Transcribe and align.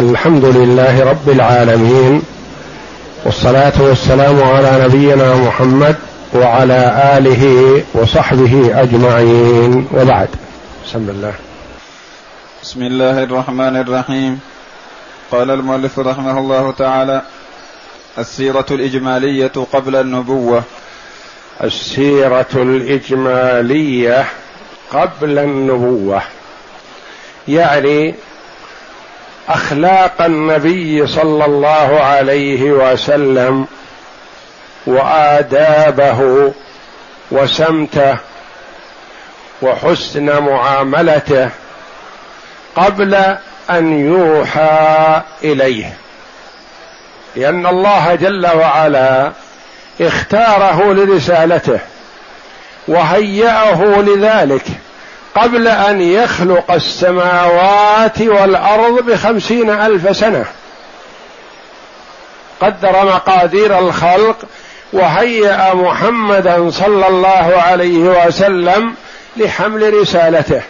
الحمد 0.00 0.44
لله 0.44 1.04
رب 1.04 1.28
العالمين 1.28 2.22
والصلاة 3.24 3.72
والسلام 3.80 4.42
على 4.42 4.84
نبينا 4.84 5.34
محمد 5.34 5.96
وعلى 6.34 7.12
آله 7.18 7.44
وصحبه 7.94 8.82
أجمعين 8.82 9.88
وبعد. 9.92 10.28
بسم 10.86 11.08
الله. 11.08 11.34
بسم 12.62 12.82
الله 12.82 13.22
الرحمن 13.24 13.76
الرحيم. 13.76 14.40
قال 15.32 15.50
المؤلف 15.50 15.98
رحمه 15.98 16.38
الله 16.38 16.70
تعالى 16.78 17.22
السيرة 18.18 18.66
الإجمالية 18.70 19.52
قبل 19.72 19.96
النبوة. 19.96 20.62
السيرة 21.64 22.52
الإجمالية 22.54 24.24
قبل 24.92 25.38
النبوة. 25.38 26.22
يعني 27.48 28.14
أخلاق 29.50 30.22
النبي 30.22 31.06
صلى 31.06 31.44
الله 31.44 32.00
عليه 32.00 32.62
وسلم 32.62 33.66
وآدابه 34.86 36.52
وسمته 37.30 38.16
وحسن 39.62 40.42
معاملته 40.42 41.50
قبل 42.76 43.14
أن 43.70 44.06
يوحى 44.06 45.20
إليه. 45.44 45.96
لأن 47.36 47.66
الله 47.66 48.14
جل 48.14 48.46
وعلا 48.46 49.32
اختاره 50.00 50.92
لرسالته 50.92 51.78
وهيأه 52.88 53.84
لذلك. 53.84 54.64
قبل 55.34 55.68
أن 55.68 56.00
يخلق 56.00 56.72
السماوات 56.72 58.20
والأرض 58.20 59.04
بخمسين 59.04 59.70
ألف 59.70 60.16
سنة. 60.16 60.44
قدر 62.60 63.04
مقادير 63.04 63.78
الخلق 63.78 64.36
وهيأ 64.92 65.74
محمدا 65.74 66.70
صلى 66.70 67.08
الله 67.08 67.62
عليه 67.66 68.26
وسلم 68.26 68.94
لحمل 69.36 69.94
رسالته. 69.94 70.62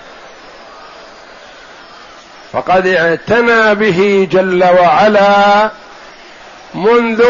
فقد 2.52 2.86
اعتنى 2.86 3.74
به 3.74 4.28
جل 4.32 4.64
وعلا 4.64 5.70
منذ 6.74 7.24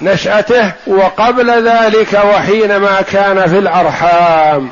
نشأته 0.00 0.72
وقبل 0.86 1.68
ذلك 1.68 2.20
وحينما 2.34 3.02
كان 3.02 3.48
في 3.48 3.58
الأرحام. 3.58 4.70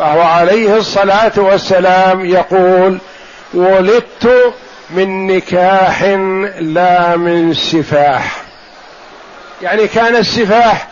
فهو 0.00 0.20
عليه 0.20 0.76
الصلاة 0.76 1.32
والسلام 1.36 2.26
يقول 2.26 2.98
ولدت 3.54 4.54
من 4.90 5.26
نكاح 5.26 6.02
لا 6.60 7.16
من 7.16 7.54
سفاح. 7.54 8.42
يعني 9.62 9.88
كان 9.88 10.16
السفاح 10.16 10.88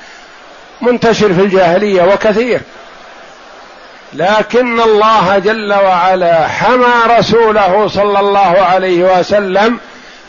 منتشر 0.81 1.34
في 1.34 1.41
الجاهلية 1.41 2.03
وكثير. 2.03 2.61
لكن 4.12 4.81
الله 4.81 5.39
جل 5.39 5.73
وعلا 5.73 6.48
حمى 6.48 7.19
رسوله 7.19 7.89
صلى 7.89 8.20
الله 8.20 8.61
عليه 8.61 9.19
وسلم 9.19 9.79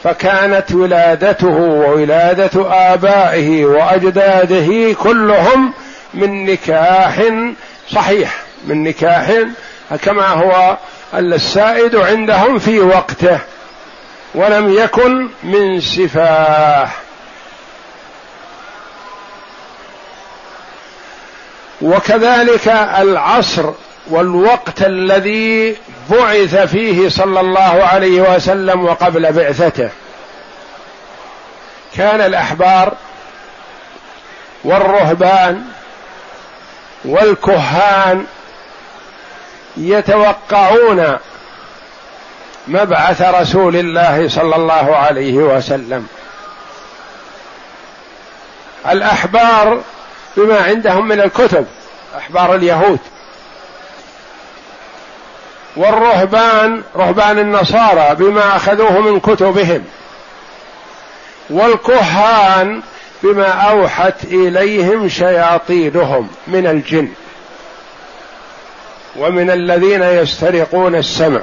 فكانت 0.04 0.72
ولادته 0.72 1.48
وولادة 1.48 2.52
آبائه 2.94 3.66
وأجداده 3.66 4.94
كلهم 4.94 5.74
من 6.14 6.46
نكاح 6.46 7.22
صحيح. 7.92 8.49
من 8.66 8.84
نكاح 8.84 9.32
كما 10.02 10.28
هو 10.28 10.78
السائد 11.14 11.96
عندهم 11.96 12.60
في 12.60 12.80
وقته. 12.80 13.40
ولم 14.36 14.74
يكن 14.74 15.30
من 15.44 15.82
سفاح 15.82 16.96
وكذلك 21.82 22.68
العصر 22.98 23.72
والوقت 24.08 24.82
الذي 24.82 25.78
بعث 26.10 26.56
فيه 26.56 27.10
صلى 27.10 27.40
الله 27.40 27.84
عليه 27.84 28.36
وسلم 28.36 28.86
وقبل 28.86 29.32
بعثته. 29.32 29.90
كان 31.98 32.22
الأحبار 32.22 32.94
والرهبان 34.64 35.66
والكهان 37.06 38.26
يتوقعون 39.78 41.18
مبعث 42.68 43.22
رسول 43.22 43.76
الله 43.76 44.30
صلى 44.30 44.56
الله 44.56 44.96
عليه 44.96 45.34
وسلم. 45.34 46.08
الأحبار 48.90 49.82
بما 50.38 50.60
عندهم 50.60 51.08
من 51.08 51.22
الكتب 51.22 51.66
أحبار 52.18 52.56
اليهود. 52.56 53.00
والرهبان 55.76 56.84
رهبان 56.96 57.40
النصارى 57.40 58.16
بما 58.16 58.56
أخذوه 58.56 59.00
من 59.00 59.20
كتبهم. 59.20 59.86
والكهان 61.50 62.82
بما 63.24 63.48
أوحت 63.48 64.24
إليهم 64.24 65.10
شياطينهم 65.10 66.30
من 66.48 66.68
الجن. 66.68 67.10
ومن 69.20 69.52
الذين 69.52 70.04
يسترقون 70.04 70.96
السمع. 70.96 71.42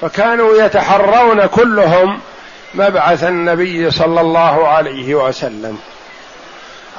فكانوا 0.00 0.64
يتحرون 0.64 1.46
كلهم 1.46 2.20
مبعث 2.74 3.24
النبي 3.24 3.90
صلى 3.90 4.20
الله 4.20 4.68
عليه 4.68 5.14
وسلم. 5.14 5.78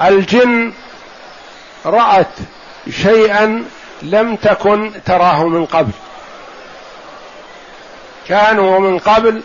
الجن 0.01 0.73
رأت 1.85 2.27
شيئا 2.89 3.63
لم 4.01 4.35
تكن 4.35 4.91
تراه 5.05 5.47
من 5.47 5.65
قبل. 5.65 5.91
كانوا 8.27 8.79
من 8.79 8.99
قبل 8.99 9.41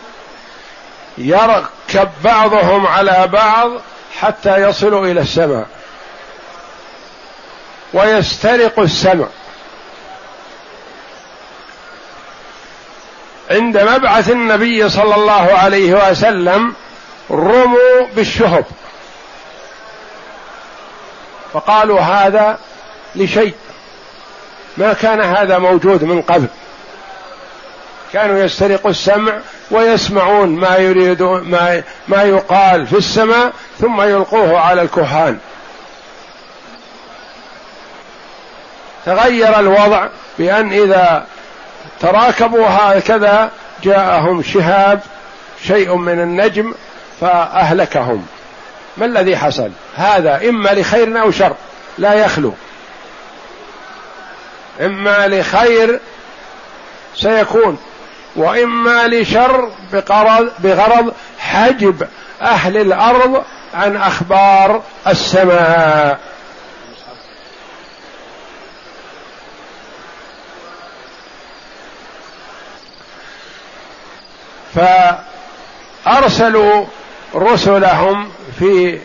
يركب 1.19 2.09
بعضهم 2.25 2.87
على 2.87 3.29
بعض 3.33 3.71
حتى 4.21 4.57
يصلوا 4.57 5.07
إلى 5.07 5.21
السماء. 5.21 5.67
ويسترق 7.95 8.81
السمع. 8.81 9.27
عند 13.55 13.79
مبعث 13.79 14.31
النبي 14.31 14.89
صلى 14.89 15.15
الله 15.15 15.53
عليه 15.53 16.11
وسلم 16.11 16.75
رموا 17.31 18.07
بالشهب. 18.17 18.65
فقالوا 21.53 22.01
هذا 22.01 22.59
لشيء. 23.17 23.55
ما 24.77 24.93
كان 24.93 25.21
هذا 25.21 25.59
موجود 25.59 26.05
من 26.05 26.23
قبل. 26.23 26.47
كانوا 28.13 28.39
يسترقوا 28.39 28.91
السمع 28.91 29.39
ويسمعون 29.71 30.49
ما 30.49 30.77
يريدون 30.77 31.51
ما 31.51 31.83
ما 32.09 32.23
يقال 32.23 32.87
في 32.87 32.97
السماء 32.97 33.53
ثم 33.81 34.03
يلقوه 34.03 34.61
على 34.61 34.83
الكهان. 34.83 35.39
تغير 39.07 39.61
الوضع 39.61 40.09
بأن 40.39 40.73
إذا 40.73 41.27
تراكبوا 42.01 42.67
هكذا 42.69 43.51
جاءهم 43.83 44.43
شهاب 44.43 45.01
شيء 45.67 45.97
من 45.97 46.21
النجم 46.21 46.75
فأهلكهم. 47.21 48.27
ما 48.97 49.07
الذي 49.07 49.37
حصل؟ 49.37 49.71
هذا 49.97 50.49
إما 50.49 50.69
لخير 50.69 51.21
أو 51.21 51.31
شر 51.31 51.55
لا 51.99 52.15
يخلو. 52.15 52.53
إما 54.81 55.29
لخير 55.29 56.01
سيكون 57.17 57.79
وإما 58.37 59.09
لشر 59.09 59.71
بغرض 60.59 61.13
حجب 61.39 62.09
أهل 62.43 62.77
الأرض 62.77 63.45
عن 63.75 63.97
أخبار 63.97 64.83
السماء. 65.07 66.19
فأرسلوا 74.75 76.87
رسلهم 77.35 78.31
في 78.59 78.99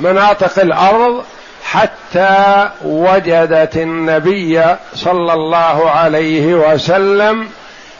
مناطق 0.00 0.58
الأرض 0.58 1.24
حتى 1.64 2.70
وجدت 2.84 3.76
النبي 3.76 4.64
صلى 4.94 5.32
الله 5.32 5.90
عليه 5.90 6.54
وسلم 6.54 7.48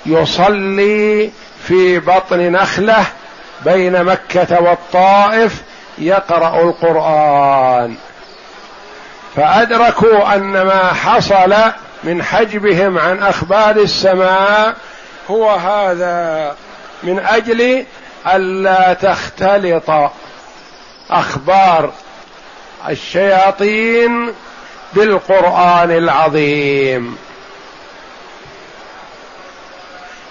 يصلي 0.06 1.30
في 1.68 1.98
بطن 1.98 2.52
نخلة 2.52 3.04
بين 3.64 4.04
مكة 4.04 4.62
والطائف 4.62 5.62
يقرأ 5.98 6.62
القرآن. 6.62 7.94
فأدركوا 9.36 10.34
أن 10.34 10.62
ما 10.62 10.92
حصل 10.92 11.54
من 12.04 12.22
حجبهم 12.22 12.98
عن 12.98 13.22
أخبار 13.22 13.76
السماء 13.76 14.74
هو 15.30 15.50
هذا. 15.50 16.54
من 17.02 17.18
أجل 17.18 17.84
الا 18.26 18.92
تختلط 18.92 19.90
أخبار 21.10 21.92
الشياطين 22.88 24.32
بالقرآن 24.92 25.90
العظيم. 25.90 27.16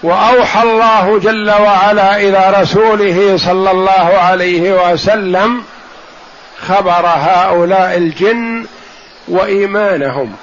وأوحى 0.02 0.62
الله 0.62 1.18
جل 1.18 1.50
وعلا 1.50 2.16
إلى 2.16 2.60
رسوله 2.60 3.36
صلى 3.36 3.70
الله 3.70 4.18
عليه 4.18 4.92
وسلم 4.92 5.64
خبر 6.68 7.06
هؤلاء 7.06 7.96
الجن 7.96 8.66
وإيمانهم. 9.28 10.36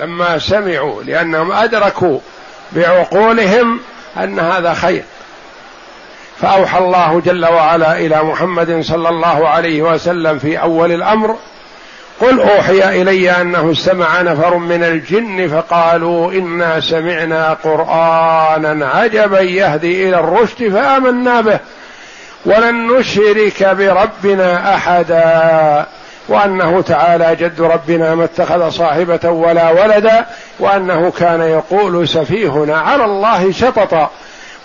لما 0.00 0.38
سمعوا 0.38 1.02
لأنهم 1.02 1.52
أدركوا 1.52 2.18
بعقولهم 2.72 3.80
أن 4.16 4.40
هذا 4.40 4.74
خير. 4.74 5.04
فأوحى 6.40 6.78
الله 6.78 7.20
جل 7.20 7.44
وعلا 7.44 7.98
إلى 7.98 8.22
محمد 8.22 8.80
صلى 8.80 9.08
الله 9.08 9.48
عليه 9.48 9.82
وسلم 9.82 10.38
في 10.38 10.60
أول 10.60 10.92
الأمر 10.92 11.36
قل 12.20 12.40
أوحي 12.40 13.02
إلي 13.02 13.30
أنه 13.30 13.72
استمع 13.72 14.22
نفر 14.22 14.56
من 14.56 14.84
الجن 14.84 15.48
فقالوا 15.48 16.32
إنا 16.32 16.80
سمعنا 16.80 17.52
قرآنا 17.52 18.86
عجبا 18.86 19.40
يهدي 19.40 20.08
إلى 20.08 20.20
الرشد 20.20 20.68
فآمنا 20.68 21.40
به 21.40 21.58
ولن 22.44 22.86
نشرك 22.86 23.64
بربنا 23.64 24.74
أحدا 24.74 25.86
وأنه 26.28 26.82
تعالى 26.82 27.36
جد 27.36 27.60
ربنا 27.60 28.14
ما 28.14 28.24
اتخذ 28.24 28.70
صاحبة 28.70 29.30
ولا 29.30 29.70
ولدا 29.70 30.26
وأنه 30.58 31.10
كان 31.10 31.40
يقول 31.40 32.08
سفيهنا 32.08 32.78
على 32.78 33.04
الله 33.04 33.52
شططا. 33.52 34.10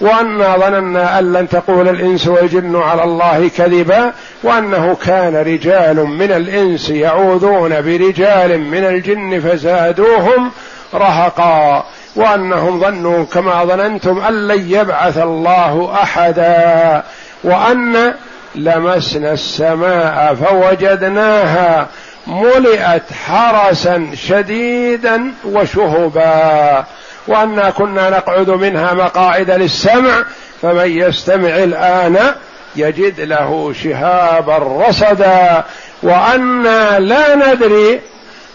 وأنا 0.01 0.57
ظننا 0.57 1.19
أن 1.19 1.33
لن 1.33 1.49
تقول 1.49 1.89
الإنس 1.89 2.27
والجن 2.27 2.75
على 2.75 3.03
الله 3.03 3.49
كذبا 3.57 4.13
وأنه 4.43 4.97
كان 5.05 5.35
رجال 5.35 5.95
من 5.95 6.31
الإنس 6.31 6.89
يعوذون 6.89 7.81
برجال 7.81 8.59
من 8.59 8.83
الجن 8.83 9.39
فزادوهم 9.39 10.51
رهقا 10.93 11.85
وأنهم 12.15 12.79
ظنوا 12.79 13.25
كما 13.25 13.65
ظننتم 13.65 14.19
أن 14.19 14.47
لن 14.47 14.71
يبعث 14.71 15.17
الله 15.17 15.93
أحدا 16.03 17.03
وأن 17.43 18.13
لمسنا 18.55 19.33
السماء 19.33 20.35
فوجدناها 20.35 21.87
ملئت 22.27 23.13
حرسا 23.27 24.07
شديدا 24.13 25.33
وشهبا 25.45 26.85
وأنا 27.27 27.69
كنا 27.69 28.09
نقعد 28.09 28.49
منها 28.49 28.93
مقاعد 28.93 29.51
للسمع 29.51 30.23
فمن 30.61 30.89
يستمع 30.91 31.49
الآن 31.49 32.33
يجد 32.75 33.21
له 33.21 33.73
شهابا 33.83 34.57
رصدا. 34.57 35.63
وأنا 36.03 36.99
لا 36.99 37.35
ندري 37.35 38.01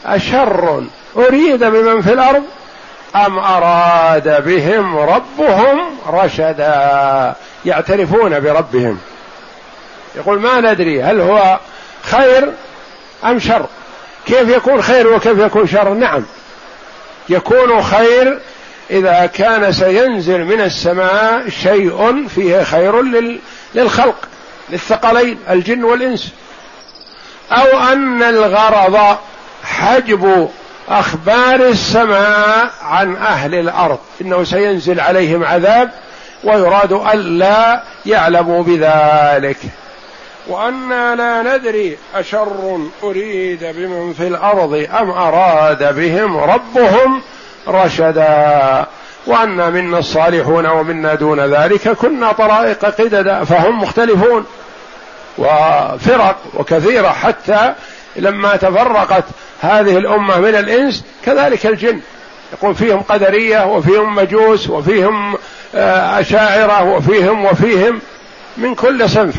أشر 0.06 0.84
أريد 1.16 1.64
بمن 1.64 2.02
في 2.02 2.12
الأرض 2.12 2.42
أم 3.16 3.38
أراد 3.38 4.44
بهم 4.44 4.98
ربهم 4.98 5.80
رشدا. 6.08 7.34
يعترفون 7.64 8.40
بربهم. 8.40 8.98
يقول 10.16 10.40
ما 10.40 10.60
ندري 10.60 11.02
هل 11.02 11.20
هو 11.20 11.58
خير 12.02 12.52
أم 13.24 13.38
شر. 13.38 13.66
كيف 14.26 14.48
يكون 14.48 14.82
خير 14.82 15.12
وكيف 15.12 15.38
يكون 15.38 15.66
شر؟ 15.66 15.88
نعم. 15.94 16.24
يكون 17.28 17.82
خير 17.82 18.40
إذا 18.94 19.26
كان 19.26 19.72
سينزل 19.72 20.44
من 20.44 20.60
السماء 20.60 21.48
شيء 21.48 22.28
فيه 22.28 22.62
خير 22.62 23.02
للخلق 23.74 24.28
للثقلين 24.70 25.38
الجن 25.50 25.84
والإنس. 25.84 26.32
أو 27.52 27.92
أن 27.92 28.22
الغرض 28.22 29.16
حجب 29.64 30.48
أخبار 30.88 31.54
السماء 31.54 32.70
عن 32.82 33.16
أهل 33.16 33.54
الأرض 33.54 33.98
إنه 34.20 34.44
سينزل 34.44 35.00
عليهم 35.00 35.44
عذاب 35.44 35.90
ويراد 36.44 36.92
الا 36.92 37.82
يعلموا 38.06 38.62
بذلك. 38.62 39.58
وأنا 40.48 41.14
لا 41.14 41.56
ندري 41.56 41.98
أشر 42.14 42.78
أريد 43.02 43.64
بمن 43.64 44.12
في 44.12 44.26
الأرض 44.26 44.86
أم 45.00 45.10
أراد 45.10 45.96
بهم 45.96 46.36
ربهم 46.36 47.22
رشدا. 47.68 48.86
وانا 49.26 49.70
منا 49.70 49.98
الصالحون 49.98 50.66
ومنا 50.66 51.14
دون 51.14 51.40
ذلك 51.40 51.88
كنا 51.88 52.32
طرائق 52.32 52.84
قددا 52.84 53.44
فهم 53.44 53.82
مختلفون. 53.82 54.46
وفرق 55.38 56.36
وكثيرة 56.54 57.08
حتى 57.08 57.74
لما 58.16 58.56
تفرقت 58.56 59.24
هذه 59.60 59.96
الأمة 59.96 60.38
من 60.38 60.54
الإنس 60.54 61.04
كذلك 61.24 61.66
الجن. 61.66 62.00
يقول 62.52 62.74
فيهم 62.74 63.00
قدرية 63.00 63.66
وفيهم 63.66 64.14
مجوس 64.14 64.70
وفيهم 64.70 65.36
آه، 65.74 66.20
أشاعرة 66.20 66.82
وفيهم 66.82 67.44
وفيهم 67.44 68.00
من 68.56 68.74
كل 68.74 69.10
صنف. 69.10 69.34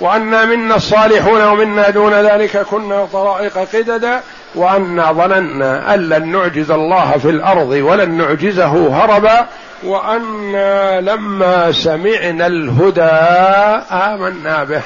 وأنا 0.00 0.44
منا 0.44 0.76
الصالحون 0.76 1.42
ومنا 1.44 1.90
دون 1.90 2.12
ذلك 2.12 2.56
كنا 2.56 3.08
طرائق 3.12 3.58
قددا. 3.58 4.20
وأنا 4.54 5.12
ظننا 5.12 5.94
أن 5.94 6.08
لن 6.08 6.32
نعجز 6.32 6.70
الله 6.70 7.18
في 7.18 7.30
الأرض 7.30 7.68
ولن 7.68 8.10
نعجزه 8.10 8.96
هربا 8.96 9.46
وأنا 9.82 11.00
لما 11.00 11.72
سمعنا 11.72 12.46
الهدى 12.46 13.02
آمنا 13.90 14.64
به. 14.64 14.82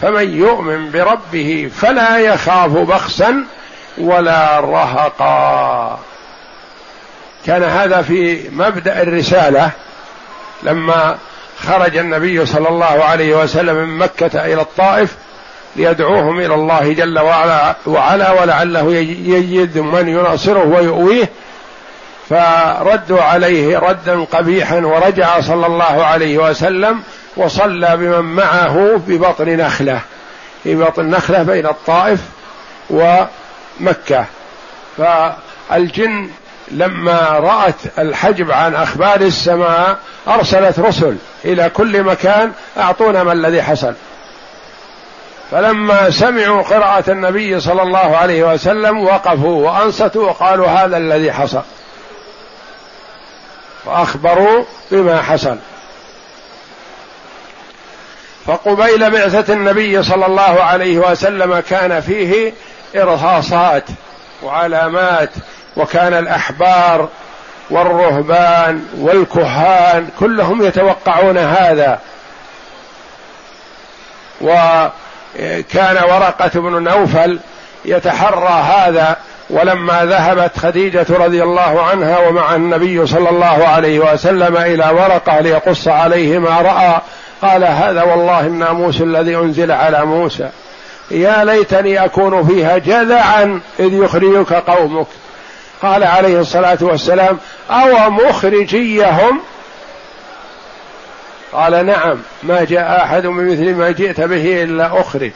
فمن 0.00 0.34
يؤمن 0.34 0.90
بربه 0.90 1.70
فلا 1.76 2.18
يخاف 2.18 2.70
بخسا 2.70 3.44
ولا 3.98 4.60
رهقا. 4.60 5.98
كان 7.46 7.62
هذا 7.62 8.02
في 8.02 8.48
مبدأ 8.52 9.02
الرسالة 9.02 9.70
لما 10.62 11.16
خرج 11.58 11.96
النبي 11.96 12.46
صلى 12.46 12.68
الله 12.68 13.04
عليه 13.04 13.42
وسلم 13.42 13.76
من 13.76 13.98
مكة 13.98 14.44
إلى 14.44 14.60
الطائف 14.60 15.16
ليدعوهم 15.80 16.38
إلى 16.38 16.54
الله 16.54 16.92
جل 16.92 17.18
وعلا, 17.18 17.76
وعلا 17.86 18.40
ولعله 18.40 18.94
يجد 18.94 19.78
من 19.78 20.08
يناصره 20.08 20.66
ويؤويه. 20.66 21.28
فردوا 22.30 23.22
عليه 23.22 23.78
ردا 23.78 24.24
قبيحا 24.24 24.76
ورجع 24.76 25.40
صلى 25.40 25.66
الله 25.66 26.04
عليه 26.04 26.38
وسلم 26.38 27.02
وصلى 27.36 27.96
بمن 27.96 28.20
معه 28.20 29.00
ببطن 29.06 29.48
نخلة. 29.48 30.00
في 30.62 30.74
بطن 30.74 31.10
نخلة 31.10 31.42
بين 31.42 31.66
الطائف 31.66 32.20
ومكة. 32.90 34.24
فالجن 34.96 36.28
لما 36.70 37.28
رأت 37.30 37.98
الحجب 37.98 38.50
عن 38.50 38.74
أخبار 38.74 39.20
السماء 39.20 39.98
أرسلت 40.28 40.78
رسل 40.78 41.16
إلى 41.44 41.70
كل 41.70 42.02
مكان 42.02 42.52
أعطونا 42.78 43.24
ما 43.24 43.32
الذي 43.32 43.62
حصل. 43.62 43.94
فلما 45.50 46.10
سمعوا 46.10 46.62
قراءة 46.62 47.10
النبي 47.10 47.60
صلى 47.60 47.82
الله 47.82 48.16
عليه 48.16 48.52
وسلم 48.52 49.04
وقفوا 49.04 49.70
وأنصتوا 49.70 50.26
وقالوا 50.26 50.66
هذا 50.66 50.96
الذي 50.96 51.32
حصل. 51.32 51.62
وأخبروا 53.84 54.64
بما 54.90 55.22
حصل. 55.22 55.56
فقبيل 58.46 59.10
بعثة 59.10 59.52
النبي 59.52 60.02
صلى 60.02 60.26
الله 60.26 60.62
عليه 60.62 60.98
وسلم 60.98 61.60
كان 61.60 62.00
فيه 62.00 62.52
إرهاصات 62.96 63.84
وعلامات 64.42 65.30
وكان 65.76 66.14
الأحبار 66.14 67.08
والرهبان 67.70 68.86
والكهان 68.98 70.08
كلهم 70.20 70.64
يتوقعون 70.66 71.38
هذا. 71.38 71.98
وكان 75.38 75.96
ورقة 75.96 76.60
بن 76.60 76.82
نوفل 76.82 77.38
يتحرى 77.84 78.62
هذا 78.62 79.16
ولما 79.50 80.04
ذهبت 80.04 80.58
خديجة 80.58 81.06
رضي 81.10 81.42
الله 81.42 81.82
عنها 81.82 82.28
ومع 82.28 82.54
النبي 82.54 83.06
صلى 83.06 83.30
الله 83.30 83.66
عليه 83.68 84.12
وسلم 84.12 84.56
إلى 84.56 84.90
ورقة 84.94 85.40
ليقص 85.40 85.88
عليه 85.88 86.38
ما 86.38 86.60
رأى 86.60 87.00
قال 87.42 87.64
هذا 87.64 88.02
والله 88.02 88.40
الناموس 88.40 89.00
الذي 89.00 89.36
أنزل 89.36 89.72
على 89.72 90.04
موسى. 90.04 90.48
يا 91.10 91.44
ليتني 91.44 92.04
أكون 92.04 92.46
فيها 92.46 92.78
جذعا 92.78 93.60
إذ 93.80 93.94
يخرجك 93.94 94.52
قومك. 94.52 95.06
قال 95.82 96.04
عليه 96.04 96.40
الصلاة 96.40 96.78
والسلام 96.80 97.38
أو 97.70 98.10
مخرجيهم 98.10 99.40
قال 101.52 101.86
نعم 101.86 102.18
ما 102.42 102.64
جاء 102.64 103.04
أحد 103.04 103.22
بمثل 103.22 103.74
ما 103.74 103.90
جئت 103.90 104.20
به 104.20 104.62
إلا 104.62 105.00
أخرج. 105.00 105.30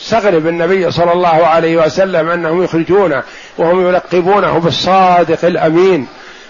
استغرب 0.00 0.46
النبي 0.46 0.90
صلى 0.90 1.12
الله 1.12 1.46
عليه 1.46 1.76
وسلم 1.76 2.28
أنهم 2.30 2.64
يخرجونه 2.64 3.22
وهم 3.58 3.88
يلقبونه 3.88 4.58
بالصادق 4.58 5.44
الأمين 5.44 6.06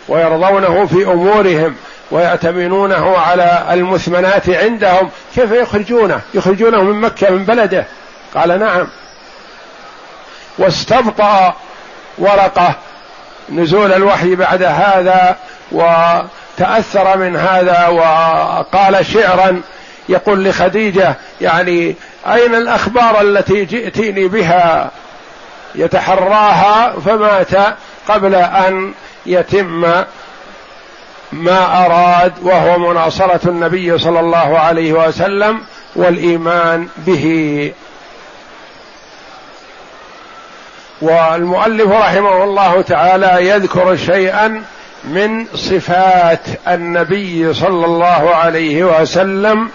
ويرضونه 0.09 0.87
في 0.87 1.05
أمورهم 1.05 1.75
ويأتمنونه 2.11 3.19
على 3.19 3.67
المثمنات 3.71 4.51
عندهم. 4.51 5.11
كيف 5.35 5.53
يخرجونه؟ 5.53 6.21
يخرجونه 6.35 6.83
من 6.83 7.01
مكة 7.01 7.31
من 7.31 7.45
بلده. 7.45 7.85
قال 8.35 8.61
نعم. 8.61 8.87
واستبطأ 10.59 11.55
ورقة 12.19 12.75
نزول 13.51 13.93
الوحي 13.93 14.35
بعد 14.35 14.63
هذا 14.63 15.37
وتأثر 15.73 17.17
من 17.19 17.37
هذا 17.37 17.87
وقال 17.87 19.07
شعرا 19.07 19.61
يقول 20.09 20.45
لخديجة 20.45 21.15
يعني 21.41 21.97
أين 22.27 22.55
الأخبار 22.55 23.21
التي 23.21 23.65
جئتيني 23.65 24.29
بها؟ 24.29 24.91
يتحراها 25.75 26.93
فمات 27.07 27.77
قبل 28.09 28.35
أن 28.35 28.93
يتم 29.27 29.81
ما 31.33 31.87
أراد 31.87 32.33
وهو 32.43 32.79
مناصرة 32.79 33.41
النبي 33.49 33.99
صلى 33.99 34.21
الله 34.21 34.59
عليه 34.59 34.93
وسلم 34.93 35.61
والإيمان 35.97 36.89
به. 36.97 37.73
والمؤلف 41.03 41.91
رحمه 41.93 42.45
الله 42.45 42.83
تعالى 42.83 43.49
يذكر 43.49 43.97
شيئا 43.97 44.63
من 45.05 45.47
صفات 45.55 46.41
النبي 46.69 47.55
صلى 47.55 47.87
الله 47.87 48.35
عليه 48.35 48.85
وسلم 48.85 49.69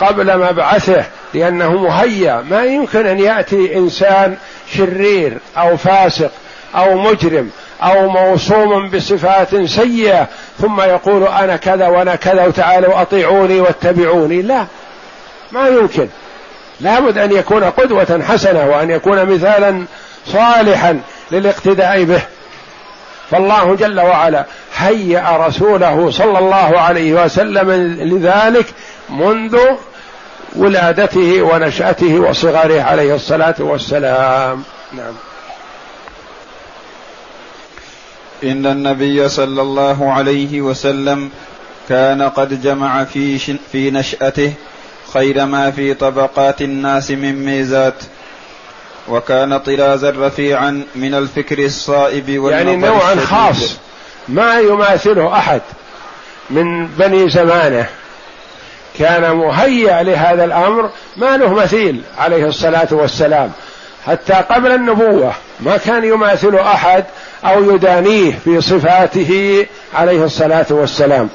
قبل 0.00 0.38
مبعثه 0.38 1.04
لأنه 1.34 1.70
مهيأ. 1.70 2.44
ما 2.50 2.64
يمكن 2.64 3.06
أن 3.06 3.18
يأتي 3.18 3.76
إنسان 3.76 4.36
شرير 4.76 5.38
أو 5.58 5.76
فاسق 5.76 6.30
أو 6.74 6.98
مجرم 6.98 7.50
أو 7.82 8.08
موصوم 8.08 8.90
بصفات 8.90 9.56
سيئة 9.64 10.26
ثم 10.60 10.80
يقول 10.80 11.26
أنا 11.26 11.56
كذا 11.56 11.88
وأنا 11.88 12.16
كذا 12.16 12.46
وتعالوا 12.46 13.02
أطيعوني 13.02 13.60
واتبعوني. 13.60 14.42
لا 14.42 14.66
ما 15.52 15.68
يمكن. 15.68 16.08
لابد 16.80 17.18
أن 17.18 17.32
يكون 17.32 17.64
قدوة 17.64 18.22
حسنة 18.28 18.66
وأن 18.66 18.90
يكون 18.90 19.24
مثالا 19.24 19.84
صالحا 20.26 21.00
للاقتداء 21.30 22.04
به. 22.04 22.22
فالله 23.30 23.76
جل 23.76 24.00
وعلا 24.00 24.44
هيأ 24.76 25.46
رسوله 25.46 26.10
صلى 26.10 26.38
الله 26.38 26.78
عليه 26.78 27.24
وسلم 27.24 27.70
لذلك 28.00 28.66
منذ 29.10 29.58
ولادته 30.56 31.42
ونشأته 31.42 32.20
وصغره 32.20 32.82
عليه 32.82 33.14
الصلاة 33.14 33.54
والسلام. 33.58 34.62
نعم. 34.92 35.14
إن 38.44 38.66
النبي 38.66 39.28
صلى 39.28 39.62
الله 39.62 40.12
عليه 40.12 40.60
وسلم 40.60 41.30
كان 41.88 42.22
قد 42.22 42.62
جمع 42.62 43.04
في 43.04 43.38
في 43.72 43.90
نشأته 43.90 44.52
خير 45.14 45.46
ما 45.46 45.70
في 45.70 45.94
طبقات 45.94 46.62
الناس 46.62 47.10
من 47.10 47.44
ميزات 47.44 47.94
وكان 49.08 49.58
طرازا 49.58 50.10
رفيعا 50.10 50.82
من 50.94 51.14
الفكر 51.14 51.64
الصائب 51.64 52.28
يعني 52.28 52.76
نوعا 52.76 53.14
خاص. 53.14 53.76
ما 54.28 54.60
يماثله 54.60 55.38
أحد 55.38 55.60
من 56.50 56.86
بني 56.86 57.30
زمانه. 57.30 57.86
كان 58.98 59.36
مهيأ 59.36 60.02
لهذا 60.02 60.44
الأمر. 60.44 60.90
ما 61.16 61.36
له 61.36 61.54
مثيل 61.54 62.02
عليه 62.18 62.46
الصلاة 62.46 62.88
والسلام. 62.90 63.52
حتى 64.06 64.32
قبل 64.32 64.70
النبوة 64.70 65.32
ما 65.60 65.76
كان 65.76 66.04
يماثل 66.04 66.56
أحد 66.56 67.04
أو 67.44 67.74
يدانيه 67.74 68.38
في 68.44 68.60
صفاته 68.60 69.66
عليه 69.94 70.24
الصلاة 70.24 70.66
والسلام. 70.70 71.28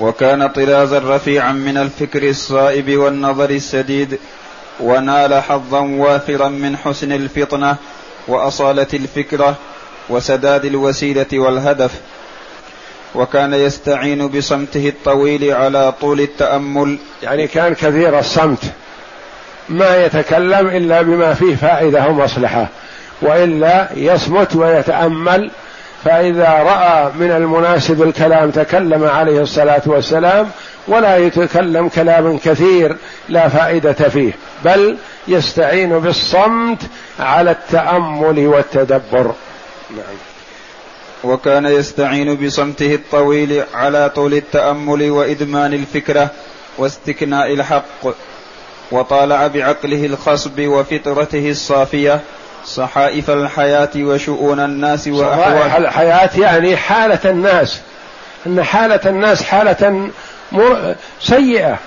وكان 0.00 0.48
طرازا 0.48 0.98
رفيعا 0.98 1.52
من 1.52 1.76
الفكر 1.78 2.28
الصائب 2.28 2.96
والنظر 2.96 3.50
السديد 3.50 4.18
ونال 4.80 5.42
حظا 5.42 5.80
وافرا 5.80 6.48
من 6.48 6.76
حسن 6.76 7.12
الفطنة 7.12 7.76
وأصالة 8.28 8.86
الفكرة 8.94 9.54
وسداد 10.08 10.64
الوسيلة 10.64 11.26
والهدف. 11.32 11.90
وكان 13.14 13.54
يستعين 13.54 14.28
بصمته 14.28 14.88
الطويل 14.88 15.52
على 15.52 15.92
طول 16.00 16.20
التأمل. 16.20 16.98
يعني 17.22 17.46
كان 17.46 17.74
كثير 17.74 18.18
الصمت. 18.18 18.64
ما 19.68 20.04
يتكلم 20.04 20.66
إلا 20.68 21.02
بما 21.02 21.34
فيه 21.34 21.56
فائدة 21.56 22.06
ومصلحة 22.06 22.68
وإلا 23.22 23.88
يصمت 23.96 24.56
ويتأمل 24.56 25.50
فإذا 26.04 26.48
رأى 26.48 27.12
من 27.14 27.30
المناسب 27.30 28.02
الكلام 28.02 28.50
تكلم 28.50 29.04
عليه 29.04 29.40
الصلاة 29.40 29.82
والسلام 29.86 30.50
ولا 30.88 31.16
يتكلم 31.16 31.88
كلام 31.88 32.38
كثير 32.38 32.96
لا 33.28 33.48
فائدة 33.48 33.92
فيه 33.92 34.32
بل 34.64 34.96
يستعين 35.28 35.98
بالصمت 35.98 36.78
على 37.20 37.50
التأمل 37.50 38.46
والتدبر. 38.46 39.34
نعم. 39.90 40.16
وكان 41.24 41.66
يستعين 41.66 42.34
بصمته 42.34 42.94
الطويل 42.94 43.62
على 43.74 44.10
طول 44.14 44.34
التأمل 44.34 45.10
وإدمان 45.10 45.74
الفكرة 45.74 46.30
واستكناء 46.78 47.52
الحق 47.52 48.14
وطالع 48.92 49.46
بعقله 49.46 50.06
الخصب 50.06 50.60
وفطرته 50.60 51.50
الصافية 51.50 52.20
صحائف 52.64 53.30
الحياة 53.30 53.90
وشؤون 53.96 54.60
الناس 54.60 55.08
وأحوال. 55.08 55.84
الحياة 55.84 56.30
يعني 56.38 56.76
حالة 56.76 57.18
الناس. 57.24 57.80
إن 58.46 58.64
حالة 58.64 59.00
الناس 59.06 59.42
حالة 59.42 60.10
سيئة. 61.20 61.78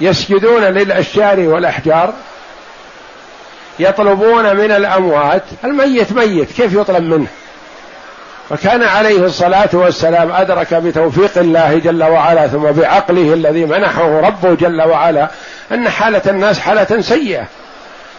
يسجدون 0.00 0.64
للأشجار 0.64 1.40
والأحجار. 1.40 2.12
يطلبون 3.78 4.56
من 4.56 4.70
الأموات. 4.70 5.42
الميت 5.64 6.12
ميت 6.12 6.52
كيف 6.52 6.72
يطلب 6.72 7.02
منه؟ 7.02 7.26
فكان 8.50 8.82
عليه 8.82 9.24
الصلاة 9.24 9.68
والسلام 9.72 10.32
أدرك 10.32 10.74
بتوفيق 10.74 11.38
الله 11.38 11.78
جل 11.78 12.04
وعلا 12.04 12.48
ثم 12.48 12.62
بعقله 12.62 13.34
الذي 13.34 13.64
منحه 13.64 14.20
ربه 14.20 14.54
جل 14.54 14.82
وعلا 14.82 15.30
أن 15.72 15.88
حالة 15.88 16.22
الناس 16.26 16.58
حالة 16.58 17.00
سيئة. 17.00 17.44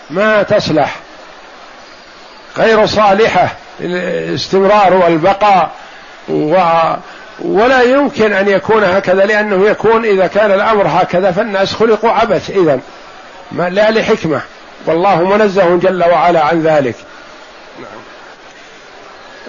ما 0.09 0.43
تصلح. 0.43 0.95
غير 2.57 2.85
صالحة 2.85 3.55
الاستمرار 3.79 4.93
والبقاء 4.93 5.71
و 6.29 6.55
ولا 7.39 7.81
يمكن 7.81 8.33
أن 8.33 8.47
يكون 8.47 8.83
هكذا 8.83 9.25
لأنه 9.25 9.69
يكون 9.69 10.05
إذا 10.05 10.27
كان 10.27 10.51
الأمر 10.51 10.87
هكذا 10.87 11.31
فالناس 11.31 11.73
خلقوا 11.73 12.11
عبث 12.11 12.51
ما 13.51 13.69
لا 13.69 13.91
لحكمة 13.91 14.41
والله 14.85 15.23
منزه 15.23 15.75
جل 15.75 16.03
وعلا 16.03 16.45
عن 16.45 16.61
ذلك 16.61 16.95
نعم. 17.79 18.01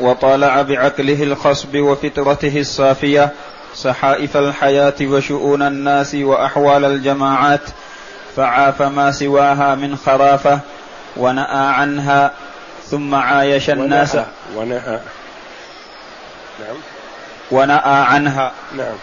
وطالع 0.08 0.62
بعقله 0.62 1.22
الخصب 1.22 1.76
وفطرته 1.76 2.60
الصافية 2.60 3.30
صحائف 3.74 4.36
الحياة 4.36 4.94
وشؤون 5.02 5.62
الناس 5.62 6.14
وأحوال 6.14 6.84
الجماعات 6.84 7.60
فعاف 8.36 8.82
ما 8.82 9.12
سواها 9.12 9.74
من 9.74 9.96
خرافة 9.96 10.58
ونأى 11.16 11.66
عنها 11.74 12.30
ثم 12.92 13.14
عايش 13.14 13.70
الناس 13.70 14.18
ونأى 14.56 14.80
نعم. 16.60 16.76
ونأى 17.50 17.80
عنها. 17.84 18.52
نعم. 18.76 18.94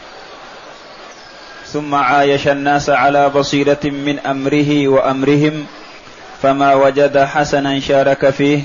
ثم 1.65 1.95
عايش 1.95 2.47
الناس 2.47 2.89
على 2.89 3.29
بصيرة 3.29 3.79
من 3.83 4.19
أمره 4.19 4.87
وأمرهم 4.87 5.65
فما 6.41 6.73
وجد 6.73 7.17
حسنا 7.17 7.79
شارك 7.79 8.29
فيه 8.29 8.61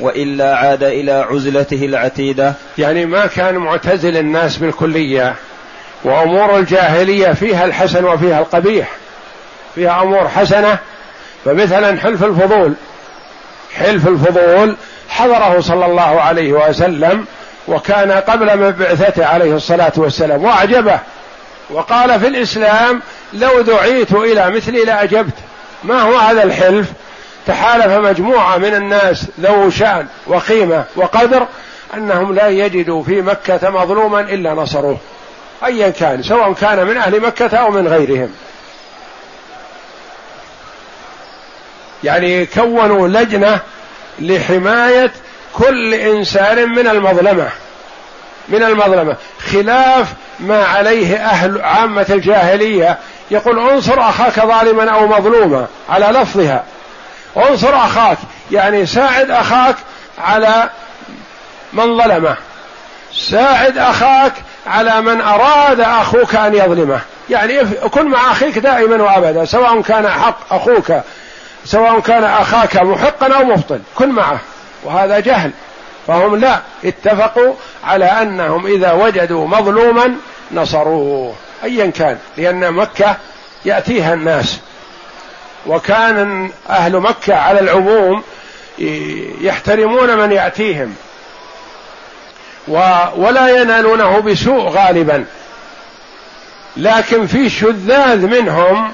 وإلا 0.00 0.56
عاد 0.56 0.82
إلى 0.82 1.12
عزلته 1.12 1.84
العتيدة. 1.84 2.54
يعني 2.78 3.06
ما 3.06 3.26
كان 3.26 3.56
معتزل 3.56 4.16
الناس 4.16 4.56
بالكلية 4.56 5.34
وأمور 6.04 6.58
الجاهلية 6.58 7.32
فيها 7.32 7.64
الحسن 7.64 8.04
وفيها 8.04 8.40
القبيح 8.40 8.90
فيها 9.74 10.02
أمور 10.02 10.28
حسنة 10.28 10.78
فمثلا 11.44 12.00
حلف 12.00 12.24
الفضول. 12.24 12.74
حلف 13.76 14.08
الفضول 14.08 14.76
حضره 15.08 15.60
صلى 15.60 15.86
الله 15.86 16.20
عليه 16.20 16.52
وسلم 16.52 17.24
وكان 17.68 18.12
قبل 18.12 18.58
مبعثته 18.58 19.26
عليه 19.26 19.56
الصلاة 19.56 19.92
والسلام 19.96 20.44
وأعجبه 20.44 20.98
وقال 21.70 22.20
في 22.20 22.26
الإسلام 22.26 23.02
لو 23.32 23.60
دعيت 23.60 24.12
إلى 24.12 24.50
مثلي 24.50 24.84
لأجبت. 24.84 25.34
ما 25.84 26.02
هو 26.02 26.16
هذا 26.16 26.42
الحلف؟ 26.42 26.86
تحالف 27.46 27.86
مجموعة 27.86 28.56
من 28.56 28.74
الناس 28.74 29.26
ذو 29.40 29.70
شأن 29.70 30.06
وقيمة 30.26 30.84
وقدر 30.96 31.46
أنهم 31.94 32.34
لا 32.34 32.48
يجدوا 32.48 33.02
في 33.02 33.22
مكة 33.22 33.70
مظلوما 33.70 34.20
إلا 34.20 34.54
نصروه. 34.54 34.98
ايا 35.64 35.90
كان 35.90 36.22
سواء 36.22 36.52
كان 36.52 36.86
من 36.86 36.96
أهل 36.96 37.20
مكة 37.20 37.56
أو 37.56 37.70
من 37.70 37.88
غيرهم. 37.88 38.30
يعني 42.04 42.46
كونوا 42.46 43.08
لجنة 43.08 43.60
لحماية 44.18 45.12
كل 45.54 45.94
إنسان 45.94 46.68
من 46.68 46.86
المظلمة. 46.88 47.48
من 48.48 48.62
المظلمة. 48.62 49.16
خلاف 49.52 50.12
ما 50.40 50.64
عليه 50.64 51.16
أهل 51.16 51.60
عامة 51.60 52.06
الجاهلية. 52.10 52.98
يقول 53.30 53.70
انصر 53.70 54.00
أخاك 54.00 54.40
ظالما 54.40 54.90
أو 54.90 55.06
مظلوما. 55.06 55.66
على 55.88 56.06
لفظها. 56.06 56.64
انصر 57.36 57.76
أخاك. 57.76 58.18
يعني 58.50 58.86
ساعد 58.86 59.30
أخاك 59.30 59.76
على 60.18 60.70
من 61.72 61.98
ظلمه. 61.98 62.36
ساعد 63.14 63.78
أخاك 63.78 64.32
على 64.66 65.00
من 65.00 65.20
أراد 65.20 65.80
أخوك 65.80 66.34
أن 66.34 66.54
يظلمه. 66.54 67.00
يعني 67.30 67.64
كن 67.64 68.08
مع 68.08 68.32
أخيك 68.32 68.58
دائما 68.58 69.02
وأبدا 69.02 69.44
سواء 69.44 69.80
كان 69.80 70.08
حق 70.08 70.54
أخوك 70.54 70.92
سواء 71.64 72.00
كان 72.00 72.24
أخاك 72.24 72.76
محقا 72.76 73.34
أو 73.34 73.44
مبطل 73.44 73.80
كن 73.94 74.08
معه 74.08 74.40
وهذا 74.84 75.18
جهل. 75.18 75.50
فهم 76.06 76.36
لا 76.36 76.60
اتفقوا 76.84 77.54
على 77.84 78.04
أنهم 78.04 78.66
إذا 78.66 78.92
وجدوا 78.92 79.46
مظلوما 79.46 80.16
نصروه 80.52 81.34
ايا 81.64 81.86
كان 81.86 82.18
لأن 82.36 82.72
مكة 82.72 83.16
يأتيها 83.64 84.14
الناس. 84.14 84.60
وكان 85.66 86.50
أهل 86.68 86.96
مكة 86.96 87.34
على 87.34 87.60
العموم 87.60 88.22
يحترمون 89.40 90.18
من 90.18 90.32
يأتيهم 90.32 90.94
ولا 93.16 93.60
ينالونه 93.60 94.20
بسوء 94.20 94.68
غالبا. 94.68 95.24
لكن 96.76 97.26
في 97.26 97.50
شذاذ 97.50 98.26
منهم 98.26 98.92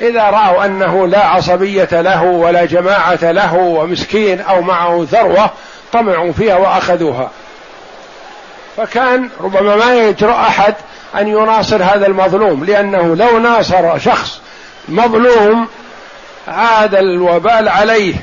إذا 0.00 0.22
رأوا 0.22 0.64
أنه 0.64 1.06
لا 1.06 1.26
عصبية 1.26 1.88
له 1.92 2.22
ولا 2.22 2.64
جماعة 2.64 3.18
له 3.22 3.54
ومسكين 3.54 4.40
أو 4.40 4.62
معه 4.62 5.04
ثروه 5.04 5.50
طمعوا 5.92 6.32
فيها 6.32 6.56
وأخذوها. 6.56 7.30
فكان 8.76 9.28
ربما 9.40 9.76
ما 9.76 9.94
يجرأ 9.94 10.34
أحد 10.34 10.74
أن 11.18 11.28
يناصر 11.28 11.82
هذا 11.82 12.06
المظلوم 12.06 12.64
لأنه 12.64 13.16
لو 13.16 13.38
ناصر 13.38 13.98
شخص 13.98 14.40
مظلوم 14.88 15.68
عاد 16.48 16.94
الوبال 16.94 17.68
عليه 17.68 18.14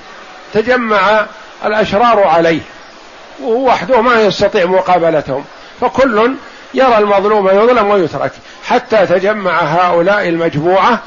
تجمع 0.54 1.26
الأشرار 1.66 2.24
عليه 2.24 2.62
وهو 3.42 3.68
وحده 3.68 4.02
ما 4.02 4.22
يستطيع 4.22 4.66
مقابلتهم. 4.66 5.46
فكل 5.82 6.36
يرى 6.74 6.98
المظلوم 6.98 7.50
يظلم 7.50 7.90
ويترك 7.90 8.32
حتى 8.68 9.06
تجمع 9.06 9.62
هؤلاء 9.62 10.30
المجموعة 10.30 11.00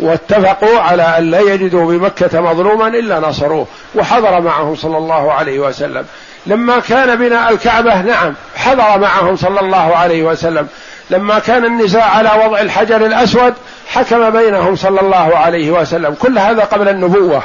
واتفقوا 0.00 0.80
على 0.80 1.02
أن 1.02 1.30
لا 1.30 1.40
يجدوا 1.40 1.92
بمكة 1.92 2.40
مظلوما 2.40 2.86
إلا 2.86 3.20
نصروه. 3.20 3.66
وحضر 3.94 4.40
معهم 4.40 4.76
صلى 4.76 4.98
الله 4.98 5.32
عليه 5.32 5.58
وسلم. 5.58 6.04
لما 6.46 6.78
كان 6.78 7.18
بناء 7.18 7.52
الكعبة 7.52 8.00
نعم 8.02 8.34
حضر 8.56 8.98
معهم 8.98 9.36
صلى 9.36 9.60
الله 9.60 9.96
عليه 9.96 10.22
وسلم. 10.22 10.66
لما 11.10 11.38
كان 11.38 11.64
النزاع 11.64 12.04
على 12.04 12.30
وضع 12.44 12.60
الحجر 12.60 13.06
الأسود 13.06 13.54
حكم 13.88 14.30
بينهم 14.30 14.76
صلى 14.76 15.00
الله 15.00 15.36
عليه 15.36 15.70
وسلم. 15.70 16.14
كل 16.14 16.38
هذا 16.38 16.64
قبل 16.64 16.88
النبوة 16.88 17.42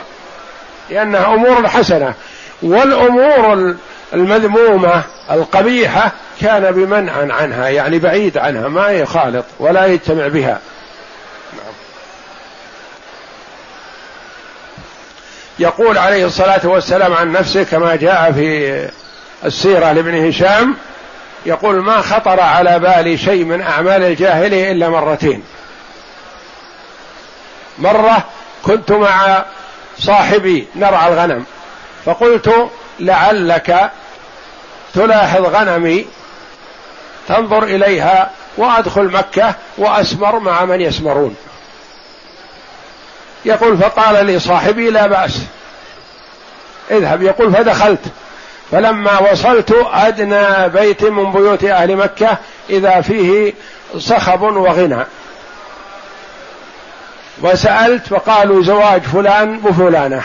لأنها 0.89 1.33
أمور 1.33 1.67
حسنة. 1.67 2.13
والأمور 2.61 3.75
المذمومة 4.13 5.01
القبيحة 5.31 6.11
كان 6.41 6.71
بمنع 6.71 7.33
عنها 7.33 7.69
يعني 7.69 7.99
بعيد 7.99 8.37
عنها 8.37 8.67
ما 8.67 8.89
يخالط 8.89 9.45
ولا 9.59 9.85
يجتمع 9.85 10.27
بها. 10.27 10.59
يقول 15.59 15.97
عليه 15.97 16.25
الصلاة 16.25 16.61
والسلام 16.63 17.13
عن 17.13 17.31
نفسه 17.31 17.63
كما 17.63 17.95
جاء 17.95 18.31
في 18.31 18.89
السيرة 19.45 19.91
لابن 19.91 20.27
هشام 20.27 20.75
يقول 21.45 21.75
ما 21.75 22.01
خطر 22.01 22.39
على 22.39 22.79
بالي 22.79 23.17
شيء 23.17 23.45
من 23.45 23.61
أعمال 23.61 24.03
الجاهليه 24.03 24.71
إلا 24.71 24.89
مرتين. 24.89 25.43
مرة 27.79 28.23
كنت 28.63 28.91
مع 28.91 29.45
صاحبي 29.99 30.67
نرعى 30.75 31.13
الغنم 31.13 31.45
فقلت 32.05 32.69
لعلك 32.99 33.91
تلاحظ 34.93 35.41
غنمي 35.41 36.05
تنظر 37.27 37.63
إليها 37.63 38.31
وأدخل 38.57 39.03
مكة 39.03 39.55
وأسمر 39.77 40.39
مع 40.39 40.65
من 40.65 40.81
يسمرون. 40.81 41.35
يقول 43.45 43.77
فقال 43.77 44.25
لي 44.25 44.39
صاحبي 44.39 44.89
لا 44.89 45.07
بأس. 45.07 45.41
اذهب. 46.91 47.23
يقول 47.23 47.53
فدخلت. 47.53 47.99
فلما 48.71 49.31
وصلت 49.31 49.75
أدنى 49.93 50.69
بيت 50.69 51.03
من 51.03 51.31
بيوت 51.31 51.63
أهل 51.63 51.95
مكة 51.95 52.37
إذا 52.69 53.01
فيه 53.01 53.53
صخب 53.97 54.41
وغنى. 54.41 55.03
وسألت 57.41 58.07
فقالوا 58.07 58.63
زواج 58.63 59.01
فلان 59.01 59.61
وفلانة 59.63 60.23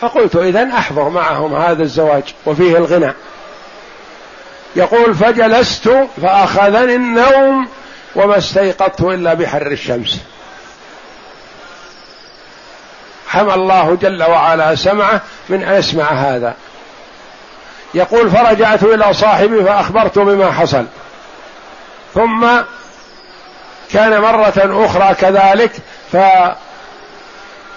فقلت 0.00 0.36
إذا 0.36 0.70
أحضر 0.78 1.08
معهم 1.08 1.54
هذا 1.54 1.82
الزواج 1.82 2.22
وفيه 2.46 2.76
الغنى. 2.76 3.12
يقول 4.76 5.14
فجلست 5.14 5.90
فأخذني 6.22 6.94
النوم 6.94 7.68
وما 8.16 8.38
استيقظت 8.38 9.00
إلا 9.00 9.34
بحر 9.34 9.66
الشمس. 9.66 10.18
حمى 13.32 13.54
الله 13.54 13.98
جل 14.02 14.22
وعلا 14.22 14.74
سمعه 14.74 15.20
من 15.48 15.64
أن 15.64 15.74
يسمع 15.74 16.04
هذا. 16.04 16.54
يقول 17.94 18.30
فرجعت 18.30 18.82
إلى 18.82 19.14
صاحبي 19.14 19.64
فأخبرت 19.64 20.18
بما 20.18 20.52
حصل. 20.52 20.84
ثم 22.14 22.46
كان 23.92 24.20
مرة 24.20 24.86
أخرى 24.86 25.14
كذلك 25.14 25.72
ف 26.12 26.16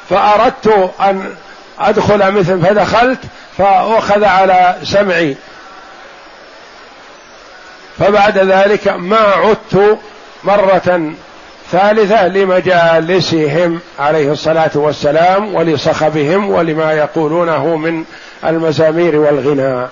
فأردت 0.09 0.93
أن 1.01 1.35
أدخل 1.79 2.31
مثل 2.31 2.61
فدخلت 2.61 3.19
فأخذ 3.57 4.23
على 4.23 4.75
سمعي. 4.83 5.35
فبعد 7.99 8.37
ذلك 8.37 8.87
ما 8.87 9.19
عدت 9.19 9.99
مرة 10.43 11.13
ثالثة 11.71 12.27
لمجالسهم 12.27 13.79
عليه 13.99 14.31
الصلاة 14.31 14.71
والسلام 14.75 15.55
ولصخبهم 15.55 16.49
ولما 16.49 16.93
يقولونه 16.93 17.75
من 17.75 18.03
المزامير 18.45 19.15
والغناء 19.15 19.89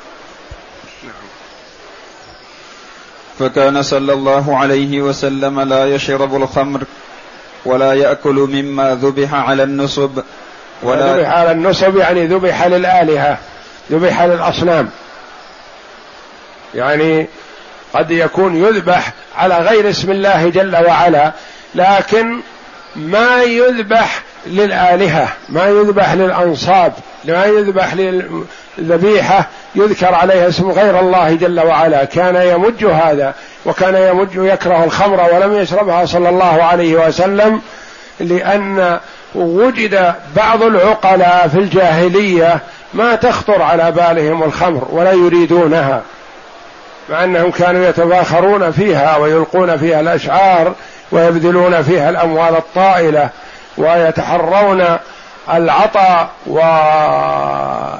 فكان 3.39 3.83
صلى 3.83 4.13
الله 4.13 4.57
عليه 4.57 5.01
وسلم 5.01 5.59
لا 5.59 5.95
يشرب 5.95 6.35
الخمر 6.35 6.83
ولا 7.65 7.93
يأكل 7.93 8.49
مما 8.53 8.95
ذبح 8.95 9.33
على 9.33 9.63
النصب 9.63 10.19
ولا 10.83 11.17
ذبح 11.17 11.29
على 11.29 11.51
النصب 11.51 11.97
يعني 11.97 12.27
ذبح 12.27 12.65
للآلهة 12.65 13.37
ذبح 13.91 14.21
للأصنام. 14.21 14.89
يعني 16.75 17.27
قد 17.93 18.11
يكون 18.11 18.55
يذبح 18.55 19.13
على 19.37 19.57
غير 19.57 19.89
اسم 19.89 20.11
الله 20.11 20.49
جل 20.49 20.75
وعلا 20.85 21.31
لكن 21.75 22.39
ما 22.95 23.43
يذبح 23.43 24.21
للآلهة 24.47 25.27
ما 25.49 25.67
يذبح 25.67 26.13
للأنصاب 26.13 26.93
ما 27.25 27.45
يذبح 27.45 27.93
للذبيحة 27.93 29.47
يذكر 29.75 30.15
عليها 30.15 30.47
اسم 30.47 30.71
غير 30.71 30.99
الله 30.99 31.33
جل 31.33 31.59
وعلا. 31.59 32.03
كان 32.03 32.35
يمج 32.35 32.85
هذا 32.85 33.33
وكان 33.65 33.95
يمج 33.95 34.35
يكره 34.35 34.83
الخمر 34.83 35.29
ولم 35.33 35.53
يشربها 35.53 36.05
صلى 36.05 36.29
الله 36.29 36.63
عليه 36.63 37.07
وسلم 37.07 37.61
لأن 38.19 38.99
وجد 39.35 40.13
بعض 40.35 40.63
العقلاء 40.63 41.47
في 41.47 41.59
الجاهلية 41.59 42.59
ما 42.93 43.15
تخطر 43.15 43.61
على 43.61 43.91
بالهم 43.91 44.43
الخمر 44.43 44.87
ولا 44.91 45.11
يريدونها 45.11 46.01
مع 47.09 47.23
أنهم 47.23 47.51
كانوا 47.51 47.85
يتفاخرون 47.85 48.71
فيها 48.71 49.17
ويلقون 49.17 49.77
فيها 49.77 49.99
الأشعار 49.99 50.73
ويبذلون 51.11 51.81
فيها 51.81 52.09
الأموال 52.09 52.55
الطائلة 52.55 53.29
ويتحرون 53.77 54.97
العطاء 55.53 56.29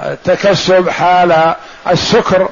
والتكسب 0.06 0.90
حال 0.90 1.54
السكر 1.90 2.50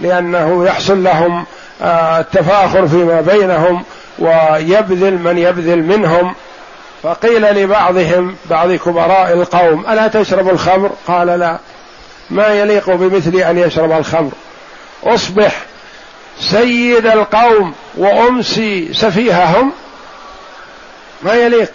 لأنه 0.00 0.66
يحصل 0.66 1.04
لهم 1.04 1.44
آه، 1.82 2.20
التفاخر 2.20 2.88
فيما 2.88 3.20
بينهم 3.20 3.84
ويبذل 4.18 5.18
من 5.18 5.38
يبذل 5.38 5.82
منهم. 5.82 6.34
فقيل 7.02 7.42
لبعضهم 7.42 8.36
بعض 8.50 8.72
كبراء 8.72 9.32
القوم 9.32 9.86
ألا 9.90 10.08
تشرب 10.08 10.48
الخمر؟ 10.48 10.90
قال 11.06 11.26
لا 11.26 11.58
ما 12.30 12.46
يليق 12.46 12.90
بمثلي 12.90 13.50
أن 13.50 13.58
يشرب 13.58 13.92
الخمر. 13.92 14.30
أصبح 15.04 15.62
سيد 16.40 17.06
القوم 17.06 17.74
وأمسي 17.96 18.94
سفيههم 18.94 19.72
ما 21.24 21.34
يليق. 21.34 21.72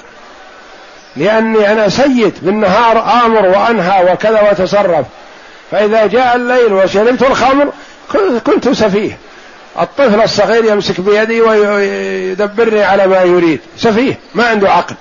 لأني 1.15 1.71
أنا 1.71 1.89
سيد 1.89 2.33
بالنهار 2.41 3.25
آمر 3.25 3.45
وأنهى 3.47 4.13
وكذا 4.13 4.49
وتصرف. 4.51 5.05
فإذا 5.71 6.05
جاء 6.05 6.35
الليل 6.35 6.73
وشربت 6.73 7.21
الخمر 7.21 7.71
كنت 8.45 8.69
سفيه. 8.69 9.17
الطفل 9.79 10.21
الصغير 10.21 10.65
يمسك 10.65 11.01
بيدي 11.01 11.41
ويدبرني 11.41 12.83
على 12.83 13.07
ما 13.07 13.21
يريد. 13.21 13.59
سفيه 13.77 14.19
ما 14.35 14.47
عنده 14.47 14.71
عقل. 14.71 14.95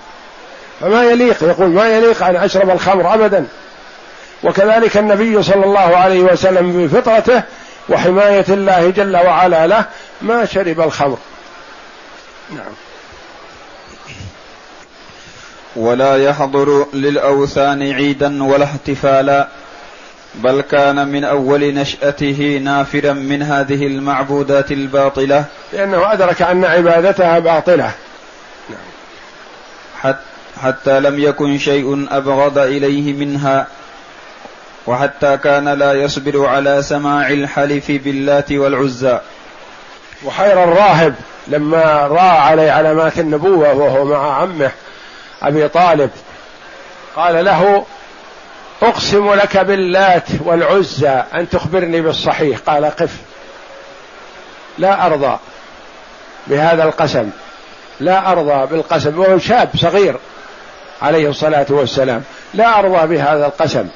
فما 0.80 1.04
يليق 1.04 1.42
يقول 1.42 1.68
ما 1.68 1.88
يليق 1.88 2.22
أن 2.22 2.36
أشرب 2.36 2.70
الخمر 2.70 3.14
أبدا. 3.14 3.46
وكذلك 4.44 4.96
النبي 4.96 5.42
صلى 5.42 5.64
الله 5.64 5.96
عليه 5.96 6.20
وسلم 6.20 6.86
بفطرته 6.86 7.42
وحماية 7.88 8.44
الله 8.48 8.90
جل 8.90 9.16
وعلا 9.16 9.66
له 9.66 9.84
ما 10.22 10.44
شرب 10.44 10.80
الخمر. 10.80 11.18
نعم. 12.50 12.72
ولا 15.76 16.24
يحضر 16.24 16.86
للأوثان 16.94 17.92
عيدا 17.92 18.44
ولا 18.44 18.64
احتفالا 18.64 19.48
بل 20.34 20.60
كان 20.60 21.08
من 21.08 21.24
أول 21.24 21.74
نشأته 21.74 22.60
نافرا 22.64 23.12
من 23.12 23.42
هذه 23.42 23.86
المعبودات 23.86 24.72
الباطلة 24.72 25.44
لأنه 25.72 26.12
أدرك 26.12 26.42
أن 26.42 26.64
عبادتها 26.64 27.38
باطلة 27.38 27.92
نعم. 28.70 30.14
حتى 30.62 31.00
لم 31.00 31.18
يكن 31.18 31.58
شيء 31.58 32.06
أبغض 32.10 32.58
إليه 32.58 33.12
منها 33.12 33.66
وحتى 34.86 35.36
كان 35.36 35.68
لا 35.68 35.92
يصبر 35.92 36.46
على 36.46 36.82
سماع 36.82 37.28
الحلف 37.28 37.90
باللات 37.90 38.52
والعزى 38.52 39.18
وحير 40.24 40.64
الراهب 40.64 41.14
لما 41.48 42.06
راى 42.06 42.20
عليه 42.20 42.70
علامات 42.70 43.18
النبوة 43.18 43.72
وهو 43.72 44.04
مع 44.04 44.36
عمه 44.36 44.70
أبي 45.42 45.68
طالب 45.68 46.10
قال 47.16 47.44
له 47.44 47.84
أقسم 48.82 49.34
لك 49.34 49.56
باللات 49.56 50.26
والعزى 50.44 51.22
أن 51.34 51.48
تخبرني 51.48 52.00
بالصحيح. 52.00 52.58
قال 52.58 52.84
قف. 52.84 53.16
لا 54.78 55.06
أرضى 55.06 55.38
بهذا 56.46 56.84
القسم. 56.84 57.30
لا 58.00 58.32
أرضى 58.32 58.66
بالقسم. 58.66 59.18
وهو 59.18 59.38
شاب 59.38 59.70
صغير 59.76 60.16
عليه 61.02 61.28
الصلاة 61.28 61.66
والسلام. 61.70 62.22
لا 62.54 62.78
أرضى 62.78 63.06
بهذا 63.06 63.46
القسم. 63.46 63.88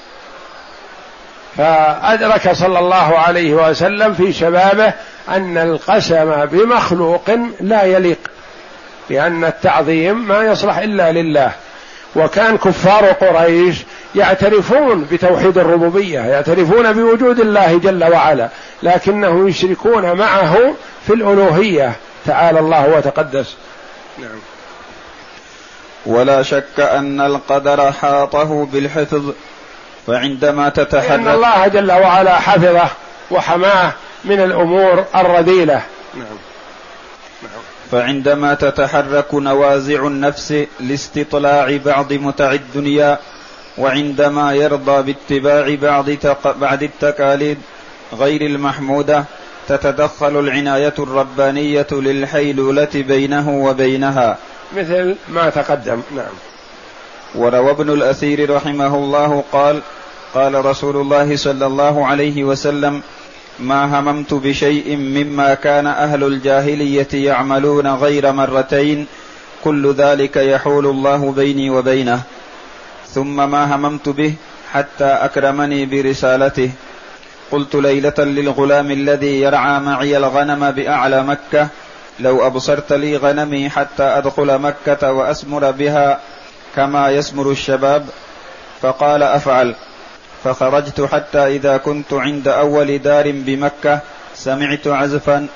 فأدرك 1.57 2.53
صلى 2.53 2.79
الله 2.79 3.19
عليه 3.19 3.55
وسلم 3.55 4.15
في 4.15 4.33
شبابه 4.33 4.93
أن 5.29 5.59
القسم 5.59 6.45
بمخلوق 6.45 7.31
لا 7.61 7.83
يليق. 7.83 8.19
لأن 9.11 9.45
التعظيم 9.45 10.29
ما 10.29 10.43
يصلح 10.43 10.79
إلا 10.79 11.13
لله. 11.13 11.53
وكان 12.17 12.59
كفار 12.59 13.07
قريش 13.07 13.77
يعترفون 14.15 15.07
بتوحيد 15.13 15.59
الربوبية 15.59 16.21
يعترفون 16.21 16.93
بوجود 16.93 17.41
الله 17.41 17.79
جل 17.79 18.05
وعلا 18.05 18.49
لكنهم 18.83 19.49
يشركون 19.49 20.13
معه 20.13 20.75
في 21.07 21.15
الألوهية. 21.15 21.93
تعالى 22.27 22.61
الله 22.61 22.89
وتقدس. 22.97 23.57
نعم. 24.19 24.39
ولا 26.07 26.43
شك 26.43 26.81
أن 26.81 27.21
القدر 27.21 27.93
حاطه 27.93 28.67
بالحفظ 28.73 29.33
فعندما 30.07 30.69
تتحرك 30.69 31.11
ان 31.11 31.29
الله 31.29 31.69
جل 31.69 31.93
وعلا 31.93 32.39
حفظه 32.39 32.89
وحماه 33.31 33.93
من 34.25 34.41
الأمور 34.41 35.05
الرذيلة. 35.15 35.83
نعم. 36.15 36.52
فعندما 37.93 38.55
تتحرك 38.55 39.35
نوازع 39.35 40.07
النفس 40.07 40.65
لاستطلاع 40.81 41.77
بعض 41.85 42.13
متع 42.13 42.53
الدنيا 42.53 43.19
وعندما 43.79 44.55
يرضى 44.55 45.03
باتباع 45.03 45.75
بعض 45.75 46.11
بعض 46.61 46.83
التكاليد 46.83 47.59
غير 48.13 48.47
المحمودة 48.47 49.25
تتدخل 49.69 50.39
العناية 50.39 50.95
الربانية 50.99 51.87
للحيلولة 51.93 52.89
بينه 52.95 53.51
وبينها. 53.65 54.37
مثل 54.77 55.17
ما 55.29 55.51
تقدم 55.51 56.01
نعم. 56.17 56.35
وروى 57.35 57.71
ابن 57.71 57.91
الأثير 57.91 58.55
رحمه 58.55 58.95
الله 58.95 59.45
قال 59.53 59.81
قال 60.35 60.65
رسول 60.65 60.97
الله 60.97 61.37
صلى 61.37 61.67
الله 61.67 62.07
عليه 62.07 62.45
وسلم 62.45 63.03
ما 63.63 63.99
هممت 63.99 64.35
بشيء 64.35 64.97
مما 64.97 65.55
كان 65.55 65.87
أهل 65.87 66.25
الجاهلية 66.25 67.09
يعملون 67.15 67.87
غير 67.87 68.33
مرتين 68.33 69.07
كل 69.65 69.93
ذلك 69.93 70.37
يحول 70.37 70.87
الله 70.87 71.33
بيني 71.33 71.71
وبينه. 71.71 72.23
ثم 73.09 73.51
ما 73.51 73.77
هممت 73.77 74.09
به 74.09 74.35
حتى 74.73 75.05
أكرمني 75.05 75.87
برسالته. 75.87 76.71
قلت 77.51 77.75
ليلة 77.75 78.15
للغلام 78.19 78.91
الذي 78.91 79.41
يرعى 79.41 79.81
معي 79.81 80.17
الغنم 80.17 80.71
بأعلى 80.71 81.23
مكة 81.23 81.69
لو 82.21 82.47
أبصرت 82.47 82.93
لي 82.93 83.17
غنمي 83.17 83.71
حتى 83.71 84.03
أدخل 84.03 84.59
مكة 84.59 85.13
وأسمر 85.13 85.71
بها 85.71 86.21
كما 86.77 87.11
يسمر 87.11 87.51
الشباب 87.51 88.07
فقال 88.83 89.23
أفعل. 89.23 89.75
فخرجت 90.45 91.01
حتى 91.01 91.47
إذا 91.57 91.77
كنت 91.77 92.13
عند 92.13 92.49
أول 92.49 92.99
دار 92.99 93.31
بمكة 93.31 94.01
سمعت 94.35 94.87
عزفا 94.87 95.47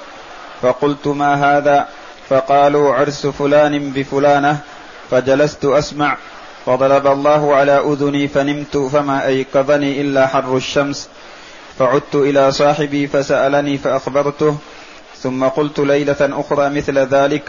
فقلت 0.62 1.06
ما 1.06 1.34
هذا؟ 1.34 1.88
فقالوا 2.28 2.94
عرس 2.94 3.26
فلان 3.26 3.90
بفلانة 3.90 4.58
فجلست 5.10 5.64
أسمع 5.64 6.16
فضرب 6.66 7.06
الله 7.06 7.54
على 7.54 7.78
أذني 7.78 8.28
فنمت 8.28 8.76
فما 8.76 9.26
أيقظني 9.26 10.00
إلا 10.00 10.26
حر 10.26 10.56
الشمس. 10.56 11.08
فعدت 11.78 12.14
إلى 12.14 12.52
صاحبي 12.52 13.06
فسألني 13.06 13.78
فأخبرته 13.78 14.56
ثم 15.22 15.44
قلت 15.44 15.78
ليلة 15.78 16.16
أخرى 16.20 16.68
مثل 16.70 16.98
ذلك 16.98 17.42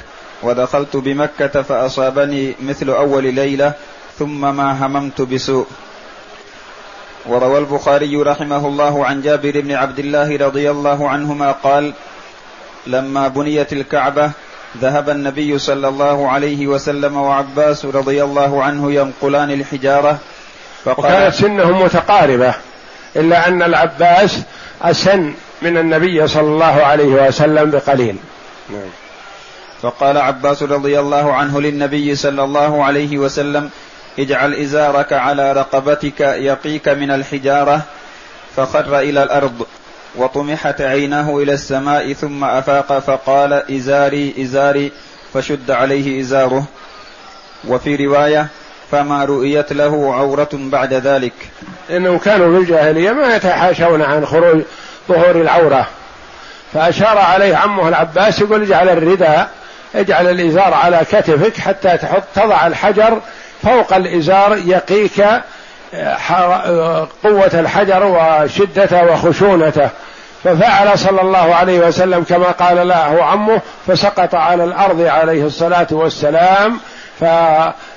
ودخلت 0.43 0.95
بمكة 0.97 1.61
فأصابني 1.61 2.55
مثل 2.61 2.89
أول 2.89 3.23
ليلة 3.33 3.73
ثم 4.19 4.55
ما 4.55 4.85
هممت 4.85 5.21
بسوء. 5.21 5.67
وروى 7.27 7.59
البخاري 7.59 8.15
رحمه 8.15 8.67
الله 8.67 9.05
عن 9.05 9.21
جابر 9.21 9.61
بن 9.61 9.71
عبد 9.71 9.99
الله 9.99 10.37
رضي 10.37 10.71
الله 10.71 11.09
عنهما 11.09 11.51
قال 11.51 11.93
لما 12.87 13.27
بنيت 13.27 13.73
الكعبة 13.73 14.31
ذهب 14.81 15.09
النبي 15.09 15.59
صلى 15.59 15.87
الله 15.87 16.29
عليه 16.29 16.67
وسلم 16.67 17.17
وعباس 17.17 17.85
رضي 17.85 18.23
الله 18.23 18.63
عنه 18.63 18.91
ينقلان 18.91 19.51
الحجارة 19.51 20.17
فقال 20.83 20.99
وكانت 20.99 21.33
سنهم 21.33 21.81
متقاربة 21.81 22.53
إلا 23.15 23.47
أن 23.47 23.61
العباس 23.63 24.41
أسن 24.81 25.33
من 25.61 25.77
النبي 25.77 26.27
صلى 26.27 26.47
الله 26.47 26.65
عليه 26.85 27.27
وسلم 27.27 27.71
بقليل 27.71 28.15
نعم. 28.69 28.89
فقال 29.81 30.17
عباس 30.17 30.63
رضي 30.63 30.99
الله 30.99 31.33
عنه 31.33 31.61
للنبي 31.61 32.15
صلى 32.15 32.43
الله 32.43 32.83
عليه 32.83 33.17
وسلم 33.17 33.69
اجعل 34.19 34.53
إزارك 34.53 35.13
على 35.13 35.53
رقبتك 35.53 36.19
يقيك 36.19 36.87
من 36.87 37.11
الحجارة 37.11 37.81
فخر 38.55 38.99
إلى 38.99 39.23
الأرض 39.23 39.65
وطمحت 40.15 40.81
عيناه 40.81 41.37
إلى 41.37 41.53
السماء 41.53 42.13
ثم 42.13 42.43
أفاق 42.43 42.99
فقال 42.99 43.53
إزاري 43.75 44.33
إزاري 44.41 44.91
فشد 45.33 45.71
عليه 45.71 46.21
إزاره. 46.21 46.63
وفي 47.67 47.95
رواية 47.95 48.47
فما 48.91 49.25
رؤيت 49.25 49.73
له 49.73 50.15
عورة 50.15 50.49
بعد 50.53 50.93
ذلك. 50.93 51.33
انهم 51.89 52.17
كانوا 52.17 52.55
في 52.55 52.63
الجاهلية 52.63 53.11
ما 53.11 53.35
يتحاشون 53.35 54.01
عن 54.01 54.25
خروج 54.25 54.61
ظهور 55.09 55.41
العورة. 55.41 55.87
فأشار 56.73 57.17
عليه 57.17 57.55
عمه 57.55 57.87
العباس 57.87 58.39
يقول 58.39 58.63
اجعل 58.63 58.89
الرداء 58.89 59.49
اجعل 59.95 60.27
الإزار 60.27 60.73
على 60.73 61.01
كتفك 61.11 61.57
حتى 61.57 61.97
تحط 61.97 62.23
تضع 62.35 62.67
الحجر 62.67 63.21
فوق 63.63 63.93
الإزار 63.93 64.57
يقيك 64.65 65.25
آه، 65.93 67.07
قوة 67.23 67.51
الحجر 67.53 68.03
وشدته 68.03 69.03
وخشونته. 69.03 69.89
ففعل 70.43 70.99
صلى 70.99 71.21
الله 71.21 71.55
عليه 71.55 71.79
وسلم 71.79 72.23
كما 72.23 72.51
قال 72.51 72.87
له 72.87 73.23
عمه 73.23 73.61
فسقط 73.87 74.35
على 74.35 74.63
الأرض 74.63 75.01
عليه 75.01 75.45
الصلاة 75.45 75.87
والسلام 75.91 76.79
ف 77.19 77.23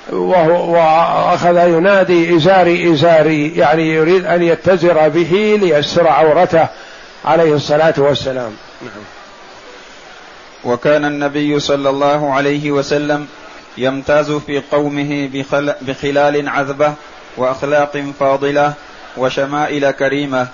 وهو 0.09 0.73
وأخذ 0.73 1.67
ينادي 1.67 2.35
إزاري 2.35 2.93
إزاري 2.93 3.57
يعني 3.57 3.93
يريد 3.93 4.25
أن 4.25 4.43
يتزر 4.43 5.09
به 5.09 5.59
ليستر 5.61 6.07
عورته 6.07 6.67
عليه 7.25 7.53
الصلاة 7.53 7.93
والسلام. 7.97 8.55
نعم. 8.81 9.03
وكان 10.63 11.05
النبي 11.05 11.59
صلى 11.59 11.89
الله 11.89 12.33
عليه 12.33 12.71
وسلم 12.71 13.27
يمتاز 13.77 14.31
في 14.31 14.61
قومه 14.71 15.29
بخلال 15.81 16.49
عذبه 16.49 16.93
وأخلاق 17.37 18.03
فاضلة 18.19 18.73
وشمائل 19.17 19.91
كريمة. 19.91 20.47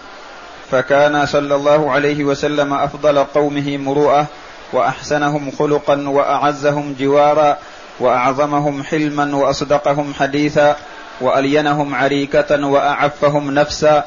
فكان 0.71 1.25
صلى 1.25 1.55
الله 1.55 1.91
عليه 1.91 2.23
وسلم 2.23 2.73
أفضل 2.73 3.23
قومه 3.23 3.77
مروءة 3.77 4.25
وأحسنهم 4.73 5.51
خلقا 5.59 6.09
وأعزهم 6.09 6.95
جوارا 6.99 7.57
وأعظمهم 7.99 8.83
حلما 8.83 9.35
وأصدقهم 9.35 10.13
حديثا 10.13 10.75
وألينهم 11.21 11.95
عريكة 11.95 12.67
وأعفهم 12.67 13.51
نفسا 13.51 14.03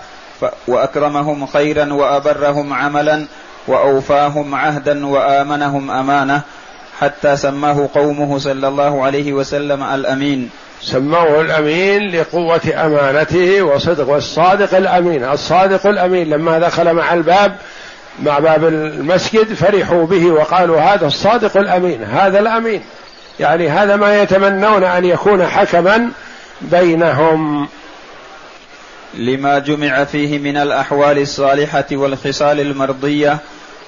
وأكرمهم 0.68 1.46
خيرا 1.46 1.92
وأبرهم 1.92 2.72
عملا 2.72 3.26
وأوفاهم 3.66 4.54
عهدا 4.54 5.06
وآمنهم 5.06 5.90
أمانة. 5.90 6.42
حتى 7.00 7.36
سماه 7.36 7.88
قومه 7.94 8.38
صلى 8.38 8.68
الله 8.68 9.04
عليه 9.04 9.32
وسلم 9.32 9.82
الأمين. 9.82 10.50
سموه 10.82 11.40
الأمين 11.40 12.10
لقوة 12.10 12.60
أمانته 12.74 13.62
وصدق 13.62 14.08
والصادق 14.08 14.76
الأمين. 14.76 15.24
الصادق 15.24 15.86
الأمين 15.86 16.30
لما 16.30 16.58
دخل 16.58 16.94
مع 16.94 17.14
الباب 17.14 17.56
مع 18.22 18.38
باب 18.38 18.64
المسجد 18.64 19.54
فرحوا 19.54 20.06
به 20.06 20.26
وقالوا 20.26 20.80
هذا 20.80 21.06
الصادق 21.06 21.56
الأمين 21.56 22.02
هذا 22.02 22.38
الأمين. 22.38 22.82
يعني 23.40 23.68
هذا 23.68 23.96
ما 23.96 24.22
يتمنون 24.22 24.84
أن 24.84 25.04
يكون 25.04 25.46
حكما 25.46 26.10
بينهم. 26.60 27.68
لما 29.14 29.58
جمع 29.58 30.04
فيه 30.04 30.38
من 30.38 30.56
الأحوال 30.56 31.18
الصالحة 31.18 31.86
والخصال 31.92 32.60
المرضية 32.60 33.38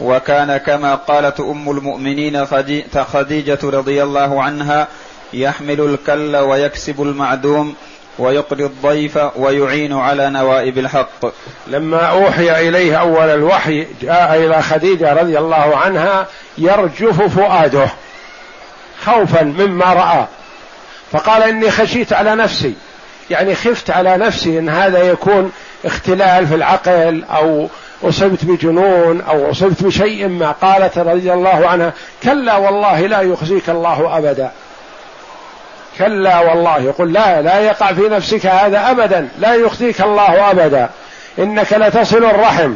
وكان 0.02 0.56
كما 0.56 0.94
قالت 0.94 1.40
أم 1.40 1.70
المؤمنين 1.70 2.46
خديجة 3.12 3.58
رضي 3.64 4.02
الله 4.02 4.42
عنها 4.42 4.88
يحمل 5.32 5.80
الكل 5.80 6.36
ويكسب 6.36 7.02
المعدوم 7.02 7.74
ويقري 8.18 8.64
الضيف 8.64 9.18
ويعين 9.36 9.92
على 9.92 10.30
نوائب 10.30 10.78
الحق. 10.78 11.26
لما 11.66 12.00
أوحي 12.00 12.68
اليه 12.68 12.96
أول 13.00 13.28
الوحي 13.28 13.86
جاء 14.02 14.36
إلى 14.36 14.62
خديجة 14.62 15.12
رضي 15.12 15.38
الله 15.38 15.76
عنها 15.76 16.26
يرجف 16.58 17.22
فؤاده 17.22 17.88
خوفا 19.04 19.42
مما 19.42 19.92
رأى. 19.92 20.26
فقال 21.12 21.42
إني 21.42 21.70
خشيت 21.70 22.12
على 22.12 22.34
نفسي 22.34 22.74
يعني 23.30 23.54
خفت 23.54 23.90
على 23.90 24.16
نفسي 24.16 24.58
إن 24.58 24.68
هذا 24.68 25.02
يكون 25.02 25.52
اختلال 25.84 26.46
في 26.46 26.54
العقل 26.54 27.24
أو 27.24 27.68
اصبت 28.04 28.44
بجنون 28.44 29.20
أو 29.20 29.50
اصبت 29.50 29.82
بشيء 29.82 30.28
ما 30.28 30.50
قالت 30.50 30.98
رضي 30.98 31.32
الله 31.32 31.68
عنها. 31.68 31.92
كلا 32.22 32.56
والله 32.56 33.00
لا 33.00 33.20
يخزيك 33.20 33.70
الله 33.70 34.18
أبدا. 34.18 34.50
كلا 35.98 36.40
والله 36.40 36.78
يقول 36.78 37.12
لا 37.12 37.42
لا 37.42 37.58
يقع 37.60 37.92
في 37.92 38.08
نفسك 38.08 38.46
هذا 38.46 38.90
أبدا 38.90 39.28
لا 39.38 39.54
يخزيك 39.54 40.00
الله 40.00 40.50
أبدا. 40.50 40.90
إنك 41.38 41.72
لتصل 41.72 42.24
الرحم 42.24 42.74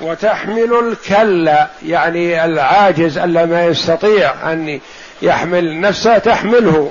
وتحمل 0.00 0.74
الكلا 0.88 1.66
يعني 1.86 2.44
العاجز 2.44 3.18
الا 3.18 3.46
ما 3.46 3.66
يستطيع 3.66 4.52
أن 4.52 4.80
يحمل 5.22 5.80
نفسه 5.80 6.18
تحمله. 6.18 6.90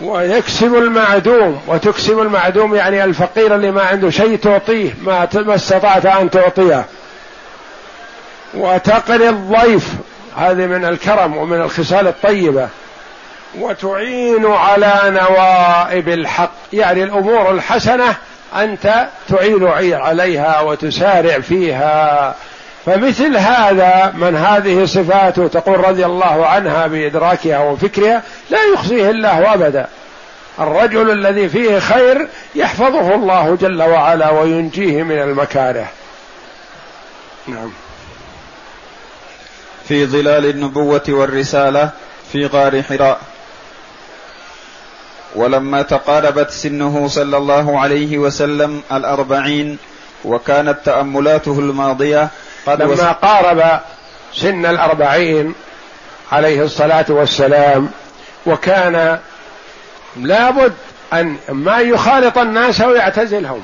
ويكسب 0.00 0.74
المعدوم 0.74 1.60
وتكسب 1.66 2.18
المعدوم 2.18 2.74
يعني 2.74 3.04
الفقير 3.04 3.54
اللي 3.54 3.70
ما 3.70 3.82
عنده 3.82 4.10
شيء 4.10 4.36
تعطيه 4.36 4.94
ما 5.02 5.54
استطعت 5.54 6.06
أن 6.06 6.30
تعطيه. 6.30 6.84
وتقري 8.54 9.28
الضيف 9.28 9.88
هذه 10.36 10.66
من 10.66 10.84
الكرم 10.84 11.36
ومن 11.36 11.60
الخصال 11.60 12.06
الطيبة. 12.06 12.68
وتعين 13.58 14.46
على 14.46 15.00
نوائب 15.06 16.08
الحق 16.08 16.52
يعني 16.72 17.02
الأمور 17.02 17.50
الحسنة 17.50 18.14
أنت 18.56 19.06
تعين 19.28 19.66
عليها 19.94 20.60
وتسارع 20.60 21.38
فيها. 21.40 22.34
فمثل 22.86 23.36
هذا 23.36 24.12
من 24.16 24.36
هذه 24.36 24.84
صفاته 24.84 25.48
تقول 25.48 25.88
رضي 25.88 26.06
الله 26.06 26.46
عنها 26.46 26.86
بإدراكها 26.86 27.58
وفكرها 27.58 28.22
لا 28.50 28.58
يخزيه 28.74 29.10
الله 29.10 29.54
أبدا. 29.54 29.86
الرجل 30.60 31.10
الذي 31.10 31.48
فيه 31.48 31.78
خير 31.78 32.28
يحفظه 32.54 33.14
الله 33.14 33.56
جل 33.60 33.82
وعلا 33.82 34.30
وينجيه 34.30 35.02
من 35.02 35.18
المكاره. 35.18 35.86
نعم. 37.46 37.72
في 39.88 40.06
ظلال 40.06 40.46
النبوة 40.46 41.02
والرسالة 41.08 41.90
في 42.32 42.46
غار 42.46 42.82
حراء. 42.82 43.20
ولما 45.34 45.82
تقاربت 45.82 46.50
سنه 46.50 47.08
صلى 47.08 47.36
الله 47.36 47.80
عليه 47.80 48.18
وسلم 48.18 48.82
الأربعين 48.92 49.78
وكانت 50.24 50.78
تأملاته 50.84 51.58
الماضية 51.58 52.28
لما 52.66 53.12
قارب 53.12 53.80
سن 54.34 54.66
الأربعين 54.66 55.54
عليه 56.32 56.62
الصلاة 56.62 57.06
والسلام 57.08 57.90
وكان 58.46 59.18
لابد 60.16 60.72
أن 61.12 61.36
ما 61.48 61.78
يخالط 61.78 62.38
الناس 62.38 62.80
ويعتزلهم 62.80 63.62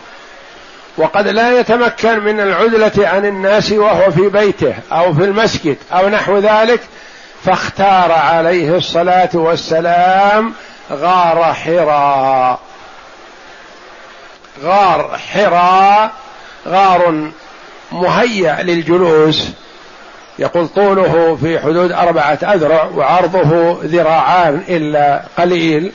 وقد 0.97 1.29
لا 1.29 1.61
يتمكن 1.61 2.21
من 2.21 2.41
العزلة 2.41 3.09
عن 3.09 3.27
الناس 3.27 3.73
وهو 3.73 4.11
في 4.11 4.29
بيته 4.29 4.75
أو 4.93 5.15
في 5.15 5.25
المسجد 5.25 5.77
أو 5.93 6.09
نحو 6.09 6.39
ذلك 6.39 6.81
فاختار 7.45 8.13
عليه 8.13 8.77
الصلاة 8.77 9.31
والسلام 9.35 10.55
غار 10.93 11.55
حراء 11.55 12.61
غار 14.63 15.19
حراء 15.33 16.11
غار 16.69 17.31
مهيأ 17.93 18.63
للجلوس. 18.63 19.49
يقول 20.39 20.69
طوله 20.69 21.39
في 21.43 21.59
حدود 21.59 21.93
أربعة 21.93 22.39
أذرع 22.43 22.85
وعرضه 22.85 23.79
ذراعان 23.85 24.63
إلا 24.69 25.23
قليل. 25.39 25.93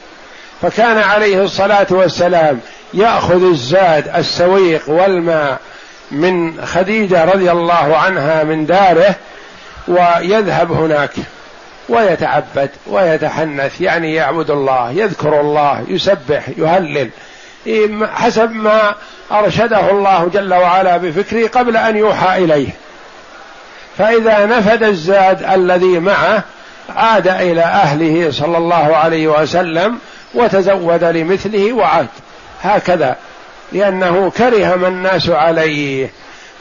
فكان 0.61 0.97
عليه 0.97 1.43
الصلاة 1.43 1.87
والسلام 1.89 2.59
يأخذ 2.93 3.49
الزاد 3.49 4.07
السويق 4.15 4.89
والماء 4.89 5.59
من 6.11 6.65
خديجة 6.65 7.25
رضي 7.25 7.51
الله 7.51 7.97
عنها 7.97 8.43
من 8.43 8.65
داره 8.65 9.15
ويذهب 9.87 10.71
هناك 10.71 11.11
ويتعبد 11.89 12.69
ويتحنث. 12.87 13.81
يعني 13.81 14.13
يعبد 14.13 14.51
الله 14.51 14.91
يذكر 14.91 15.41
الله 15.41 15.83
يسبح 15.87 16.49
يهلل. 16.57 17.09
حسب 18.13 18.51
ما 18.51 18.95
أرشده 19.31 19.91
الله 19.91 20.29
جل 20.33 20.53
وعلا 20.53 20.97
بفكره 20.97 21.47
قبل 21.47 21.77
أن 21.77 21.97
يوحى 21.97 22.43
إليه. 22.43 22.69
فإذا 23.97 24.45
نفد 24.45 24.83
الزاد 24.83 25.43
الذي 25.43 25.99
معه 25.99 26.43
عاد 26.95 27.27
إلى 27.27 27.61
أهله 27.61 28.31
صلى 28.31 28.57
الله 28.57 28.95
عليه 28.95 29.27
وسلم 29.27 29.99
وتزود 30.33 31.03
لمثله 31.03 31.73
وعاد. 31.73 32.07
هكذا 32.63 33.15
لأنه 33.71 34.31
كره 34.37 34.75
ما 34.75 34.87
الناس 34.87 35.29
عليه. 35.29 36.11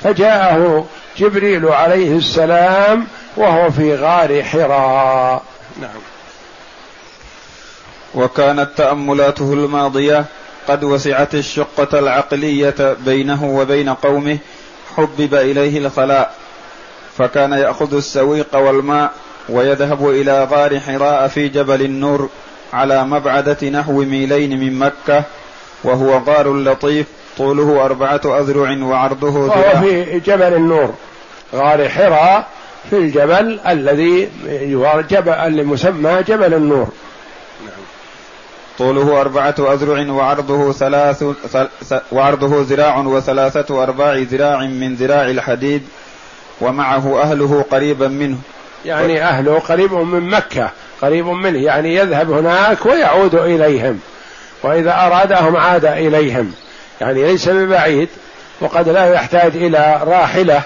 فجاءه 0.02 0.86
جبريل 1.18 1.68
عليه 1.68 2.16
السلام 2.16 3.06
وهو 3.36 3.70
في 3.70 3.96
غار 3.96 4.42
حراء. 4.42 5.42
نعم. 5.80 6.00
وكانت 8.14 8.68
تأملاته 8.76 9.52
الماضية 9.52 10.24
قد 10.68 10.84
وسعت 10.84 11.34
الشقة 11.34 11.98
العقلية 11.98 12.96
بينه 13.06 13.44
وبين 13.44 13.88
قومه 13.88 14.38
حبب 14.96 15.34
إليه 15.34 15.78
الخلاء 15.78 16.34
فكان 17.18 17.52
يأخذ 17.52 17.96
السويق 17.96 18.56
والماء 18.56 19.12
ويذهب 19.48 20.08
إلى 20.10 20.44
غار 20.44 20.80
حراء 20.80 21.28
في 21.28 21.48
جبل 21.48 21.82
النور 21.82 22.28
على 22.72 23.04
مبعدة 23.04 23.68
نحو 23.68 23.92
ميلين 23.92 24.60
من 24.60 24.78
مكة 24.78 25.24
وهو 25.84 26.18
غار 26.18 26.54
لطيف 26.54 27.06
طوله 27.38 27.84
أربعة 27.84 28.20
أذرع 28.24 28.84
وعرضه 28.84 29.36
وهو 29.36 29.80
في 29.80 30.20
جبل 30.20 30.54
النور. 30.54 30.94
غار 31.54 31.88
حراء 31.88 32.46
في 32.90 32.96
الجبل 32.96 33.60
الذي 33.68 34.28
جبل 35.10 35.28
المسمى 35.32 36.22
جبل 36.28 36.54
النور. 36.54 36.88
طوله 38.78 39.20
أربعة 39.20 39.54
أذرع 39.58 40.12
وعرضه 40.12 40.72
ثلاث 40.72 41.24
وعرضه 42.12 42.62
ذراع 42.62 42.98
وثلاثة 42.98 43.82
أرباع 43.82 44.14
ذراع 44.14 44.60
من 44.60 44.94
ذراع 44.94 45.24
الحديد 45.24 45.82
ومعه 46.60 47.20
أهله 47.22 47.64
قريبا 47.70 48.08
منه. 48.08 48.38
يعني 48.84 49.22
أهله 49.22 49.58
قريب 49.58 49.92
من 49.94 50.30
مكة 50.30 50.70
قريب 51.02 51.26
منه 51.26 51.58
يعني 51.58 51.94
يذهب 51.94 52.30
هناك 52.30 52.86
ويعود 52.86 53.34
إليهم 53.34 54.00
وإذا 54.62 55.06
أرادهم 55.06 55.56
عاد 55.56 55.84
إليهم. 55.84 56.52
يعني 57.00 57.22
ليس 57.22 57.48
ببعيد 57.48 58.08
وقد 58.60 58.88
لا 58.88 59.14
يحتاج 59.14 59.56
إلى 59.56 60.00
راحلة 60.06 60.62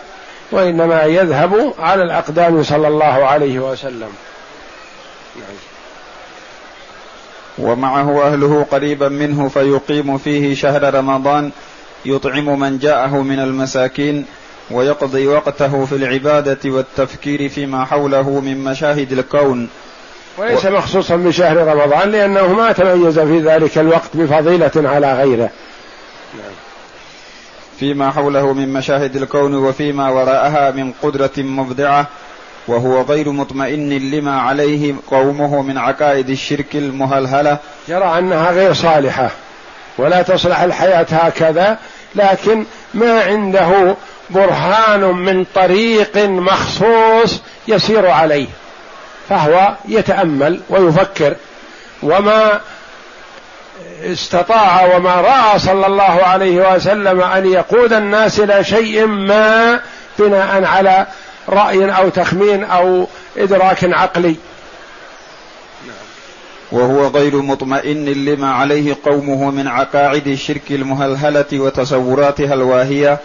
وإنما 0.52 1.02
يذهب 1.02 1.74
على 1.78 2.02
الأقدام 2.02 2.62
صلى 2.62 2.88
الله 2.88 3.26
عليه 3.26 3.58
وسلم. 3.58 4.12
يعني 5.36 5.58
ومعه 7.58 8.26
أهله 8.26 8.66
قريبا 8.70 9.08
منه 9.08 9.48
فيقيم 9.48 10.18
فيه 10.18 10.54
شهر 10.54 10.94
رمضان 10.94 11.50
يطعم 12.04 12.60
من 12.60 12.78
جاءه 12.78 13.22
من 13.22 13.38
المساكين 13.38 14.24
ويقضي 14.70 15.26
وقته 15.26 15.84
في 15.84 15.94
العبادة 15.94 16.58
والتفكير 16.64 17.48
فيما 17.48 17.84
حوله 17.84 18.40
من 18.40 18.64
مشاهد 18.64 19.12
الكون 19.12 19.68
وليس 20.38 20.64
و... 20.64 20.70
مخصوصا 20.70 21.16
بشهر 21.16 21.56
رمضان 21.56 22.10
لأنه 22.10 22.52
ما 22.52 22.72
تميز 22.72 23.18
في 23.18 23.40
ذلك 23.40 23.78
الوقت 23.78 24.10
بفضيلة 24.14 24.70
على 24.76 25.14
غيره 25.14 25.50
نعم. 26.34 26.52
فيما 27.80 28.10
حوله 28.10 28.52
من 28.52 28.72
مشاهد 28.72 29.16
الكون 29.16 29.54
وفيما 29.54 30.10
وراءها 30.10 30.70
من 30.70 30.92
قدرة 31.02 31.30
مبدعة 31.38 32.06
وهو 32.68 33.02
غير 33.02 33.30
مطمئن 33.30 34.10
لما 34.10 34.40
عليه 34.40 34.94
قومه 35.10 35.62
من 35.62 35.78
عقائد 35.78 36.30
الشرك 36.30 36.74
المهلهلة. 36.74 37.58
يرى 37.88 38.18
أنها 38.18 38.50
غير 38.50 38.72
صالحة. 38.72 39.30
ولا 39.98 40.22
تصلح 40.22 40.60
الحياة 40.60 41.06
هكذا 41.10 41.78
لكن 42.14 42.64
ما 42.94 43.22
عنده 43.22 43.96
برهان 44.30 45.00
من 45.00 45.44
طريق 45.54 46.16
مخصوص 46.16 47.40
يسير 47.68 48.10
عليه. 48.10 48.46
فهو 49.28 49.74
يتأمل 49.88 50.60
ويفكر. 50.68 51.34
وما 52.02 52.60
استطاع 54.04 54.96
وما 54.96 55.14
رأى 55.14 55.58
صلى 55.58 55.86
الله 55.86 56.22
عليه 56.22 56.74
وسلم 56.74 57.20
أن 57.20 57.46
يقود 57.46 57.92
الناس 57.92 58.40
إلى 58.40 58.64
شيء 58.64 59.06
ما 59.06 59.80
بناء 60.18 60.64
على 60.64 61.06
رأي 61.48 61.90
أو 61.90 62.08
تخمين 62.08 62.64
أو 62.64 63.06
إدراك 63.36 63.84
عقلي. 63.84 64.36
وهو 66.72 67.06
غير 67.06 67.36
مطمئن 67.36 68.04
لما 68.04 68.52
عليه 68.52 68.96
قومه 69.04 69.50
من 69.50 69.68
عقاعد 69.68 70.26
الشرك 70.26 70.62
المهلهلة 70.70 71.46
وتصوراتها 71.52 72.54
الواهية 72.54 73.18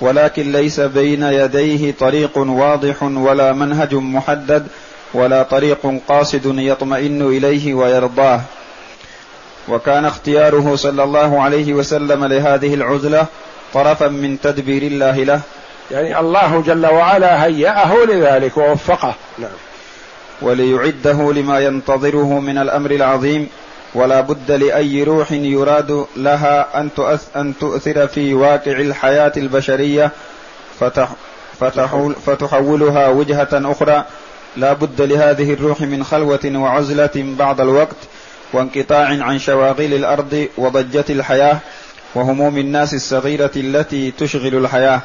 ولكن 0.00 0.52
ليس 0.52 0.80
بين 0.80 1.22
يديه 1.22 1.94
طريق 2.00 2.38
واضح 2.38 3.02
ولا 3.02 3.52
منهج 3.52 3.94
محدد 3.94 4.66
ولا 5.14 5.42
طريق 5.42 6.00
قاصد 6.08 6.58
يطمئن 6.58 7.22
إليه 7.22 7.74
ويرضاه. 7.74 8.40
وكان 9.68 10.04
اختياره 10.04 10.76
صلى 10.76 11.04
الله 11.04 11.42
عليه 11.42 11.74
وسلم 11.74 12.24
لهذه 12.24 12.74
العزلة 12.74 13.26
طرفا 13.74 14.08
من 14.08 14.40
تدبير 14.40 14.82
الله 14.82 15.24
له 15.24 15.40
يعني 15.90 16.20
الله 16.20 16.62
جل 16.66 16.86
وعلا 16.86 17.44
هيأه 17.44 17.94
لذلك 18.04 18.56
ووفقه. 18.56 19.14
نعم. 19.38 19.50
وليعده 20.42 21.32
لما 21.32 21.60
ينتظره 21.60 22.40
من 22.40 22.58
الأمر 22.58 22.90
العظيم 22.90 23.48
ولا 23.94 24.20
بد 24.20 24.50
لأي 24.50 25.02
روح 25.02 25.32
يراد 25.32 26.06
لها 26.16 26.80
أن 26.80 26.90
أن 27.36 27.54
تؤثر 27.60 28.06
في 28.06 28.34
واقع 28.34 28.72
الحياة 28.72 29.32
البشرية. 29.36 30.10
فتح 30.80 31.08
فتحول 31.60 32.14
فتحولها 32.26 33.08
وجهة 33.08 33.48
أخرى. 33.52 34.04
لا 34.56 34.72
بد 34.72 35.02
لهذه 35.02 35.52
الروح 35.52 35.80
من 35.80 36.04
خلوة 36.04 36.52
وعزلة 36.54 37.10
بعض 37.38 37.60
الوقت 37.60 37.96
وانقطاع 38.52 39.06
عن 39.06 39.38
شواغل 39.38 39.94
الأرض 39.94 40.48
وضجة 40.58 41.04
الحياة 41.10 41.58
وهموم 42.14 42.58
الناس 42.58 42.94
الصغيرة 42.94 43.50
التي 43.56 44.10
تشغل 44.10 44.54
الحياة. 44.54 45.00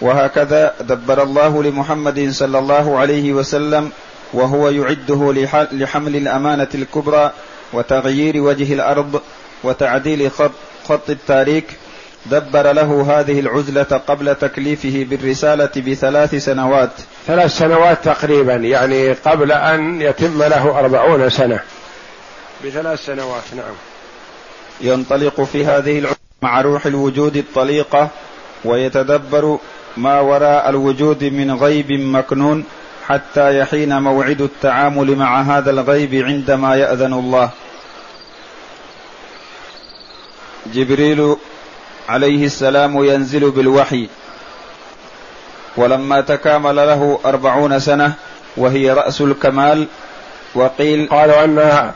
وهكذا 0.00 0.74
دبر 0.80 1.22
الله 1.22 1.62
لمحمد 1.62 2.30
صلى 2.30 2.58
الله 2.58 2.98
عليه 2.98 3.32
وسلم 3.32 3.90
وهو 4.32 4.68
يعده 4.68 5.32
لحمل 5.72 6.16
الأمانة 6.16 6.68
الكبرى 6.74 7.32
وتغيير 7.72 8.40
وجه 8.40 8.74
الأرض 8.74 9.20
وتعديل 9.64 10.30
خط, 10.30 10.50
خط 10.88 11.10
التاريخ. 11.10 11.64
دبر 12.26 12.72
له 12.72 13.20
هذه 13.20 13.40
العزلة 13.40 13.82
قبل 13.82 14.34
تكليفه 14.34 15.06
بالرسالة 15.10 15.70
بثلاث 15.76 16.34
سنوات. 16.34 16.90
ثلاث 17.26 17.58
سنوات 17.58 18.04
تقريبا 18.04 18.54
يعني 18.54 19.12
قبل 19.12 19.52
أن 19.52 20.02
يتم 20.02 20.42
له 20.42 20.78
أربعون 20.78 21.30
سنة. 21.30 21.60
بثلاث 22.64 23.06
سنوات 23.06 23.44
نعم. 23.56 23.74
ينطلق 24.80 25.40
في 25.40 25.64
هذه 25.64 25.98
العزلة 25.98 26.16
مع 26.42 26.60
روح 26.60 26.86
الوجود 26.86 27.36
الطليقة 27.36 28.08
ويتدبر 28.64 29.58
ما 29.96 30.20
وراء 30.20 30.68
الوجود 30.68 31.24
من 31.24 31.54
غيب 31.54 31.92
مكنون 31.92 32.64
حتى 33.06 33.58
يحين 33.58 34.02
موعد 34.02 34.40
التعامل 34.40 35.16
مع 35.16 35.42
هذا 35.42 35.70
الغيب 35.70 36.14
عندما 36.14 36.76
يأذن 36.76 37.12
الله. 37.12 37.50
جبريل 40.74 41.36
عليه 42.08 42.46
السلام 42.46 43.04
ينزل 43.04 43.50
بالوحي. 43.50 44.08
ولما 45.76 46.20
تكامل 46.20 46.76
له 46.76 47.20
أربعون 47.24 47.80
سنة 47.80 48.12
وهي 48.56 48.92
رأس 48.92 49.20
الكمال 49.20 49.86
وقيل 50.54 51.08
قالوا 51.10 51.44
أن 51.44 51.90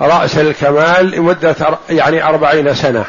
رأس 0.00 0.38
الكمال 0.38 1.10
لمدة 1.10 1.78
يعني 1.90 2.24
أربعين 2.24 2.74
سنة. 2.74 3.04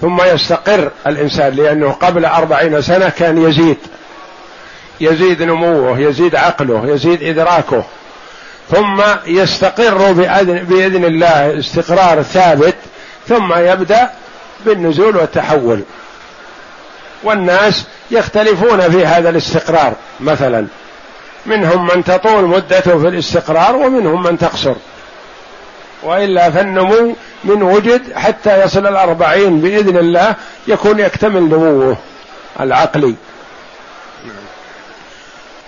ثم 0.00 0.22
يستقر 0.22 0.90
الإنسان 1.06 1.54
لأنه 1.54 1.90
قبل 1.92 2.24
أربعين 2.24 2.82
سنة 2.82 3.08
كان 3.08 3.48
يزيد. 3.48 3.76
يزيد 5.00 5.42
نموه 5.42 6.00
يزيد 6.00 6.36
عقله 6.36 6.82
يزيد 6.86 7.22
إدراكه. 7.22 7.84
ثم 8.70 9.02
يستقر 9.26 10.12
بإذن 10.42 11.04
الله 11.04 11.58
استقرار 11.58 12.22
ثابت 12.22 12.76
ثم 13.28 13.54
يبدأ 13.54 14.10
بالنزول 14.66 15.16
والتحول. 15.16 15.82
والناس 17.22 17.84
يختلفون 18.10 18.90
في 18.90 19.06
هذا 19.06 19.30
الاستقرار 19.30 19.92
مثلا. 20.20 20.66
منهم 21.46 21.86
من 21.86 22.04
تطول 22.04 22.44
مدته 22.44 22.98
في 22.98 23.08
الاستقرار 23.08 23.76
ومنهم 23.76 24.22
من 24.22 24.38
تقصر. 24.38 24.74
وإلا 26.06 26.50
فالنمو 26.50 27.16
من 27.44 27.62
وجد 27.62 28.12
حتى 28.14 28.64
يصل 28.64 28.86
الأربعين 28.86 29.60
بإذن 29.60 29.96
الله 29.96 30.34
يكون 30.68 31.00
يكتمل 31.00 31.42
نموه 31.42 31.96
العقلي. 32.60 33.14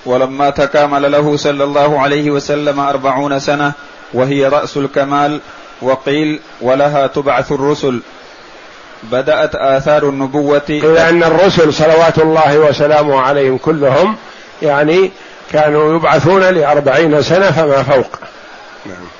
ولما 0.06 0.50
تكامل 0.50 1.12
له 1.12 1.36
صلى 1.36 1.64
الله 1.64 2.00
عليه 2.00 2.30
وسلم 2.30 2.80
أربعون 2.80 3.40
سنة 3.40 3.72
وهي 4.14 4.46
رأس 4.46 4.76
الكمال 4.76 5.40
وقيل 5.82 6.40
ولها 6.60 7.06
تبعث 7.06 7.52
الرسل. 7.52 8.00
بدأت 9.02 9.54
آثار 9.54 10.08
النبوة 10.08 10.68
لأن 10.68 11.22
الرسل 11.22 11.74
صلوات 11.74 12.18
الله 12.18 12.58
وسلامه 12.58 13.20
عليهم 13.20 13.58
كلهم 13.58 14.16
يعني 14.62 15.12
كانوا 15.52 15.96
يبعثون 15.96 16.42
لأربعين 16.42 17.22
سنة 17.22 17.50
فما 17.50 17.82
فوق. 17.82 18.16
نعم. 18.86 19.17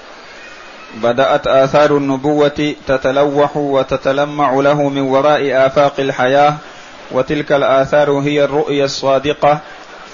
بدأت 0.95 1.47
آثار 1.47 1.97
النبوة 1.97 2.75
تتلوح 2.87 3.57
وتتلمع 3.57 4.53
له 4.53 4.89
من 4.89 5.01
وراء 5.01 5.67
آفاق 5.67 5.93
الحياة 5.99 6.55
وتلك 7.11 7.53
الآثار 7.53 8.11
هي 8.11 8.45
الرؤيا 8.45 8.85
الصادقة 8.85 9.59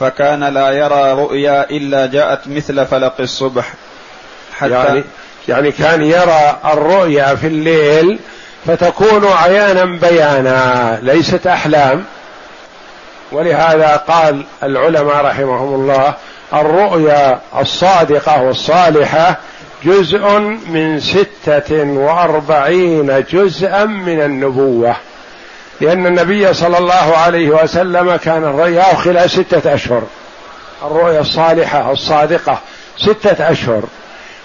فكان 0.00 0.44
لا 0.44 0.70
يرى 0.70 1.12
رؤيا 1.12 1.70
إلا 1.70 2.06
جاءت 2.06 2.40
مثل 2.46 2.86
فلق 2.86 3.14
الصبح. 3.20 3.72
حتى 4.58 4.70
يعني, 4.70 5.04
يعني 5.48 5.72
كان 5.72 6.02
يرى 6.02 6.56
الرؤيا 6.64 7.34
في 7.34 7.46
الليل 7.46 8.18
فتكون 8.66 9.26
عيانا 9.26 9.84
بيانا 9.84 10.98
ليست 11.02 11.46
أحلام. 11.46 12.04
ولهذا 13.32 13.96
قال 13.96 14.44
العلماء 14.62 15.24
رحمهم 15.24 15.74
الله 15.74 16.14
الرؤيا 16.54 17.40
الصادقة 17.60 18.42
والصالحة 18.42 19.38
جزء 19.84 20.38
من 20.68 21.00
ستة 21.00 21.82
وأربعين 21.82 23.24
جزءا 23.32 23.84
من 23.84 24.22
النبوة. 24.22 24.96
لأن 25.80 26.06
النبي 26.06 26.54
صلى 26.54 26.78
الله 26.78 27.16
عليه 27.16 27.48
وسلم 27.48 28.16
كان 28.16 28.44
الرؤيا 28.44 28.94
خلال 28.94 29.30
ستة 29.30 29.74
أشهر. 29.74 30.02
الرؤيا 30.82 31.20
الصالحة 31.20 31.92
الصادقة 31.92 32.58
ستة 32.98 33.50
أشهر. 33.50 33.82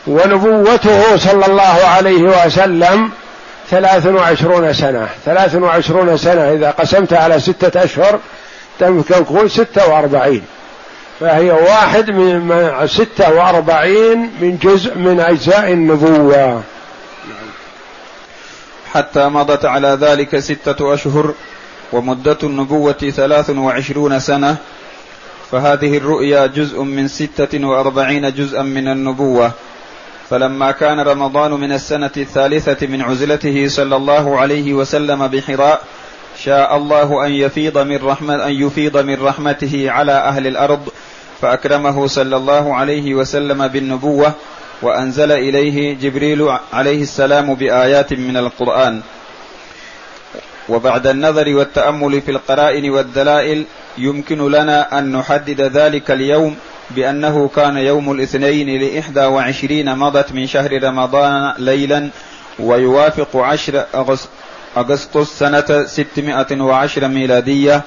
ونبوته 0.08 1.18
صلى 1.18 1.46
الله 1.46 1.88
عليه 1.88 2.46
وسلم 2.46 3.12
ثلاث 3.70 4.06
وعشرون 4.06 4.74
سنة. 4.74 5.08
ثلاث 5.26 5.56
وعشرون 5.56 6.18
سنة 6.18 6.54
إذا 6.54 6.72
قسمت 6.72 7.14
على 7.14 7.40
ستة 7.40 7.84
أشهر 7.84 8.20
تكون 9.10 9.50
ستة 9.50 9.90
وأربعين. 9.90 10.46
فهي 11.20 11.52
واحد 11.52 12.12
من 12.12 12.72
ستة 12.86 13.34
وأربعين 13.34 14.32
من 14.42 14.58
جزء 14.58 14.98
من 14.98 15.20
أجزاء 15.20 15.72
النبوة. 15.72 16.64
حتى 18.94 19.30
مضت 19.30 19.66
على 19.66 19.98
ذلك 20.02 20.40
ستة 20.40 20.94
أشهر 20.94 21.34
ومدة 21.92 22.38
النبوة 22.44 22.94
ثلاث 22.94 23.50
وعشرون 23.50 24.20
سنة 24.20 24.56
فهذه 25.52 25.98
الرؤيا 25.98 26.46
جزء 26.46 26.82
من 26.82 27.08
ستة 27.08 27.68
وأربعين 27.68 28.34
جزءا 28.34 28.62
من 28.62 28.88
النبوة. 28.88 29.52
فلما 30.30 30.72
كان 30.72 31.00
رمضان 31.00 31.52
من 31.52 31.72
السنة 31.72 32.12
الثالثة 32.18 32.88
من 32.88 33.02
عزلته 33.02 33.68
صلى 33.68 33.96
الله 33.96 34.40
عليه 34.40 34.74
وسلم 34.74 35.28
بحراء 35.28 35.82
شاء 36.44 36.78
الله 36.78 37.26
أن 37.26 37.32
يفيض 37.32 37.78
من 37.78 38.00
رحمة 38.04 38.46
أن 38.46 38.52
يفيض 38.52 38.98
من 38.98 39.22
رحمته 39.22 39.92
على 39.92 40.12
أهل 40.12 40.48
الأرض 40.48 40.90
فأكرمه 41.42 42.08
صلى 42.08 42.36
الله 42.36 42.76
عليه 42.76 43.14
وسلم 43.16 43.68
بالنبوة 43.68 44.34
وأنزل 44.82 45.32
إليه 45.32 45.94
جبريل 45.94 46.58
عليه 46.74 47.02
السلام 47.02 47.54
بآيات 47.54 48.14
من 48.14 48.38
القرآن. 48.38 49.02
وبعد 50.70 51.08
النظر 51.08 51.56
والتأمل 51.56 52.22
في 52.22 52.32
القرائن 52.32 52.90
والدلائل 52.90 53.66
يمكن 53.98 54.52
لنا 54.52 55.00
أن 55.00 55.12
نحدد 55.12 55.62
ذلك 55.62 56.12
اليوم 56.12 56.56
بأنه 56.92 57.50
كان 57.56 57.78
يوم 57.78 58.12
الاثنين 58.12 58.82
لإحدى 58.82 59.26
وعشرين 59.26 59.98
مضت 59.98 60.32
من 60.32 60.48
شهر 60.48 60.84
رمضان 60.84 61.54
ليلا 61.58 62.10
ويوافق 62.60 63.38
عشر 63.38 63.86
أغسطس 64.78 65.40
سنة 65.40 65.86
ستمائة 65.86 66.62
وعشر 66.62 67.08
ميلادية 67.08 67.82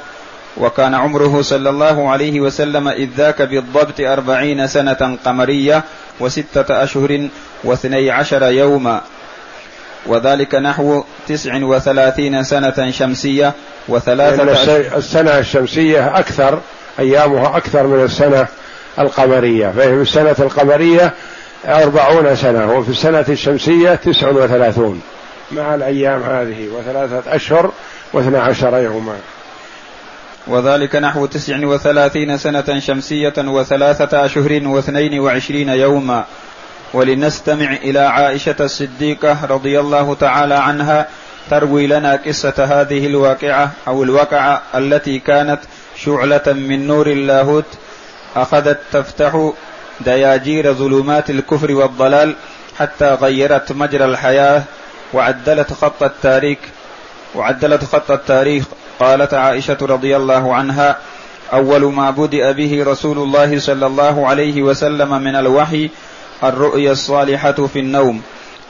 وكان 0.56 0.94
عمره 0.94 1.42
صلى 1.42 1.70
الله 1.70 2.10
عليه 2.10 2.40
وسلم 2.40 2.88
إذ 2.88 3.08
ذاك 3.16 3.42
بالضبط 3.42 4.00
أربعين 4.00 4.66
سنة 4.66 5.18
قمرية 5.24 5.84
وستة 6.20 6.82
أشهر 6.82 7.28
واثني 7.64 8.10
عشر 8.10 8.42
يوما. 8.42 9.00
وذلك 10.06 10.54
نحو 10.54 11.04
تسع 11.28 11.64
وثلاثين 11.64 12.44
سنة 12.44 12.90
شمسية 12.90 13.52
وثلاثة 13.88 14.76
السنة 14.96 15.38
الشمسية 15.38 16.18
أكثر 16.18 16.60
أيامها 16.98 17.56
أكثر 17.56 17.86
من 17.86 18.04
السنة 18.04 18.46
القمرية. 18.98 19.68
فهي 19.68 19.88
في 19.88 20.02
السنة 20.02 20.36
القمرية 20.38 21.14
أربعون 21.66 22.36
سنة 22.36 22.72
وفي 22.72 22.90
السنة 22.90 23.24
الشمسية 23.28 23.94
تسع 23.94 24.28
وثلاثون 24.28 25.02
مع 25.52 25.74
الأيام 25.74 26.22
هذه 26.22 26.68
وثلاثة 26.68 27.34
أشهر 27.34 27.72
واثنى 28.12 28.38
عشر 28.38 28.78
يوما. 28.78 29.16
وذلك 30.46 30.96
نحو 30.96 31.26
تسع 31.26 31.66
وثلاثين 31.66 32.38
سنة 32.38 32.78
شمسية 32.78 33.32
وثلاثة 33.38 34.24
أشهر 34.24 34.60
واثنين 34.64 35.20
وعشرين 35.20 35.68
يوما. 35.68 36.24
ولنستمع 36.94 37.72
إلى 37.72 37.98
عائشة 37.98 38.56
الصديقة 38.60 39.46
رضي 39.46 39.80
الله 39.80 40.14
تعالى 40.14 40.54
عنها 40.54 41.06
تروي 41.50 41.86
لنا 41.86 42.16
قصة 42.26 42.54
هذه 42.58 43.06
الواقعة 43.06 43.70
أو 43.88 44.02
الواقعة 44.02 44.62
التي 44.74 45.18
كانت 45.18 45.60
شعلة 45.96 46.42
من 46.46 46.86
نور 46.86 47.06
اللاهوت 47.06 47.64
أخذت 48.36 48.78
تفتح 48.92 49.52
دياجير 50.00 50.72
ظلمات 50.72 51.30
الكفر 51.30 51.72
والضلال 51.72 52.34
حتى 52.78 53.14
غيرت 53.14 53.72
مجرى 53.72 54.04
الحياة 54.04 54.62
وعدلت 55.12 55.72
خط 55.72 56.02
التاريخ 56.02 56.58
وعدلت 57.34 57.84
خط 57.84 58.10
التاريخ 58.10 58.64
قالت 59.00 59.34
عائشة 59.34 59.78
رضي 59.82 60.16
الله 60.16 60.54
عنها 60.54 60.96
أول 61.52 61.92
ما 61.92 62.10
بدأ 62.10 62.52
به 62.52 62.84
رسول 62.86 63.18
الله 63.18 63.58
صلى 63.58 63.86
الله 63.86 64.26
عليه 64.26 64.62
وسلم 64.62 65.22
من 65.22 65.36
الوحي 65.36 65.90
الرؤيا 66.44 66.92
الصالحة 66.92 67.52
في 67.52 67.78
النوم 67.78 68.22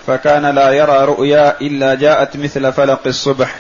فكان 0.07 0.47
لا 0.47 0.71
يرى 0.71 1.05
رؤيا 1.05 1.61
إلا 1.61 1.95
جاءت 1.95 2.37
مثل 2.37 2.73
فلق 2.73 3.01
الصبح 3.07 3.55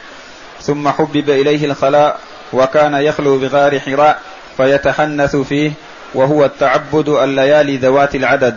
ثم 0.60 0.88
حبب 0.88 1.30
إليه 1.30 1.64
الخلاء 1.64 2.18
وكان 2.52 2.94
يخلو 2.94 3.38
بغار 3.38 3.80
حراء 3.80 4.18
فيتحنث 4.56 5.36
فيه 5.36 5.72
وهو 6.14 6.44
التعبد 6.44 7.08
الليالي 7.08 7.76
ذوات 7.76 8.14
العدد 8.14 8.56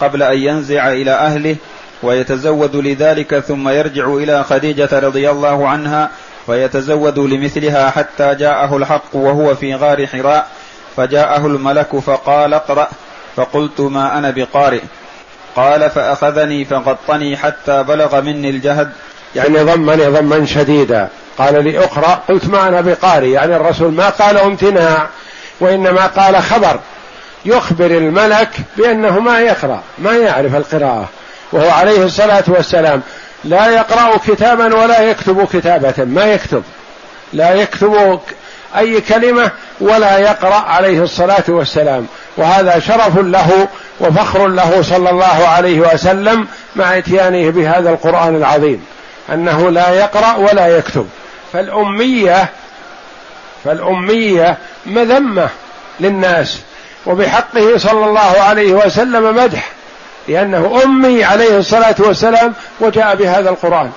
قبل 0.00 0.22
أن 0.22 0.38
ينزع 0.38 0.92
إلى 0.92 1.10
أهله 1.10 1.56
ويتزود 2.02 2.76
لذلك 2.76 3.38
ثم 3.38 3.68
يرجع 3.68 4.14
إلى 4.14 4.44
خديجة 4.44 4.88
رضي 4.92 5.30
الله 5.30 5.68
عنها 5.68 6.10
فيتزود 6.46 7.18
لمثلها 7.18 7.90
حتى 7.90 8.34
جاءه 8.34 8.76
الحق 8.76 9.02
وهو 9.12 9.54
في 9.54 9.74
غار 9.74 10.06
حراء 10.06 10.46
فجاءه 10.96 11.46
الملك 11.46 11.96
فقال 11.96 12.54
اقرأ 12.54 12.88
فقلت 13.36 13.80
ما 13.80 14.18
أنا 14.18 14.30
بقارئ. 14.30 14.80
قال 15.56 15.90
فأخذني 15.90 16.64
فغطني 16.64 17.36
حتى 17.36 17.82
بلغ 17.82 18.20
مني 18.20 18.50
الجهد. 18.50 18.90
يعني 19.36 19.58
ضمني 19.58 20.04
ضما 20.06 20.46
شديدا. 20.46 21.08
قال 21.38 21.64
لي 21.64 21.78
اقرأ 21.78 22.22
قلت 22.28 22.46
ما 22.46 22.68
أنا 22.68 22.80
بقارئ. 22.80 23.30
يعني 23.30 23.56
الرسول 23.56 23.92
ما 23.92 24.08
قال 24.08 24.38
امتناع 24.38 25.06
وإنما 25.60 26.06
قال 26.06 26.42
خبر. 26.42 26.80
يخبر 27.44 27.86
الملك 27.86 28.50
بأنه 28.76 29.20
ما 29.20 29.40
يقرأ 29.40 29.82
ما 29.98 30.16
يعرف 30.16 30.54
القراءة. 30.54 31.08
وهو 31.52 31.70
عليه 31.70 32.04
الصلاة 32.04 32.44
والسلام 32.46 33.02
لا 33.44 33.66
يقرأ 33.66 34.16
كتابا 34.26 34.74
ولا 34.76 35.00
يكتب 35.00 35.48
كتابة. 35.52 35.94
ما 35.98 36.24
يكتب. 36.24 36.62
لا 37.32 37.54
يكتب 37.54 38.20
أي 38.76 39.00
كلمة 39.00 39.50
ولا 39.80 40.18
يقرأ 40.18 40.54
عليه 40.54 41.02
الصلاة 41.02 41.44
والسلام. 41.48 42.06
وهذا 42.36 42.78
شرف 42.78 43.18
له 43.18 43.68
وفخر 44.00 44.48
له 44.48 44.82
صلى 44.82 45.10
الله 45.10 45.48
عليه 45.48 45.80
وسلم 45.80 46.46
مع 46.76 46.98
إتيانه 46.98 47.50
بهذا 47.50 47.90
القرآن 47.90 48.36
العظيم. 48.36 48.86
أنه 49.32 49.70
لا 49.70 49.90
يقرأ 49.90 50.36
ولا 50.36 50.66
يكتب. 50.66 51.08
فالأمية 51.52 52.48
فالأمية 53.64 54.56
مذمة 54.86 55.48
للناس. 56.00 56.58
وبحقه 57.06 57.78
صلى 57.78 58.04
الله 58.06 58.40
عليه 58.40 58.72
وسلم 58.72 59.36
مدح. 59.36 59.70
لأنه 60.30 60.80
أمي 60.84 61.24
عليه 61.24 61.58
الصلاة 61.58 61.94
والسلام 61.98 62.54
وجاء 62.80 63.16
بهذا 63.16 63.50
القرآن. 63.50 63.90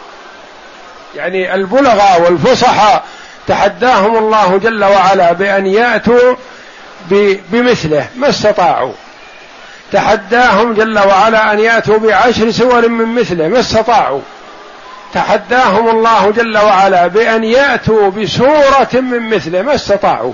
يعني 1.16 1.56
البلغاء 1.56 2.22
والفصحاء 2.22 3.04
تحداهم 3.48 4.18
الله 4.18 4.58
جل 4.58 4.84
وعلا 4.84 5.32
بأن 5.32 5.66
يأتوا 5.66 6.36
بمثله 7.52 8.08
ما 8.16 8.30
استطاعوا. 8.30 8.94
تحداهم 9.92 10.74
جل 10.74 11.00
وعلا 11.00 11.54
أن 11.54 11.60
يأتوا 11.60 11.98
بعشر 11.98 12.52
سور 12.52 12.90
من 12.90 13.16
مثله 13.16 13.48
ما 13.48 13.60
استطاعوا. 13.60 14.22
تحداهم 15.14 15.90
الله 15.90 16.32
جل 16.32 16.58
وعلا 16.58 17.08
بأن 17.08 17.44
يأتوا 17.44 18.10
بسورة 18.10 18.90
من 18.94 19.30
مثله 19.30 19.62
ما 19.62 19.76
استطاعوا. 19.76 20.34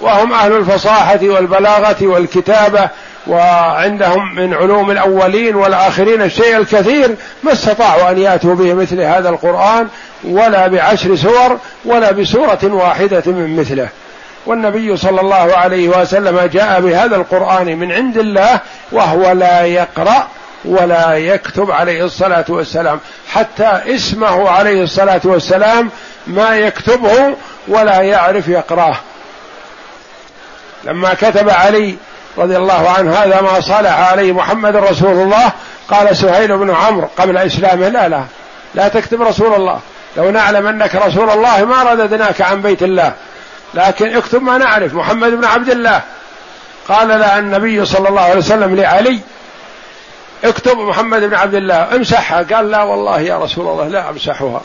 وهم 0.00 0.32
أهل 0.32 0.52
الفصاحة 0.52 1.18
والبلاغة 1.22 1.96
والكتابة 2.00 2.88
وعندهم 3.26 4.34
من 4.34 4.54
علوم 4.54 4.90
الأولين 4.90 5.56
والآخرين 5.56 6.22
الشيء 6.22 6.56
الكثير 6.56 7.16
ما 7.42 7.52
استطاعوا 7.52 8.10
أن 8.10 8.18
يأتوا 8.18 8.54
به 8.54 8.74
مثل 8.74 9.00
هذا 9.00 9.28
القرآن 9.28 9.88
ولا 10.24 10.66
بعشر 10.66 11.16
سور 11.16 11.58
ولا 11.84 12.10
بسورة 12.10 12.58
واحدة 12.64 13.22
من 13.26 13.56
مثله. 13.56 13.88
والنبي 14.46 14.96
صلى 14.96 15.20
الله 15.20 15.56
عليه 15.56 15.88
وسلم 15.88 16.40
جاء 16.40 16.80
بهذا 16.80 17.16
القرآن 17.16 17.78
من 17.78 17.92
عند 17.92 18.18
الله 18.18 18.60
وهو 18.92 19.32
لا 19.32 19.64
يقرأ 19.64 20.28
ولا 20.64 21.16
يكتب 21.16 21.70
عليه 21.70 22.04
الصلاة 22.04 22.44
والسلام 22.48 23.00
حتى 23.32 23.80
اسمه 23.86 24.48
عليه 24.48 24.82
الصلاة 24.82 25.20
والسلام 25.24 25.90
ما 26.26 26.56
يكتبه 26.56 27.34
ولا 27.68 28.00
يعرف 28.00 28.48
يقرأه. 28.48 28.96
لما 30.84 31.14
كتب 31.14 31.50
علي 31.50 31.96
رضي 32.38 32.56
الله 32.56 32.90
عنه 32.90 33.14
هذا 33.14 33.40
ما 33.40 33.60
صالح 33.60 34.10
عليه 34.10 34.32
محمد 34.32 34.76
رسول 34.76 35.22
الله. 35.22 35.52
قال 35.90 36.16
سهيل 36.16 36.58
بن 36.58 36.70
عمرو 36.70 37.08
قبل 37.18 37.36
إسلامه 37.36 37.88
لا 37.88 38.08
لا 38.08 38.24
لا 38.74 38.88
تكتب 38.88 39.22
رسول 39.22 39.54
الله. 39.54 39.80
لو 40.16 40.30
نعلم 40.30 40.66
أنك 40.66 40.94
رسول 40.94 41.30
الله 41.30 41.64
ما 41.64 41.82
رددناك 41.82 42.40
عن 42.40 42.62
بيت 42.62 42.82
الله. 42.82 43.12
لكن 43.74 44.16
اكتب 44.16 44.42
ما 44.42 44.58
نعرف 44.58 44.94
محمد 44.94 45.30
بن 45.30 45.44
عبد 45.44 45.70
الله. 45.70 46.02
قال 46.88 47.08
لا 47.08 47.38
النبي 47.38 47.84
صلى 47.84 48.08
الله 48.08 48.20
عليه 48.20 48.36
وسلم 48.38 48.76
لعلي 48.76 49.20
اكتب 50.44 50.78
محمد 50.78 51.20
بن 51.24 51.34
عبد 51.34 51.54
الله. 51.54 51.96
امسحها. 51.96 52.42
قال 52.54 52.70
لا 52.70 52.82
والله 52.82 53.20
يا 53.20 53.38
رسول 53.38 53.68
الله 53.68 53.88
لا 53.88 54.10
أمسحها. 54.10 54.60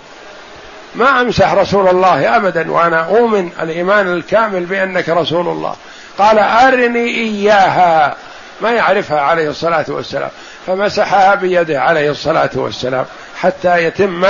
ما 0.96 1.22
أمسح 1.22 1.54
رسول 1.54 1.88
الله 1.88 2.38
ابدا 2.38 2.72
وأنا 2.72 3.02
أؤمن 3.02 3.50
الإيمان 3.62 4.14
الكامل 4.14 4.66
بأنك 4.66 5.10
رسول 5.10 5.48
الله. 5.48 5.76
قال 6.22 6.40
أرني 6.40 7.10
إياها. 7.10 8.16
ما 8.62 8.72
يعرفها 8.72 9.20
عليه 9.20 9.50
الصلاة 9.50 9.86
والسلام. 9.88 10.30
فمسحها 10.68 11.36
بيده 11.36 11.82
عليه 11.82 12.12
الصلاة 12.12 12.50
والسلام 12.56 13.06
حتى 13.36 13.84
يتم 13.84 14.26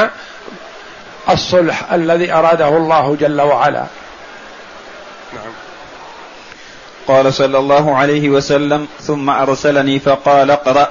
الصلح 1.29 1.93
الذي 1.93 2.33
أراده 2.33 2.67
الله 2.67 3.17
جل 3.19 3.41
وعلا. 3.41 3.85
نعم. 5.33 5.53
قال 7.07 7.33
صلى 7.33 7.57
الله 7.57 7.95
عليه 7.95 8.29
وسلم 8.29 8.87
ثم 9.01 9.29
أرسلني 9.29 9.99
فقال 9.99 10.51
اقرأ. 10.51 10.87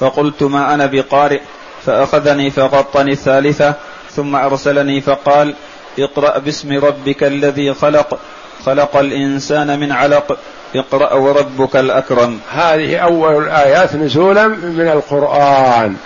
فقلت 0.00 0.42
ما 0.42 0.74
أنا 0.74 0.86
بقارئ. 0.86 1.40
فأخذني 1.86 2.50
فغطني 2.50 3.12
الثالثة. 3.12 3.74
ثم 4.16 4.36
أرسلني 4.36 5.00
فقال 5.00 5.54
اقرأ 5.98 6.38
باسم 6.38 6.84
ربك 6.84 7.24
الذي 7.24 7.74
خلق. 7.74 8.18
خلق 8.66 8.96
الإنسان 8.96 9.80
من 9.80 9.92
علق. 9.92 10.38
اقرأ 10.76 11.14
وربك 11.14 11.76
الأكرم. 11.76 12.38
هذه 12.52 12.96
أول 12.96 13.42
الآيات 13.42 13.94
نزولا 13.94 14.48
من 14.48 14.88
القرآن. 14.88 15.96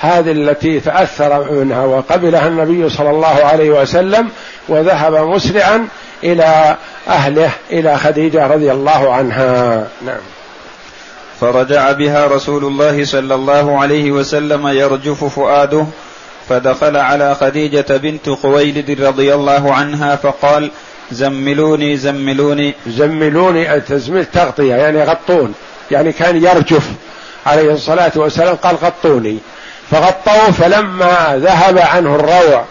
هذه 0.00 0.32
التي 0.32 0.80
تأثر 0.80 1.52
منها. 1.52 1.84
وقبلها 1.84 2.48
النبي 2.48 2.88
صلى 2.88 3.10
الله 3.10 3.44
عليه 3.44 3.70
وسلم 3.70 4.28
وذهب 4.68 5.14
مسرعا 5.14 5.88
إلى 6.24 6.76
أهله 7.08 7.50
إلى 7.70 7.98
خديجة 7.98 8.46
رضي 8.46 8.72
الله 8.72 9.14
عنها. 9.14 9.86
نعم. 10.06 10.20
فرجع 11.40 11.92
بها 11.92 12.26
رسول 12.26 12.64
الله 12.64 13.04
صلى 13.04 13.34
الله 13.34 13.78
عليه 13.80 14.10
وسلم 14.12 14.68
يرجف 14.68 15.24
فؤاده 15.24 15.86
فدخل 16.48 16.96
على 16.96 17.34
خديجة 17.34 17.96
بنت 17.96 18.30
خويلد 18.30 19.00
رضي 19.00 19.34
الله 19.34 19.74
عنها 19.74 20.16
فقال 20.16 20.70
زملوني 21.12 21.96
زملوني. 21.96 22.74
زملوني 22.86 23.74
التزميل 23.74 24.24
تغطية 24.24 24.74
يعني 24.74 25.04
غطون. 25.04 25.54
يعني 25.90 26.12
كان 26.12 26.44
يرجف 26.44 26.88
عليه 27.46 27.72
الصلاة 27.72 28.12
والسلام 28.16 28.56
قال 28.56 28.76
غطوني. 28.76 29.38
فغطوه 29.90 30.50
فلما 30.50 31.40
ذهب 31.42 31.78
عنه 31.78 32.14
الروع 32.14 32.64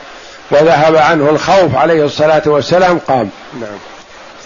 وذهب 0.52 0.96
عنه 0.96 1.30
الخوف 1.30 1.76
عليه 1.76 2.06
الصلاة 2.06 2.44
والسلام 2.46 3.00
قام. 3.00 3.30
نعم. 3.62 3.78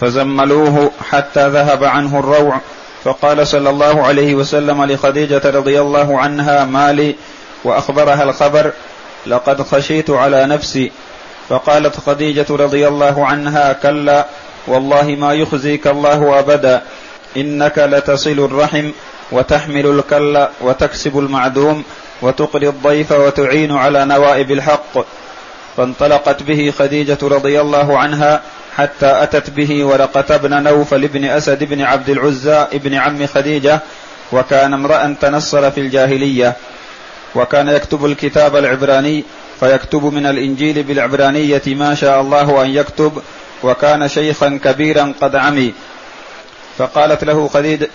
فزملوه 0.00 0.90
حتى 1.10 1.48
ذهب 1.48 1.84
عنه 1.84 2.18
الروع. 2.18 2.60
فقال 3.04 3.46
صلى 3.46 3.70
الله 3.70 4.02
عليه 4.06 4.34
وسلم 4.34 4.84
لخديجة 4.84 5.42
رضي 5.44 5.80
الله 5.80 6.18
عنها 6.18 6.64
مالي. 6.64 7.14
وأخبرها 7.64 8.22
الخبر 8.22 8.72
لقد 9.26 9.62
خشيت 9.62 10.10
على 10.10 10.46
نفسي 10.46 10.92
فقالت 11.52 11.96
خديجة 12.00 12.46
رضي 12.50 12.88
الله 12.88 13.26
عنها 13.26 13.72
كلا 13.72 14.26
والله 14.66 15.02
ما 15.02 15.32
يخزيك 15.34 15.86
الله 15.86 16.38
أبدا 16.38 16.82
إنك 17.36 17.78
لتصل 17.78 18.38
الرحم 18.44 18.90
وتحمل 19.32 19.86
الكل 19.86 20.46
وتكسب 20.60 21.18
المعدوم 21.18 21.84
وتقري 22.22 22.68
الضيف 22.68 23.12
وتعين 23.12 23.72
على 23.72 24.04
نوائب 24.04 24.52
الحق. 24.52 24.98
فانطلقت 25.76 26.42
به 26.42 26.72
خديجة 26.78 27.18
رضي 27.22 27.60
الله 27.60 27.98
عنها 27.98 28.40
حتى 28.76 29.22
أتت 29.22 29.50
به 29.50 29.84
ورقة 29.84 30.36
بن 30.36 30.62
نوفل 30.62 31.08
بن 31.08 31.24
أسد 31.24 31.64
بن 31.64 31.80
عبد 31.80 32.08
العزى 32.08 32.66
بن 32.72 32.94
عم 32.94 33.26
خديجة 33.26 33.80
وكان 34.32 34.74
امرأ 34.74 35.16
تنصر 35.20 35.70
في 35.70 35.80
الجاهلية. 35.80 36.56
وكان 37.34 37.68
يكتب 37.68 38.04
الكتاب 38.06 38.56
العبراني 38.56 39.24
فيكتب 39.60 40.04
من 40.04 40.26
الإنجيل 40.26 40.82
بالعبرانية 40.82 41.62
ما 41.66 41.94
شاء 41.94 42.20
الله 42.20 42.62
أن 42.62 42.70
يكتب 42.70 43.22
وكان 43.62 44.08
شيخا 44.08 44.60
كبيرا 44.64 45.12
قد 45.20 45.36
عمي. 45.36 45.72
فقالت 46.78 47.24
له 47.24 47.50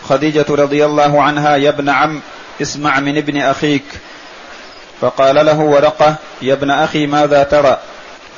خديجة 0.10 0.46
رضي 0.50 0.86
الله 0.86 1.24
عنها 1.24 1.56
يا 1.56 1.70
ابن 1.70 1.90
عم 1.90 2.22
اسمع 2.62 3.00
من 3.00 3.18
ابن 3.18 3.42
أخيك. 3.42 3.84
فقال 5.02 5.46
له 5.46 5.60
ورقة 5.60 6.16
يا 6.42 6.54
ابن 6.54 6.72
أخي 6.72 7.08
ماذا 7.08 7.44
ترى؟ 7.44 7.78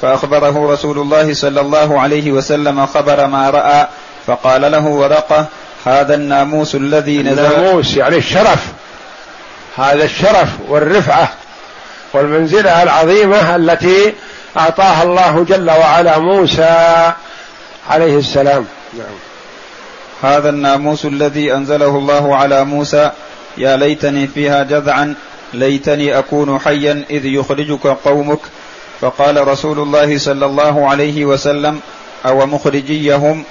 فأخبره 0.02 0.72
رسول 0.74 1.00
الله 1.00 1.34
صلى 1.34 1.62
الله 1.62 2.02
عليه 2.02 2.32
وسلم 2.32 2.86
خبر 2.86 3.28
ما 3.28 3.50
رأى 3.50 3.88
فقال 4.28 4.72
له 4.72 4.86
ورقة 4.86 5.46
هذا 5.86 6.16
الناموس 6.16 6.76
الذي 6.76 7.18
نزل 7.24 7.46
الناموس 7.46 7.98
يعني 7.98 8.18
الشرف. 8.18 8.66
هذا 9.78 10.04
الشرف 10.04 10.50
والرفعة. 10.68 11.34
والمنزلة 12.14 12.84
العظيمة 12.84 13.56
التي 13.56 14.14
أعطاها 14.58 15.04
الله 15.04 15.46
جل 15.50 15.70
وعلا 15.72 16.18
موسى 16.18 17.14
عليه 17.90 18.18
السلام. 18.18 18.66
نعم. 18.98 19.16
هذا 20.22 20.50
الناموس 20.50 21.06
الذي 21.06 21.54
أنزله 21.54 21.98
الله 21.98 22.36
على 22.36 22.64
موسى. 22.64 23.12
يا 23.58 23.78
ليتني 23.78 24.28
فيها 24.28 24.64
جذعا 24.64 25.16
ليتني 25.54 26.20
أكون 26.20 26.60
حيا 26.60 27.06
إذ 27.10 27.26
يخرجك 27.26 27.88
قومك. 27.88 28.40
فقال 29.02 29.48
رسول 29.48 29.80
الله 29.80 30.18
صلى 30.18 30.46
الله 30.46 30.90
عليه 30.90 31.26
وسلم 31.26 31.80
أو 32.26 32.46
مخرجيهم 32.46 33.44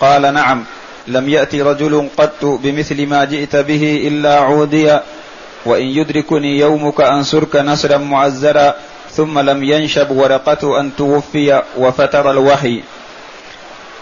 قال 0.00 0.34
نعم 0.34 0.64
لم 1.06 1.28
يأتي 1.28 1.62
رجل 1.62 2.08
قط 2.16 2.44
بمثل 2.44 3.06
ما 3.06 3.24
جئت 3.24 3.56
به 3.56 4.04
إلا 4.08 4.40
عودي 4.40 4.98
وإن 5.64 5.82
يدركني 5.82 6.58
يومك 6.58 7.00
أنصرك 7.00 7.56
نصرا 7.56 7.96
معزرا 7.96 8.74
ثم 9.10 9.38
لم 9.38 9.64
ينشب 9.64 10.10
ورقة 10.10 10.80
أن 10.80 10.90
توفي 10.96 11.62
وفتر 11.76 12.30
الوحي. 12.30 12.82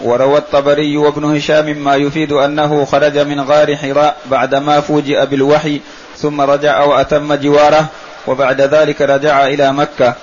وروى 0.01 0.39
الطبري 0.39 0.97
وابن 0.97 1.37
هشام 1.37 1.77
ما 1.77 1.97
يفيد 1.97 2.33
أنه 2.33 2.85
خرج 2.85 3.19
من 3.19 3.41
غار 3.41 3.77
حراء 3.77 4.17
بعدما 4.27 4.81
فوجئ 4.81 5.27
بالوحي 5.27 5.81
ثم 6.17 6.41
رجع 6.41 6.85
وأتم 6.85 7.35
جواره 7.35 7.87
وبعد 8.27 8.61
ذلك 8.61 9.03
رجع 9.03 9.47
إلى 9.47 9.73
مكة. 9.73 10.15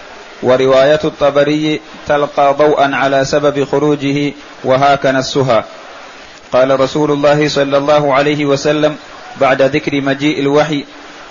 ورواية 0.44 1.00
الطبري 1.04 1.82
تلقى 2.08 2.56
ضوءا 2.58 2.96
على 2.96 3.26
سبب 3.26 3.64
خروجه 3.64 4.34
وهاك 4.64 5.06
نسها 5.06 5.66
قال 6.54 6.80
رسول 6.80 7.12
الله 7.12 7.48
صلى 7.48 7.78
الله 7.78 8.14
عليه 8.14 8.46
وسلم 8.46 8.96
بعد 9.42 9.62
ذكر 9.62 10.02
مجيء 10.02 10.40
الوحي 10.40 10.86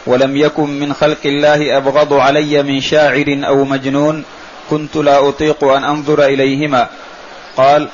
ولم 0.07 0.36
يكن 0.36 0.80
من 0.80 0.94
خلق 0.94 1.18
الله 1.24 1.76
أبغض 1.76 2.12
علي 2.12 2.62
من 2.62 2.80
شاعر 2.80 3.40
أو 3.46 3.64
مجنون 3.64 4.24
كنت 4.70 4.96
لا 4.96 5.28
أطيق 5.28 5.64
أن 5.64 5.84
أنظر 5.84 6.24
إليهما. 6.24 6.88
قال 7.57 7.88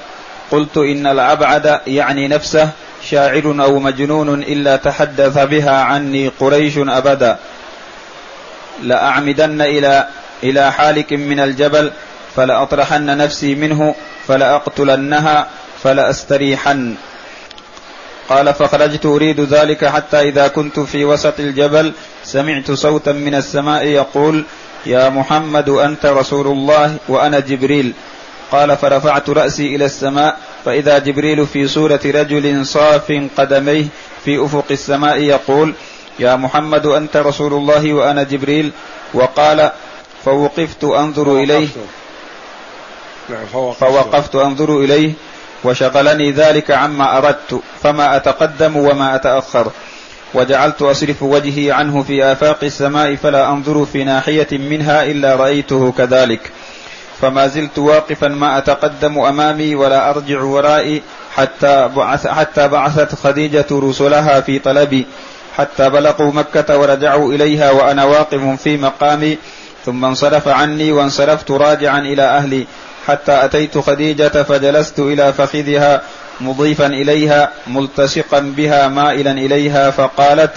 قلت 0.50 0.76
إن 0.76 1.06
الأبعد 1.06 1.80
يعني 1.86 2.28
نفسه 2.28 2.70
شاعر 3.10 3.56
أو 3.60 3.78
مجنون 3.78 4.42
إلا 4.42 4.76
تحدث 4.76 5.38
بها 5.38 5.80
عني 5.80 6.28
قريش 6.28 6.78
أبدا. 6.78 7.36
لأعمدن 8.82 9.62
إلى 9.62 10.06
إلى 10.42 10.72
حالك 10.72 11.12
من 11.12 11.40
الجبل 11.40 11.90
فلأطرحن 12.36 13.16
نفسي 13.16 13.54
منه 13.54 13.94
فلأقتلنها 14.28 15.46
فلأستريحن. 15.82 16.94
قال 18.28 18.54
فخرجت 18.54 19.06
أريد 19.06 19.40
ذلك 19.40 19.84
حتى 19.84 20.20
إذا 20.20 20.48
كنت 20.48 20.80
في 20.80 21.04
وسط 21.04 21.40
الجبل 21.40 21.92
سمعت 22.24 22.70
صوتا 22.70 23.12
من 23.12 23.34
السماء 23.34 23.84
يقول 23.84 24.44
يا 24.86 25.08
محمد 25.08 25.68
أنت 25.68 26.06
رسول 26.06 26.46
الله 26.46 26.96
وأنا 27.08 27.40
جبريل. 27.40 27.92
قال 28.52 28.76
فرفعت 28.76 29.30
رأسي 29.30 29.76
إلى 29.76 29.84
السماء 29.84 30.38
فإذا 30.64 30.98
جبريل 30.98 31.46
في 31.46 31.68
صورة 31.68 32.00
رجل 32.04 32.66
صاف 32.66 33.28
قدميه 33.36 33.84
في 34.24 34.44
أفق 34.44 34.64
السماء 34.70 35.18
يقول 35.18 35.74
يا 36.18 36.36
محمد 36.36 36.86
أنت 36.86 37.16
رسول 37.16 37.52
الله 37.52 37.92
وأنا 37.92 38.22
جبريل. 38.22 38.72
وقال 39.14 39.70
فوقفت 40.24 40.84
أنظر 40.84 41.36
إليه. 41.36 41.68
نعم، 43.30 43.72
فوقفت 43.72 44.36
أنظر 44.36 44.80
إليه. 44.80 45.12
وشغلني 45.64 46.32
ذلك 46.32 46.70
عما 46.70 47.18
أردت 47.18 47.60
فما 47.82 48.16
أتقدم 48.16 48.76
وما 48.76 49.14
أتأخر. 49.14 49.70
وجعلت 50.34 50.82
أصرف 50.82 51.22
وجهي 51.22 51.72
عنه 51.72 52.02
في 52.02 52.24
آفاق 52.24 52.58
السماء 52.62 53.14
فلا 53.14 53.50
أنظر 53.50 53.86
في 53.92 54.04
ناحية 54.04 54.48
منها 54.52 55.04
إلا 55.04 55.36
رأيته 55.36 55.92
كذلك. 55.98 56.40
فما 57.20 57.46
زلت 57.46 57.78
واقفا 57.78 58.28
ما 58.28 58.58
أتقدم 58.58 59.18
أمامي 59.18 59.74
ولا 59.74 60.10
أرجع 60.10 60.40
ورائي 60.40 61.02
حتى 61.34 61.88
بعث 61.96 62.26
حتى 62.26 62.68
بعثت 62.68 63.14
خديجة 63.14 63.66
رسلها 63.72 64.40
في 64.40 64.58
طلبي. 64.58 65.06
حتى 65.56 65.90
بلغوا 65.90 66.32
مكة 66.32 66.78
ورجعوا 66.78 67.32
إليها 67.32 67.70
وأنا 67.70 68.04
واقف 68.04 68.62
في 68.62 68.76
مقامي 68.76 69.38
ثم 69.86 70.04
انصرف 70.04 70.48
عني 70.48 70.92
وانصرفت 70.92 71.50
راجعا 71.50 71.98
إلى 71.98 72.22
أهلي. 72.22 72.66
حتى 73.08 73.44
أتيت 73.44 73.78
خديجة 73.78 74.42
فجلست 74.42 74.98
إلى 74.98 75.32
فخذها 75.32 76.02
مضيفا 76.40 76.86
إليها 76.86 77.50
ملتصقا 77.66 78.38
بها 78.38 78.88
مائلا 78.88 79.30
إليها 79.30 79.90
فقالت 79.90 80.52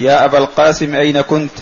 يا 0.00 0.24
أبا 0.24 0.38
القاسم 0.38 0.94
أين 0.94 1.20
كنت؟ 1.20 1.52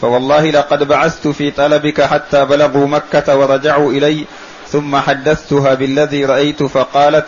فوالله 0.00 0.50
لقد 0.50 0.82
بعثت 0.82 1.28
في 1.28 1.50
طلبك 1.50 2.02
حتى 2.02 2.44
بلغوا 2.44 2.86
مكة 2.86 3.36
ورجعوا 3.36 3.92
إلي 3.92 4.24
ثم 4.72 4.96
حدثتها 4.96 5.74
بالذي 5.74 6.24
رأيت 6.24 6.62
فقالت 6.62 7.24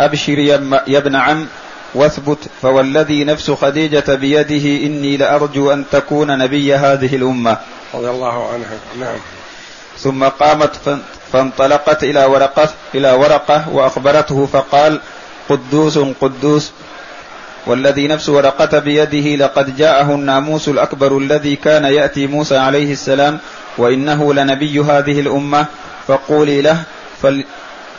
أبشر 0.00 0.38
يا 0.38 0.56
ابن 0.88 1.16
عم 1.16 1.46
واثبت 1.94 2.38
فوالذي 2.62 3.24
نفس 3.24 3.50
خديجة 3.50 4.14
بيده 4.14 4.86
إني 4.86 5.16
لأرجو 5.16 5.72
أن 5.72 5.84
تكون 5.92 6.38
نبي 6.38 6.74
هذه 6.74 7.16
الأمة. 7.16 7.58
رضي 7.94 8.10
الله 8.10 8.48
عنها. 8.52 8.78
نعم. 9.00 9.18
ثم 9.98 10.24
قامت 10.24 10.98
فانطلقت 11.32 12.04
إلى 12.04 12.24
ورقة 12.24 12.68
إلى 12.94 13.12
ورقة 13.12 13.68
وأخبرته 13.72 14.46
فقال 14.46 15.00
قدوس 15.48 15.98
قدوس 15.98 16.70
والذي 17.66 18.08
نفس 18.08 18.28
ورقة 18.28 18.78
بيده 18.78 19.46
لقد 19.46 19.76
جاءه 19.76 20.14
الناموس 20.14 20.68
الأكبر 20.68 21.18
الذي 21.18 21.56
كان 21.56 21.84
يأتي 21.84 22.26
موسى 22.26 22.56
عليه 22.56 22.92
السلام 22.92 23.38
وإنه 23.78 24.34
لنبي 24.34 24.80
هذه 24.80 25.20
الأمة 25.20 25.66
فقولي 26.08 26.62
له 26.62 26.82
فل 27.22 27.44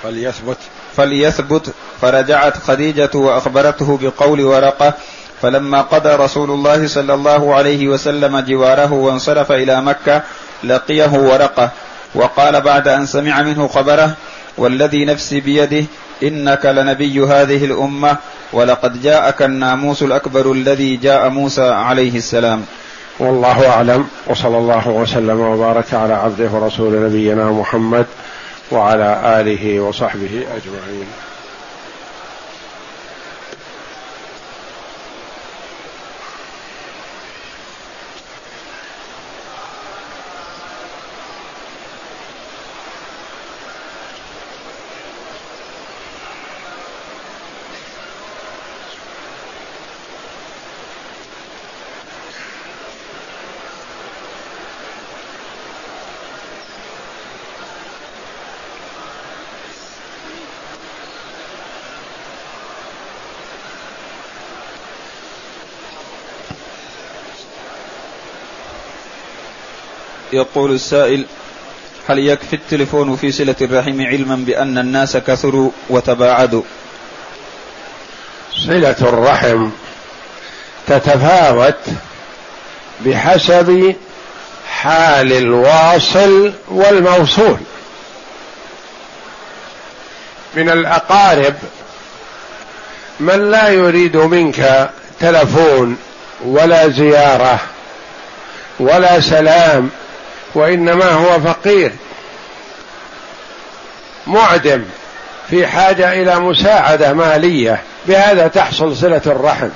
فليثبت. 0.04 0.58
فليثبت 0.98 1.74
فرجعت 2.02 2.58
خديجة 2.58 3.10
وأخبرته 3.14 4.00
بقول 4.02 4.42
ورقة 4.42 4.94
فلما 5.42 5.82
قضى 5.82 6.10
رسول 6.10 6.52
الله 6.52 6.88
صلى 6.88 7.14
الله 7.14 7.56
عليه 7.56 7.88
وسلم 7.88 8.40
جواره 8.40 8.94
وانصرف 8.94 9.52
إلى 9.52 9.82
مكة 9.82 10.24
لقيه 10.68 11.12
ورقة 11.14 11.70
وقال 12.16 12.62
بعد 12.62 12.88
أن 12.88 13.06
سمع 13.06 13.42
منه 13.42 13.68
خبره 13.68 14.16
والذي 14.58 15.06
نفسي 15.06 15.40
بيده 15.40 15.86
إنك 16.24 16.66
لنبي 16.66 17.20
هذه 17.20 17.66
الأمة 17.66 18.18
ولقد 18.54 19.02
جاءك 19.02 19.42
الناموس 19.42 20.04
الأكبر 20.04 20.52
الذي 20.52 20.96
جاء 20.96 21.30
موسى 21.30 21.70
عليه 21.70 22.18
السلام. 22.18 22.66
والله 23.20 23.70
أعلم 23.70 24.08
وصلى 24.28 24.58
الله 24.58 24.88
وسلم 24.88 25.40
وبارك 25.40 25.94
على 25.94 26.14
عبده 26.14 26.50
ورسول 26.52 27.06
نبينا 27.06 27.52
محمد 27.52 28.06
وعلى 28.72 29.40
آله 29.40 29.80
وصحبه 29.80 30.46
أجمعين. 30.56 31.08
يقول 70.36 70.72
السائل 70.72 71.26
هل 72.10 72.20
يكفي 72.20 72.56
التلفون 72.56 73.16
في 73.16 73.32
صلة 73.32 73.56
الرحم 73.62 74.02
علما 74.02 74.36
بأن 74.36 74.78
الناس 74.78 75.18
كثروا 75.18 75.72
وتباعدوا؟ 75.90 76.64
صلة 78.68 78.96
الرحم 79.02 79.70
تتفاوت 80.88 81.84
بحسب 83.06 83.96
حال 84.70 85.34
الواصل 85.34 86.54
والموصول. 86.68 87.58
من 90.56 90.70
الأقارب 90.70 91.56
من 93.20 93.52
لا 93.52 93.70
يريد 93.70 94.18
منك 94.18 94.90
تلفون 95.20 95.98
ولا 96.46 96.90
زيارة 96.90 97.60
ولا 98.80 99.20
سلام 99.20 99.90
وإنما 100.56 101.12
هو 101.12 101.40
فقير 101.40 101.92
معدم 104.28 104.84
في 105.50 105.68
حاجة 105.68 106.14
إلى 106.14 106.40
مساعدة 106.40 107.14
مالية. 107.14 107.82
بهذا 108.08 108.48
تحصل 108.48 108.98
صلة 108.98 109.22
الرحم. 109.26 109.70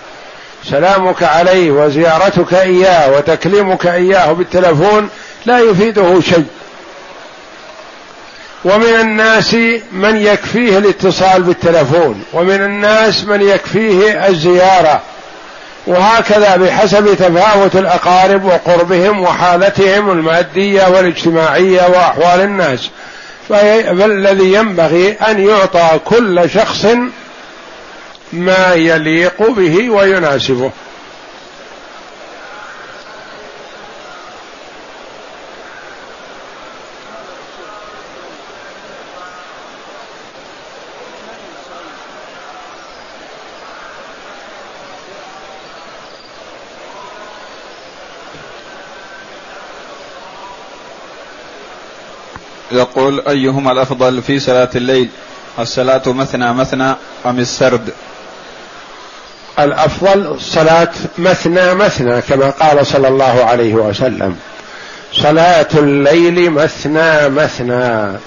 سلامك 0.63 1.23
عليه 1.23 1.71
وزيارتك 1.71 2.53
إياه 2.53 3.11
وتكليمك 3.11 3.87
إياه 3.87 4.31
بالتلفون 4.31 5.09
لا 5.45 5.59
يفيده 5.59 6.21
شيء. 6.21 6.45
ومن 8.65 8.95
الناس 8.99 9.53
من 9.91 10.15
يكفيه 10.15 10.77
الاتصال 10.77 11.43
بالتلفون 11.43 12.23
ومن 12.33 12.61
الناس 12.61 13.23
من 13.23 13.41
يكفيه 13.41 14.27
الزيارة. 14.27 15.01
وهكذا 15.89 16.55
بحسب 16.55 17.13
تفاوت 17.13 17.75
الأقارب 17.75 18.45
وقربهم 18.45 19.21
وحالتهم 19.21 20.11
المادية 20.11 20.87
والاجتماعية 20.87 21.87
وأحوال 21.87 22.41
الناس. 22.41 22.89
فالذي 23.49 24.53
ينبغي 24.53 25.11
أن 25.11 25.47
يعطى 25.47 25.99
كل 26.05 26.49
شخص 26.49 26.85
ما 28.33 28.73
يليق 28.73 29.49
به 29.49 29.89
ويناسبه. 29.89 30.71
يقول 52.71 53.23
أيهما 53.27 53.71
الأفضل 53.71 54.21
في 54.21 54.39
صلاة 54.39 54.69
الليل؟ 54.75 55.09
الصلاة 55.59 56.01
مثنى 56.07 56.53
مثنى 56.53 56.95
أم 57.25 57.39
السرد؟ 57.39 57.89
الأفضل 59.59 60.41
صلاة 60.41 60.91
مثنى 61.17 61.73
مثنى 61.73 62.21
كما 62.21 62.49
قال 62.49 62.87
صلى 62.87 63.07
الله 63.07 63.43
عليه 63.43 63.73
وسلم. 63.73 64.35
صلاة 65.13 65.67
الليل 65.73 66.51
مثنى 66.51 67.29
مثنى. 67.29 68.17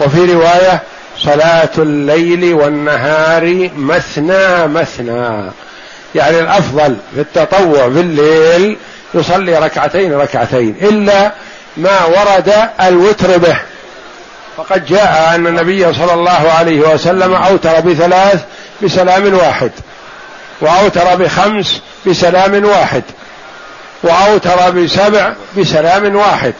وفي 0.00 0.32
رواية 0.32 0.82
صلاة 1.18 1.70
الليل 1.78 2.54
والنهار 2.54 3.70
مثنى 3.76 4.66
مثنى. 4.66 5.50
يعني 6.14 6.40
الأفضل 6.40 6.96
في 7.14 7.20
التطوع 7.20 7.90
في 7.90 8.00
الليل 8.00 8.76
يصلي 9.14 9.58
ركعتين 9.58 10.12
ركعتين 10.12 10.76
إلا 10.82 11.32
ما 11.76 12.04
ورد 12.04 12.52
الوتر 12.80 13.38
به. 13.38 13.56
فقد 14.58 14.86
جاء 14.86 15.32
أن 15.34 15.46
النبي 15.46 15.94
صلى 15.94 16.14
الله 16.14 16.52
عليه 16.58 16.80
وسلم 16.80 17.34
أوتر 17.34 17.80
بثلاث 17.80 18.40
بسلام 18.82 19.34
واحد 19.34 19.70
وأوتر 20.60 21.14
بخمس 21.16 21.80
بسلام 22.06 22.64
واحد 22.64 23.02
وأوتر 24.02 24.70
بسبع 24.70 25.32
بسلام 25.58 26.16
واحد 26.16 26.54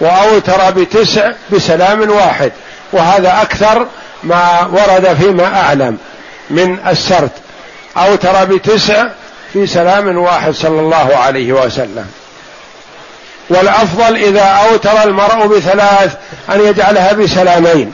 وأوتر 0.00 0.70
بتسع 0.70 1.30
بسلام 1.52 2.10
واحد 2.10 2.52
وهذا 2.92 3.42
أكثر 3.42 3.86
ما 4.22 4.68
ورد 4.72 5.16
فيما 5.20 5.60
أعلم 5.60 5.98
من 6.50 6.78
السرد 6.88 7.30
أوتر 7.96 8.44
بتسع 8.44 9.06
في 9.52 9.66
سلام 9.66 10.18
واحد 10.18 10.54
صلى 10.54 10.80
الله 10.80 11.16
عليه 11.16 11.52
وسلم. 11.52 12.06
والأفضل 13.52 14.16
إذا 14.16 14.42
أوتر 14.42 15.02
المرء 15.04 15.46
بثلاث 15.46 16.14
أن 16.52 16.60
يجعلها 16.60 17.12
بسلامين. 17.12 17.92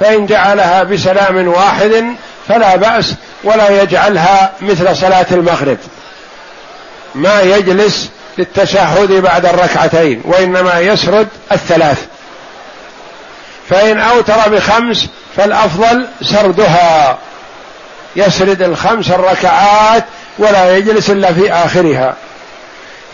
فإن 0.00 0.26
جعلها 0.26 0.82
بسلام 0.82 1.48
واحد 1.48 2.14
فلا 2.48 2.76
بأس 2.76 3.14
ولا 3.44 3.82
يجعلها 3.82 4.52
مثل 4.60 4.96
صلاة 4.96 5.26
المغرب. 5.30 5.78
ما 7.14 7.40
يجلس 7.40 8.08
للتشهد 8.38 9.12
بعد 9.12 9.46
الركعتين 9.46 10.22
وإنما 10.24 10.80
يسرد 10.80 11.28
الثلاث. 11.52 12.04
فإن 13.70 14.00
أوتر 14.00 14.48
بخمس 14.48 15.06
فالأفضل 15.36 16.06
سردها. 16.22 17.18
يسرد 18.16 18.62
الخمس 18.62 19.10
الركعات 19.10 20.04
ولا 20.38 20.76
يجلس 20.76 21.10
إلا 21.10 21.32
في 21.32 21.52
آخرها. 21.52 22.14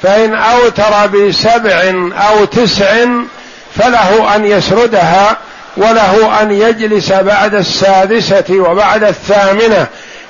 فإن 0.03 0.35
أوتر 0.35 1.07
بسبع 1.07 1.95
أو 2.29 2.45
تسع 2.45 3.07
فله 3.75 4.37
أن 4.37 4.45
يسردها 4.45 5.37
وله 5.77 6.43
أن 6.43 6.53
يجلس 6.53 7.13
بعد 7.13 7.55
السادسة 7.55 8.45
وبعد 8.51 9.05
الثامنة 9.05 9.87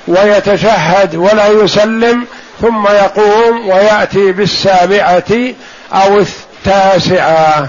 ويتشهد 0.07 1.15
ولا 1.15 1.47
يسلم 1.47 2.25
ثم 2.61 2.87
يقوم 2.87 3.69
ويأتي 3.69 4.31
بالسابعة 4.31 5.53
أو 5.93 6.19
التاسعة. 6.19 7.67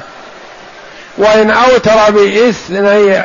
وإن 1.18 1.50
أوتر 1.50 2.10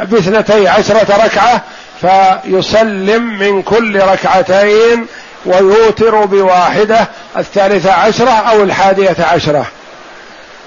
باثنتي 0.05 0.67
عشرة 0.67 1.26
ركعة 1.26 1.61
فيسلم 2.01 3.39
من 3.39 3.61
كل 3.61 3.99
ركعتين 3.99 5.07
ويوتر 5.46 6.26
بواحدة 6.26 7.08
الثالثة 7.38 7.94
عشرة 7.94 8.32
أو 8.32 8.64
الحادية 8.64 9.16
عشرة. 9.20 9.66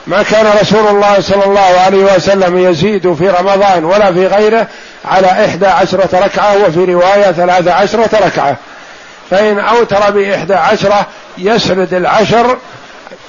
ما 0.07 0.23
كان 0.23 0.47
رسول 0.61 0.87
الله 0.89 1.21
صلى 1.21 1.45
الله 1.45 1.81
عليه 1.87 2.15
وسلم 2.17 2.59
يزيد 2.59 3.15
في 3.15 3.29
رمضان 3.29 3.85
ولا 3.85 4.13
في 4.13 4.27
غيره 4.27 4.67
على 5.05 5.27
إحدى 5.27 5.67
عشرة 5.67 6.09
ركعة 6.13 6.57
وفي 6.57 6.85
رواية 6.85 7.33
ثلاثة 7.33 7.73
عشرة 7.73 8.27
ركعة. 8.27 8.57
فإن 9.31 9.59
أوتر 9.59 10.11
بإحدى 10.11 10.55
عشرة 10.55 11.07
يسرد 11.39 11.95
العشر 11.95 12.59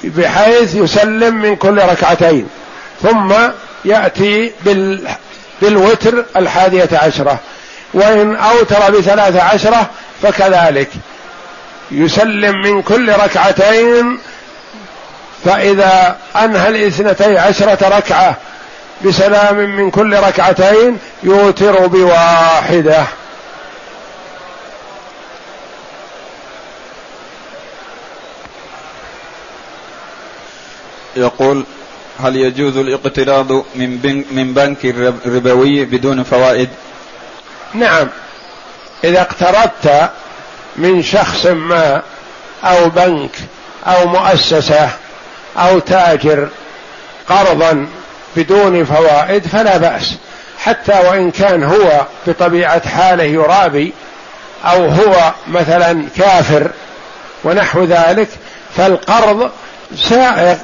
بحيث 0.04 0.76
يسلم 0.76 1.36
من 1.36 1.56
كل 1.56 1.78
ركعتين. 1.78 2.48
ثم 3.04 3.34
يأتي 3.86 4.52
بال 4.62 5.08
بالوتر 5.62 6.26
الحادية 6.38 6.90
عشرة. 6.94 7.40
وإن 7.94 8.36
أوتر 8.36 8.92
بثلاثة 8.92 9.42
عشرة 9.42 9.90
فكذلك. 10.22 10.90
يسلم 11.92 12.62
من 12.62 12.82
كل 12.82 13.12
ركعتين 13.12 14.20
فإذا 15.46 16.18
أنهى 16.36 16.70
الاثنتي 16.70 17.38
عشرة 17.38 17.98
ركعة 17.98 18.38
بسلام 19.06 19.56
من 19.56 19.92
كل 19.92 20.14
ركعتين 20.14 20.98
يوتر 21.24 21.88
بواحدة 21.88 23.06
يقول 31.16 31.66
هل 32.20 32.36
يجوز 32.36 32.78
الاقتراض 32.78 33.52
من 33.52 34.24
من 34.32 34.54
بنك 34.54 34.86
ربوي 35.26 35.86
بدون 35.86 36.24
فوائد؟ 36.24 36.70
نعم 37.74 38.08
إذا 39.04 39.22
اقترضت 39.22 40.10
من 40.78 41.04
شخص 41.04 41.46
ما 41.46 42.02
أو 42.64 42.90
بنك 42.90 43.32
أو 43.88 44.08
مؤسسة 44.08 44.90
أو 45.58 45.80
تاجر 45.80 46.50
قرضا 47.30 47.88
بدون 48.36 48.86
فوائد 48.86 49.48
فلا 49.48 49.78
بأس. 49.78 50.16
حتى 50.60 51.00
وإن 51.10 51.32
كان 51.32 51.64
هو 51.64 52.06
بطبيعة 52.28 52.90
حاله 52.90 53.24
يرابي 53.24 53.94
أو 54.66 54.86
هو 54.86 55.34
مثلا 55.48 56.06
كافر 56.18 56.72
ونحو 57.44 57.84
ذلك 57.84 58.28
فالقرض 58.78 59.52
سائغ 59.96 60.58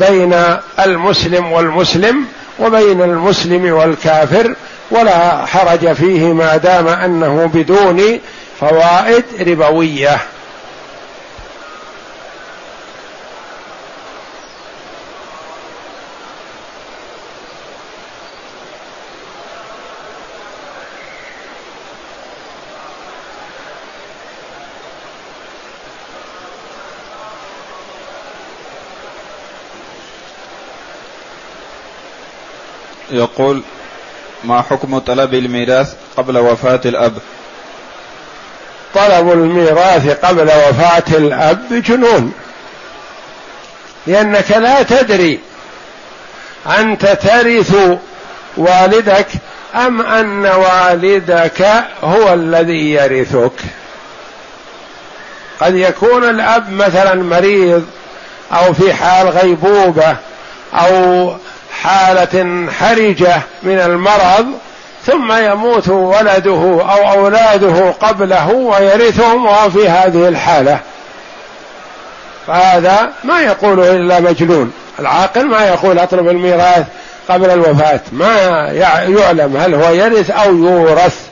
بين 0.00 0.34
المسلم 0.80 1.52
والمسلم 1.52 2.24
وبين 2.58 3.02
المسلم 3.02 3.72
والكافر 3.72 4.54
ولا 4.90 5.46
حرج 5.46 5.92
فيه 5.92 6.32
ما 6.32 6.56
دام 6.56 6.88
أنه 6.88 7.50
بدون 7.54 8.20
فوائد 8.60 9.24
ربوية. 9.48 10.18
يقول 33.10 33.62
ما 34.44 34.62
حكم 34.62 34.98
طلب 34.98 35.34
الميراث 35.34 35.94
قبل 36.16 36.38
وفاة 36.38 36.80
الأب؟ 36.84 37.12
طلب 38.98 39.32
الميراث 39.32 40.08
قبل 40.24 40.42
وفاة 40.42 41.16
الأب 41.16 41.66
جنون. 41.70 42.32
لأنك 44.06 44.50
لا 44.50 44.82
تدري 44.82 45.40
أنت 46.78 47.06
ترث 47.06 47.76
والدك 48.56 49.26
أم 49.74 50.00
أن 50.00 50.46
والدك 50.46 51.66
هو 52.02 52.34
الذي 52.34 52.92
يرثك. 52.92 53.52
قد 55.60 55.74
يكون 55.74 56.24
الأب 56.24 56.72
مثلا 56.72 57.14
مريض 57.14 57.86
أو 58.52 58.72
في 58.72 58.94
حال 58.94 59.28
غيبوبة 59.28 60.16
أو 60.74 61.34
حالة 61.82 62.66
حرجة 62.80 63.42
من 63.62 63.78
المرض 63.78 64.46
ثم 65.08 65.32
يموت 65.32 65.88
ولده 65.88 66.80
أو 66.82 67.12
أولاده 67.12 67.90
قبله 67.90 68.50
ويرثهم 68.50 69.46
وهو 69.46 69.70
في 69.70 69.88
هذه 69.88 70.28
الحالة. 70.28 70.80
فهذا 72.46 73.12
ما 73.24 73.40
يقول 73.40 73.80
إلا 73.80 74.20
مجنون. 74.20 74.72
العاقل 74.98 75.46
ما 75.46 75.68
يقول 75.68 75.98
أطلب 75.98 76.28
الميراث 76.28 76.86
قبل 77.28 77.50
الوفاة. 77.50 78.00
ما 78.12 78.36
يعلم 78.72 79.56
هل 79.56 79.74
هو 79.74 79.92
يرث 79.92 80.30
أو 80.30 80.56
يورث. 80.56 81.28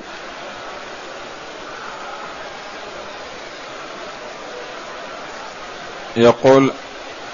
يقول 6.16 6.72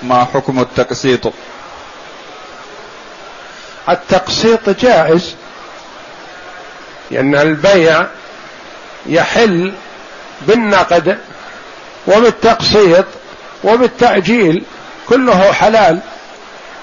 ما 0.02 0.26
حكم 0.34 0.60
التقسيط؟ 0.60 1.32
التقسيط 3.88 4.70
جائز. 4.70 5.34
لأن 7.12 7.34
البيع 7.34 8.06
يحل 9.06 9.72
بالنقد 10.42 11.18
وبالتقسيط 12.06 13.04
وبالتأجيل 13.64 14.64
كله 15.08 15.52
حلال. 15.52 15.98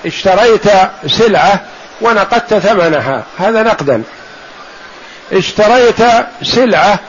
اشتريت 0.06 0.64
سلعة 1.08 1.62
ونقدت 2.02 2.54
ثمنها 2.54 3.24
هذا 3.38 3.64
نقدا. 3.64 4.04
اشتريت 5.32 6.04
سلعة 6.44 7.00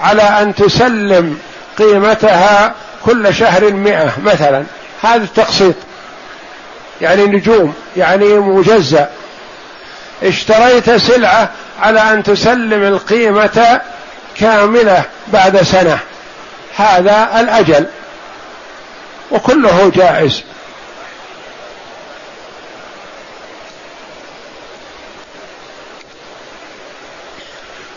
على 0.00 0.22
أن 0.22 0.54
تسلم 0.54 1.38
قيمتها 1.78 2.74
كل 3.04 3.34
شهر 3.34 3.72
مئة 3.72 4.12
مثلا 4.24 4.64
هذا 5.02 5.24
التقسيط. 5.24 5.74
يعني 7.00 7.24
نجوم 7.24 7.74
يعني 7.96 8.24
مجزأ. 8.34 9.10
اشتريت 10.22 10.90
سلعة 10.90 11.50
على 11.80 12.00
أن 12.00 12.22
تسلم 12.22 12.82
القيمة 12.82 13.80
كاملة 14.34 15.04
بعد 15.32 15.62
سنة. 15.62 15.98
هذا 16.76 17.40
الأجل. 17.40 17.86
وكله 19.30 19.92
جائز. 19.94 20.42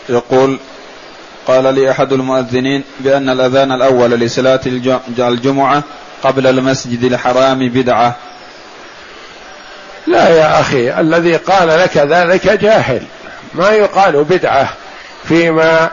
يقول 0.08 0.58
قال 1.46 1.74
لي 1.74 1.90
أحد 1.90 2.12
المؤذنين 2.12 2.84
بأن 3.00 3.28
الأذان 3.28 3.72
الأول 3.72 4.10
لصلاة 4.10 4.60
الجمعة 5.18 5.82
قبل 6.22 6.46
المسجد 6.46 7.04
الحرام 7.04 7.68
بدعة. 7.68 8.16
لا 10.06 10.28
يا 10.28 10.60
أخي 10.60 11.00
الذي 11.00 11.36
قال 11.36 11.68
لك 11.68 11.96
ذلك 11.96 12.48
جاهل. 12.48 13.02
ما 13.56 13.70
يقال 13.70 14.24
بدعة 14.24 14.68
فيما 15.28 15.90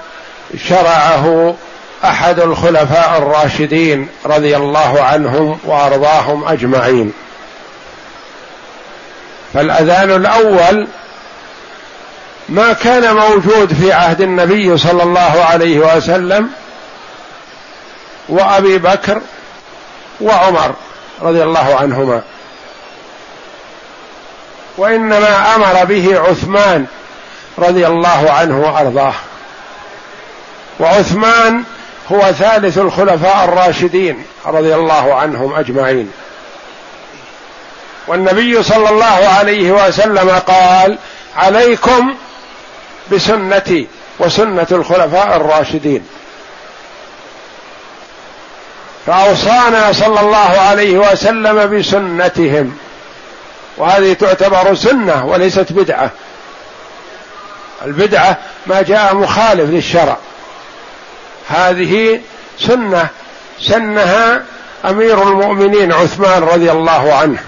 شرعه 0.69 1.55
أحد 2.03 2.39
الخلفاء 2.39 3.17
الراشدين 3.17 4.09
رضي 4.25 4.57
الله 4.57 5.01
عنهم 5.03 5.59
وأرضاهم 5.63 6.47
أجمعين. 6.47 7.13
فالأذان 9.53 10.11
الأول 10.11 10.87
ما 12.49 12.73
كان 12.73 13.15
موجود 13.15 13.73
في 13.73 13.93
عهد 13.93 14.21
النبي 14.21 14.77
صلى 14.77 15.03
الله 15.03 15.45
عليه 15.49 15.79
وسلم 15.79 16.49
وأبي 18.29 18.77
بكر 18.77 19.21
وعمر 20.21 20.73
رضي 21.21 21.43
الله 21.43 21.75
عنهما. 21.75 22.21
وإنما 24.77 25.55
أمر 25.55 25.85
به 25.85 26.19
عثمان 26.19 26.85
رضي 27.57 27.87
الله 27.87 28.31
عنه 28.31 28.59
وأرضاه. 28.59 29.13
وعثمان 30.79 31.63
هو 32.11 32.21
ثالث 32.31 32.77
الخلفاء 32.77 33.45
الراشدين 33.45 34.25
رضي 34.45 34.75
الله 34.75 35.13
عنهم 35.13 35.55
أجمعين. 35.55 36.11
والنبي 38.07 38.63
صلى 38.63 38.89
الله 38.89 39.27
عليه 39.39 39.71
وسلم 39.71 40.29
قال 40.29 40.97
عليكم 41.37 42.15
بسنتي 43.11 43.87
وسنة 44.19 44.67
الخلفاء 44.71 45.35
الراشدين. 45.35 46.07
فأوصانا 49.05 49.93
صلى 49.93 50.19
الله 50.19 50.37
عليه 50.37 50.97
وسلم 50.97 51.79
بسنتهم. 51.79 52.77
وهذه 53.77 54.13
تعتبر 54.13 54.75
سنة 54.75 55.25
وليست 55.25 55.71
بدعة. 55.71 56.09
البدعة 57.85 58.37
ما 58.65 58.81
جاء 58.81 59.15
مخالف 59.15 59.69
للشرع. 59.69 60.17
هذه 61.49 62.21
سنة 62.59 63.07
سنها 63.61 64.43
أمير 64.85 65.23
المؤمنين 65.23 65.93
عثمان 65.93 66.43
رضي 66.43 66.71
الله 66.71 67.13
عنه. 67.13 67.39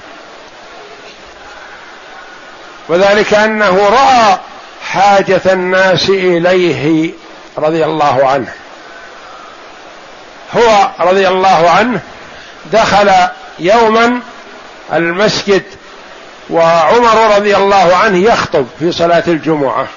وذلك 2.89 3.33
أنه 3.33 3.89
رأى 3.89 4.39
حاجة 4.83 5.41
الناس 5.45 6.09
إليه 6.09 7.11
رضي 7.57 7.85
الله 7.85 8.27
عنه. 8.27 8.53
هو 10.57 10.89
رضي 10.99 11.27
الله 11.27 11.69
عنه 11.69 11.99
دخل 12.73 13.11
يوما 13.59 14.19
المسجد 14.93 15.63
وعمر 16.49 17.35
رضي 17.35 17.55
الله 17.57 17.95
عنه 17.95 18.17
يخطب 18.17 18.65
في 18.79 18.91
صلاة 18.91 19.23
الجمعة. 19.27 19.87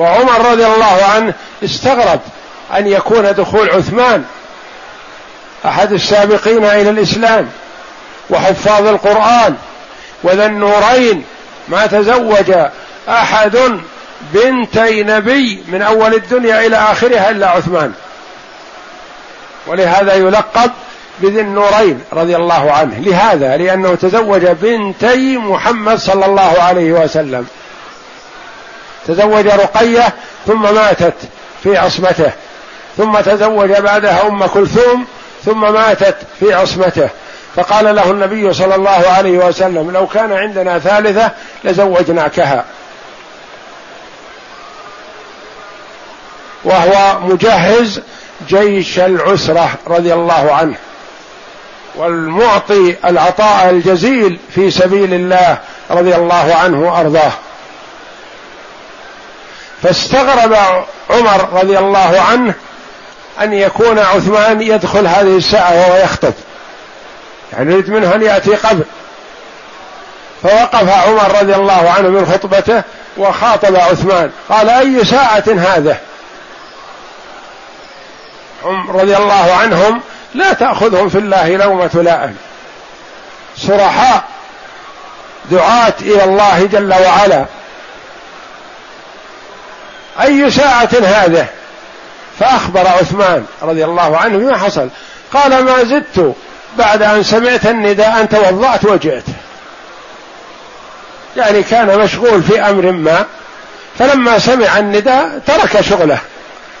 وعمر 0.00 0.50
رضي 0.50 0.66
الله 0.66 1.04
عنه 1.14 1.34
استغرب 1.64 2.20
أن 2.76 2.86
يكون 2.86 3.34
دخول 3.34 3.70
عثمان 3.70 4.24
أحد 5.64 5.92
السابقين 5.92 6.64
إلى 6.64 6.90
الإسلام 6.90 7.48
وحفاظ 8.30 8.86
القرآن 8.86 9.54
وذا 10.22 10.46
النورين 10.46 11.24
ما 11.68 11.86
تزوج 11.86 12.52
أحد 13.08 13.58
بنتي 14.20 15.02
نبي 15.02 15.64
من 15.68 15.82
أول 15.82 16.14
الدنيا 16.14 16.66
إلى 16.66 16.76
آخرها 16.76 17.30
إلا 17.30 17.50
عثمان. 17.50 17.92
ولهذا 19.66 20.14
يلقب 20.14 20.70
بذي 21.18 21.40
النورين 21.40 22.00
رضي 22.12 22.36
الله 22.36 22.72
عنه. 22.72 22.98
لهذا 22.98 23.56
لأنه 23.56 23.94
تزوج 23.94 24.46
بنتي 24.46 25.36
محمد 25.36 25.98
صلى 25.98 26.26
الله 26.26 26.62
عليه 26.62 26.92
وسلم. 26.92 27.46
تزوج 29.06 29.46
رقية 29.46 30.14
ثم 30.46 30.74
ماتت 30.74 31.14
في 31.62 31.76
عصمته. 31.76 32.30
ثم 32.96 33.20
تزوج 33.20 33.72
بعدها 33.72 34.26
أم 34.26 34.46
كلثوم 34.46 35.06
ثم 35.44 35.72
ماتت 35.72 36.16
في 36.40 36.54
عصمته. 36.54 37.08
فقال 37.56 37.96
له 37.96 38.10
النبي 38.10 38.52
صلى 38.52 38.74
الله 38.74 39.08
عليه 39.08 39.38
وسلم 39.38 39.90
لو 39.90 40.06
كان 40.06 40.32
عندنا 40.32 40.78
ثالثة 40.78 41.30
لزوجناكها. 41.64 42.64
وهو 46.64 47.20
مجهز 47.20 48.00
جيش 48.48 48.98
العسرة 48.98 49.70
رضي 49.86 50.14
الله 50.14 50.52
عنه. 50.52 50.76
والمعطي 51.96 52.96
العطاء 53.04 53.70
الجزيل 53.70 54.38
في 54.54 54.70
سبيل 54.70 55.14
الله 55.14 55.58
رضي 55.90 56.14
الله 56.14 56.54
عنه 56.54 56.92
وأرضاه. 56.92 57.32
فاستغرب 59.82 60.56
عمر 61.10 61.48
رضي 61.52 61.78
الله 61.78 62.20
عنه 62.30 62.54
أن 63.40 63.52
يكون 63.52 63.98
عثمان 63.98 64.62
يدخل 64.62 65.06
هذه 65.06 65.36
الساعة 65.36 65.74
وهو 65.74 65.96
يخطب. 65.96 66.32
يعني 67.52 67.72
يريد 67.72 67.90
منه 67.90 68.14
أن 68.14 68.22
يأتي 68.22 68.54
قبل. 68.54 68.84
فوقف 70.42 70.88
عمر 70.88 71.38
رضي 71.40 71.54
الله 71.54 71.90
عنه 71.90 72.08
من 72.08 72.26
خطبته 72.26 72.82
وخاطب 73.16 73.76
عثمان. 73.76 74.30
قال 74.48 74.70
أي 74.70 75.04
ساعة 75.04 75.44
هذه؟ 75.46 75.96
رضي 78.88 79.16
الله 79.16 79.52
عنهم 79.54 80.00
لا 80.34 80.52
تأخذهم 80.52 81.08
في 81.08 81.18
الله 81.18 81.56
لومة 81.56 81.90
لائم. 81.94 82.36
صرحاء 83.56 84.24
دعاة 85.50 85.94
إلى 86.00 86.24
الله 86.24 86.66
جل 86.66 86.94
وعلا. 86.94 87.44
أي 90.22 90.50
ساعة 90.50 90.90
هذه؟ 91.02 91.46
فأخبر 92.40 92.88
عثمان 92.88 93.44
رضي 93.62 93.84
الله 93.84 94.16
عنه 94.16 94.38
بما 94.38 94.58
حصل. 94.58 94.88
قال 95.34 95.64
ما 95.64 95.84
زدت 95.84 96.34
بعد 96.78 97.02
أن 97.02 97.22
سمعت 97.22 97.66
النداء 97.66 98.20
أن 98.20 98.28
توضأت 98.28 98.84
وجئت. 98.84 99.24
يعني 101.36 101.62
كان 101.62 101.98
مشغول 101.98 102.42
في 102.42 102.60
أمر 102.60 102.92
ما 102.92 103.24
فلما 103.98 104.38
سمع 104.38 104.78
النداء 104.78 105.40
ترك 105.46 105.80
شغله 105.80 106.18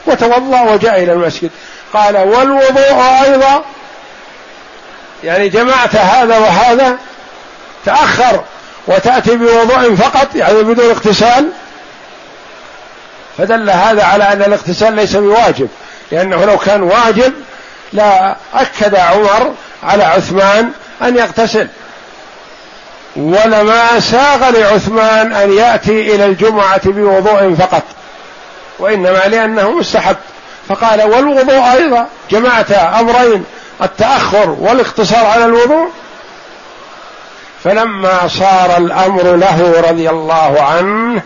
وتوضأ 0.06 0.60
وجاء 0.60 1.02
إلى 1.02 1.12
المسجد. 1.12 1.50
قال 1.94 2.16
والوضوء 2.16 3.02
أيضا. 3.24 3.64
يعني 5.24 5.48
جمعت 5.48 5.96
هذا 5.96 6.38
وهذا 6.38 6.96
تأخر 7.86 8.44
وتأتي 8.86 9.36
بوضوء 9.36 9.94
فقط 9.94 10.34
يعني 10.34 10.62
بدون 10.62 10.90
اغتسال 10.90 11.50
فدل 13.38 13.70
هذا 13.70 14.04
على 14.04 14.32
أن 14.32 14.42
الاغتسال 14.42 14.92
ليس 14.92 15.16
بواجب 15.16 15.68
لأنه 16.12 16.44
لو 16.44 16.58
كان 16.58 16.82
واجب 16.82 17.32
لا 17.92 18.36
أكد 18.54 18.94
عمر 18.94 19.54
على 19.82 20.04
عثمان 20.04 20.70
أن 21.02 21.16
يغتسل 21.16 21.68
ولما 23.16 24.00
ساغ 24.00 24.50
لعثمان 24.50 25.32
أن 25.32 25.52
يأتي 25.52 26.14
إلى 26.14 26.26
الجمعة 26.26 26.80
بوضوء 26.84 27.54
فقط 27.54 27.82
وإنما 28.78 29.18
لأنه 29.28 29.70
مستحب. 29.70 30.16
فقال 30.68 31.02
والوضوء 31.02 31.72
أيضا 31.72 32.06
جمعت 32.30 32.72
أمرين 32.72 33.44
التأخر 33.82 34.50
والاقتصار 34.50 35.26
على 35.26 35.44
الوضوء. 35.44 35.88
فلما 37.64 38.28
صار 38.28 38.76
الأمر 38.76 39.36
له 39.36 39.84
رضي 39.88 40.10
الله 40.10 40.62
عنه 40.62 41.22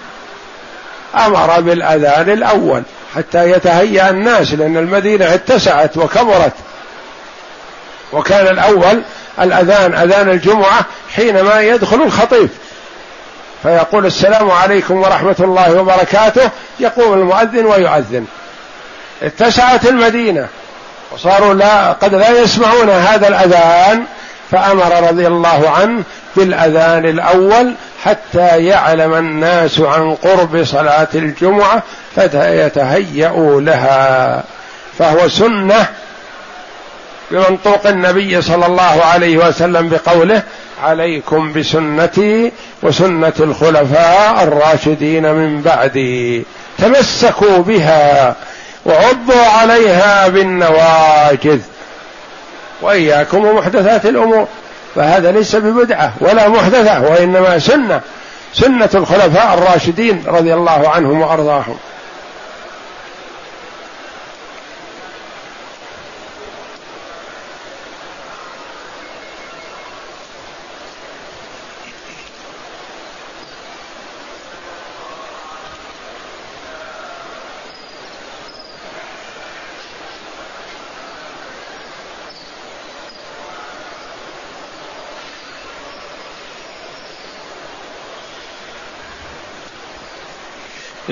أمر 1.17 1.61
بالأذان 1.61 2.31
الأول 2.31 2.83
حتى 3.17 3.51
يتهيأ 3.51 4.11
الناس 4.11 4.55
لأن 4.55 4.77
المدينة 4.77 5.35
اتسعت 5.35 5.97
وكبرت. 5.97 6.53
وكان 8.13 8.47
الأول 8.47 9.03
الأذان 9.41 9.95
أذان 9.95 10.29
الجمعة 10.29 10.87
حينما 11.15 11.61
يدخل 11.61 12.03
الخطيب. 12.03 12.49
فيقول 13.63 14.07
السلام 14.07 14.51
عليكم 14.51 15.01
ورحمة 15.01 15.37
الله 15.41 15.81
وبركاته 15.81 16.51
يقوم 16.81 17.15
المؤذن 17.15 17.67
ويؤذن. 17.67 18.27
اتسعت 19.23 19.87
المدينة. 19.87 20.49
وصاروا 21.13 21.55
لا 21.55 21.93
قد 21.93 22.15
لا 22.15 22.41
يسمعون 22.41 22.91
هذا 22.91 23.29
الأذان 23.29 24.05
فأمر 24.51 25.09
رضي 25.09 25.27
الله 25.27 25.71
عنه 25.71 26.03
بالأذان 26.37 27.05
الأول 27.05 27.75
حتى 28.05 28.65
يعلم 28.67 29.15
الناس 29.15 29.81
عن 29.81 30.15
قرب 30.15 30.65
صلاة 30.65 31.09
الجمعة 31.15 31.83
فيتهيأوا 32.15 33.61
لها. 33.61 34.43
فهو 34.99 35.29
سنة 35.29 35.87
بمنطوق 37.31 37.87
النبي 37.87 38.43
صلى 38.43 38.67
الله 38.67 39.05
عليه 39.05 39.49
وسلم 39.49 39.89
بقوله 39.89 40.43
عليكم 40.85 41.53
بسنتي 41.53 42.53
وسنة 42.83 43.33
الخلفاء 43.41 44.43
الراشدين 44.43 45.33
من 45.33 45.63
بعدي. 45.63 46.45
تمسكوا 46.79 47.59
بها 47.59 48.35
وعضوا 48.87 49.47
عليها 49.61 50.29
بالنواجذ. 50.29 51.61
وإياكم 52.83 53.45
ومحدثات 53.45 54.07
الأمور 54.07 54.47
فهذا 54.95 55.33
ليس 55.33 55.57
ببدعة 55.57 56.13
ولا 56.21 56.49
محدثة 56.49 57.01
وإنما 57.01 57.59
سنة 57.59 58.01
سنة 58.53 58.91
الخلفاء 58.95 59.55
الراشدين 59.59 60.23
رضي 60.27 60.55
الله 60.55 60.89
عنهم 60.89 61.21
وأرضاهم. 61.21 61.77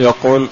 يقول 0.02 0.48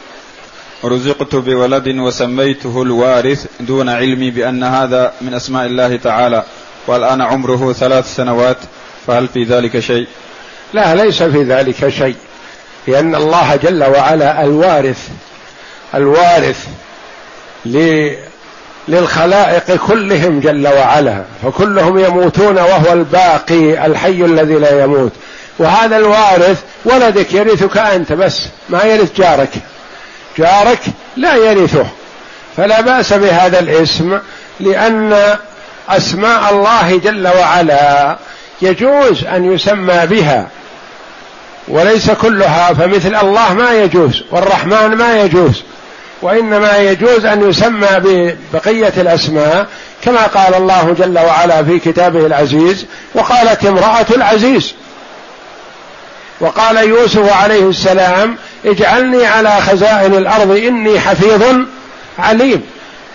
رزقت 0.85 1.35
بولد 1.35 1.89
وسميته 1.89 2.83
الوارث 2.83 3.47
دون 3.61 3.89
علمي 3.89 4.31
بأن 4.31 4.65
هذا 4.65 5.13
من 5.21 5.35
أسماء 5.35 5.67
الله 5.67 5.97
تعالى 5.97 6.45
والآن 6.87 7.21
عمره 7.21 7.73
ثلاث 7.73 8.17
سنوات 8.17 8.57
فهل 9.07 9.29
في 9.29 9.45
ذلك 9.45 9.79
شيء؟ 9.79 10.07
لا 10.75 10.95
ليس 10.95 11.23
في 11.23 11.43
ذلك 11.43 11.89
شيء 11.89 12.17
لأن 12.87 13.15
الله 13.15 13.57
جل 13.57 13.85
وعلا 13.85 14.45
الوارث 14.45 15.09
الوارث 15.95 16.67
للخلائق 18.89 19.77
كلهم 19.77 20.41
جل 20.41 20.69
وعلا 20.69 21.25
فكلهم 21.43 21.99
يموتون 21.99 22.59
وهو 22.59 22.93
الباقي 22.93 23.87
الحي 23.87 24.25
الذي 24.25 24.55
لا 24.55 24.85
يموت. 24.85 25.13
وهذا 25.61 25.97
الوارث 25.97 26.59
ولدك 26.85 27.35
يرثك 27.35 27.79
أنت 27.79 28.13
بس 28.13 28.43
ما 28.69 28.83
يرث 28.85 29.17
جارك. 29.17 29.51
جارك 30.39 30.79
لا 31.17 31.37
يرثه. 31.37 31.87
فلا 32.57 32.81
بأس 32.81 33.13
بهذا 33.13 33.59
الاسم 33.59 34.19
لأن 34.61 35.37
أسماء 35.89 36.53
الله 36.53 37.01
جل 37.05 37.29
وعلا 37.29 38.17
يجوز 38.63 39.25
أن 39.25 39.53
يسمى 39.53 40.07
بها. 40.07 40.49
وليس 41.69 42.11
كلها 42.11 42.75
فمثل 42.75 43.15
الله 43.15 43.55
ما 43.55 43.73
يجوز 43.73 44.23
والرحمن 44.31 44.95
ما 44.97 45.21
يجوز. 45.21 45.63
وإنما 46.23 46.79
يجوز 46.79 47.25
أن 47.25 47.51
يسمى 47.51 47.89
ببقيه 47.99 48.93
الأسماء 48.97 49.67
كما 50.05 50.27
قال 50.27 50.55
الله 50.55 50.97
جل 50.99 51.19
وعلا 51.19 51.65
في 51.65 51.79
كتابه 51.79 52.27
العزيز 52.27 52.87
وقالت 53.15 53.65
امرأة 53.65 54.07
العزيز. 54.17 54.75
وقال 56.41 56.77
يوسف 56.77 57.33
عليه 57.33 57.69
السلام 57.69 58.37
اجعلني 58.65 59.27
على 59.27 59.61
خزائن 59.61 60.15
الأرض 60.15 60.51
إني 60.51 61.01
حفيظ 61.01 61.43
عليم. 62.19 62.63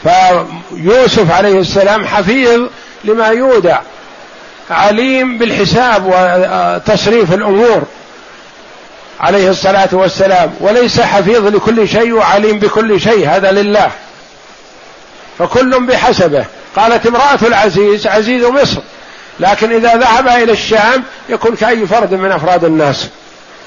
فيوسف 0.03 1.31
عليه 1.31 1.59
السلام 1.59 2.05
حفيظ 2.05 2.61
لما 3.03 3.27
يودع 3.27 3.79
عليم 4.69 5.37
بالحساب 5.37 6.05
وتصريف 6.05 7.33
الأمور 7.33 7.83
عليه 9.19 9.49
الصلاة 9.49 9.89
والسلام. 9.91 10.53
وليس 10.59 11.01
حفيظ 11.01 11.47
لكل 11.47 11.87
شيء 11.87 12.11
وعليم 12.11 12.59
بكل 12.59 13.01
شيء 13.01 13.29
هذا 13.29 13.51
لله. 13.51 13.91
فكل 15.39 15.85
بحسبه. 15.85 16.45
قالت 16.75 17.05
امرأة 17.05 17.39
العزيز 17.41 18.07
عزيز 18.07 18.45
مصر. 18.45 18.81
لكن 19.39 19.71
إذا 19.71 19.95
ذهب 19.95 20.27
إلى 20.27 20.51
الشام 20.51 21.03
يكون 21.29 21.55
كأي 21.55 21.87
فرد 21.87 22.13
من 22.13 22.31
أفراد 22.31 22.63
الناس 22.63 23.07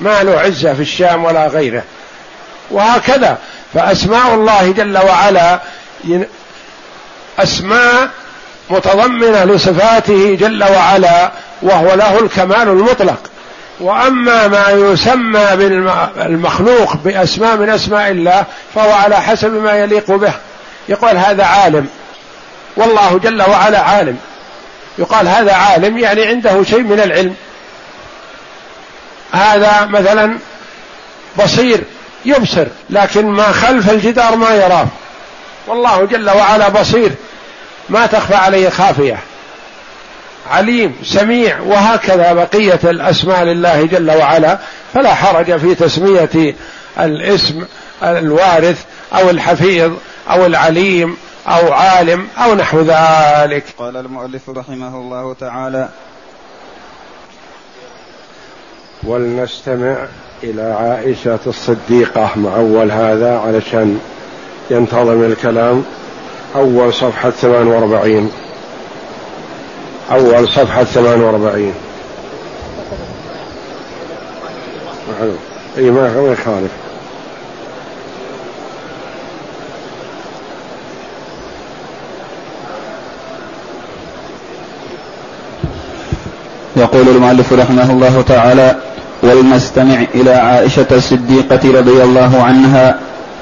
ما 0.00 0.22
له 0.22 0.40
عزة 0.40 0.74
في 0.74 0.82
الشام 0.82 1.24
ولا 1.24 1.46
غيره. 1.46 1.82
وهكذا 2.70 3.38
فأسماء 3.74 4.34
الله 4.34 4.72
جل 4.72 4.98
وعلا 4.98 5.60
أسماء 7.38 8.08
متضمنة 8.70 9.44
لصفاته 9.44 10.36
جل 10.40 10.64
وعلا 10.64 11.30
وهو 11.62 11.94
له 11.94 12.18
الكمال 12.18 12.68
المطلق. 12.68 13.30
وأما 13.80 14.48
ما 14.48 14.70
يسمى 14.70 15.46
بالمخلوق 15.56 16.96
بأسماء 16.96 17.56
من 17.56 17.70
أسماء 17.70 18.10
الله 18.10 18.44
فهو 18.74 18.92
على 18.92 19.16
حسب 19.16 19.52
ما 19.52 19.72
يليق 19.72 20.10
به. 20.10 20.32
يقول 20.88 21.16
هذا 21.16 21.44
عالم. 21.44 21.86
والله 22.76 23.18
جل 23.18 23.42
وعلا 23.42 23.80
عالم. 23.80 24.18
يقال 24.98 25.28
هذا 25.28 25.52
عالم 25.52 25.98
يعني 25.98 26.26
عنده 26.26 26.62
شيء 26.62 26.82
من 26.82 27.00
العلم. 27.00 27.34
هذا 29.32 29.84
مثلا 29.84 30.38
بصير 31.38 31.80
يبصر 32.24 32.66
لكن 32.90 33.26
ما 33.26 33.52
خلف 33.52 33.90
الجدار 33.90 34.36
ما 34.36 34.54
يراه. 34.54 34.86
والله 35.66 36.06
جل 36.06 36.30
وعلا 36.30 36.68
بصير 36.68 37.12
ما 37.88 38.06
تخفى 38.06 38.34
عليه 38.34 38.68
خافية. 38.68 39.18
عليم 40.50 40.96
سميع 41.04 41.60
وهكذا 41.60 42.32
بقية 42.32 42.80
الأسماء 42.84 43.44
لله 43.44 43.86
جل 43.86 44.10
وعلا. 44.10 44.58
فلا 44.94 45.14
حرج 45.14 45.56
في 45.56 45.74
تسمية 45.74 46.54
الاسم 47.00 47.64
الوارث 48.02 48.84
أو 49.14 49.30
الحفيظ 49.30 49.92
أو 50.30 50.46
العليم 50.46 51.16
أو 51.48 51.72
عالم 51.72 52.26
أو 52.44 52.54
نحو 52.54 52.80
ذلك. 52.80 53.64
قال 53.78 53.96
المؤلف 53.96 54.50
رحمه 54.50 54.96
الله 54.96 55.34
تعالى 55.40 55.88
ولنستمع 59.02 59.96
إلى 60.42 60.62
عائشة 60.62 61.38
الصديقة 61.46 62.30
مع 62.36 62.56
أول 62.56 62.90
هذا 62.90 63.38
علشان 63.38 64.00
ينتظم 64.70 65.22
الكلام. 65.24 65.84
أول 66.54 66.94
صفحة 66.94 67.30
48 67.30 68.32
أول 70.10 70.48
صفحة 70.48 70.84
48 70.84 71.74
أي 75.78 75.90
ما 75.90 76.32
يخالف. 76.32 76.70
يقول 86.78 87.08
المؤلف 87.08 87.52
رحمه 87.52 87.90
الله 87.90 88.24
تعالى 88.28 88.76
ولنستمع 89.22 90.04
إلى 90.14 90.32
عائشة 90.32 90.86
الصديقة 90.92 91.60
رضي 91.64 92.02
الله 92.02 92.42
عنها 92.42 92.94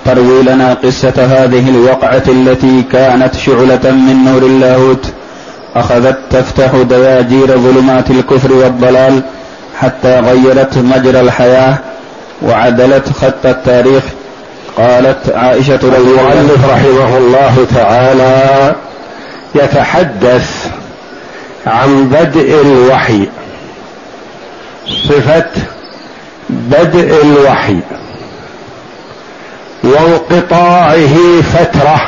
تروي 0.05 0.43
لنا 0.43 0.75
قصة 0.75 1.15
هذه 1.17 1.69
الوقعة 1.69 2.23
التي 2.29 2.83
كانت 2.93 3.35
شعلة 3.35 3.91
من 3.93 4.25
نور 4.25 4.43
اللاهوت. 4.43 5.07
أخذت 5.77 6.19
تفتح 6.31 6.71
دياجير 6.89 7.47
ظلمات 7.59 8.11
الكفر 8.11 8.53
والضلال 8.53 9.23
حتى 9.81 10.21
غيرت 10.21 10.79
مجرى 10.79 11.21
الحياة 11.21 11.79
وعدلت 12.43 13.09
خط 13.09 13.47
التاريخ. 13.47 14.03
قالت 14.77 15.33
عائشة 15.35 15.81
رضي 15.83 15.97
الله 15.97 16.33
المؤلف 16.33 16.65
رحمه 16.71 17.19
الله 17.19 17.67
تعالى 17.75 18.75
يتحدث 19.55 20.67
عن 21.67 22.09
بدء 22.09 22.61
الوحي. 22.61 23.29
صفة 25.09 25.51
بدء 26.49 27.23
الوحي. 27.25 27.77
وانقطاعه 29.85 31.43
فترة. 31.43 32.01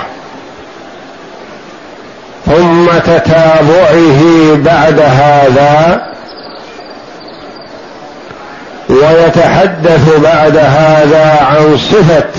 ثم 2.46 2.86
تتابعه 3.06 4.54
بعد 4.54 5.00
هذا. 5.00 6.08
ويتحدث 8.88 10.20
بعد 10.22 10.56
هذا 10.56 11.38
عن 11.40 11.78
صفة 11.78 12.30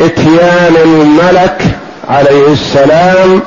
إتيان 0.00 0.76
الملك 0.84 1.62
عليه 2.08 2.52
السلام 2.52 3.42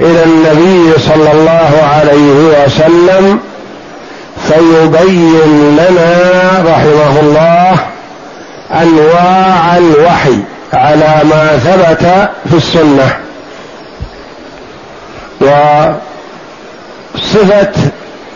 إلى 0.00 0.24
النبي 0.24 0.98
صلى 0.98 1.32
الله 1.32 1.70
عليه 1.94 2.64
وسلم 2.64 3.40
فيبين 4.48 5.76
لنا 5.76 6.64
رحمه 6.66 7.20
الله 7.20 7.76
أنواع 8.72 9.76
الوحي 9.76 10.38
على 10.72 11.20
ما 11.24 11.58
ثبت 11.64 12.30
في 12.50 12.56
السنة. 12.56 13.16
وصفة 17.14 17.72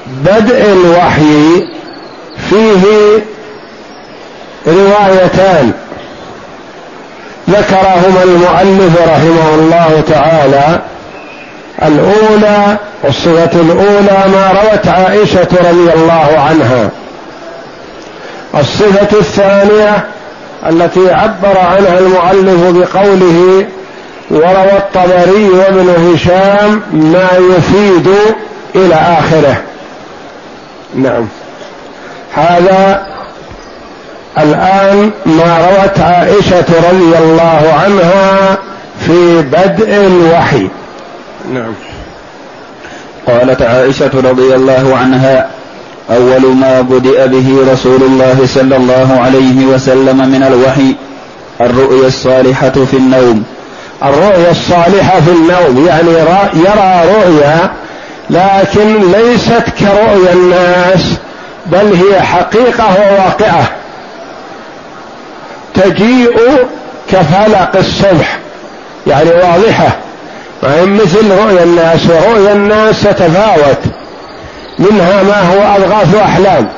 بدء 0.06 0.72
الوحي 0.72 1.66
فيه 2.50 2.82
روايتان. 4.66 5.72
ذكرهما 7.50 8.22
المؤلف 8.22 8.96
رحمه 9.08 9.54
الله 9.54 10.02
تعالى 10.08 10.80
الأولى 11.87 12.76
الصفه 13.09 13.61
الأولى 13.61 14.24
ما 14.33 14.51
روت 14.62 14.89
عائشة 14.89 15.49
رضي 15.70 15.93
الله 15.95 16.39
عنها. 16.49 16.91
الصفه 18.55 19.18
الثانية 19.18 20.05
التي 20.68 21.12
عبر 21.12 21.59
عنها 21.59 21.99
المؤلف 21.99 22.76
بقوله 22.76 23.66
وروى 24.30 24.76
الطبري 24.76 25.49
وابن 25.49 26.12
هشام 26.14 26.83
ما 26.93 27.28
يفيد 27.57 28.09
إلى 28.74 28.95
آخره. 28.95 29.57
نعم. 30.95 31.26
هذا 32.35 33.07
الآن 34.39 35.11
ما 35.26 35.59
روت 35.59 36.01
عائشة 36.01 36.64
رضي 36.91 37.18
الله 37.18 37.74
عنها 37.85 38.59
في 39.07 39.43
بدء 39.43 40.07
الوحي. 40.07 40.68
نعم. 41.51 41.74
قالت 43.26 43.62
عائشة 43.62 44.11
رضي 44.14 44.55
الله 44.55 44.97
عنها 44.97 45.49
أول 46.11 46.57
ما 46.57 46.80
بدأ 46.80 47.26
به 47.26 47.72
رسول 47.72 48.03
الله 48.03 48.47
صلى 48.47 48.76
الله 48.76 49.18
عليه 49.20 49.66
وسلم 49.66 50.28
من 50.28 50.43
الوحي 50.43 50.95
الرؤيا 51.61 52.07
الصالحة 52.07 52.70
في 52.70 52.97
النوم. 52.97 53.45
الرؤيا 54.03 54.51
الصالحة 54.51 55.20
في 55.20 55.30
النوم 55.30 55.86
يعني 55.86 56.11
يرى 56.55 57.03
رؤيا 57.05 57.70
لكن 58.30 59.12
ليست 59.12 59.64
كرؤيا 59.78 60.32
الناس 60.32 61.14
بل 61.66 61.95
هي 61.95 62.20
حقيقة 62.20 62.84
وواقعة. 62.84 63.70
تجيء 65.74 66.38
كفلق 67.11 67.76
الصبح 67.76 68.38
يعني 69.07 69.30
واضحة. 69.30 69.97
هي 70.64 70.86
مثل 70.86 71.30
رؤيا 71.30 71.62
الناس 71.62 72.06
ورؤيا 72.06 72.52
الناس 72.52 73.02
تتفاوت. 73.02 73.78
منها 74.78 75.22
ما 75.22 75.40
هو 75.40 75.76
أضغاث 75.76 76.14
أحلام 76.14 76.68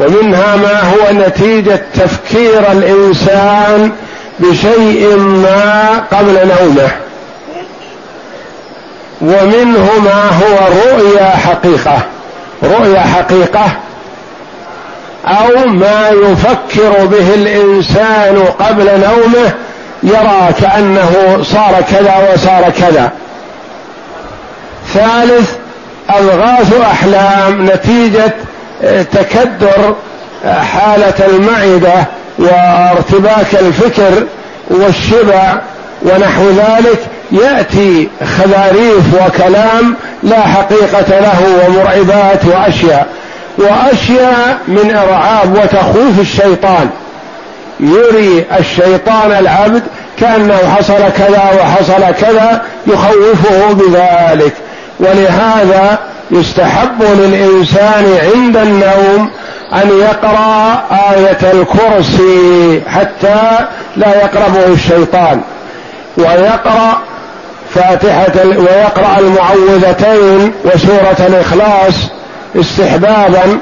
ومنها 0.00 0.56
ما 0.56 0.80
هو 0.80 1.12
نتيجة 1.12 1.82
تفكير 1.94 2.72
الإنسان 2.72 3.92
بشيء 4.38 5.16
ما 5.16 5.88
قبل 6.12 6.34
نومه. 6.34 6.90
ومنه 9.20 9.90
ما 10.04 10.30
هو 10.30 10.68
رؤيا 10.68 11.28
حقيقة 11.28 11.98
رؤيا 12.62 13.00
حقيقة 13.00 13.66
أو 15.26 15.66
ما 15.66 16.08
يفكر 16.08 17.06
به 17.06 17.34
الإنسان 17.34 18.44
قبل 18.58 18.84
نومه 18.84 19.52
يرى 20.02 20.48
كأنه 20.60 21.38
صار 21.42 21.82
كذا 21.90 22.32
وصار 22.32 22.70
كذا. 22.78 23.10
ثالث 24.94 25.52
أضغاث 26.10 26.80
أحلام 26.80 27.70
نتيجة 27.70 28.34
آه، 28.82 29.02
تكدر 29.02 29.94
آه، 30.44 30.60
حالة 30.60 31.26
المعدة 31.28 32.06
وارتباك 32.38 33.54
الفكر 33.54 34.26
والشبع 34.70 35.54
ونحو 36.02 36.50
ذلك. 36.50 36.98
يأتي 37.32 38.08
خذاريف 38.38 39.04
وكلام 39.14 39.96
لا 40.22 40.40
حقيقة 40.40 41.20
له 41.20 41.66
ومرعبات 41.66 42.44
وأشياء. 42.44 43.06
وأشياء 43.58 44.58
من 44.68 44.96
إرعاب 44.96 45.56
وتخويف 45.56 46.20
الشيطان. 46.20 46.90
يري 47.80 48.44
الشيطان 48.58 49.32
العبد 49.38 49.82
كأنه 50.20 50.58
حصل 50.76 51.12
كذا 51.18 51.50
وحصل 51.60 52.14
كذا 52.20 52.62
يخوفه 52.86 53.72
بذلك. 53.72 54.52
ولهذا 55.00 55.98
يستحب 56.30 57.02
للإنسان 57.02 58.18
عند 58.34 58.56
النوم 58.56 59.30
أن 59.74 59.90
يقرأ 60.00 60.82
آية 61.16 61.52
الكرسي 61.52 62.82
حتى 62.88 63.66
لا 63.96 64.16
يقربه 64.16 64.66
الشيطان. 64.66 65.40
ويقرأ 66.16 66.98
فاتحة 67.74 68.46
ويقرأ 68.46 69.18
المعوذتين 69.18 70.52
وسورة 70.64 71.26
الإخلاص 71.28 71.94
استحبابا 72.56 73.58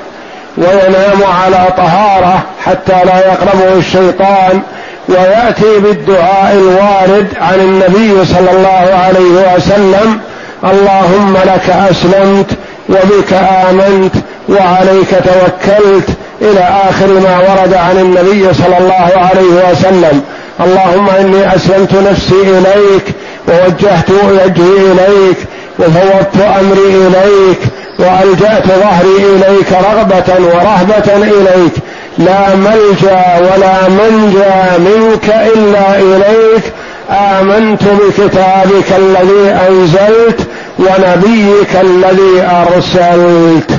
وينام 0.56 1.07
على 1.28 1.68
طهارة 1.76 2.42
حتى 2.64 3.04
لا 3.04 3.18
يقربه 3.18 3.78
الشيطان 3.78 4.62
ويأتي 5.08 5.78
بالدعاء 5.78 6.52
الوارد 6.52 7.26
عن 7.40 7.60
النبي 7.60 8.24
صلى 8.24 8.50
الله 8.50 8.98
عليه 9.04 9.54
وسلم 9.56 10.20
اللهم 10.64 11.36
لك 11.44 11.70
أسلمت 11.90 12.50
وبك 12.88 13.32
آمنت 13.70 14.14
وعليك 14.48 15.10
توكلت 15.10 16.08
إلى 16.42 16.60
آخر 16.90 17.06
ما 17.06 17.38
ورد 17.38 17.74
عن 17.74 17.98
النبي 17.98 18.54
صلى 18.54 18.78
الله 18.78 19.26
عليه 19.28 19.70
وسلم. 19.70 20.22
اللهم 20.60 21.08
إني 21.20 21.54
أسلمت 21.56 21.94
نفسي 22.10 22.34
إليك 22.42 23.04
ووجهت 23.48 24.10
وجهي 24.10 24.92
إليك 24.92 25.38
وفوضت 25.78 26.36
أمري 26.60 27.06
إليك 27.06 27.58
وألجأت 27.98 28.66
ظهري 28.66 29.16
إليك 29.36 29.72
رغبة 29.72 30.46
ورهبة 30.46 31.16
إليك. 31.16 31.72
لا 32.18 32.54
ملجأ 32.54 33.24
ولا 33.40 33.88
منجأ 33.88 34.78
منك 34.78 35.34
إلا 35.56 35.98
إليك. 35.98 36.62
آمنت 37.10 37.82
بكتابك 37.82 38.92
الذي 38.96 39.56
أنزلت 39.68 40.40
ونبيك 40.78 41.76
الذي 41.80 42.42
أرسلت. 42.42 43.70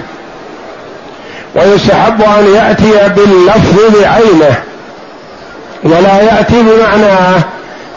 ويستحب 1.56 2.22
أن 2.22 2.56
يأتي 2.56 3.14
باللفظ 3.16 4.00
بعينه. 4.00 4.56
ولا 5.84 6.22
يأتي 6.22 6.64
بمعناه 6.64 7.39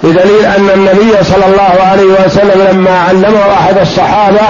بدليل 0.03 0.45
أن 0.45 0.71
النبي 0.75 1.25
صلى 1.25 1.47
الله 1.47 1.87
عليه 1.91 2.27
وسلم 2.27 2.69
لما 2.71 2.99
علمه 2.99 3.53
أحد 3.53 3.79
الصحابة 3.79 4.47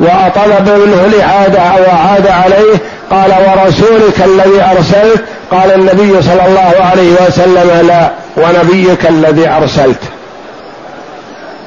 وطلب 0.00 0.68
منه 0.68 1.04
الإعادة 1.06 1.60
أو 1.60 1.84
أعاد 1.92 2.26
عليه 2.26 2.78
قال 3.10 3.30
ورسولك 3.30 4.20
الذي 4.24 4.62
أرسلت؟ 4.62 5.24
قال 5.50 5.72
النبي 5.74 6.22
صلى 6.22 6.46
الله 6.46 6.74
عليه 6.90 7.12
وسلم 7.26 7.86
لا 7.86 8.10
ونبيك 8.36 9.06
الذي 9.06 9.48
أرسلت. 9.48 10.00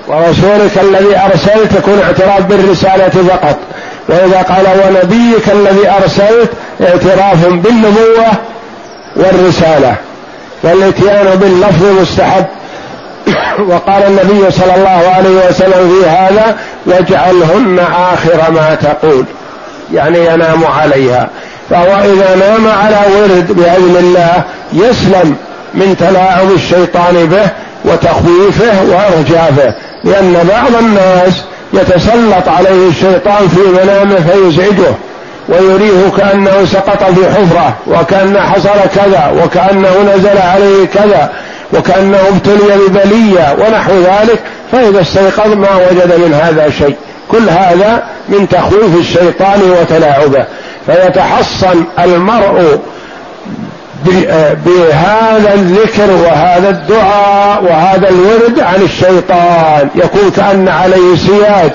ورسولك 0.08 0.78
الذي 0.82 1.18
أرسلت؟ 1.18 1.74
يكون 1.78 2.02
اعتراف 2.06 2.42
بالرسالة 2.42 3.10
فقط. 3.10 3.58
وإذا 4.10 4.42
قال 4.42 4.66
ونبيك 4.86 5.50
الذي 5.50 5.90
أرسلت؟ 5.90 6.50
اعتراف 6.82 7.46
بالنبوة 7.46 8.28
والرسالة 9.16 9.96
والاتيان 10.64 11.36
باللفظ 11.36 12.02
مستحب. 12.02 12.46
وقال 13.70 14.04
النبي 14.04 14.52
صلى 14.52 14.76
الله 14.76 15.12
عليه 15.16 15.50
وسلم 15.50 16.02
في 16.02 16.10
هذا 16.10 16.58
واجعلهن 16.86 17.80
آخر 18.14 18.52
ما 18.52 18.76
تقول. 18.76 19.26
يعني 19.94 20.26
ينام 20.26 20.66
عليها. 20.66 21.30
فهو 21.70 21.96
إذا 21.96 22.36
نام 22.36 22.68
على 22.68 23.00
ورد 23.16 23.52
بإذن 23.52 23.96
الله 24.00 24.44
يسلم 24.74 25.36
من 25.74 25.96
تلاعب 26.00 26.52
الشيطان 26.56 27.26
به 27.26 27.50
وتخويفه 27.86 28.84
وإرجافه 28.84 29.74
لأن 30.04 30.34
بعض 30.50 30.82
الناس 30.84 31.44
يتسلط 31.74 32.48
عليه 32.48 32.90
الشيطان 32.90 33.48
في 33.48 33.60
منامه 33.60 34.16
فيزعجه 34.16 34.96
ويريه 35.50 36.10
كأنه 36.18 36.66
سقط 36.66 37.04
في 37.04 37.30
حفرة 37.30 37.76
وكأن 37.88 38.40
حصل 38.42 38.80
كذا 38.96 39.32
وكأنه 39.44 40.14
نزل 40.16 40.38
عليه 40.38 40.86
كذا. 40.86 41.30
وكأنه 41.74 42.18
ابتلي 42.28 42.78
ببلية 42.88 43.56
ونحو 43.60 43.94
ذلك 43.94 44.40
فإذا 44.72 45.02
استيقظ 45.02 45.54
ما 45.54 45.76
وجد 45.76 46.20
من 46.20 46.34
هذا 46.34 46.70
شيء. 46.70 46.96
كل 47.32 47.50
هذا 47.50 48.04
من 48.30 48.50
تخويف 48.50 48.96
الشيطان 49.00 49.62
وتلاعبه. 49.82 50.46
فيتحصن 50.86 51.84
المرء 52.00 52.80
بهذا 54.66 55.54
الذكر 55.54 56.12
وهذا 56.12 56.70
الدعاء 56.70 57.64
وهذا 57.64 58.10
الورد 58.10 58.60
عن 58.60 58.82
الشيطان. 58.82 59.90
يكون 59.96 60.32
كأن 60.36 60.68
عليه 60.68 61.16
سياج 61.16 61.72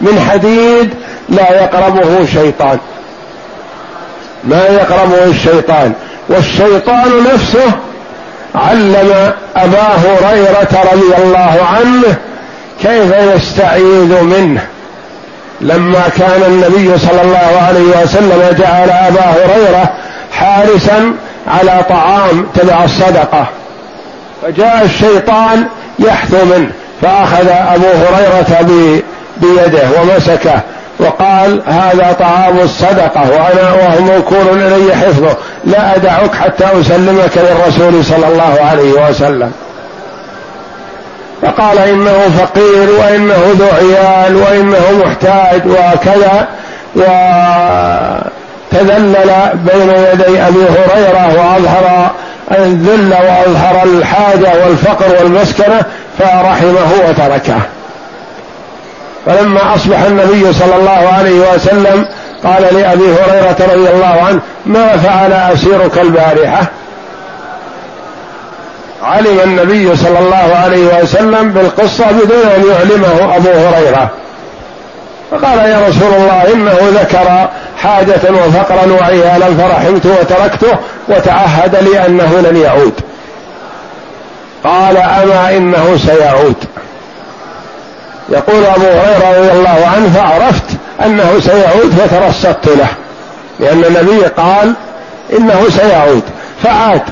من 0.00 0.26
حديد 0.30 0.90
لا 1.28 1.62
يقربه 1.62 2.26
شيطان. 2.32 2.78
ما 4.44 4.64
يقربه 4.66 5.24
الشيطان. 5.24 5.92
والشيطان 6.28 7.24
نفسه 7.34 7.72
علم 8.56 9.32
أبا 9.56 9.88
هريرة 10.04 10.82
رضي 10.92 11.24
الله 11.24 11.66
عنه 11.72 12.14
كيف 12.82 13.14
يستعيذ 13.34 14.22
منه. 14.22 14.60
لما 15.60 16.02
كان 16.16 16.42
النبي 16.46 16.98
صلى 16.98 17.22
الله 17.22 17.62
عليه 17.68 18.02
وسلم 18.02 18.56
جعل 18.58 18.90
أبا 18.90 19.20
هريرة 19.20 19.92
حارسا 20.32 21.12
على 21.46 21.84
طعام 21.88 22.46
تبع 22.54 22.84
الصدقة. 22.84 23.46
فجاء 24.42 24.82
الشيطان 24.84 25.66
يحثو 25.98 26.44
منه 26.44 26.70
فأخذ 27.02 27.48
أبو 27.48 27.86
هريرة 27.86 28.70
بيده 29.36 29.88
ومسكه 30.00 30.60
وقال 30.98 31.62
هذا 31.66 32.16
طعام 32.20 32.58
الصدقة 32.58 33.20
وأنا 33.30 33.72
وهو 33.72 34.00
موكول 34.00 34.62
إلي 34.62 34.96
حفظه. 34.96 35.36
لا 35.66 35.96
أدعك 35.96 36.34
حتى 36.34 36.64
أسلمك 36.64 37.30
للرسول 37.36 38.04
صلى 38.04 38.28
الله 38.28 38.58
عليه 38.70 39.08
وسلم. 39.08 39.52
فقال 41.42 41.78
إنه 41.78 42.18
فقير 42.38 42.90
وإنه 43.00 43.54
ذو 43.58 43.66
عيال 43.66 44.36
وإنه 44.36 45.04
محتاج 45.04 45.62
وكذا 45.66 46.46
وتذلل 48.72 49.30
بين 49.54 49.90
يدي 49.90 50.40
أبي 50.40 50.64
هريرة 50.76 51.26
وأظهر 51.26 52.10
الذل 52.50 53.12
وأظهر 53.12 53.82
الحاجة 53.84 54.64
والفقر 54.64 55.16
والمسكنة 55.18 55.82
فرحمه 56.18 56.90
وتركه. 57.08 57.60
فلما 59.26 59.74
أصبح 59.74 60.02
النبي 60.02 60.52
صلى 60.52 60.76
الله 60.76 61.12
عليه 61.18 61.54
وسلم 61.54 62.08
قال 62.46 62.62
لابي 62.62 63.04
هريرة 63.04 63.56
رضي 63.60 63.90
الله 63.90 64.22
عنه 64.26 64.40
ما 64.66 64.96
فعل 64.96 65.32
أسيرك 65.32 65.98
البارحة؟ 65.98 66.66
علم 69.02 69.40
النبي 69.44 69.96
صلى 69.96 70.18
الله 70.18 70.56
عليه 70.64 71.02
وسلم 71.02 71.52
بالقصة 71.52 72.04
بدون 72.10 72.46
أن 72.56 72.64
يعلمه 72.70 73.36
أبو 73.36 73.48
هريرة. 73.48 74.10
فقال 75.30 75.58
يا 75.58 75.88
رسول 75.88 76.14
الله 76.14 76.52
إنه 76.54 77.00
ذكر 77.00 77.48
حاجة 77.82 78.46
وفقرا 78.46 78.92
وعيالا 79.00 79.46
فرحمت 79.46 80.06
وتركته 80.06 80.78
وتعهد 81.08 81.76
لي 81.76 82.06
أنه 82.06 82.40
لن 82.40 82.56
يعود. 82.56 82.94
قال 84.64 84.96
أما 84.96 85.56
إنه 85.56 85.98
سيعود. 86.06 86.56
يقول 88.28 88.64
أبو 88.64 88.86
هريرة 88.86 89.38
رضي 89.38 89.52
الله 89.52 89.90
عنه 89.94 90.12
فعرفت 90.14 90.64
أنه 91.04 91.40
سيعود 91.40 91.90
فترصدت 91.90 92.68
له. 92.68 92.88
لأن 93.60 93.84
النبي 93.84 94.26
قال 94.26 94.74
إنه 95.38 95.66
سيعود. 95.70 96.22
فعاد. 96.62 97.02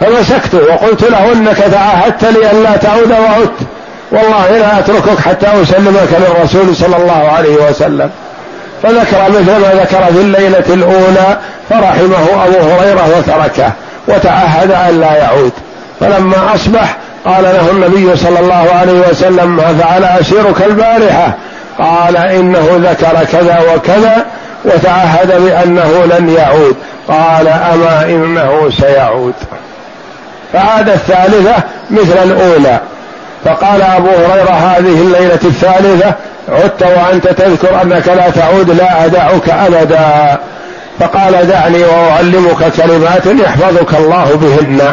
فمسكته 0.00 0.58
وقلت 0.58 1.02
له 1.02 1.32
إنك 1.32 1.56
تعهدت 1.56 2.24
لي 2.24 2.50
أن 2.50 2.62
لا 2.62 2.76
تعود 2.76 3.10
وعدت. 3.10 3.58
والله 4.12 4.58
لا 4.58 4.78
أتركك 4.78 5.18
حتى 5.18 5.46
أسلمك 5.62 6.08
للرسول 6.18 6.76
صلى 6.76 6.96
الله 6.96 7.32
عليه 7.36 7.70
وسلم. 7.70 8.10
فذكر 8.82 9.30
مثل 9.30 9.56
ما 9.56 9.72
ذكر 9.74 10.04
في 10.12 10.20
الليلة 10.20 10.64
الأولى 10.68 11.38
فرحمه 11.70 12.44
أبو 12.46 12.70
هريرة 12.70 13.18
وتركه 13.18 13.72
وتعهد 14.08 14.70
أن 14.70 15.00
لا 15.00 15.16
يعود. 15.16 15.52
فلما 16.00 16.54
أصبح 16.54 16.96
قال 17.24 17.42
له 17.42 17.70
النبي 17.70 18.16
صلى 18.16 18.40
الله 18.40 18.68
عليه 18.80 19.08
وسلم 19.10 19.56
ما 19.56 19.78
فعل 19.80 20.04
أسيرك 20.04 20.62
البارحة؟ 20.66 21.34
قال 21.78 22.16
إنه 22.16 22.68
ذكر 22.90 23.24
كذا 23.32 23.58
وكذا 23.74 24.26
وتعهد 24.64 25.42
بأنه 25.42 26.04
لن 26.04 26.28
يعود. 26.28 26.76
قال 27.08 27.48
أما 27.48 28.02
إنه 28.02 28.70
سيعود. 28.80 29.34
فعاد 30.52 30.88
الثالثة 30.88 31.54
مثل 31.90 32.22
الأولى. 32.22 32.80
فقال 33.44 33.82
أبو 33.82 34.08
هريرة 34.08 34.50
هذه 34.50 35.02
الليلة 35.02 35.38
الثالثة 35.44 36.14
عدت 36.48 36.82
وأنت 36.82 37.28
تذكر 37.28 37.82
أنك 37.82 38.08
لا 38.08 38.30
تعود 38.30 38.70
لا 38.70 39.04
أدعك 39.04 39.48
أبدا. 39.48 40.38
فقال 41.00 41.48
دعني 41.48 41.84
وأعلمك 41.84 42.72
كلمات 42.76 43.26
يحفظك 43.26 43.94
الله 43.94 44.24
بهن. 44.34 44.92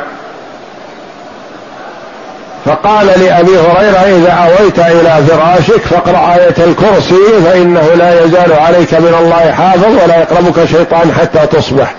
فقال 2.65 3.05
لأبي 3.05 3.57
هريرة 3.57 4.17
إذا 4.17 4.31
أويت 4.31 4.79
إلى 4.79 5.25
فراشك 5.27 5.81
فاقرأ 5.81 6.35
آية 6.35 6.65
الكرسي 6.65 7.43
فإنه 7.45 7.87
لا 7.95 8.25
يزال 8.25 8.53
عليك 8.53 8.93
من 8.93 9.15
الله 9.19 9.51
حافظ 9.51 10.03
ولا 10.03 10.17
يقربك 10.19 10.65
شيطان 10.65 11.11
حتى 11.19 11.47
تصبح. 11.57 11.93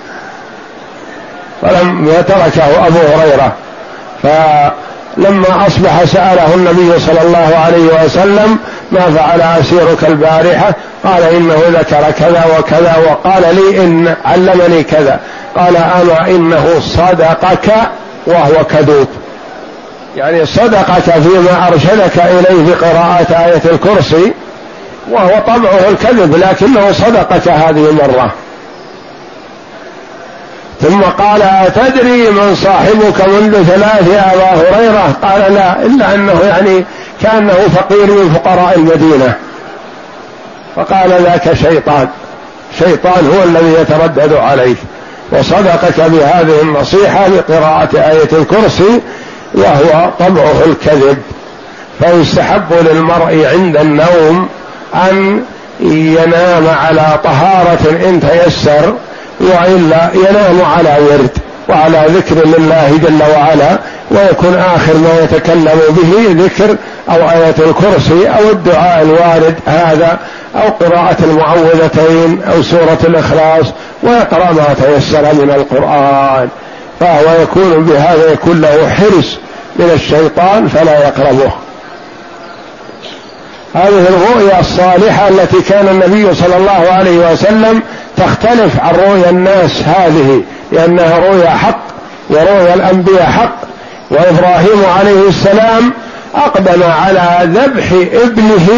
فلم 1.62 2.12
تركه 2.28 2.86
أبو 2.86 2.98
هريرة. 2.98 3.52
فلما 4.22 5.66
أصبح 5.66 6.04
سأله 6.04 6.54
النبي 6.54 7.00
صلى 7.00 7.22
الله 7.22 7.58
عليه 7.64 8.04
وسلم 8.04 8.58
ما 8.92 9.00
فعل 9.00 9.40
أسيرك 9.60 10.04
البارحة؟ 10.08 10.74
قال 11.04 11.22
إنه 11.22 11.58
ذكر 11.68 12.10
كذا 12.18 12.44
وكذا 12.58 12.96
وقال 13.10 13.42
لي 13.54 13.84
إن 13.84 14.14
علمني 14.24 14.82
كذا. 14.82 15.20
قال 15.56 15.76
أما 15.76 16.26
إنه 16.28 16.80
صدقك 16.80 17.72
وهو 18.26 18.64
كذوب. 18.64 19.08
يعني 20.16 20.46
صدقك 20.46 21.10
فيما 21.10 21.68
أرشدك 21.68 22.18
إليه 22.18 22.74
بقراءة 22.74 23.44
آية 23.44 23.70
الكرسي 23.72 24.32
وهو 25.10 25.42
طبعه 25.46 25.88
الكذب 25.88 26.36
لكنه 26.36 26.92
صدقك 26.92 27.48
هذه 27.48 27.90
المرة. 27.90 28.32
ثم 30.80 31.02
قال 31.02 31.42
أتدري 31.42 32.30
من 32.30 32.54
صاحبك 32.54 33.28
منذ 33.28 33.64
ثلاث 33.64 34.08
أبا 34.08 34.50
هريرة؟ 34.50 35.16
قال 35.22 35.54
لا 35.54 35.82
إلا 35.82 36.14
أنه 36.14 36.40
يعني 36.42 36.84
كأنه 37.22 37.54
فقير 37.76 38.06
من 38.06 38.34
فقراء 38.34 38.78
المدينة. 38.78 39.34
فقال 40.76 41.22
ذاك 41.22 41.54
شيطان. 41.54 42.08
شيطان 42.78 43.30
هو 43.36 43.44
الذي 43.44 43.72
يتردد 43.80 44.32
عليك. 44.32 44.76
وصدقك 45.32 46.00
بهذه 46.00 46.62
النصيحة 46.62 47.28
بقراءة 47.28 47.88
آية 47.94 48.28
الكرسي 48.32 49.00
وهو 49.54 50.10
طبعه 50.18 50.64
الكذب 50.66 51.18
فيستحب 52.00 52.72
للمرء 52.72 53.46
عند 53.52 53.76
النوم 53.76 54.48
أن 54.94 55.42
ينام 55.80 56.68
على 56.68 57.18
طهارة 57.24 58.08
إن 58.08 58.20
تيسر 58.20 58.94
وإلا 59.40 60.10
ينام 60.14 60.62
على 60.64 60.96
ورد 61.10 61.30
وعلى 61.68 62.04
ذكر 62.08 62.34
لله 62.46 63.00
جل 63.02 63.22
وعلا 63.34 63.78
ويكون 64.10 64.54
آخر 64.54 64.94
ما 64.94 65.20
يتكلم 65.24 65.80
به 65.88 66.44
ذكر 66.44 66.76
أو 67.10 67.30
آية 67.30 67.54
الكرسي 67.58 68.28
أو 68.28 68.50
الدعاء 68.50 69.02
الوارد 69.02 69.54
هذا 69.66 70.18
أو 70.56 70.68
قراءة 70.70 71.16
المعوذتين 71.24 72.42
أو 72.42 72.62
سورة 72.62 72.98
الإخلاص 73.04 73.66
ويقرأ 74.02 74.52
ما 74.52 74.74
تيسر 74.74 75.34
من 75.34 75.50
القرآن. 75.50 76.48
فهو 77.00 77.42
يكون 77.42 77.84
بهذا 77.84 78.32
يكون 78.32 78.60
له 78.60 78.88
حرص 78.88 79.38
من 79.76 79.90
الشيطان 79.94 80.68
فلا 80.68 80.98
يقربه. 80.98 81.50
هذه 83.74 84.06
الرؤيا 84.08 84.60
الصالحة 84.60 85.28
التي 85.28 85.62
كان 85.62 85.88
النبي 85.88 86.34
صلى 86.34 86.56
الله 86.56 86.92
عليه 86.92 87.32
وسلم 87.32 87.82
تختلف 88.16 88.80
عن 88.80 88.94
رؤيا 88.94 89.30
الناس 89.30 89.82
هذه 89.82 90.42
لأنها 90.72 91.18
رؤيا 91.18 91.50
حق 91.50 91.80
ورؤيا 92.30 92.74
الأنبياء 92.74 93.26
حق 93.26 93.56
وإبراهيم 94.10 94.84
عليه 94.98 95.28
السلام 95.28 95.92
أقدم 96.34 96.82
على 96.82 97.38
ذبح 97.42 97.92
ابنه 98.24 98.68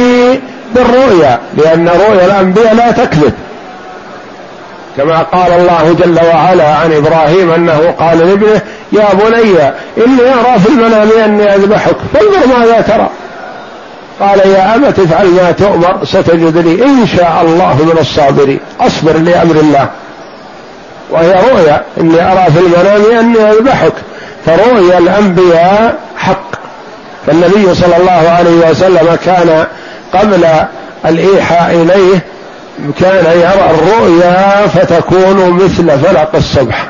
بالرؤيا 0.74 1.38
لأن 1.56 1.88
رؤيا 1.88 2.26
الأنبياء 2.26 2.74
لا 2.74 2.90
تكذب. 2.90 3.32
كما 4.98 5.22
قال 5.22 5.52
الله 5.52 5.96
جل 5.98 6.26
وعلا 6.26 6.74
عن 6.74 6.92
إبراهيم 6.92 7.50
أنه 7.50 7.94
قال 7.98 8.18
لابنه 8.18 8.60
يا 8.92 9.06
بني 9.14 9.68
إني 10.06 10.34
أرى 10.34 10.58
في 10.58 10.68
المنام 10.68 11.08
أني 11.24 11.54
أذبحك 11.54 11.96
فانظر 12.14 12.58
ماذا 12.58 12.80
ترى. 12.80 13.08
قال 14.20 14.38
يا 14.38 14.74
أبت 14.74 14.98
افعل 14.98 15.26
ما 15.26 15.52
تؤمر 15.52 16.04
ستجدني 16.04 16.84
إن 16.84 17.06
شاء 17.16 17.44
الله 17.44 17.74
من 17.74 17.98
الصابرين. 18.00 18.60
أصبر 18.80 19.12
لأمر 19.12 19.56
الله. 19.56 19.88
وهي 21.10 21.32
رؤيا 21.32 21.82
إني 22.00 22.32
أرى 22.32 22.46
في 22.52 22.60
المنام 22.60 23.18
أني 23.18 23.50
أذبحك. 23.50 23.92
فرؤيا 24.46 24.98
الأنبياء 24.98 25.96
حق. 26.16 26.50
فالنبي 27.26 27.74
صلى 27.74 27.96
الله 27.96 28.30
عليه 28.38 28.70
وسلم 28.70 29.18
كان 29.24 29.64
قبل 30.14 30.46
الإيحاء 31.06 31.70
إليه 31.74 32.22
كان 33.00 33.24
يرى 33.24 33.70
الرؤيا 33.70 34.66
فتكون 34.66 35.50
مثل 35.50 35.98
فلق 35.98 36.36
الصبح. 36.36 36.88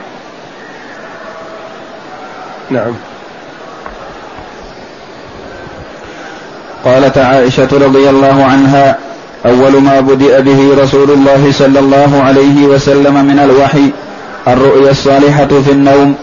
نعم. 2.70 2.92
قالت 6.84 7.18
عائشة 7.18 7.68
رضي 7.72 8.10
الله 8.10 8.44
عنها 8.44 8.98
أول 9.46 9.82
ما 9.82 10.00
بدأ 10.00 10.40
به 10.40 10.82
رسول 10.82 11.10
الله 11.10 11.52
صلى 11.52 11.78
الله 11.78 12.22
عليه 12.22 12.66
وسلم 12.66 13.24
من 13.24 13.38
الوحي 13.38 13.90
الرؤيا 14.48 14.90
الصالحة 14.90 15.46
في 15.46 15.70
النوم 15.72 16.14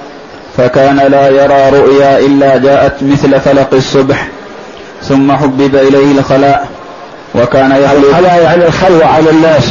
فكان 0.58 0.98
لا 0.98 1.30
يرى 1.30 1.80
رؤيا 1.80 2.20
إلا 2.20 2.58
جاءت 2.58 2.94
مثل 3.04 3.40
فلق 3.40 3.74
الصبح 3.74 4.28
ثم 5.02 5.32
حبب 5.32 5.76
إليه 5.76 6.20
الخلاء 6.20 6.75
وكان 7.36 7.72
يخلو 7.72 8.10
الخلاء 8.10 8.44
يعني 8.44 8.66
الخلوة 8.66 9.06
عن 9.06 9.28
الناس 9.28 9.64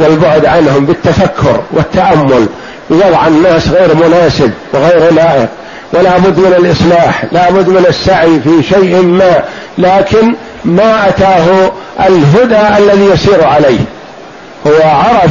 والبعد 0.00 0.46
عنهم 0.46 0.86
بالتفكر 0.86 1.60
والتأمل. 1.72 2.46
وضع 2.90 3.26
الناس 3.26 3.68
غير 3.68 3.94
مناسب 3.94 4.50
وغير 4.72 5.12
لائق. 5.12 5.48
ولا 5.92 6.18
بد 6.18 6.38
من 6.38 6.54
الإصلاح 6.58 7.24
لا 7.32 7.50
بد 7.50 7.68
من 7.68 7.84
السعي 7.88 8.40
في 8.40 8.62
شيء 8.68 9.02
ما. 9.02 9.42
لكن 9.78 10.34
ما 10.64 11.08
أتاه 11.08 11.72
الهدى 12.06 12.78
الذي 12.78 13.04
يسير 13.04 13.46
عليه. 13.46 13.80
هو 14.66 14.90
عرف 14.90 15.30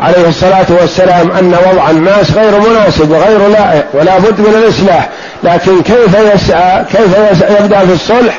عليه 0.00 0.28
الصلاة 0.28 0.66
والسلام 0.80 1.30
أن 1.30 1.54
وضع 1.72 1.90
الناس 1.90 2.30
غير 2.30 2.60
مناسب 2.60 3.10
وغير 3.10 3.48
لائق 3.48 3.84
ولا 3.94 4.18
بد 4.18 4.40
من 4.40 4.62
الإصلاح. 4.64 5.08
لكن 5.44 5.82
كيف 5.82 6.16
يسعى 6.34 6.84
كيف 6.84 7.40
يبدأ 7.60 7.78
في 7.78 7.92
الصلح؟ 7.92 8.38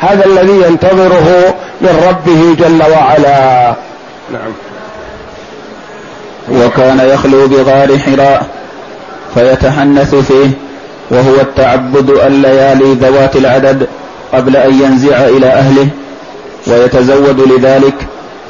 هذا 0.00 0.26
الذي 0.26 0.62
ينتظره 0.68 1.54
من 1.80 2.08
ربه 2.08 2.54
جل 2.58 2.82
وعلا. 2.92 3.74
نعم. 4.32 4.52
وكان 6.50 7.00
يخلو 7.00 7.48
بغار 7.48 7.98
حراء 7.98 8.46
فيتحنث 9.34 10.14
فيه 10.14 10.50
وهو 11.10 11.40
التعبد 11.40 12.10
الليالي 12.10 12.94
ذوات 12.94 13.36
العدد 13.36 13.86
قبل 14.32 14.56
أن 14.56 14.82
ينزع 14.82 15.24
إلى 15.24 15.46
أهله 15.46 15.88
ويتزود 16.66 17.40
لذلك 17.40 17.94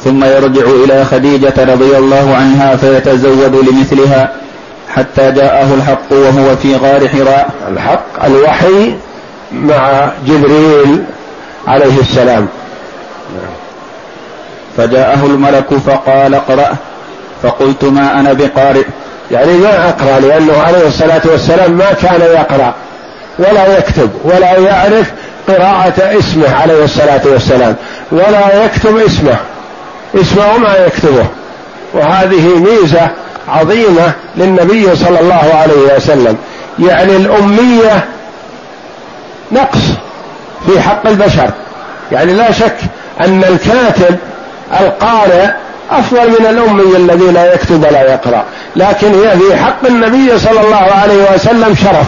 ثم 0.04 0.24
يرجع 0.24 0.62
إلى 0.84 1.04
خديجة 1.04 1.54
رضي 1.58 1.98
الله 1.98 2.34
عنها 2.34 2.76
فيتزود 2.76 3.56
لمثلها 3.56 4.32
حتى 4.94 5.32
جاءه 5.32 5.74
الحق 5.74 6.12
وهو 6.12 6.56
في 6.56 6.76
غار 6.76 7.08
حراء. 7.08 7.50
الحق 7.68 8.24
الوحي 8.24 8.94
مع 9.52 10.10
جبريل 10.26 11.04
عليه 11.70 12.00
السلام. 12.00 12.48
فجاءه 14.76 15.26
الملك 15.26 15.74
فقال 15.86 16.34
اقرأ. 16.34 16.76
فقلت 17.42 17.84
ما 17.84 18.20
أنا 18.20 18.32
بقارئ. 18.32 18.84
يعني 19.30 19.52
ما 19.52 19.88
أقرأ 19.88 20.20
لأنه 20.20 20.52
عليه 20.66 20.86
الصلاة 20.86 21.20
والسلام 21.24 21.72
ما 21.72 21.92
كان 21.92 22.20
يقرأ 22.20 22.74
ولا 23.38 23.78
يكتب 23.78 24.10
ولا 24.24 24.58
يعرف 24.58 25.12
قراءة 25.48 26.18
اسمه 26.18 26.54
عليه 26.62 26.84
الصلاة 26.84 27.20
والسلام. 27.24 27.76
ولا 28.12 28.64
يكتب 28.64 28.96
اسمه 28.96 29.36
اسمه 30.14 30.58
ما 30.58 30.76
يكتبه. 30.76 31.26
وهذه 31.94 32.48
ميزة 32.56 33.08
عظيمة 33.48 34.12
للنبي 34.36 34.96
صلى 34.96 35.20
الله 35.20 35.54
عليه 35.54 35.96
وسلم. 35.96 36.36
يعني 36.78 37.16
الأمية 37.16 38.04
نقص. 39.52 40.09
في 40.66 40.80
حق 40.80 41.06
البشر. 41.06 41.50
يعني 42.12 42.32
لا 42.32 42.52
شك 42.52 42.76
أن 43.20 43.44
الكاتب 43.44 44.16
القارئ 44.80 45.46
أفضل 45.90 46.28
من 46.28 46.46
الأمي 46.46 46.96
الذي 46.96 47.32
لا 47.32 47.54
يكتب 47.54 47.84
ولا 47.84 48.12
يقرأ. 48.12 48.44
لكن 48.76 49.14
هي 49.14 49.38
في 49.38 49.56
حق 49.56 49.86
النبي 49.86 50.38
صلى 50.38 50.60
الله 50.60 50.92
عليه 51.02 51.34
وسلم 51.34 51.74
شرف 51.74 52.06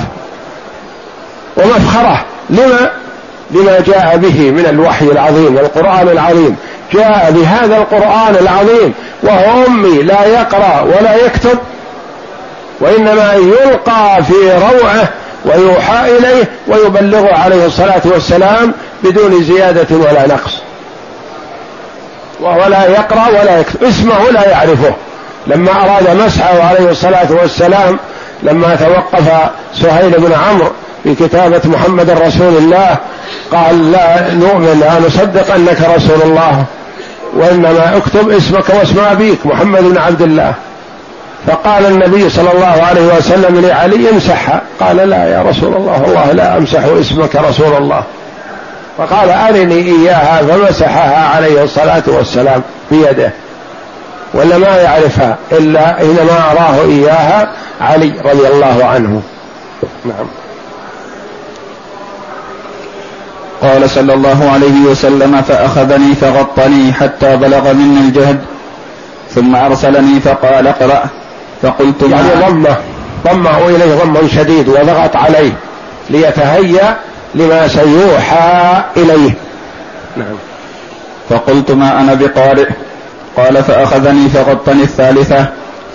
ومفخرة. 1.56 2.24
لما؟ 2.50 2.90
لما 3.50 3.80
جاء 3.86 4.16
به 4.16 4.50
من 4.50 4.66
الوحي 4.66 5.04
العظيم 5.04 5.56
والقرآن 5.56 6.08
العظيم. 6.08 6.56
جاء 6.92 7.30
بهذا 7.30 7.76
القرآن 7.76 8.36
العظيم 8.40 8.94
وهو 9.22 9.66
أمي 9.66 10.02
لا 10.02 10.24
يقرأ 10.24 10.80
ولا 10.80 11.26
يكتب 11.26 11.58
وإنما 12.80 13.32
يلقى 13.32 14.22
في 14.24 14.52
روعه 14.52 15.08
ويوحى 15.44 16.16
إليه 16.18 16.48
ويبلغ 16.68 17.26
عليه 17.34 17.66
الصلاة 17.66 18.02
والسلام 18.04 18.72
بدون 19.04 19.44
زيادة 19.44 19.96
ولا 19.96 20.26
نقص. 20.26 20.52
وهو 22.40 22.66
لا 22.66 22.86
يقرأ 22.86 23.28
ولا 23.28 23.60
يكتب. 23.60 23.84
اسمه 23.84 24.30
لا 24.30 24.48
يعرفه. 24.48 24.94
لما 25.46 25.70
أراد 25.70 26.16
مسحه 26.16 26.62
عليه 26.62 26.90
الصلاة 26.90 27.32
والسلام 27.32 27.98
لما 28.42 28.76
توقف 28.76 29.50
سهيل 29.74 30.10
بن 30.10 30.32
عمرو 30.32 30.70
في 31.04 31.14
كتابة 31.14 31.60
محمد 31.64 32.10
رسول 32.10 32.56
الله 32.56 32.96
قال 33.52 33.92
لا 33.92 34.34
نؤمن 34.34 34.80
لا 34.80 35.06
نصدق 35.06 35.54
أنك 35.54 35.78
رسول 35.96 36.22
الله 36.22 36.64
وإنما 37.34 37.96
اكتب 37.96 38.30
اسمك 38.30 38.68
واسم 38.68 39.00
أبيك 39.00 39.46
محمد 39.46 39.82
بن 39.82 39.98
عبد 39.98 40.22
الله. 40.22 40.54
فقال 41.46 41.86
النبي 41.86 42.30
صلى 42.30 42.52
الله 42.52 42.82
عليه 42.82 43.16
وسلم 43.16 43.60
لعلي 43.66 44.10
امسحها 44.10 44.62
قال 44.80 44.96
لا 44.96 45.24
يا 45.28 45.42
رسول 45.42 45.76
الله 45.76 46.02
والله 46.02 46.32
لا 46.32 46.56
امسح 46.56 46.84
اسمك 46.84 47.36
رسول 47.36 47.76
الله. 47.76 48.02
فقال 48.98 49.30
ارني 49.30 49.74
إياها 49.74 50.42
فمسحها 50.42 51.36
عليه 51.36 51.62
الصلاة 51.62 52.02
والسلام 52.06 52.62
بيده. 52.90 53.32
ولا 54.34 54.58
ما 54.58 54.76
يعرفها 54.76 55.36
إلا 55.52 55.96
حينما 55.96 56.50
أراه 56.52 56.84
إياها 56.84 57.52
علي 57.80 58.12
رضي 58.24 58.48
الله 58.48 58.84
عنه. 58.84 59.22
نعم. 60.04 60.26
قال 63.62 63.90
صلى 63.90 64.14
الله 64.14 64.50
عليه 64.52 64.90
وسلم 64.90 65.42
فأخذني 65.42 66.14
فغطني 66.14 66.92
حتى 66.92 67.36
بلغ 67.36 67.72
مني 67.72 68.00
الجهد 68.00 68.40
ثم 69.30 69.56
أرسلني 69.56 70.20
فقال 70.20 70.66
اقرأ. 70.66 71.04
فقلت 71.62 72.02
يعني 72.02 72.28
ضمه 72.48 72.76
ضمه 73.26 73.68
إليه 73.68 73.94
ضما 73.94 74.28
شديد 74.28 74.68
وضغط 74.68 75.16
عليه 75.16 75.52
ليتهيأ 76.10 76.96
لما 77.34 77.68
سيوحى 77.68 78.82
إليه. 78.96 79.34
نعم. 80.16 80.36
فقلت 81.30 81.70
ما 81.70 82.00
أنا 82.00 82.14
بقارئ؟ 82.14 82.66
قال 83.36 83.62
فأخذني 83.64 84.28
فغطني 84.28 84.82
الثالثة 84.82 85.46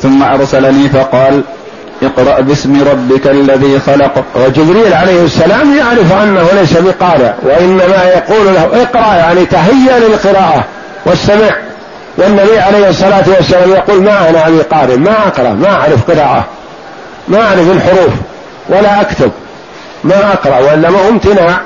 ثم 0.01 0.23
أرسلني 0.23 0.89
فقال 0.89 1.41
اقرأ 2.03 2.41
باسم 2.41 2.83
ربك 2.91 3.27
الذي 3.27 3.79
خلق. 3.79 4.23
وجبريل 4.35 4.93
عليه 4.93 5.23
السلام 5.23 5.77
يعرف 5.77 6.13
أنه 6.13 6.47
ليس 6.59 6.77
بقارئ 6.77 7.31
وإنما 7.43 8.03
يقول 8.03 8.45
له 8.45 8.81
اقرأ 8.81 9.15
يعني 9.15 9.45
تهيأ 9.45 9.99
للقراءة 9.99 10.63
والسمع 11.05 11.66
والنبي 12.17 12.59
عليه 12.59 12.89
الصلاة 12.89 13.23
والسلام 13.37 13.69
يقول 13.69 14.01
ما 14.01 14.29
أنا 14.29 14.49
بقارئ 14.49 14.97
ما 14.97 15.27
أقرأ 15.27 15.53
ما 15.53 15.69
أعرف 15.69 16.11
قراءة 16.11 16.45
ما 17.27 17.41
أعرف 17.41 17.71
الحروف 17.71 18.13
ولا 18.69 19.01
أكتب 19.01 19.31
ما 20.03 20.33
أقرأ 20.33 20.59
وإنما 20.59 21.07
امتناع. 21.09 21.61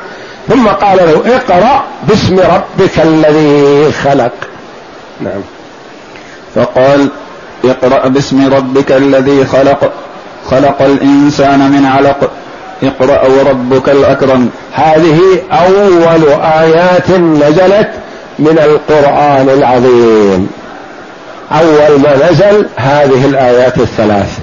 ثم 0.50 0.68
قال 0.68 0.98
له 0.98 1.36
اقرأ 1.36 1.84
باسم 2.08 2.40
ربك 2.40 3.00
الذي 3.00 3.92
خلق. 3.92 4.32
نعم. 5.22 5.42
فقال 6.56 7.10
اقرأ 7.66 8.08
باسم 8.08 8.54
ربك 8.54 8.92
الذي 8.92 9.46
خلق 9.46 9.92
خلق 10.52 10.82
الإنسان 10.82 11.72
من 11.72 11.86
علق 11.86 12.32
اقرأ 12.84 13.28
وربك 13.28 13.90
الأكرم. 13.90 14.50
هذه 14.74 15.20
أول 15.52 16.42
آيات 16.44 17.10
نزلت 17.12 17.90
من 18.42 18.60
القرآن 18.60 19.50
العظيم. 19.50 20.50
أول 21.52 22.00
ما 22.00 22.30
نزل 22.30 22.66
هذه 22.76 23.26
الآيات 23.26 23.78
الثلاث. 23.78 24.40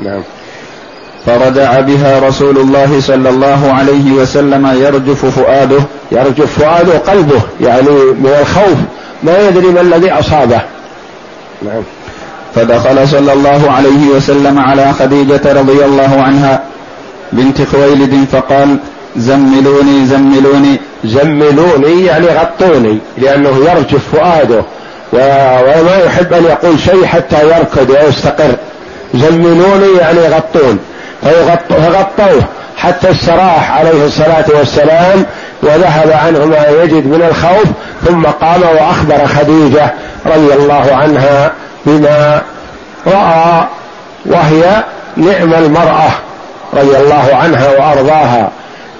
نعم. 0.00 0.22
فرجع 1.26 1.80
بها 1.80 2.28
رسول 2.28 2.58
الله 2.58 3.00
صلى 3.00 3.28
الله 3.28 3.72
عليه 3.72 4.12
وسلم 4.12 4.66
يرجف 4.66 5.26
فؤاده. 5.26 5.80
يرجف 6.12 6.58
فؤاده 6.58 6.98
قلبه 6.98 7.40
يعني 7.60 7.90
من 7.90 8.36
الخوف. 8.40 8.78
ما 9.22 9.48
يدري 9.48 9.66
ما 9.66 9.80
الذي 9.80 10.12
أصابه. 10.12 10.60
نعم. 11.62 11.82
فدخل 12.54 13.08
صلى 13.08 13.32
الله 13.32 13.70
عليه 13.70 14.08
وسلم 14.16 14.58
على 14.58 14.92
خديجة 14.92 15.52
رضي 15.52 15.84
الله 15.84 16.22
عنها 16.22 16.62
بنت 17.32 17.62
خويلد 17.62 18.26
فقال 18.32 18.76
زملوني 19.18 20.06
زملوني. 20.06 20.80
زملوني 21.04 22.04
يعني 22.04 22.26
غطوني 22.26 22.98
لأنه 23.18 23.56
يرجف 23.70 24.00
فؤاده 24.12 24.62
وما 25.12 26.02
يحب 26.06 26.32
أن 26.32 26.44
يقول 26.44 26.80
شيء 26.80 27.04
حتى 27.04 27.48
يركض 27.48 27.90
ويستقر. 27.90 28.54
زملوني 29.14 29.98
يعني 30.00 30.20
غطون. 30.20 30.78
فغطوه 31.22 32.44
حتى 32.76 33.10
استراح 33.10 33.78
عليه 33.78 34.04
الصلاة 34.06 34.44
والسلام 34.58 35.26
وذهب 35.62 36.12
عنه 36.12 36.44
ما 36.44 36.66
يجد 36.82 37.06
من 37.06 37.22
الخوف 37.30 37.66
ثم 38.06 38.22
قام 38.22 38.62
وأخبر 38.62 39.26
خديجة 39.26 39.92
رضي 40.26 40.54
الله 40.54 40.96
عنها 40.96 41.52
بما 41.86 42.42
رأى 43.06 43.66
وهي 44.26 44.84
نعم 45.16 45.54
المرأة 45.54 46.10
رضي 46.74 46.96
الله 46.96 47.30
عنها 47.32 47.70
وأرضاها. 47.70 48.50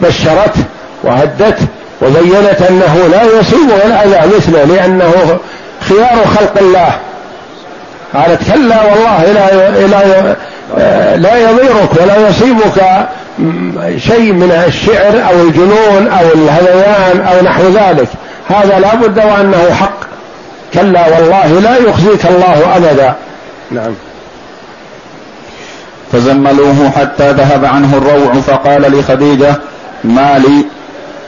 بشرته 0.00 0.64
وهدته 1.04 1.66
وبينت 2.02 2.62
أنه 2.70 3.08
لا 3.10 3.22
يصيبه 3.22 3.76
الاذى 3.86 4.36
مثله 4.36 4.64
لأنه 4.64 5.38
خيار 5.80 6.26
خلق 6.36 6.58
الله. 6.60 6.98
قالت 8.14 8.52
كلا 8.52 8.76
والله 8.82 9.32
لا 9.32 9.86
لا 9.86 10.36
لا 11.16 11.50
يضيرك 11.50 11.90
ولا 12.02 12.28
يصيبك 12.28 13.06
شيء 13.98 14.32
من 14.32 14.64
الشعر 14.66 15.30
أو 15.30 15.42
الجنون 15.42 16.08
أو 16.08 16.26
الهذيان 16.34 17.26
أو 17.26 17.44
نحو 17.44 17.62
ذلك. 17.62 18.08
هذا 18.48 18.78
لا 18.78 18.94
بد 18.94 19.18
وأنه 19.18 19.74
حق. 19.80 20.08
كلا 20.74 21.08
والله 21.08 21.60
لا 21.60 21.76
يخزيك 21.76 22.26
الله 22.26 22.76
أبدا. 22.76 23.14
نعم. 23.70 23.94
فزملوه 26.12 26.90
حتى 26.96 27.32
ذهب 27.32 27.64
عنه 27.64 27.96
الروع 27.96 28.32
فقال 28.34 28.98
لخديجة 28.98 29.54
ما 30.04 30.38
لي 30.38 30.64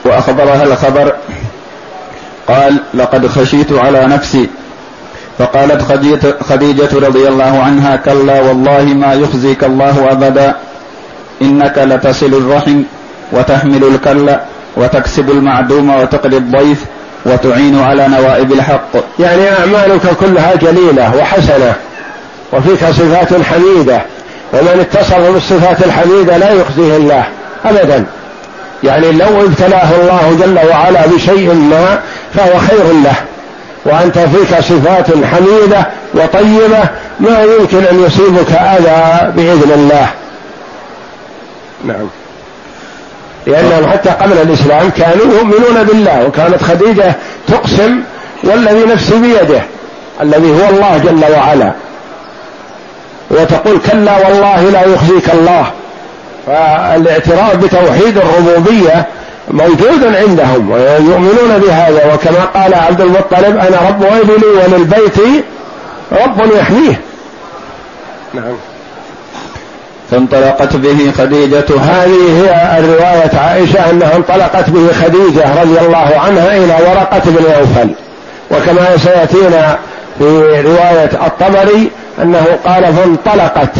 وأخبرها 0.05 0.63
الخبر. 0.63 1.13
قال 2.47 2.77
لقد 2.93 3.27
خشيت 3.27 3.71
على 3.73 4.05
نفسي. 4.05 4.49
فقالت 5.39 5.81
خديجة 6.43 6.89
رضي 7.07 7.27
الله 7.27 7.59
عنها 7.63 7.95
كلا 7.95 8.41
والله 8.41 8.83
ما 8.83 9.13
يخزيك 9.13 9.63
الله 9.63 10.11
أبدا. 10.11 10.55
إنك 11.41 11.77
لتصل 11.77 12.33
الرحم 12.33 12.83
وتحمل 13.31 13.83
الكل 13.83 14.35
وتكسب 14.77 15.31
المعدوم 15.31 15.89
وتقضي 15.89 16.37
الضيف 16.37 16.85
وتعين 17.25 17.79
على 17.79 18.07
نوائب 18.07 18.51
الحق. 18.51 18.91
يعني 19.19 19.51
أعمالك 19.51 20.15
كلها 20.19 20.55
جليلة 20.55 21.15
وحسنة 21.15 21.73
وفيك 22.53 22.85
صفات 22.85 23.41
حميدة 23.41 24.01
ومن 24.53 24.79
اتصف 24.79 25.31
بالصفات 25.33 25.83
الحميدة 25.85 26.37
لا 26.37 26.51
يخزيه 26.51 26.97
الله 26.97 27.23
أبدا. 27.65 28.05
يعني 28.83 29.11
لو 29.11 29.45
ابتلاه 29.45 29.95
الله 29.95 30.37
جل 30.41 30.69
وعلا 30.69 31.07
بشيء 31.07 31.53
ما 31.53 31.99
فهو 32.33 32.59
خير 32.59 32.93
له. 33.03 33.15
وأنت 33.85 34.19
فيك 34.19 34.59
صفات 34.59 35.05
حميدة 35.25 35.87
وطيبة 36.13 36.83
ما 37.19 37.43
يمكن 37.43 37.83
أن 37.83 38.03
يصيبك 38.03 38.51
أذى 38.51 39.31
بإذن 39.31 39.71
الله. 39.71 40.07
نعم. 41.85 42.07
لأنهم 43.47 43.91
حتى 43.91 44.09
قبل 44.09 44.37
الإسلام 44.37 44.89
كانوا 44.89 45.25
يؤمنون 45.25 45.83
بالله 45.83 46.25
وكانت 46.25 46.63
خديجة 46.63 47.15
تقسم 47.47 47.99
والذي 48.43 48.85
نفسي 48.85 49.19
بيده 49.19 49.61
الذي 50.21 50.51
هو 50.51 50.69
الله 50.69 50.97
جل 50.97 51.33
وعلا. 51.33 51.71
وتقول 53.31 53.79
كلا 53.91 54.27
والله 54.27 54.61
لا 54.61 54.85
يخزيك 54.85 55.29
الله. 55.33 55.65
فالاعتراف 56.47 57.55
بتوحيد 57.55 58.17
الربوبية 58.17 59.07
موجود 59.51 60.15
عندهم 60.15 60.71
ويؤمنون 60.71 61.61
بهذا. 61.67 62.13
وكما 62.13 62.45
قال 62.45 62.73
عبد 62.73 63.01
المطلب 63.01 63.57
أنا 63.57 63.77
رب 63.89 64.03
إبلي 64.03 64.47
وللبيت 64.47 65.17
رب 66.11 66.51
يحميه. 66.55 67.01
نعم. 68.33 68.55
فانطلقت 70.11 70.75
به 70.75 71.11
خديجة. 71.17 71.65
هذه 71.81 72.41
هي 72.41 72.79
الرواية 72.79 73.39
عائشة 73.39 73.89
أنها 73.89 74.15
انطلقت 74.15 74.69
به 74.69 74.93
خديجة 74.93 75.61
رضي 75.61 75.79
الله 75.79 76.19
عنها 76.25 76.57
إلى 76.57 76.73
ورقة 76.73 77.21
بن 77.25 77.43
نوفل 77.43 77.89
وكما 78.51 78.97
سيأتينا 78.97 79.77
في 80.19 80.25
رواية 80.61 81.27
الطبري 81.27 81.91
أنه 82.21 82.45
قال 82.65 82.93
فانطلقت. 82.93 83.75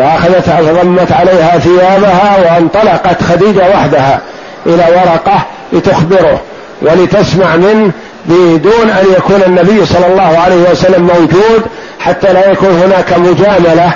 فأخذت 0.00 0.50
ضمت 0.82 1.12
عليها 1.12 1.58
ثيابها 1.58 2.36
وانطلقت 2.38 3.22
خديجة 3.22 3.70
وحدها 3.74 4.20
إلى 4.66 4.84
ورقة 4.90 5.46
لتخبره 5.72 6.40
ولتسمع 6.82 7.56
منه 7.56 7.92
بدون 8.26 8.90
أن 8.90 9.04
يكون 9.16 9.42
النبي 9.46 9.86
صلى 9.86 10.06
الله 10.06 10.38
عليه 10.38 10.70
وسلم 10.70 11.02
موجود 11.02 11.62
حتى 12.00 12.32
لا 12.32 12.50
يكون 12.50 12.82
هناك 12.84 13.18
مجاملة 13.18 13.92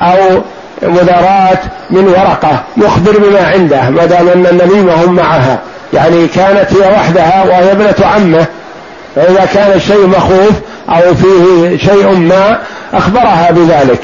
أو 0.00 0.40
مداراة 0.82 1.58
من 1.90 2.08
ورقة 2.08 2.62
يخبر 2.76 3.18
بما 3.18 3.46
عنده 3.46 3.90
ما 3.90 4.06
دام 4.06 4.28
أن 4.28 4.46
النبي 4.46 4.92
هم 4.92 5.14
معها. 5.14 5.58
يعني 5.92 6.28
كانت 6.28 6.72
هي 6.72 6.92
وحدها 6.92 7.44
وهي 7.44 7.72
ابنة 7.72 8.06
عمه. 8.14 8.46
فإذا 9.16 9.48
كان 9.54 9.72
الشيء 9.72 10.06
مخوف 10.06 10.52
أو 10.88 11.14
فيه 11.14 11.76
شيء 11.76 12.14
ما 12.14 12.58
أخبرها 12.94 13.50
بذلك. 13.50 14.02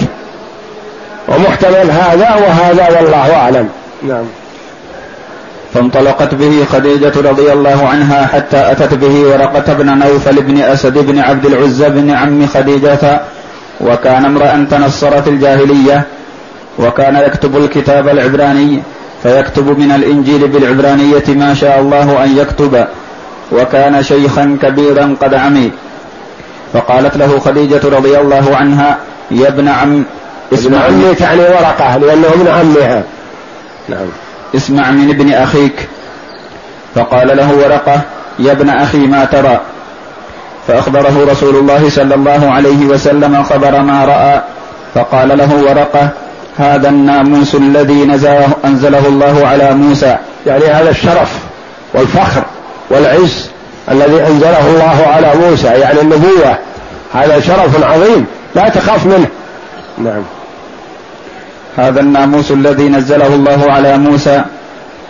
ومحتمل 1.29 1.91
هذا 1.91 2.35
وهذا 2.35 2.89
والله 3.01 3.35
أعلم. 3.35 3.69
نعم. 4.03 4.25
فانطلقت 5.75 6.35
به 6.35 6.65
خديجة 6.73 7.13
رضي 7.17 7.53
الله 7.53 7.89
عنها 7.89 8.27
حتى 8.27 8.73
أتت 8.73 8.95
به 8.95 9.27
ورقة 9.27 9.75
بن 9.75 9.99
نوفل 9.99 10.43
بن 10.43 10.63
أسد 10.63 10.99
بن 10.99 11.19
عبد 11.19 11.47
العزى 11.47 11.89
بن 11.89 12.11
عم 12.11 12.47
خديجة 12.47 13.21
وكان 13.81 14.25
امرأ 14.25 14.67
تنصر 14.71 15.23
في 15.23 15.31
الجاهلية 15.31 16.03
وكان 16.79 17.17
يكتب 17.17 17.57
الكتاب 17.57 18.09
العبراني 18.09 18.83
فيكتب 19.23 19.79
من 19.79 19.93
الإنجيل 19.93 20.49
بالعبرانية 20.49 21.25
ما 21.29 21.55
شاء 21.55 21.81
الله 21.81 22.25
أن 22.25 22.39
يكتب 22.39 22.85
وكان 23.53 24.03
شيخا 24.03 24.59
كبيرا 24.63 25.17
قد 25.21 25.35
عمي. 25.35 25.73
فقالت 26.73 27.17
له 27.17 27.39
خديجة 27.39 27.81
رضي 27.85 28.19
الله 28.19 28.57
عنها 28.57 28.99
يا 29.31 29.49
ابن 29.49 29.69
عم 29.69 30.05
اسمع 30.53 30.87
ابن 30.87 31.03
عمي 31.05 31.15
تعني 31.15 31.41
ورقة 31.41 31.97
لأنه 31.97 32.27
ابن 32.27 32.49
عمها. 32.49 33.03
نعم. 33.89 34.07
اسمع 34.55 34.91
من 34.91 35.11
ابن 35.11 35.33
أخيك. 35.33 35.89
فقال 36.95 37.37
له 37.37 37.53
ورقة 37.53 38.01
يا 38.39 38.53
ابن 38.53 38.69
أخي 38.71 38.99
ما 38.99 39.25
ترى. 39.25 39.61
فأخبره 40.69 41.27
رسول 41.31 41.57
الله 41.57 41.91
صلى 41.91 42.15
الله 42.15 42.51
عليه 42.53 42.87
وسلم 42.87 43.43
خبر 43.43 43.83
ما 43.83 44.05
رأى. 44.05 44.43
فقال 44.95 45.39
له 45.39 45.65
ورقة 45.69 46.09
هذا 46.59 46.89
الناموس 46.89 47.55
الذي 47.55 48.05
نزله 48.05 48.49
أنزله 48.65 49.07
الله 49.09 49.47
على 49.47 49.75
موسى. 49.75 50.17
يعني 50.47 50.65
هذا 50.65 50.91
الشرف 50.91 51.39
والفخر 51.95 52.43
والعز 52.91 53.49
الذي 53.91 54.27
أنزله 54.27 54.67
الله 54.67 55.07
على 55.07 55.33
موسى 55.35 55.67
يعني 55.67 56.01
النبوة. 56.01 56.59
هذا 57.15 57.41
شرف 57.41 57.85
عظيم 57.85 58.27
لا 58.55 58.69
تخاف 58.69 59.07
منه. 59.07 59.27
نعم. 59.99 60.23
هذا 61.79 62.01
الناموس 62.01 62.51
الذي 62.51 62.89
نزله 62.89 63.35
الله 63.35 63.73
على 63.73 63.99
موسى. 63.99 64.45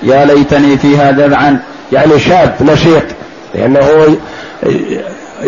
يا 0.02 0.24
ليتني 0.24 0.78
فيها 0.78 1.10
جذعا 1.10 1.60
يعني 1.92 2.18
شاب 2.18 2.54
نشيط 2.60 3.02
لأنه 3.54 4.16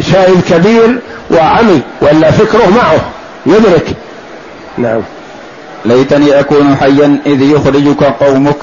شايب 0.00 0.40
كبير 0.50 0.98
وعمي 1.30 1.80
ولا 2.00 2.30
فكره 2.30 2.66
معه. 2.76 3.00
يدرك. 3.46 3.86
نعم. 4.78 5.00
ليتني 5.84 6.40
أكون 6.40 6.76
حيا 6.76 7.18
إذ 7.26 7.42
يخرجك 7.42 8.02
قومك. 8.04 8.56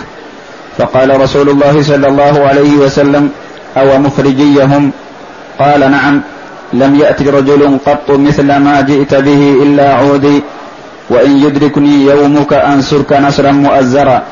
فقال 0.78 1.22
رسول 1.22 1.50
الله 1.50 1.84
صلى 1.84 2.08
الله 2.08 2.48
عليه 2.48 2.74
وسلم 2.74 3.30
أو 3.78 4.00
مخرجيهم 4.00 4.92
قال 5.60 5.80
نعم. 5.92 6.22
لم 6.74 6.96
يأت 6.96 7.22
رجل 7.22 7.78
قط 7.86 8.12
مثل 8.12 8.56
ما 8.58 8.82
جئت 8.82 9.16
به 9.16 9.58
إلا 9.64 9.94
عودي. 9.94 10.44
وإن 11.10 11.38
يدركني 11.44 12.06
يومك 12.06 12.54
أنصرك 12.54 13.14
نصرا 13.14 13.52
مؤزرا 13.52 14.24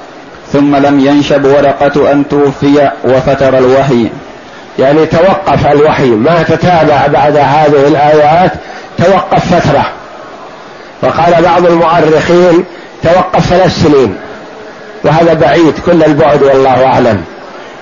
ثم 0.54 0.76
لم 0.76 1.00
ينشب 1.00 1.46
ورقة 1.46 2.12
أن 2.12 2.28
توفي 2.28 2.92
وفتر 3.04 3.58
الوحي. 3.58 4.10
يعني 4.80 5.06
توقف 5.06 5.68
الوحي 5.72 6.10
ما 6.10 6.44
تتابع 6.44 7.08
بعد 7.08 7.38
هذه 7.38 7.88
الآيات 7.88 8.52
توقف 8.98 9.56
فترة. 9.56 9.86
وقال 11.04 11.44
بعض 11.44 11.66
المؤرخين 11.66 12.66
توقف 13.04 13.46
ثلاث 13.46 13.84
سنين. 13.84 14.16
وهذا 15.04 15.34
بعيد 15.34 15.74
كل 15.86 16.04
البعد 16.04 16.44
والله 16.44 16.86
أعلم. 16.86 17.22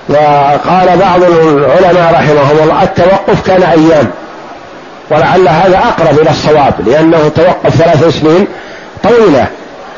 وقال 0.08 0.98
بعض 0.98 1.22
العلماء 1.22 2.12
رحمهم 2.12 2.58
الله 2.62 2.82
التوقف 2.82 3.46
كان 3.46 3.62
أيام. 3.62 4.10
ولعل 5.10 5.48
هذا 5.48 5.78
أقرب 5.78 6.18
إلى 6.20 6.30
الصواب 6.30 6.74
لأنه 6.86 7.28
توقف 7.28 7.76
ثلاث 7.76 8.20
سنين 8.20 8.46
طويلة 9.04 9.46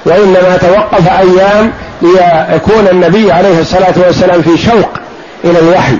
وإنما 0.04 0.58
توقف 0.60 1.08
أيام 1.08 1.72
ليكون 2.02 2.88
النبي 2.92 3.32
عليه 3.32 3.60
الصلاة 3.60 3.94
والسلام 4.06 4.42
في 4.42 4.58
شوق 4.58 4.90
إلى 5.44 5.58
الوحي 5.58 5.98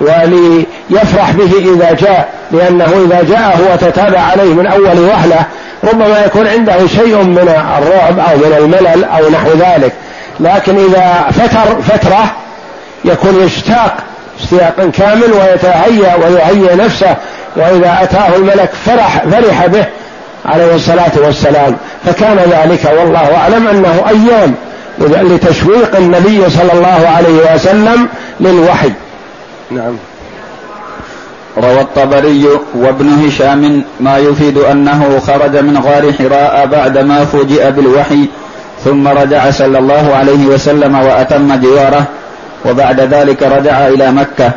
وليفرح 0.00 1.30
به 1.30 1.74
إذا 1.74 1.92
جاء 1.92 2.28
لأنه 2.52 3.06
إذا 3.06 3.22
جاءه 3.28 3.72
وتتابع 3.72 4.20
عليه 4.20 4.54
من 4.54 4.66
أول 4.66 4.98
وهلة 4.98 5.46
ربما 5.84 6.24
يكون 6.24 6.46
عنده 6.46 6.86
شيء 6.86 7.16
من 7.16 7.48
الرعب 7.78 8.18
أو 8.18 8.36
من 8.36 8.54
الملل 8.58 9.04
أو 9.04 9.30
نحو 9.30 9.48
ذلك. 9.48 9.92
لكن 10.40 10.76
إذا 10.76 11.30
فتر 11.30 11.82
فترة 11.82 12.24
يكون 13.04 13.44
يشتاق 13.46 13.96
اشتياقا 14.40 14.90
كامل 14.98 15.32
ويتهيأ 15.32 16.14
ويهيئ 16.16 16.74
نفسه 16.76 17.16
وإذا 17.56 17.98
أتاه 18.02 18.36
الملك 18.36 18.70
فرح 18.86 19.24
فرح 19.24 19.66
به 19.66 19.84
عليه 20.44 20.74
الصلاة 20.74 21.12
والسلام. 21.16 21.76
فكان 22.04 22.36
ذلك 22.36 22.92
والله 22.98 23.36
أعلم 23.36 23.68
أنه 23.68 24.04
أيام 24.08 24.54
لتشويق 24.98 25.96
النبي 25.96 26.50
صلى 26.50 26.72
الله 26.72 27.08
عليه 27.08 27.54
وسلم 27.54 28.08
للوحي. 28.40 28.92
نعم. 29.70 29.96
روى 31.58 31.80
الطبري 31.80 32.46
وابن 32.74 33.26
هشام 33.26 33.84
ما 34.00 34.18
يفيد 34.18 34.58
أنه 34.58 35.20
خرج 35.26 35.56
من 35.56 35.78
غار 35.78 36.12
حراء 36.12 36.66
بعدما 36.66 37.24
فوجئ 37.24 37.70
بالوحي 37.70 38.28
ثم 38.84 39.08
رجع 39.08 39.50
صلى 39.50 39.78
الله 39.78 40.14
عليه 40.14 40.46
وسلم 40.46 40.94
وأتم 40.94 41.60
جواره 41.60 42.04
وبعد 42.64 43.00
ذلك 43.00 43.42
رجع 43.42 43.88
إلى 43.88 44.12
مكة. 44.12 44.50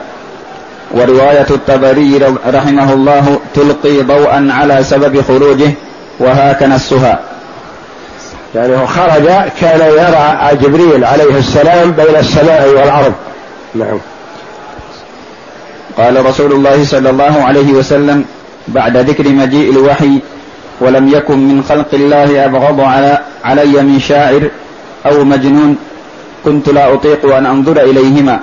ورواية 0.92 1.48
الطبري 1.50 2.18
رحمه 2.48 2.94
الله 2.94 3.40
تلقي 3.54 4.02
ضوءا 4.02 4.48
على 4.52 4.84
سبب 4.84 5.22
خروجه 5.22 5.72
وهاك 6.20 6.64
نسها 6.64 7.20
يعني 8.56 8.78
هو 8.78 8.86
خرج 8.86 9.26
كان 9.62 9.80
يرى 9.80 10.58
جبريل 10.62 11.06
عليه 11.06 11.38
السلام 11.38 11.92
بين 11.92 12.16
السماء 12.16 12.70
والأرض. 12.70 13.14
نعم. 13.76 14.00
قال 15.98 16.26
رسول 16.26 16.52
الله 16.52 16.86
صلى 16.86 17.10
الله 17.10 17.44
عليه 17.44 17.72
وسلم 17.72 18.26
بعد 18.68 18.98
ذكر 18.98 19.30
مجيء 19.30 19.72
الوحي 19.72 20.20
ولم 20.82 21.08
يكن 21.08 21.48
من 21.48 21.64
خلق 21.64 21.88
الله 21.94 22.46
أبغض 22.46 22.82
على 22.82 23.20
علي 23.44 23.84
من 23.84 24.00
شاعر 24.00 24.50
أو 25.06 25.24
مجنون 25.24 25.78
كنت 26.46 26.70
لا 26.70 26.94
أطيق 26.94 27.36
أن 27.36 27.46
أنظر 27.46 27.82
إليهما. 27.82 28.40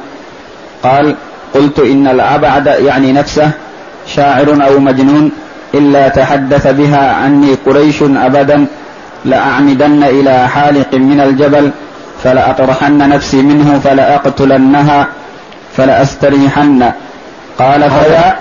قال 0.82 1.16
قلت 1.56 1.78
إن 1.78 2.08
الأبعد 2.08 2.66
يعني 2.66 3.12
نفسه 3.12 3.50
شاعر 4.14 4.58
أو 4.66 4.78
مجنون 4.78 5.30
إلا 5.74 6.08
تحدث 6.08 6.66
بها 6.66 7.12
عني 7.12 7.54
قريش 7.66 8.02
أبدا 8.02 8.66
لأعمدن 9.24 10.02
إلى 10.04 10.48
حالق 10.48 10.94
من 10.94 11.20
الجبل 11.20 11.70
فلأطرحن 12.24 12.98
نفسي 13.08 13.42
منه 13.42 13.80
فلأقتلنها 13.84 15.06
فلأستريحن. 15.76 16.90
قال 17.58 17.82
هذا 17.84 18.36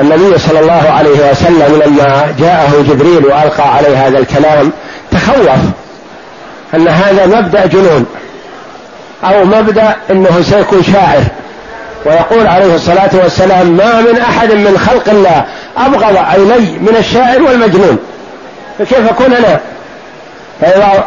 النبي 0.00 0.38
صلى 0.38 0.60
الله 0.60 0.90
عليه 0.90 1.30
وسلم 1.30 1.82
لما 1.86 2.34
جاءه 2.38 2.84
جبريل 2.88 3.26
وألقى 3.26 3.74
عليه 3.76 4.06
هذا 4.06 4.18
الكلام 4.18 4.72
تخوف 5.10 5.60
أن 6.74 6.88
هذا 6.88 7.26
مبدأ 7.26 7.66
جنون 7.66 8.06
أو 9.24 9.44
مبدأ 9.44 9.96
إنه 10.10 10.42
سيكون 10.42 10.82
شاعر. 10.82 11.22
ويقول 12.06 12.46
عليه 12.46 12.74
الصلاة 12.74 13.10
والسلام 13.12 13.66
ما 13.66 14.00
من 14.00 14.18
أحد 14.18 14.52
من 14.52 14.78
خلق 14.78 15.08
الله 15.08 15.44
أبغض 15.76 16.16
الي 16.34 16.78
من 16.78 16.96
الشاعر 16.98 17.42
والمجنون. 17.42 17.98
فكيف 18.78 19.08
أكون 19.10 19.32
أنا؟ 19.32 19.60
فإذا 20.60 21.04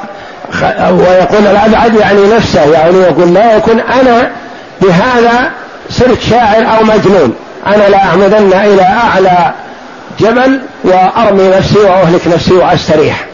ويقول 0.92 1.48
الأبعد 1.48 1.96
يعني 1.96 2.28
نفسه 2.36 2.72
يعني 2.72 2.98
يقول 2.98 3.34
لا 3.34 3.58
يكون 3.58 3.80
أنا 3.80 4.32
بهذا 4.82 5.52
صرت 5.90 6.22
شاعر 6.30 6.78
أو 6.78 6.84
مجنون. 6.84 7.36
أنا 7.68 7.90
لا 7.90 8.04
اعمدن 8.04 8.54
إلى 8.54 8.84
أعلى 8.84 9.54
جبل 10.20 10.62
وأرمي 10.84 11.48
نفسي 11.48 11.80
وأهلك 11.80 12.28
نفسي 12.28 12.54
وأستريح. 12.54 13.26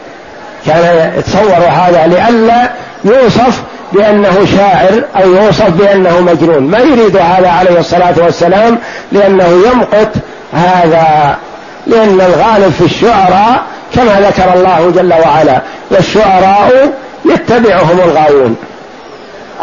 كان 0.66 1.12
يتصور 1.18 1.64
هذا 1.70 2.06
لئلا 2.06 2.70
يوصف 3.04 3.62
بأنه 3.92 4.46
شاعر 4.56 5.02
أو 5.16 5.34
يوصف 5.34 5.70
بأنه 5.70 6.20
مجنون. 6.20 6.62
ما 6.62 6.78
يريد 6.78 7.16
هذا 7.16 7.48
عليه 7.48 7.78
الصلاة 7.78 8.14
والسلام 8.18 8.78
لأنه 9.12 9.48
يمقت 9.72 10.12
هذا 10.52 11.36
لأن 11.86 12.20
الغالب 12.20 12.72
في 12.78 12.84
الشعراء 12.84 13.62
كما 13.94 14.20
ذكر 14.20 14.54
الله 14.54 14.92
جل 14.96 15.12
وعلا 15.12 15.60
والشعراء 15.90 16.92
يتبعهم 17.24 18.00
الغاوون. 18.04 18.56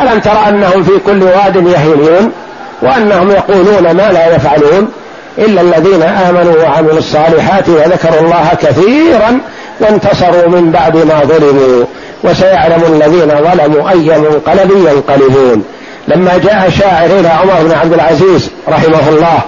ألم 0.01 0.19
تر 0.19 0.49
أنهم 0.49 0.83
في 0.83 0.91
كل 1.05 1.23
واد 1.23 1.55
يهيمون 1.55 2.31
وأنهم 2.81 3.31
يقولون 3.31 3.91
ما 3.91 4.11
لا 4.11 4.35
يفعلون 4.35 4.91
إلا 5.37 5.61
الذين 5.61 6.03
آمنوا 6.03 6.63
وعملوا 6.63 6.97
الصالحات 6.97 7.69
وذكروا 7.69 8.19
الله 8.19 8.47
كثيرا 8.61 9.39
وانتصروا 9.79 10.47
من 10.47 10.71
بعد 10.71 10.97
ما 10.97 11.21
ظلموا. 11.23 11.85
وسيعلم 12.23 12.83
الذين 12.83 13.29
ظلموا 13.29 13.89
أي 13.89 14.19
منقلب 14.19 14.71
ينقلبون. 14.71 15.65
لما 16.07 16.37
جاء 16.37 16.69
شاعر 16.69 17.05
إلى 17.05 17.27
عمر 17.27 17.63
بن 17.63 17.71
عبد 17.71 17.93
العزيز 17.93 18.51
رحمه 18.69 19.09
الله 19.09 19.39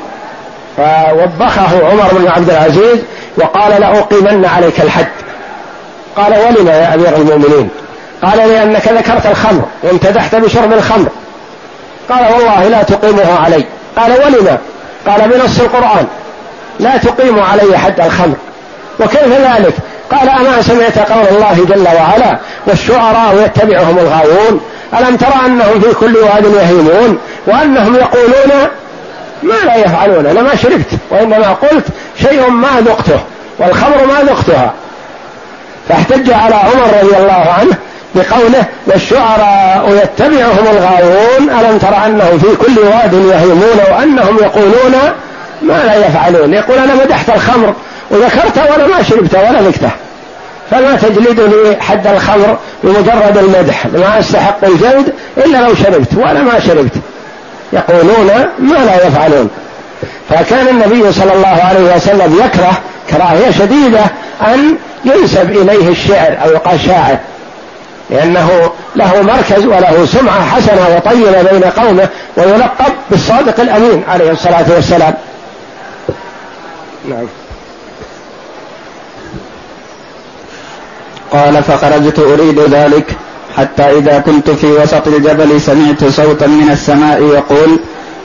فوبخه 0.78 1.88
عمر 1.88 2.08
بن 2.12 2.28
عبد 2.28 2.50
العزيز 2.50 3.00
وقال 3.38 3.82
لأقيمن 3.82 4.46
عليك 4.46 4.82
الحد. 4.82 5.08
قال 6.18 6.34
ولم 6.34 6.68
يا 6.68 6.94
أمير 6.94 7.16
المؤمنين؟ 7.16 7.70
قال 8.24 8.38
لأنك 8.38 8.88
ذكرت 8.88 9.26
الخمر 9.26 9.62
وامتدحت 9.84 10.36
بشرب 10.36 10.74
الخمر. 10.74 11.08
قال 12.10 12.34
والله 12.34 12.68
لا 12.68 12.84
تقيمه 12.84 13.40
علي. 13.40 13.66
قال 13.98 14.12
ولما 14.12 14.58
قال 15.08 15.30
بنص 15.30 15.60
القرآن. 15.60 16.08
لا 16.80 16.98
تقيم 16.98 17.40
علي 17.40 17.78
حد 17.78 18.02
الخمر. 18.02 18.36
وكيف 19.00 19.28
ذلك؟ 19.28 19.74
قال 20.12 20.30
أما 20.30 20.62
سمعت 20.62 21.12
قول 21.12 21.28
الله 21.38 21.66
جل 21.70 21.88
وعلا 21.88 22.40
والشعراء 22.68 23.44
يتبعهم 23.46 23.98
الغاوون 23.98 24.62
ألم 25.00 25.16
ترى 25.18 25.46
أنهم 25.46 25.80
في 25.80 25.94
كل 25.94 26.18
واد 26.18 26.46
يهيمون؟ 26.46 27.18
وأنهم 27.48 27.96
يقولون 27.96 28.68
ما 29.44 29.54
لا 29.66 29.76
يفعلون 29.76 30.26
أنا 30.26 30.42
ما 30.42 30.56
شربت 30.56 30.90
وإنما 31.12 31.54
قلت 31.54 31.86
شيء 32.22 32.50
ما 32.50 32.82
ذقته 32.82 33.20
والخمر 33.60 34.06
ما 34.06 34.32
ذقتها. 34.32 34.74
فاحتج 35.90 36.32
على 36.32 36.56
عمر 36.56 37.04
رضي 37.04 37.18
الله 37.18 37.54
عنه 37.60 37.78
بقوله 38.16 38.66
والشعراء 38.88 40.04
يتبعهم 40.04 40.68
الغاوون 40.72 41.50
ألم 41.60 41.78
تر 41.78 42.06
أنهم 42.06 42.40
في 42.40 42.56
كل 42.56 42.80
واد 42.80 43.14
يهيمون 43.14 43.80
وأنهم 43.92 44.38
يقولون 44.42 44.96
ما 45.62 45.84
لا 45.86 46.08
يفعلون؟ 46.08 46.54
يقول 46.54 46.78
أنا 46.78 46.96
مدحت 46.96 47.30
الخمر 47.30 47.74
وذكرت 48.16 48.58
ولا 48.58 48.88
ما 48.88 49.04
شربت 49.04 49.36
ولا 49.36 49.62
ذقته. 49.62 49.90
فما 50.72 50.96
تجلدني 50.96 51.82
حد 51.82 52.08
الخمر 52.08 52.58
بمجرد 52.84 53.38
المدح 53.38 53.86
ما 53.86 54.20
استحق 54.20 54.66
الجلد 54.66 55.14
إلا 55.38 55.58
لو 55.58 55.76
شربت 55.76 56.14
ولا 56.14 56.42
ما 56.42 56.60
شربت. 56.60 56.94
يقولون 57.74 58.46
ما 58.60 58.86
لا 58.86 59.08
يفعلون. 59.08 59.50
فكان 60.30 60.68
النبي 60.68 61.12
صلى 61.12 61.34
الله 61.34 61.64
عليه 61.64 61.96
وسلم 61.96 62.40
يكره 62.46 62.78
كراهية 63.10 63.52
شديدة 63.52 64.04
أن 64.42 64.76
ينسب 65.06 65.52
إليه 65.52 65.90
الشعر 65.90 66.38
أو 66.44 66.52
يقال 66.52 66.80
شاعر 66.80 67.18
لأنه 68.10 68.72
له 68.96 69.22
مركز 69.22 69.66
وله 69.66 70.06
سمعة 70.06 70.46
حسنة 70.46 70.96
وطيبة 70.96 71.42
بين 71.42 71.64
قومه 71.64 72.10
ويلقب 72.38 72.94
بالصادق 73.12 73.60
الأمين 73.60 74.04
عليه 74.08 74.32
الصلاة 74.32 74.66
والسلام. 74.76 75.14
نعم. 77.10 77.28
قال 81.36 81.64
فخرجت 81.64 82.20
أريد 82.20 82.60
ذلك 82.60 83.06
حتى 83.58 83.84
إذا 83.84 84.20
كنت 84.20 84.50
في 84.50 84.68
وسط 84.68 85.08
الجبل 85.08 85.62
سمعت 85.62 86.06
صوتا 86.06 86.48
من 86.48 86.70
السماء 86.70 87.22
يقول 87.22 87.80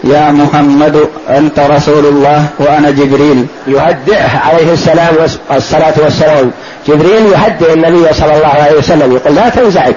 يا 0.04 0.30
محمد 0.30 1.08
أنت 1.28 1.58
رسول 1.58 2.06
الله 2.06 2.46
وأنا 2.58 2.90
جبريل. 2.90 3.46
يهدئه 3.66 4.38
عليه 4.38 4.72
السلام 4.72 5.14
والصلاة 5.50 5.94
والسلام. 5.96 6.50
جبريل 6.88 7.26
يهدئ 7.26 7.72
النبي 7.72 8.14
صلى 8.14 8.36
الله 8.36 8.46
عليه 8.46 8.78
وسلم 8.78 9.16
يقول 9.16 9.34
لا 9.34 9.48
تنزعج. 9.48 9.94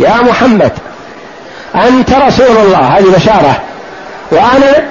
يا 0.00 0.22
محمد 0.22 0.72
أنت 1.74 2.10
رسول 2.12 2.56
الله. 2.56 2.78
هذه 2.78 3.14
بشارة. 3.16 3.60
وأنا 4.30 4.84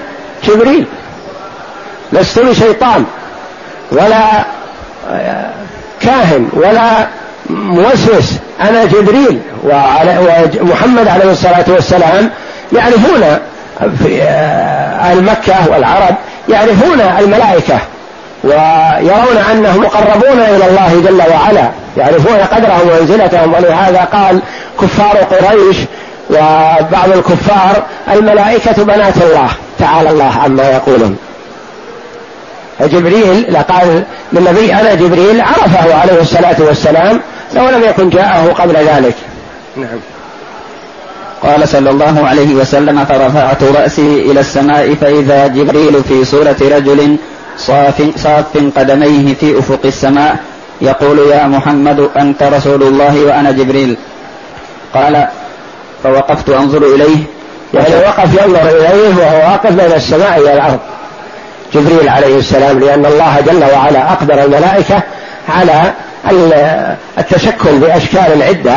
جبريل. 0.43 0.85
لست 2.13 2.39
بشيطان 2.39 3.05
ولا 3.91 4.45
كاهن 6.03 6.49
ولا 6.53 7.07
موسوس 7.49 8.33
أنا 8.61 8.85
جبريل 8.85 9.39
ومحمد 10.61 11.07
عليه 11.07 11.31
الصلاة 11.31 11.65
والسلام 11.67 12.29
يعرفون 12.73 13.37
في 14.03 14.21
أهل 15.01 15.23
مكة 15.23 15.69
والعرب 15.71 16.15
يعرفون 16.49 17.01
الملائكة 17.19 17.79
ويرون 18.43 19.37
أنهم 19.51 19.81
مقربون 19.81 20.39
إلى 20.39 20.69
الله 20.69 21.01
جل 21.05 21.21
وعلا 21.31 21.69
يعرفون 21.97 22.37
قدرهم 22.37 22.89
ومنزلتهم 22.89 23.53
ولهذا 23.53 24.07
قال 24.13 24.39
كفار 24.81 25.17
قريش 25.17 25.77
وبعض 26.29 27.11
الكفار 27.15 27.83
الملائكة 28.11 28.83
بنات 28.83 29.17
الله 29.17 29.49
تعالى 29.79 30.09
الله 30.09 30.31
عما 30.43 30.63
يقولون. 30.63 31.17
فجبريل 32.81 33.53
لقال 33.53 34.03
للنبي 34.33 34.73
أنا 34.73 34.93
جبريل 34.93 35.41
عرفه 35.41 35.95
عليه 35.95 36.21
الصلاة 36.21 36.55
والسلام 36.59 37.21
لو 37.53 37.69
لم 37.69 37.83
يكن 37.83 38.09
جاءه 38.09 38.53
قبل 38.53 38.75
ذلك. 38.75 39.15
نعم. 39.77 39.99
قال 41.43 41.67
صلى 41.67 41.89
الله 41.89 42.27
عليه 42.27 42.55
وسلم 42.55 43.05
فرفعت 43.05 43.63
رأسي 43.63 44.31
إلى 44.31 44.39
السماء 44.39 44.93
فإذا 44.93 45.47
جبريل 45.47 46.03
في 46.03 46.25
صورة 46.25 46.55
رجل 46.61 47.17
صاف, 47.57 48.03
صاف 48.15 48.45
قدميه 48.77 49.33
في 49.33 49.59
أفق 49.59 49.79
السماء 49.85 50.35
يقول 50.81 51.19
يا 51.19 51.47
محمد 51.47 52.09
أنت 52.17 52.43
رسول 52.43 52.83
الله 52.83 53.25
وأنا 53.25 53.51
جبريل. 53.51 53.97
قال 54.93 55.27
فوقفت 56.03 56.49
أنظر 56.49 56.83
إليه. 56.95 57.17
يعني 57.73 57.95
وقف 57.95 58.43
ينظر 58.45 58.69
إليه 58.69 59.15
وهو 59.17 59.37
واقف 59.37 59.71
بين 59.71 59.93
السماء 59.93 60.39
إلى 60.39 60.53
الأرض 60.53 60.79
جبريل 61.73 62.09
عليه 62.09 62.37
السلام 62.37 62.79
لأن 62.79 63.05
الله 63.05 63.39
جل 63.47 63.63
وعلا 63.73 64.11
أقدر 64.11 64.43
الملائكة 64.43 65.01
على 65.49 65.91
التشكل 67.17 67.79
بأشكال 67.79 68.43
عدة 68.43 68.75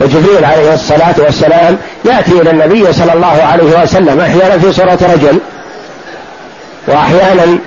وجبريل 0.00 0.44
عليه 0.44 0.74
الصلاة 0.74 1.14
والسلام 1.18 1.78
يأتي 2.04 2.32
إلى 2.32 2.50
النبي 2.50 2.92
صلى 2.92 3.12
الله 3.12 3.42
عليه 3.52 3.82
وسلم 3.82 4.20
أحيانا 4.20 4.58
في 4.58 4.72
صورة 4.72 4.98
رجل 5.14 5.38
وأحيانا 6.88 7.58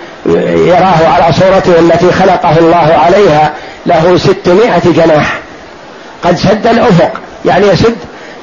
يراه 0.65 1.07
على 1.07 1.33
صورته 1.33 1.79
التي 1.79 2.11
خلقه 2.11 2.57
الله 2.59 2.99
عليها 3.05 3.53
له 3.85 4.17
ستمائة 4.17 4.81
جناح. 4.85 5.39
قد 6.23 6.35
سد 6.35 6.67
الأفق 6.67 7.11
يعني 7.45 7.67
يسد 7.67 7.95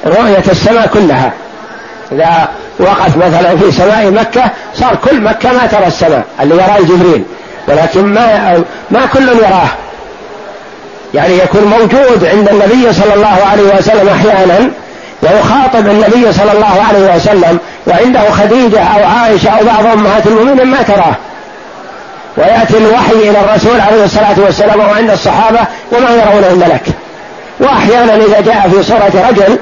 رؤية 0.05 0.43
السماء 0.51 0.87
كلها. 0.87 1.31
إذا 2.11 2.47
وقف 2.79 3.17
مثلا 3.17 3.57
في 3.57 3.71
سماء 3.71 4.11
مكة 4.11 4.43
صار 4.75 4.95
كل 4.95 5.21
مكة 5.21 5.51
ما 5.51 5.67
ترى 5.67 5.87
السماء 5.87 6.23
اللي 6.41 6.55
يراه 6.55 6.79
جبريل. 6.79 7.23
ولكن 7.67 8.05
ما 8.05 8.63
ما 8.91 9.05
كل 9.13 9.27
يراه. 9.27 9.67
يعني 11.13 11.37
يكون 11.37 11.63
موجود 11.63 12.25
عند 12.25 12.49
النبي 12.49 12.93
صلى 12.93 13.13
الله 13.13 13.37
عليه 13.51 13.77
وسلم 13.77 14.09
أحيانا 14.09 14.71
ويخاطب 15.21 15.87
النبي 15.87 16.33
صلى 16.33 16.51
الله 16.51 16.83
عليه 16.89 17.15
وسلم 17.15 17.57
وعنده 17.87 18.31
خديجة 18.31 18.83
أو 18.83 19.03
عائشة 19.03 19.49
أو 19.49 19.65
بعض 19.65 19.85
أمهات 19.85 20.27
المؤمنين 20.27 20.67
ما 20.67 20.81
تراه. 20.81 21.15
ويأتي 22.37 22.77
الوحي 22.77 23.13
إلى 23.13 23.39
الرسول 23.39 23.81
عليه 23.81 24.05
الصلاة 24.05 24.35
والسلام 24.37 24.79
وعند 24.79 25.09
الصحابة 25.09 25.59
وما 25.91 26.09
يرون 26.09 26.43
الملك 26.51 26.83
واحيانا 27.59 28.15
إذا 28.15 28.41
جاء 28.41 28.69
في 28.69 28.83
صورة 28.83 29.27
رجل 29.29 29.59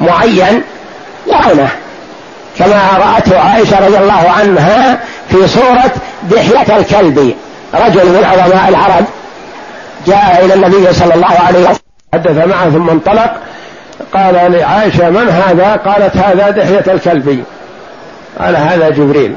معين 0.00 0.62
يرونه 1.26 1.68
كما 2.58 2.90
رأته 2.98 3.38
عائشة 3.38 3.86
رضي 3.86 3.98
الله 3.98 4.30
عنها 4.38 5.00
في 5.30 5.48
صورة 5.48 5.92
دحية 6.30 6.76
الكلب 6.76 7.34
رجل 7.74 8.06
من 8.06 8.24
عظماء 8.24 8.68
العرب 8.68 9.04
جاء 10.06 10.44
إلى 10.44 10.54
النبي 10.54 10.92
صلى 10.92 11.14
الله 11.14 11.40
عليه 11.46 11.58
وسلم 11.58 11.78
حدث 12.14 12.46
معه 12.46 12.70
ثم 12.70 12.90
انطلق 12.90 13.30
قال 14.14 14.52
لعائشة 14.52 15.10
من 15.10 15.28
هذا؟ 15.28 15.76
قالت 15.76 16.16
هذا 16.16 16.50
دحية 16.50 16.92
الكلب. 16.94 17.44
قال 18.40 18.56
هذا 18.56 18.90
جبريل. 18.90 19.34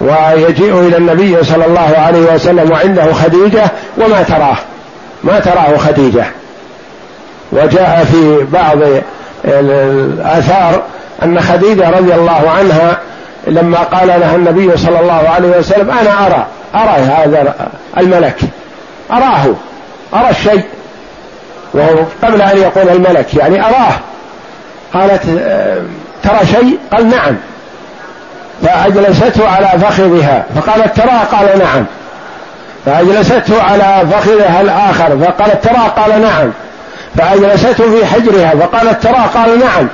ويجيء 0.00 0.80
إلى 0.80 0.96
النبي 0.96 1.44
صلى 1.44 1.66
الله 1.66 1.94
عليه 1.98 2.34
وسلم 2.34 2.70
وعنده 2.70 3.12
خديجة 3.12 3.64
وما 3.98 4.22
تراه 4.22 4.56
ما 5.24 5.40
تراه 5.40 5.76
خديجة. 5.76 6.24
وجاء 7.52 8.04
في 8.12 8.46
بعض 8.52 8.78
الآثار 9.44 10.82
أن 11.22 11.40
خديجة 11.40 11.90
رضي 11.90 12.14
الله 12.14 12.50
عنها 12.58 12.98
لما 13.46 13.78
قال 13.78 14.08
لها 14.08 14.36
النبي 14.36 14.76
صلى 14.76 15.00
الله 15.00 15.28
عليه 15.28 15.48
وسلم 15.48 15.90
أنا 15.90 16.26
أرى 16.26 16.46
أرى 16.74 17.02
هذا 17.02 17.54
الملك. 17.98 18.36
أراه 19.12 19.54
أرى 20.14 20.30
الشيء. 20.30 20.64
وهو 21.74 21.96
قبل 22.22 22.42
أن 22.42 22.58
يقول 22.58 22.88
الملك 22.88 23.34
يعني 23.34 23.64
أراه. 23.64 23.92
قالت 24.94 25.22
ترى 26.22 26.46
شيء؟ 26.46 26.78
قال 26.92 27.08
نعم. 27.08 27.36
فأجلسته 28.62 29.48
على 29.48 29.80
فخذها. 29.80 30.44
فقالت 30.56 30.96
ترى؟ 30.96 31.20
قال 31.32 31.58
نعم. 31.58 31.84
فأجلسته 32.86 33.62
على 33.62 34.06
فخذها 34.12 34.60
الآخر. 34.60 35.18
فقالت 35.18 35.64
ترى؟ 35.64 35.92
قال 35.96 36.22
نعم. 36.22 36.52
فأجلسته 37.16 37.98
في 37.98 38.06
حجرها. 38.06 38.50
فقالت 38.50 39.02
ترى؟ 39.02 39.28
قال 39.34 39.58
نعم. 39.58 39.88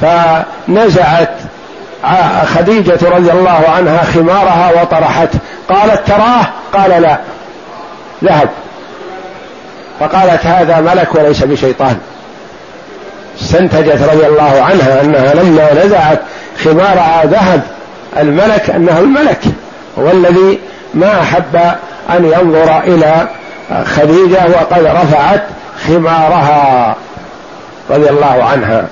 فنزعت 0.00 1.30
خديجة 2.54 2.98
رضي 3.02 3.32
الله 3.32 3.64
عنها 3.76 4.04
خمارها 4.04 4.82
وطرحته. 4.82 5.38
قالت 5.68 6.06
تراه؟ 6.06 6.46
قال 6.72 7.02
لا. 7.02 7.18
ذهب. 8.24 8.48
فقالت 10.00 10.46
هذا 10.46 10.80
ملك 10.80 11.14
وليس 11.14 11.44
بشيطان. 11.44 11.98
استنتجت 13.40 14.02
رضي 14.12 14.26
الله 14.26 14.62
عنها 14.62 15.00
أنها 15.00 15.34
لما 15.34 15.84
نزعت 15.84 16.20
خمارها 16.64 17.24
ذهب. 17.24 17.62
الملك 18.18 18.70
أنه 18.70 18.98
الملك. 18.98 19.40
هو 19.98 20.10
الذي 20.10 20.58
ما 20.94 21.20
أحب 21.20 21.56
أن 22.10 22.24
ينظر 22.24 22.80
إلى 22.80 23.28
خديجة 23.84 24.46
وقد 24.48 24.84
رفعت 24.84 25.42
خمارها 25.86 26.96
رضي 27.90 28.10
الله 28.10 28.44
عنها. 28.52 28.84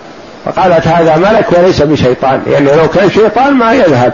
فقالت 0.44 0.86
هذا 0.86 1.16
ملك 1.16 1.46
وليس 1.58 1.82
بشيطان 1.82 2.42
لأنه 2.46 2.70
يعني 2.70 2.82
لو 2.82 2.88
كان 2.88 3.10
شيطان 3.10 3.54
ما 3.54 3.72
يذهب. 3.72 4.12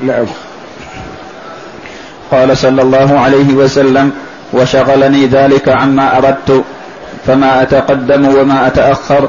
نعم. 0.00 0.26
قال 2.30 2.56
صلى 2.56 2.82
الله 2.82 3.20
عليه 3.20 3.54
وسلم 3.54 4.12
وشغلني 4.52 5.26
ذلك 5.26 5.68
عما 5.68 6.18
أردت 6.18 6.64
فما 7.26 7.62
أتقدم 7.62 8.36
وما 8.36 8.66
أتأخر. 8.66 9.28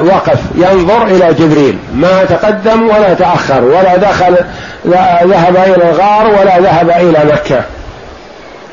وقف 0.00 0.38
ينظر 0.54 1.06
إلى 1.06 1.34
جبريل. 1.34 1.78
ما 1.94 2.24
تقدم 2.24 2.82
ولا 2.88 3.14
تأخر 3.14 3.64
ولا 3.64 3.96
دخل 3.96 4.36
لا 4.84 5.24
ذهب 5.24 5.56
إلى 5.56 5.90
الغار 5.90 6.26
ولا 6.26 6.58
ذهب 6.58 6.90
إلى 6.90 7.32
مكة. 7.32 7.64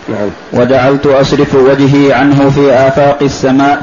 نعم. 0.10 0.30
وجعلت 0.54 1.06
أصرف 1.06 1.56
وجهي 1.56 2.14
عنه 2.14 2.50
في 2.50 2.74
آفاق 2.74 3.18
السماء 3.22 3.82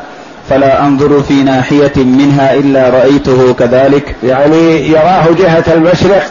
فلا 0.50 0.82
أنظر 0.86 1.22
في 1.22 1.34
ناحية 1.34 1.92
منها 1.96 2.54
إلا 2.54 2.90
رأيته 2.90 3.54
كذلك. 3.58 4.14
يعني 4.24 4.88
يراه 4.88 5.24
جهة 5.38 5.64
المشرق 5.74 6.22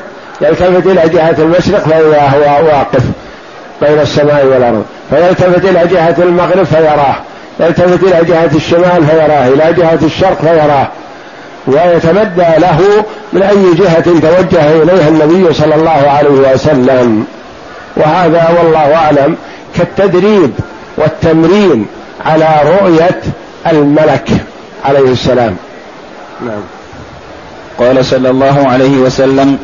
يلتفت 0.42 0.86
إلى 0.86 1.10
جهة 1.10 1.36
المشرق 1.40 1.80
فإذا 1.80 2.22
هو 2.22 2.66
واقف 2.66 3.04
بين 3.82 4.00
السماء 4.00 4.46
والأرض. 4.46 4.86
فيلتفت 5.10 5.66
إلى 5.66 5.88
جهة 5.88 6.16
المغرب 6.18 6.64
فيراه. 6.64 7.16
يلتفت 7.60 8.04
إلى 8.04 8.26
جهة 8.26 8.50
الشمال 8.56 9.06
فيراه. 9.10 9.48
إلى 9.48 9.74
جهة 9.74 10.00
الشرق 10.04 10.42
فيراه. 10.42 10.88
ويتمدى 11.68 12.60
له 12.60 13.06
من 13.34 13.42
أي 13.42 13.74
جهة 13.78 14.04
توجه 14.04 14.84
إليها 14.84 15.08
النبي 15.08 15.54
صلى 15.54 15.76
الله 15.76 16.10
عليه 16.10 16.54
وسلم. 16.54 17.26
وهذا 17.98 18.50
والله 18.60 18.96
أعلم 18.96 19.36
كالتدريب 19.78 20.52
والتمرين 20.98 21.86
على 22.26 22.48
رؤية 22.66 23.22
الملك 23.72 24.30
عليه 24.86 25.12
السلام. 25.12 25.56
نعم. 26.46 26.62
قال 27.80 28.06
صلى 28.06 28.30
الله 28.30 28.68
عليه 28.68 28.98
وسلم 28.98 29.58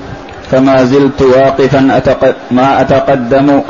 فما 0.52 0.86
زلت 0.86 1.22
واقفا 1.22 1.88
أتق... 1.98 2.36
ما 2.52 2.82
أتقدم 2.82 3.62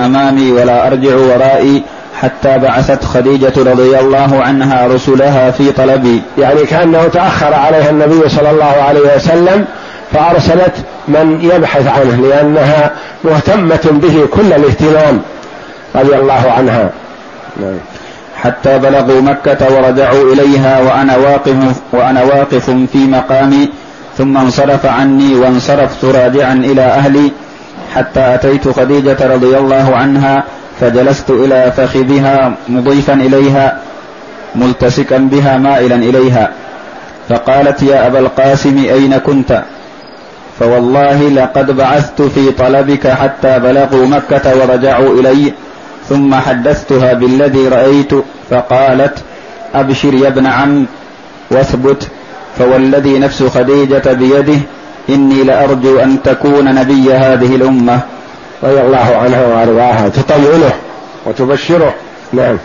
أمامي 0.00 0.52
ولا 0.52 0.86
أرجع 0.86 1.14
ورائي 1.16 1.82
حتى 2.20 2.58
بعثت 2.58 3.04
خديجة 3.04 3.52
رضي 3.56 3.98
الله 3.98 4.42
عنها 4.42 4.86
رسلها 4.86 5.50
في 5.50 5.72
طلبي. 5.72 6.22
يعني 6.38 6.64
كأنه 6.64 7.08
تأخر 7.08 7.54
عليها 7.54 7.90
النبي 7.90 8.28
صلى 8.28 8.50
الله 8.50 8.64
عليه 8.64 9.16
وسلم 9.16 9.64
فأرسلت 10.12 10.74
من 11.08 11.50
يبحث 11.54 11.86
عنه 11.86 12.26
لأنها 12.28 12.90
مهتمة 13.24 13.80
به 13.84 14.26
كل 14.34 14.52
الاهتمام 14.52 15.20
رضي 15.94 16.14
الله 16.16 16.52
عنها. 16.56 16.90
نعم. 17.60 17.78
حتى 18.42 18.78
بلغوا 18.78 19.20
مكة 19.20 19.74
ورجعوا 19.74 20.32
إليها 20.32 20.80
وأنا 20.80 21.16
واقف 21.16 21.56
وأنا 21.92 22.22
واقف 22.22 22.70
في 22.70 22.98
مقامي 22.98 23.68
ثم 24.18 24.36
انصرف 24.36 24.86
عني 24.86 25.34
وانصرفت 25.34 26.04
راجعا 26.04 26.52
إلى 26.52 26.82
أهلي 26.82 27.32
حتى 27.94 28.34
أتيت 28.34 28.68
خديجة 28.68 29.16
رضي 29.34 29.58
الله 29.58 29.96
عنها 29.96 30.44
فجلست 30.80 31.30
إلى 31.30 31.72
فخذها 31.76 32.52
مضيفا 32.68 33.14
إليها 33.14 33.78
ملتسكا 34.54 35.18
بها 35.18 35.58
مائلا 35.58 35.94
إليها. 35.94 36.50
فقالت 37.28 37.82
يا 37.82 38.06
أبا 38.06 38.18
القاسم 38.18 38.78
أين 38.78 39.18
كنت؟ 39.18 39.62
فوالله 40.58 41.28
لقد 41.28 41.76
بعثت 41.76 42.22
في 42.22 42.50
طلبك 42.50 43.06
حتى 43.08 43.58
بلغوا 43.58 44.06
مكة 44.06 44.56
ورجعوا 44.60 45.20
إلي 45.20 45.52
ثم 46.12 46.34
حدثتها 46.34 47.12
بالذي 47.12 47.68
رأيت 47.68 48.12
فقالت 48.50 49.18
أبشر 49.74 50.14
يا 50.14 50.28
ابن 50.28 50.46
عم 50.46 50.86
واثبت 51.50 52.08
فوالذي 52.58 53.18
نفس 53.18 53.42
خديجة 53.42 54.12
بيده 54.12 54.58
إني 55.08 55.44
لأرجو 55.44 55.98
أن 55.98 56.22
تكون 56.22 56.74
نبي 56.74 57.14
هذه 57.14 57.56
الأمة. 57.56 58.00
رضي 58.62 58.80
الله 58.80 59.16
عنها 59.22 59.46
وأرضاها 59.46 60.08
تطمئنه 60.08 60.72
وتبشره. 61.26 61.94
نعم. 62.32 62.56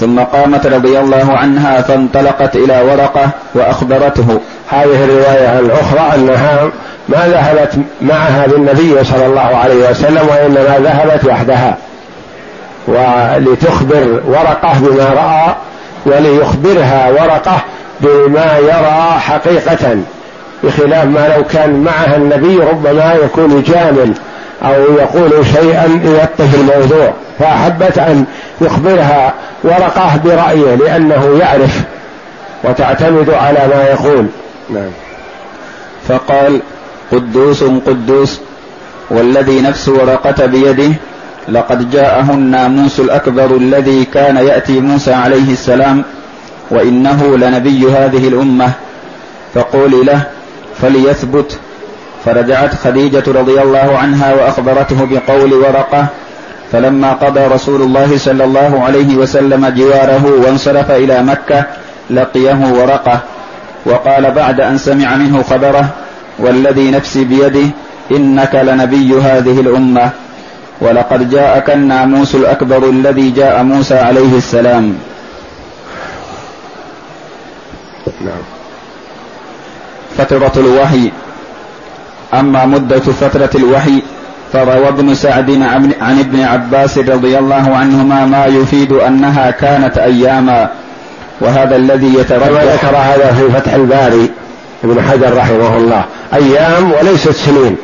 ثم 0.00 0.20
قامت 0.20 0.66
رضي 0.66 0.98
الله 0.98 1.32
عنها 1.32 1.82
فانطلقت 1.82 2.56
إلى 2.56 2.82
ورقة 2.82 3.30
وأخبرته. 3.54 4.40
هذه 4.70 5.04
الرواية 5.04 5.58
الأخرى 5.58 6.12
أنها 6.14 6.70
ما 7.08 7.28
ذهبت 7.28 7.72
معها 8.02 8.46
بالنبي 8.46 9.04
صلى 9.04 9.26
الله 9.26 9.40
عليه 9.56 9.90
وسلم 9.90 10.28
وإنما 10.28 10.78
ذهبت 10.78 11.24
وحدها. 11.24 11.76
ولتخبر 12.86 14.20
ورقة 14.26 14.78
بما 14.80 15.04
رأى 15.04 15.54
وليخبرها 16.06 17.10
ورقة 17.10 17.60
بما 18.00 18.58
يرى 18.58 19.20
حقيقة 19.20 19.96
بخلاف 20.64 21.04
ما 21.04 21.34
لو 21.36 21.44
كان 21.44 21.82
معها 21.82 22.16
النبي 22.16 22.58
ربما 22.58 23.14
يكون 23.14 23.62
جامل 23.62 24.14
أو 24.62 24.72
يقول 24.72 25.46
شيئا 25.46 26.00
يوطه 26.04 26.54
الموضوع. 26.54 27.12
فأحبت 27.38 27.98
أن 27.98 28.24
يخبرها 28.60 29.34
ورقة 29.64 30.20
برأيه 30.24 30.74
لأنه 30.74 31.38
يعرف 31.40 31.80
وتعتمد 32.64 33.30
على 33.30 33.58
ما 33.74 33.84
يقول. 33.84 34.26
نعم. 34.70 34.90
فقال 36.08 36.60
قدوس 37.12 37.64
قدوس 37.64 38.40
والذي 39.10 39.60
نفس 39.60 39.88
ورقة 39.88 40.46
بيده 40.46 40.92
لقد 41.48 41.90
جاءه 41.90 42.30
الناموس 42.30 43.00
الأكبر 43.00 43.56
الذي 43.56 44.04
كان 44.04 44.36
يأتي 44.36 44.80
موسى 44.80 45.12
عليه 45.12 45.52
السلام 45.52 46.02
وإنه 46.70 47.36
لنبي 47.36 47.92
هذه 47.92 48.28
الأمة. 48.28 48.70
فقولي 49.54 50.04
له 50.04 50.22
فليثبت. 50.80 51.58
فرجعت 52.24 52.74
خديجة 52.74 53.22
رضي 53.26 53.62
الله 53.62 53.98
عنها 53.98 54.34
وأخبرته 54.34 55.04
بقول 55.04 55.52
ورقة. 55.52 56.06
فلما 56.72 57.12
قضى 57.12 57.40
رسول 57.40 57.82
الله 57.82 58.18
صلى 58.18 58.44
الله 58.44 58.82
عليه 58.84 59.16
وسلم 59.16 59.68
جواره 59.68 60.40
وانصرف 60.46 60.90
إلى 60.90 61.22
مكة 61.22 61.64
لقيه 62.10 62.72
ورقة. 62.72 63.20
وقال 63.86 64.30
بعد 64.30 64.60
أن 64.60 64.78
سمع 64.78 65.16
منه 65.16 65.42
خبره 65.42 65.88
والذي 66.38 66.90
نفسي 66.90 67.24
بيده 67.24 67.66
إنك 68.10 68.54
لنبي 68.54 69.20
هذه 69.20 69.60
الأمة. 69.60 70.10
ولقد 70.84 71.30
جاءك 71.30 71.70
الناموس 71.70 72.34
الأكبر 72.34 72.88
الذي 72.88 73.30
جاء 73.30 73.62
موسى 73.62 73.94
عليه 73.94 74.36
السلام. 74.36 74.98
نعم. 78.20 78.44
فترة 80.18 80.52
الوحي. 80.56 81.10
أما 82.34 82.66
مدة 82.66 83.00
فترة 83.00 83.50
الوحي 83.54 84.02
فروى 84.52 84.88
ابن 84.88 85.14
سعد 85.14 85.50
عن 86.00 86.18
ابن 86.20 86.40
عباس 86.40 86.98
رضي 86.98 87.38
الله 87.38 87.76
عنهما 87.76 88.26
ما 88.26 88.46
يفيد 88.46 88.92
أنها 88.92 89.50
كانت 89.50 89.98
أياما. 89.98 90.68
وهذا 91.40 91.76
الذي 91.76 92.14
يترجح 92.14 92.62
ذكر 92.62 92.96
هذا 92.96 93.32
في 93.32 93.60
فتح 93.60 93.74
الباري 93.74 94.30
ابن 94.84 95.02
حجر 95.02 95.36
رحمه 95.36 95.76
الله. 95.76 96.04
أيام 96.34 96.92
وليست 96.92 97.30
سنين. 97.30 97.76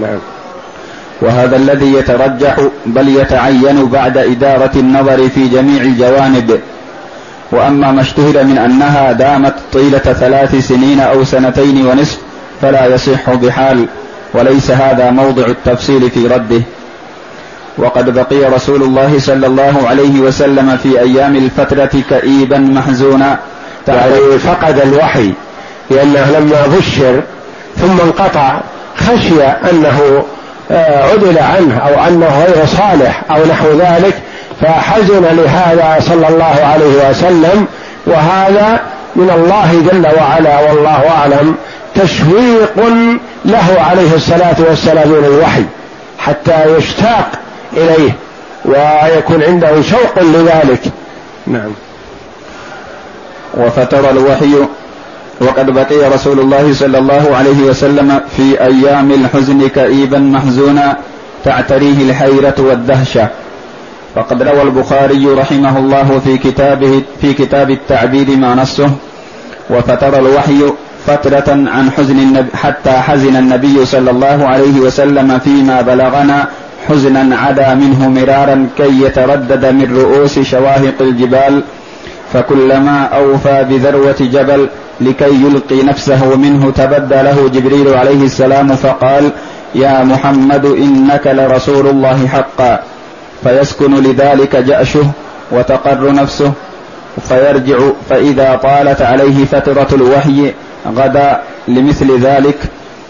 نعم. 0.00 0.18
وهذا 1.22 1.56
الذي 1.56 1.94
يترجح 1.94 2.56
بل 2.86 3.08
يتعين 3.08 3.86
بعد 3.86 4.18
إدارة 4.18 4.70
النظر 4.76 5.28
في 5.28 5.48
جميع 5.48 5.82
الجوانب. 5.82 6.60
وأما 7.52 7.92
ما 7.92 8.00
اشتهر 8.00 8.44
من 8.44 8.58
أنها 8.58 9.12
دامت 9.12 9.54
طيلة 9.72 9.98
ثلاث 9.98 10.68
سنين 10.68 11.00
أو 11.00 11.24
سنتين 11.24 11.86
ونصف 11.86 12.18
فلا 12.62 12.86
يصح 12.86 13.30
بحال 13.30 13.86
وليس 14.34 14.70
هذا 14.70 15.10
موضع 15.10 15.46
التفصيل 15.46 16.10
في 16.10 16.26
رده. 16.26 16.62
وقد 17.78 18.14
بقي 18.14 18.54
رسول 18.54 18.82
الله 18.82 19.18
صلى 19.18 19.46
الله 19.46 19.88
عليه 19.88 20.20
وسلم 20.20 20.76
في 20.82 21.00
أيام 21.00 21.36
الفترة 21.36 22.02
كئيبا 22.10 22.58
محزونا. 22.58 23.38
يعني 23.88 24.38
فقد 24.38 24.80
الوحي 24.80 25.32
لأنه 25.90 26.30
لما 26.38 26.66
بشر 26.78 27.22
ثم 27.76 28.00
انقطع 28.00 28.60
خشي 28.96 29.42
أنه 29.44 30.24
عدل 30.76 31.38
عنه 31.38 31.78
أو 31.78 32.08
أنه 32.08 32.44
غير 32.44 32.66
صالح 32.66 33.22
أو 33.30 33.46
نحو 33.46 33.68
ذلك 33.68 34.14
فحزن 34.60 35.22
لهذا 35.22 35.96
صلى 36.00 36.28
الله 36.28 36.64
عليه 36.64 37.10
وسلم 37.10 37.66
وهذا 38.06 38.80
من 39.16 39.30
الله 39.30 39.82
جل 39.92 40.06
وعلا 40.18 40.60
والله 40.60 41.10
أعلم 41.10 41.54
تشويق 41.94 42.76
له 43.44 43.76
عليه 43.78 44.14
الصلاة 44.14 44.56
والسلام 44.68 45.08
من 45.08 45.24
الوحي 45.24 45.64
حتى 46.18 46.76
يشتاق 46.76 47.30
إليه 47.72 48.12
ويكون 48.64 49.42
عنده 49.42 49.82
شوق 49.82 50.22
لذلك. 50.22 50.80
نعم. 51.46 51.72
وفتر 53.54 54.10
الوحي 54.10 54.54
وقد 55.42 55.70
بقي 55.70 56.10
رسول 56.14 56.40
الله 56.40 56.72
صلى 56.72 56.98
الله 56.98 57.36
عليه 57.36 57.62
وسلم 57.62 58.20
في 58.36 58.60
أيام 58.60 59.10
الحزن 59.10 59.68
كئيبا 59.68 60.18
محزونا 60.18 60.96
تعتريه 61.44 61.98
الحيرة 62.10 62.54
والدهشة. 62.58 63.28
فقد 64.14 64.42
روى 64.42 64.62
البخاري 64.62 65.26
رحمه 65.26 65.78
الله 65.78 66.20
في 66.24 66.38
كتابه 66.38 67.02
في 67.20 67.32
كتاب 67.32 67.70
التعبيد 67.70 68.30
ما 68.30 68.54
نصه 68.54 68.90
وفتر 69.70 70.18
الوحي 70.18 70.60
فترة 71.06 71.44
عن 71.48 71.90
حزن 71.90 72.18
النبي 72.18 72.56
حتى 72.56 72.90
حزن 72.90 73.36
النبي 73.36 73.86
صلى 73.86 74.10
الله 74.10 74.46
عليه 74.48 74.80
وسلم 74.80 75.38
فيما 75.38 75.80
بلغنا 75.80 76.46
حزنا 76.88 77.36
عدا 77.36 77.74
منه 77.74 78.08
مرارا 78.08 78.68
كي 78.78 79.02
يتردد 79.02 79.66
من 79.66 79.96
رؤوس 79.96 80.38
شواهق 80.38 80.94
الجبال 81.00 81.62
فكلما 82.32 83.04
أوفى 83.04 83.66
بذروة 83.70 84.16
جبل 84.20 84.68
لكي 85.00 85.34
يلقي 85.44 85.82
نفسه 85.82 86.36
منه 86.36 86.70
تبدى 86.70 87.14
له 87.14 87.48
جبريل 87.48 87.94
عليه 87.94 88.24
السلام 88.24 88.76
فقال 88.76 89.30
يا 89.74 90.04
محمد 90.04 90.64
إنك 90.64 91.26
لرسول 91.26 91.86
الله 91.86 92.26
حقا. 92.26 92.78
فيسكن 93.44 93.94
لذلك 93.94 94.56
جأشه 94.56 95.06
وتقر 95.50 96.12
نفسه 96.12 96.52
فيرجع 97.28 97.78
فإذا 98.10 98.60
طالت 98.62 99.02
عليه 99.02 99.44
فترة 99.44 99.88
الوحي 99.92 100.52
غدا 100.96 101.40
لمثل 101.68 102.18
ذلك. 102.20 102.58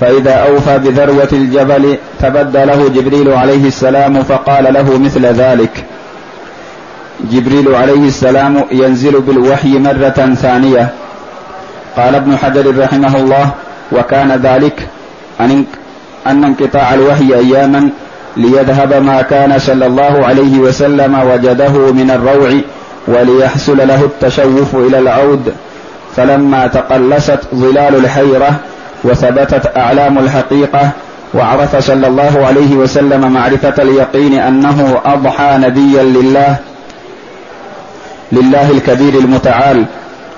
فإذا 0.01 0.35
أوفى 0.35 0.79
بذروة 0.79 1.29
الجبل 1.33 1.97
تبدى 2.21 2.65
له 2.65 2.89
جبريل 2.89 3.33
عليه 3.33 3.67
السلام 3.67 4.23
فقال 4.23 4.75
له 4.75 4.99
مثل 4.99 5.27
ذلك. 5.27 5.85
جبريل 7.31 7.75
عليه 7.75 8.09
السلام 8.09 8.65
ينزل 8.73 9.21
بالوحي 9.21 9.79
مرة 9.79 10.35
ثانية. 10.35 10.89
قال 11.97 12.15
ابن 12.15 12.37
حجر 12.37 12.79
رحمه 12.79 13.17
الله 13.17 13.51
وكان 13.93 14.33
ذلك 14.43 14.89
أن 15.41 15.65
انقطاع 16.27 16.95
الوحي 16.95 17.35
أياما 17.35 17.91
ليذهب 18.37 18.95
ما 18.95 19.23
كان 19.23 19.59
صلى 19.59 19.87
الله 19.87 20.27
عليه 20.27 20.59
وسلم 20.59 21.19
وجده 21.31 21.93
من 21.93 22.11
الروع 22.11 22.61
وليحصل 23.09 23.77
له 23.77 24.05
التشوف 24.05 24.77
إلى 24.77 24.99
العود. 24.99 25.53
فلما 26.17 26.67
تقلصت 26.67 27.41
ظلال 27.55 27.97
الحيرة 27.97 28.57
وثبتت 29.05 29.77
أعلام 29.77 30.19
الحقيقة 30.19 30.91
وعرف 31.35 31.77
صلى 31.77 32.07
الله 32.07 32.47
عليه 32.47 32.75
وسلم 32.75 33.33
معرفة 33.33 33.83
اليقين 33.83 34.39
أنه 34.39 35.01
أضحى 35.05 35.59
نبيا 35.59 36.03
لله 36.03 36.57
لله 38.33 38.71
الكبير 38.71 39.15
المتعال 39.15 39.85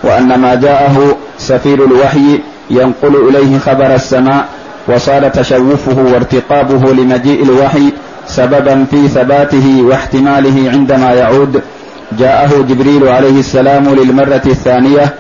وأن 0.02 0.34
ما 0.34 0.54
جاءه 0.54 1.16
سفير 1.38 1.84
الوحي 1.84 2.40
ينقل 2.70 3.28
إليه 3.28 3.58
خبر 3.58 3.94
السماء 3.94 4.44
وصار 4.88 5.28
تشوفه 5.28 6.12
وارتقابه 6.12 6.92
لمجيء 6.92 7.42
الوحي 7.42 7.92
سببا 8.26 8.86
في 8.90 9.08
ثباته 9.08 9.82
واحتماله 9.82 10.70
عندما 10.70 11.12
يعود. 11.12 11.62
جاءه 12.18 12.64
جبريل 12.68 13.08
عليه 13.08 13.38
السلام 13.38 13.94
للمرة 13.94 14.42
الثانية. 14.46 15.14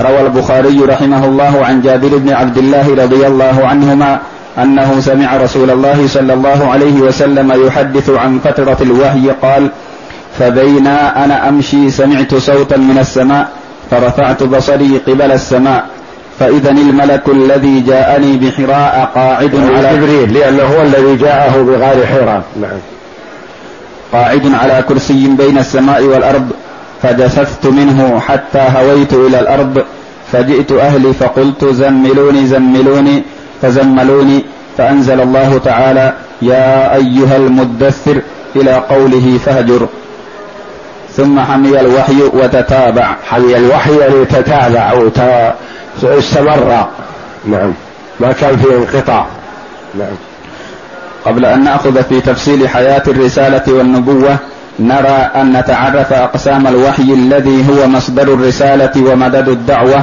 روى 0.00 0.20
البخاري 0.20 0.80
رحمه 0.80 1.24
الله 1.24 1.64
عن 1.64 1.82
جابر 1.82 2.16
بن 2.16 2.30
عبد 2.32 2.58
الله 2.58 2.94
رضي 3.04 3.26
الله 3.26 3.66
عنهما 3.66 4.20
أنه 4.58 5.00
سمع 5.00 5.36
رسول 5.36 5.70
الله 5.70 6.06
صلى 6.06 6.34
الله 6.34 6.70
عليه 6.70 7.00
وسلم 7.00 7.66
يحدث 7.66 8.10
عن 8.10 8.38
فترة 8.44 8.76
الوحي 8.80 9.30
قال 9.42 9.70
فبينا 10.38 11.24
أنا 11.24 11.48
أمشي 11.48 11.90
سمعت 11.90 12.34
صوتا 12.34 12.76
من 12.76 12.98
السماء 12.98 13.48
فرفعت 13.90 14.42
بصري 14.42 15.00
قبل 15.06 15.32
السماء 15.32 15.86
فإذا 16.38 16.70
الملك 16.70 17.28
الذي 17.28 17.80
جاءني 17.80 18.36
بحراء 18.36 19.10
قاعد 19.14 19.56
على 19.74 19.96
جبريل 19.96 20.34
لأنه 20.34 20.62
هو 20.62 20.82
الذي 20.82 21.16
جاءه 21.16 21.62
بغار 21.62 22.06
حراء 22.06 22.42
نعم. 22.60 22.78
قاعد 24.12 24.54
على 24.54 24.84
كرسي 24.88 25.28
بين 25.38 25.58
السماء 25.58 26.02
والأرض 26.02 26.50
فجثثت 27.02 27.66
منه 27.66 28.20
حتى 28.20 28.58
هويت 28.76 29.12
إلى 29.12 29.40
الأرض 29.40 29.84
فجئت 30.32 30.72
أهلي 30.72 31.12
فقلت 31.12 31.64
زملوني 31.64 32.46
زملوني 32.46 33.22
فزملوني 33.62 34.44
فأنزل 34.78 35.20
الله 35.20 35.60
تعالى 35.64 36.14
يا 36.42 36.94
أيها 36.94 37.36
المدثر 37.36 38.22
إلى 38.56 38.72
قوله 38.72 39.38
فهجر. 39.44 39.88
ثم 41.16 41.40
حمي 41.40 41.80
الوحي 41.80 42.22
وتتابع. 42.22 43.14
حمي 43.28 43.56
الوحي 43.56 43.98
يعني 43.98 44.24
تتابع 44.24 44.92
واستمر 46.02 46.86
نعم. 47.44 47.72
ما 48.20 48.32
كان 48.32 48.56
في 48.56 48.76
انقطاع. 48.76 49.26
نعم. 49.94 50.14
قبل 51.26 51.44
أن 51.44 51.64
نأخذ 51.64 52.02
في 52.02 52.20
تفصيل 52.20 52.68
حياة 52.68 53.02
الرسالة 53.08 53.72
والنبوة 53.72 54.36
نرى 54.78 55.30
أن 55.36 55.52
نتعرف 55.52 56.12
أقسام 56.12 56.66
الوحي 56.66 57.02
الذي 57.02 57.64
هو 57.70 57.86
مصدر 57.86 58.22
الرسالة 58.22 59.12
ومدد 59.12 59.48
الدعوة. 59.48 60.02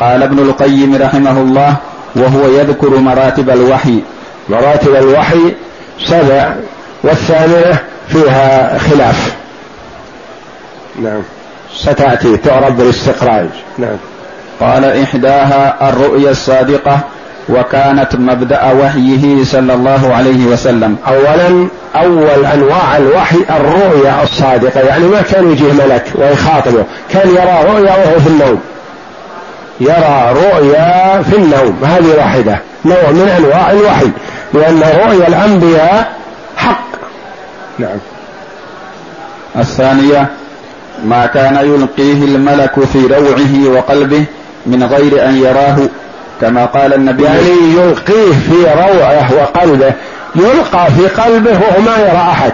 قال 0.00 0.22
ابن 0.22 0.38
القيم 0.38 0.96
رحمه 1.02 1.40
الله 1.40 1.76
وهو 2.16 2.48
يذكر 2.48 2.96
مراتب 2.96 3.50
الوحي. 3.50 4.02
مراتب 4.48 4.94
الوحي 4.94 5.54
سبع 6.06 6.52
والثامنة 7.04 7.78
فيها 8.08 8.78
خلاف. 8.78 9.36
نعم. 11.02 11.22
ستأتي 11.76 12.36
تعرف 12.36 12.72
بالاستخراج. 12.72 13.48
نعم. 13.78 13.96
قال 14.60 14.84
إحداها 15.02 15.88
الرؤيا 15.88 16.30
الصادقة 16.30 16.98
وكانت 17.48 18.16
مبدأ 18.16 18.72
وحيه 18.72 19.44
صلى 19.44 19.74
الله 19.74 20.14
عليه 20.14 20.46
وسلم. 20.46 20.96
اولا 21.08 21.68
أول 21.96 22.46
أنواع 22.54 22.96
الوحي 22.96 23.38
الرؤيا 23.50 24.22
الصادقة 24.22 24.80
يعني 24.80 25.04
ما 25.04 25.22
كان 25.22 25.52
يجيه 25.52 25.72
ملك 25.72 26.04
ويخاطبه 26.14 26.84
كان 27.10 27.28
يرى 27.28 27.64
رؤيا 27.72 27.96
وهو 27.96 28.20
في 28.20 28.26
النوم. 28.26 28.60
يرى 29.80 30.32
رؤيا 30.32 31.22
في 31.22 31.36
النوم 31.36 31.78
هذه 31.84 32.16
واحدة. 32.18 32.58
نوع 32.84 33.10
من 33.10 33.28
أنواع 33.38 33.70
الوحي 33.70 34.10
لأن 34.54 34.80
رؤيا 34.80 35.28
الأنبياء 35.28 36.12
حق. 36.56 36.88
نعم 37.78 37.98
الثانية 39.56 40.26
ما 41.04 41.26
كان 41.26 41.56
يلقيه 41.56 42.24
الملك 42.24 42.72
في 42.92 43.06
روعه 43.06 43.76
وقلبه 43.76 44.24
من 44.66 44.84
غير 44.84 45.28
أن 45.28 45.36
يراه 45.36 45.76
كما 46.40 46.66
قال 46.66 46.94
النبي. 46.94 47.24
يعني 47.24 47.48
يلقيه 47.76 48.32
في 48.32 48.64
روعه 48.64 49.32
وقلبه 49.34 49.92
يلقى 50.36 50.86
في 50.96 51.22
قلبه 51.22 51.50
وهو 51.50 51.80
ما 51.80 51.96
يرى 51.98 52.28
أحد. 52.30 52.52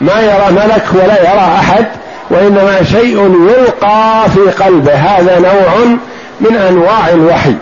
ما 0.00 0.20
يرى 0.20 0.50
ملك 0.50 0.84
ولا 0.94 1.20
يرى 1.20 1.54
أحد 1.58 1.86
وإنما 2.30 2.84
شيء 2.84 3.48
يلقى 3.48 4.24
في 4.34 4.64
قلبه. 4.64 4.94
هذا 4.94 5.38
نوع 5.38 5.96
من 6.40 6.56
أنواع 6.56 7.08
الوحي. 7.08 7.54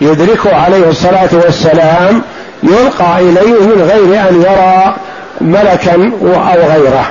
يدركه 0.00 0.56
عليه 0.56 0.88
الصلاة 0.88 1.28
والسلام 1.32 2.22
يلقى 2.62 3.18
إليه 3.18 3.60
من 3.60 3.90
غير 3.92 4.28
أن 4.28 4.42
يرى 4.42 4.96
ملكا 5.40 6.12
أو 6.22 6.60
غيره. 6.72 7.06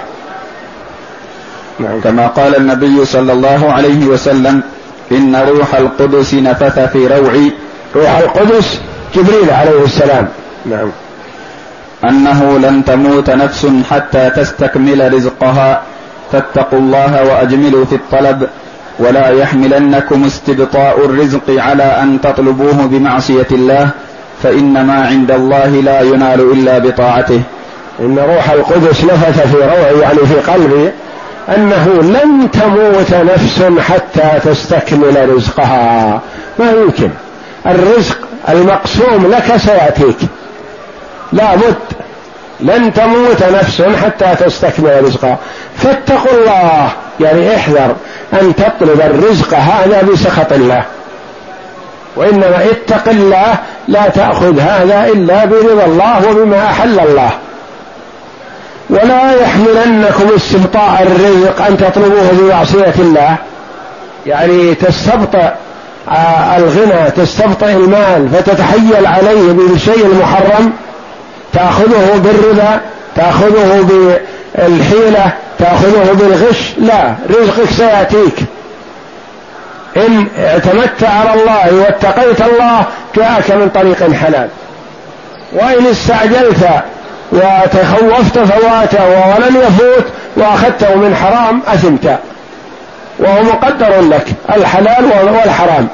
نعم. 1.80 2.02
كما 2.02 2.28
قال 2.28 2.56
النبي 2.56 3.06
صلى 3.06 3.34
الله 3.34 3.72
عليه 3.72 4.06
وسلم 4.06 4.64
إن 5.12 5.36
روح 5.36 5.76
القدس 5.76 6.34
نفث 6.34 6.80
في 6.80 7.08
روعي. 7.08 7.52
روح 7.96 8.18
القدس 8.18 8.80
جبريل 9.16 9.50
عليه 9.52 9.84
السلام. 9.86 10.28
نعم. 10.66 10.90
أنه 12.10 12.60
لن 12.60 12.86
تموت 12.86 13.30
نفس 13.30 13.68
حتى 13.90 14.30
تستكمل 14.30 15.14
رزقها. 15.14 15.82
فاتقوا 16.32 16.80
الله 16.80 17.24
وأجملوا 17.24 17.86
في 17.86 17.96
الطلب. 17.96 18.48
ولا 19.00 19.30
يحملنكم 19.30 20.26
استبطاء 20.26 21.06
الرزق 21.06 21.50
على 21.50 21.84
أن 21.84 22.22
تطلبوه 22.22 22.86
بمعصية 22.86 23.48
الله 23.52 23.90
فإن 24.44 24.86
ما 24.86 25.06
عند 25.06 25.32
الله 25.32 25.68
لا 25.68 26.02
ينال 26.02 26.52
إلا 26.52 26.80
بطاعته. 26.80 27.42
إن 28.00 28.20
روح 28.20 28.50
القدس 28.50 29.04
نفث 29.04 29.48
في 29.48 29.56
روعي 29.56 30.00
يعني 30.00 30.20
في 30.20 30.52
قلبي 30.52 30.92
أنه 31.50 31.88
لن 32.02 32.52
تموت 32.52 33.14
نفس 33.14 33.64
حتى 33.80 34.40
تستكمل 34.50 35.36
رزقها. 35.36 36.22
ما 36.60 36.72
يمكن. 36.72 37.10
الرزق 37.66 38.18
المقسوم 38.50 39.32
لك 39.32 39.58
سيأتيك. 39.58 40.18
لا 41.34 41.56
بد 41.56 41.76
لن 42.60 42.94
تموت 42.94 43.44
نفس 43.44 43.82
حتى 43.82 44.46
تستكمل 44.46 45.04
رزقها. 45.06 45.38
فاتقوا 45.78 46.32
الله. 46.32 46.92
يعني 47.20 47.56
احذر 47.56 47.96
أن 48.34 48.56
تطلب 48.56 49.02
الرزق 49.02 49.54
هذا 49.54 50.02
بسخط 50.02 50.54
الله. 50.54 50.84
وإنما 52.16 52.66
اتق 52.72 53.10
الله 53.10 53.56
لا 53.88 54.10
تأخذ 54.10 54.60
هذا 54.60 55.08
إلا 55.14 55.46
برضا 55.46 55.86
الله 55.86 56.30
وبما 56.30 56.66
أحل 56.66 57.00
الله. 57.00 57.30
ولا 58.90 59.42
يحملنكم 59.42 60.36
استبطاء 60.36 61.04
الرزق 61.04 61.66
أن 61.66 61.78
تطلبوه 61.78 62.32
بمعصيه 62.32 62.94
الله. 63.00 63.36
يعني 64.26 64.76
تستبطئ 64.76 65.50
آه، 66.10 66.58
الغنى 66.58 67.12
تستبطئ 67.12 67.72
المال 67.72 68.30
فتتحيل 68.34 69.06
عليه 69.06 69.52
بالشيء 69.52 70.06
المحرم. 70.06 70.74
تأخذه 71.54 72.22
بالربا 72.24 72.82
تأخذه 73.16 73.88
بالحيلة 74.58 75.32
تأخذه 75.60 76.14
بالغش. 76.14 76.74
لا 76.78 77.16
رزقك 77.30 77.70
سيأتيك. 77.70 78.36
إن 79.98 80.28
اعتمدت 80.38 81.04
على 81.04 81.34
الله 81.34 81.74
واتقيت 81.74 82.42
الله 82.42 82.84
جاءك 83.16 83.52
من 83.52 83.70
طريق 83.70 84.14
حلال. 84.14 84.48
وإن 85.54 85.86
استعجلت 85.86 86.84
وتخوفت 87.34 88.40
فواته 88.40 89.10
ولن 89.10 89.56
يفوت 89.56 90.06
وأخذته 90.38 90.96
من 90.96 91.16
حرام 91.16 91.62
أثمت. 91.68 92.20
وهو 93.20 93.44
مقدر 93.44 94.02
لك 94.02 94.28
الحلال 94.56 95.06
والحرام. 95.06 95.88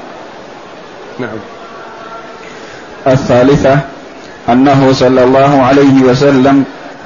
نعم. 1.20 1.30
الثالثة 3.08 3.80
أنه 4.50 4.94
صلى 4.94 5.24
الله 5.24 5.62
عليه 5.64 6.02
وسلم 6.02 6.64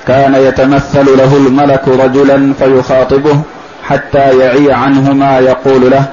كان 0.07 0.35
يتمثل 0.35 1.18
له 1.18 1.38
الملك 1.38 1.88
رجلا 1.88 2.53
فيخاطبه 2.60 3.41
حتى 3.89 4.38
يعي 4.39 4.73
عنه 4.73 5.14
ما 5.14 5.39
يقول 5.39 5.91
له. 5.91 6.03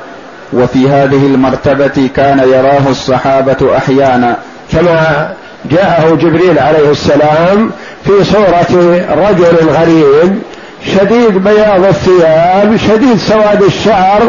وفي 0.53 0.89
هذه 0.89 1.27
المرتبة 1.27 2.11
كان 2.17 2.39
يراه 2.39 2.91
الصحابة 2.91 3.77
أحيانا. 3.77 4.37
كما 4.73 5.29
جاءه 5.65 6.15
جبريل 6.15 6.59
عليه 6.59 6.91
السلام 6.91 7.71
في 8.05 8.25
صورة 8.25 9.01
رجل 9.29 9.69
غريب 9.69 10.39
شديد 10.87 11.45
بياض 11.45 11.85
الثياب 11.85 12.77
شديد 12.77 13.19
سواد 13.19 13.63
الشعر 13.63 14.21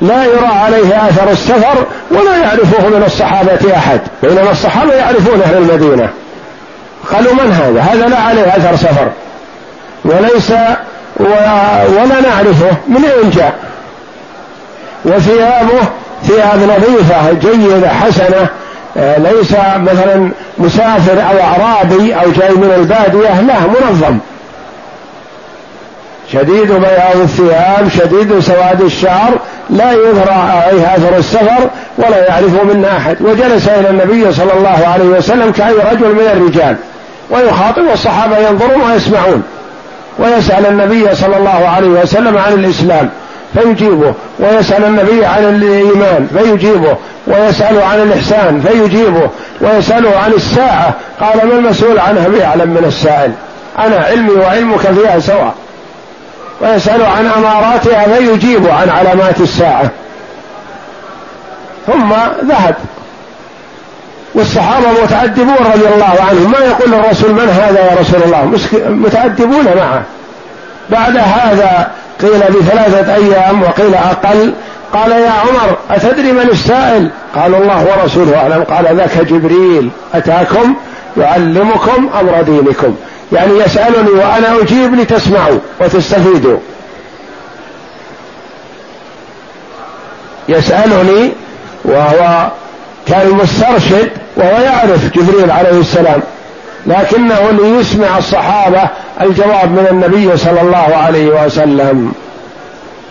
لا 0.00 0.24
يرى 0.24 0.46
عليه 0.46 1.08
آثر 1.08 1.30
السفر 1.30 1.84
ولا 2.10 2.36
يعرفه 2.36 2.88
من 2.88 3.02
الصحابة 3.06 3.76
أحد. 3.76 4.00
بينما 4.22 4.50
الصحابة 4.50 4.94
يعرفون 4.94 5.42
أهل 5.42 5.56
المدينة. 5.56 6.08
قالوا 7.12 7.32
من 7.32 7.52
هذا؟ 7.52 7.80
هذا 7.80 8.08
لا 8.08 8.18
عليه 8.18 8.42
آثر 8.42 8.76
سفر. 8.76 9.10
وليس 10.04 10.50
ولا 11.16 12.20
نعرفه 12.20 12.76
من 12.88 13.04
أين 13.04 13.30
جاء. 13.30 13.54
وثيابه 15.04 15.80
ثياب 16.24 16.58
نظيفة 16.62 17.32
جيدة 17.32 17.88
حسنة 17.88 18.48
ليس 19.00 19.52
مثلا 19.76 20.30
مسافر 20.58 21.12
أو 21.12 21.40
أعرابي 21.40 22.14
أو 22.14 22.30
جاي 22.30 22.54
من 22.54 22.72
البادية 22.76 23.40
لا 23.40 23.54
منظم. 23.60 24.18
شديد 26.32 26.72
بياض 26.72 27.16
الثياب 27.22 27.88
شديد 27.88 28.38
سواد 28.40 28.80
الشعر 28.80 29.30
لا 29.70 29.92
يظهر 29.92 30.30
عليه 30.30 30.96
أثر 30.96 31.16
السفر 31.16 31.70
ولا 31.98 32.28
يعرفه 32.28 32.62
منا 32.62 32.96
أحد. 32.96 33.16
وجلس 33.20 33.68
إلى 33.68 33.90
النبي 33.90 34.32
صلى 34.32 34.52
الله 34.52 34.86
عليه 34.86 35.04
وسلم 35.04 35.52
كأي 35.52 35.74
رجل 35.92 36.08
من 36.08 36.28
الرجال. 36.32 36.76
ويخاطب 37.30 37.82
والصحابة 37.90 38.38
ينظرون 38.38 38.82
ويسمعون. 38.90 39.42
ويسأل 40.18 40.66
النبي 40.66 41.14
صلى 41.14 41.36
الله 41.36 41.68
عليه 41.68 41.88
وسلم 41.88 42.38
عن 42.38 42.52
الإسلام. 42.52 43.10
فيجيبه 43.54 44.14
ويسأل 44.38 44.84
النبي 44.84 45.24
عن 45.24 45.44
الإيمان 45.44 46.28
فيجيبه 46.38 46.96
ويسأل 47.26 47.82
عن 47.82 48.02
الإحسان 48.02 48.60
فيجيبه 48.60 49.30
ويسأله 49.60 50.18
عن 50.18 50.32
الساعة. 50.32 50.94
قال 51.20 51.46
ما 51.46 51.54
المسؤول 51.54 51.98
عنها 51.98 52.28
باعلم 52.28 52.70
من 52.70 52.84
السائل؟ 52.84 53.32
أنا 53.78 53.96
علمي 53.96 54.30
وعلمك 54.30 54.80
فيها 54.80 55.18
سواء. 55.18 55.54
ويسأل 56.60 57.02
عن 57.02 57.26
أماراتها 57.26 58.16
فيجيب 58.16 58.66
عن 58.66 58.88
علامات 58.88 59.40
الساعة. 59.40 59.90
ثم 61.86 62.12
ذهب. 62.44 62.74
والصحابة 64.34 64.86
متأدبون 65.04 65.56
رضي 65.74 65.88
الله 65.94 66.16
عنهم. 66.28 66.50
ما 66.50 66.58
يقول 66.58 66.94
الرسول 66.94 67.32
من 67.32 67.48
هذا 67.48 67.80
يا 67.80 68.00
رسول 68.00 68.22
الله؟ 68.22 68.44
متأدبون 68.88 69.64
معه. 69.64 70.02
بعد 70.90 71.16
هذا 71.16 71.90
قيل 72.22 72.40
بثلاثة 72.40 73.14
أيام 73.14 73.62
وقيل 73.62 73.94
أقل. 73.94 74.52
قال 74.92 75.12
يا 75.12 75.30
عمر 75.30 75.76
أتدري 75.90 76.32
من 76.32 76.48
السائل؟ 76.52 77.10
قالوا 77.34 77.58
الله 77.58 77.86
ورسوله 77.86 78.36
أعلم. 78.36 78.62
قال 78.62 78.96
ذاك 78.96 79.18
جبريل 79.18 79.90
أتاكم 80.14 80.74
يعلمكم 81.16 82.10
أمر 82.20 82.42
دينكم. 82.42 82.96
يعني 83.32 83.58
يسألني 83.58 84.10
وأنا 84.10 84.62
أجيب 84.62 84.94
لتسمعوا 84.94 85.58
وتستفيدوا. 85.80 86.58
يسألني 90.48 91.32
وهو 91.84 92.50
كان 93.06 93.30
مسترشد 93.30 94.10
وهو 94.36 94.62
يعرف 94.62 95.12
جبريل 95.16 95.50
عليه 95.50 95.80
السلام. 95.80 96.20
لكنه 96.86 97.50
ليسمع 97.50 98.18
الصحابة 98.18 98.82
الجواب 99.20 99.70
من 99.70 99.86
النبي 99.90 100.36
صلى 100.36 100.60
الله 100.60 100.96
عليه 100.96 101.44
وسلم. 101.44 102.12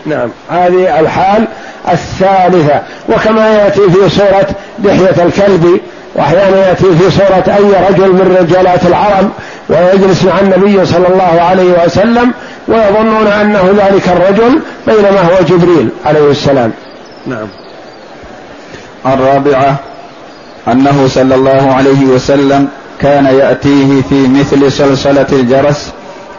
نعم 0.06 0.30
هذه 0.50 1.00
الحال 1.00 1.48
الثالثة. 1.92 2.82
وكما 3.10 3.48
يأتي 3.48 3.82
في 3.92 4.10
سورة 4.10 4.48
دحية 4.80 5.24
الكلب 5.24 5.80
وأحيانا 6.16 6.68
يأتي 6.68 6.96
في 6.96 7.12
صورة 7.12 7.56
أي 7.58 7.90
رجل 7.90 8.12
من 8.12 8.38
رجالات 8.42 8.86
العرب 8.86 9.30
ويجلس 9.70 10.24
مع 10.24 10.40
النبي 10.40 10.86
صلى 10.86 11.08
الله 11.08 11.42
عليه 11.42 11.86
وسلم 11.86 12.32
ويظنون 12.68 13.28
أنه 13.28 13.74
ذلك 13.78 14.08
الرجل 14.08 14.60
بينما 14.88 15.22
هو 15.22 15.44
جبريل 15.46 15.90
عليه 16.06 16.32
السلام. 16.32 16.72
نعم. 17.28 17.48
الرابعة 19.06 19.76
أنه 20.68 21.08
صلى 21.08 21.36
الله 21.36 21.74
عليه 21.78 22.06
وسلم 22.06 22.68
كان 23.02 23.26
يأتيه 23.26 24.02
في 24.10 24.28
مثل 24.28 24.72
سلسلة 24.72 25.26
الجرس 25.32 25.92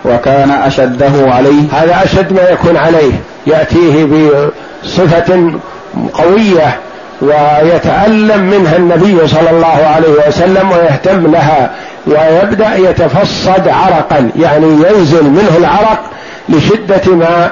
وكان 0.04 0.50
أشده 0.50 1.12
عليه. 1.32 1.62
هذا 1.72 2.04
أشد 2.04 2.32
ما 2.32 2.42
يكون 2.42 2.76
عليه. 2.76 3.12
يأتيه 3.46 4.04
بصفة 4.84 5.52
قوية 6.14 6.78
ويتألم 7.22 8.40
منها 8.40 8.76
النبي 8.76 9.28
صلى 9.28 9.50
الله 9.50 9.86
عليه 9.86 10.28
وسلم 10.28 10.70
ويهتم 10.70 11.32
لها 11.32 11.70
ويبدأ 12.06 12.74
يتفصد 12.76 13.68
عرقا 13.68 14.30
يعني 14.38 14.66
ينزل 14.66 15.24
منه 15.24 15.56
العرق 15.58 16.00
لشدة 16.48 17.14
ما 17.14 17.50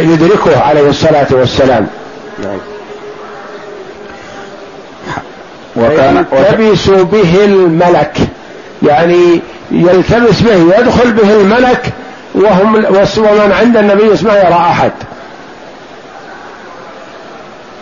يدركه 0.00 0.60
عليه 0.62 0.88
الصلاة 0.88 1.26
والسلام. 1.30 1.86
نعم. 2.44 2.58
وكان 5.76 6.24
يلتبس 6.32 6.90
به 6.90 7.44
الملك. 7.44 8.16
يعني 8.82 9.40
يلتبس 9.70 10.40
به 10.40 10.78
يدخل 10.78 11.12
به 11.12 11.40
الملك 11.40 11.92
وهم 12.34 12.74
ومن 13.18 13.52
عند 13.60 13.76
النبي 13.76 14.12
اسمه 14.12 14.32
يرى 14.32 14.54
أحد. 14.54 14.92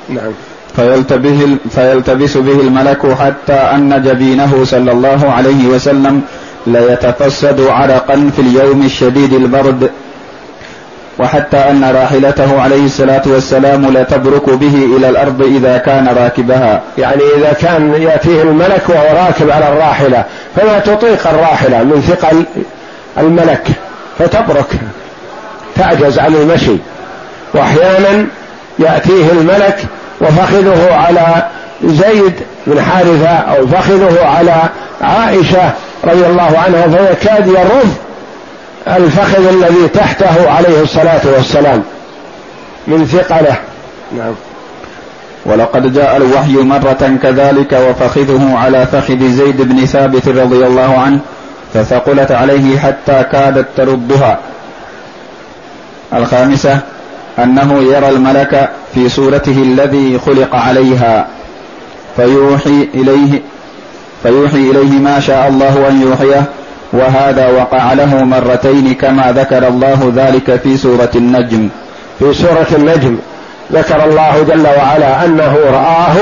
نعم. 0.09 0.33
فيلتبه 0.77 1.57
فيلتبس 1.71 2.37
به 2.37 2.61
الملك 2.61 3.13
حتى 3.13 3.53
أن 3.53 4.03
جبينه 4.03 4.65
صلى 4.65 4.93
الله 4.93 5.31
عليه 5.31 5.67
وسلم 5.67 6.23
ليتفسد 6.67 7.61
عرقا 7.61 8.31
في 8.37 8.43
اليوم 8.43 8.83
الشديد 8.83 9.33
البرد. 9.33 9.91
وحتى 11.21 11.57
أن 11.57 11.85
راحلته 11.85 12.61
عليه 12.63 12.85
الصلاة 12.85 13.23
والسلام 13.27 13.87
لتبرك 13.93 14.51
به 14.51 14.97
إلى 14.97 15.09
الأرض 15.09 15.43
إذا 15.43 15.79
كان 15.79 16.09
راكبها. 16.09 16.83
يعني 16.99 17.23
إذا 17.37 17.53
كان 17.53 18.03
يأتيه 18.03 18.43
الملك 18.43 18.83
وهو 18.89 19.27
راكب 19.27 19.51
على 19.51 19.69
الراحلة 19.69 20.25
فلا 20.57 20.79
تطيق 20.79 21.27
الراحلة 21.27 21.83
من 21.83 22.03
ثقل 22.09 22.45
الملك؟ 23.19 23.69
فتبرك. 24.19 24.67
تعجز 25.77 26.19
عن 26.19 26.35
المشي. 26.35 26.77
وأحيانا 27.55 28.27
يأتيه 28.79 29.31
الملك 29.33 29.79
وفخذه 30.21 30.95
على 30.95 31.45
زيد 31.85 32.33
بن 32.67 32.83
حارثة 32.83 33.29
أو 33.29 33.67
فخذه 33.67 34.25
على 34.25 34.57
عائشة 35.03 35.73
رضي 36.05 36.27
الله 36.27 36.59
عنها 36.59 36.89
فيكاد 36.89 37.47
يرف 37.47 38.10
الفخذ 38.89 39.49
الذي 39.49 39.89
تحته 39.89 40.51
عليه 40.51 40.83
الصلاة 40.83 41.21
والسلام 41.37 41.83
من 42.87 43.07
ثقله. 43.07 43.57
نعم. 44.17 44.35
ولقد 45.47 45.95
جاء 45.95 46.17
الوحي 46.17 46.53
مرة 46.53 47.19
كذلك 47.23 47.73
وفخذه 47.73 48.57
على 48.57 48.87
فخذ 48.87 49.29
زيد 49.31 49.63
بن 49.63 49.87
ثابت 49.87 50.29
رضي 50.29 50.67
الله 50.67 50.99
عنه 50.99 51.19
فثقلت 51.75 52.33
عليه 52.33 52.79
حتى 52.79 53.25
كادت 53.33 53.67
تردها. 53.77 54.39
الخامسة 56.13 56.79
أنه 57.39 57.83
يرى 57.83 58.09
الملك 58.09 58.71
في 58.95 59.09
صورته 59.09 59.63
الذي 59.63 60.19
خلق 60.27 60.55
عليها. 60.55 61.27
فيوحي 62.17 62.89
إليه 62.95 63.41
فيوحي 64.23 64.57
إليه 64.57 64.99
ما 64.99 65.21
شاء 65.21 65.49
الله 65.49 65.89
أن 65.89 66.03
يوحيه 66.03 66.45
وهذا 66.93 67.51
وقع 67.51 67.93
له 67.93 68.25
مرتين 68.25 68.95
كما 68.95 69.33
ذكر 69.33 69.69
الله 69.69 70.13
ذلك 70.17 70.61
في 70.63 70.77
سورة 70.77 71.11
النجم. 71.15 71.69
في 72.19 72.35
سورة 72.35 72.67
النجم 72.73 73.19
ذكر 73.73 74.05
الله 74.05 74.43
جل 74.49 74.67
وعلا 74.67 75.25
أنه 75.25 75.57
رآه 75.73 76.17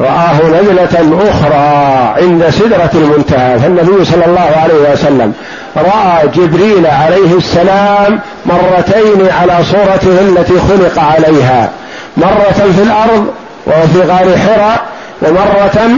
رآه 0.00 0.36
نزلة 0.60 1.18
أخرى 1.30 2.14
عند 2.22 2.50
سدرة 2.50 2.90
المنتهى 2.94 3.58
فالنبي 3.58 4.04
صلى 4.04 4.26
الله 4.26 4.50
عليه 4.62 4.92
وسلم 4.92 5.32
رأى 5.76 6.28
جبريل 6.28 6.86
عليه 6.86 7.36
السلام 7.36 8.20
مرتين 8.46 9.30
على 9.40 9.64
صورته 9.64 10.20
التي 10.20 10.54
خلق 10.68 10.98
عليها 10.98 11.70
مرة 12.16 12.72
في 12.76 12.82
الأرض 12.82 13.26
وهو 13.66 13.86
في 13.92 14.00
غار 14.00 14.36
حراء 14.38 14.82
ومرة 15.22 15.88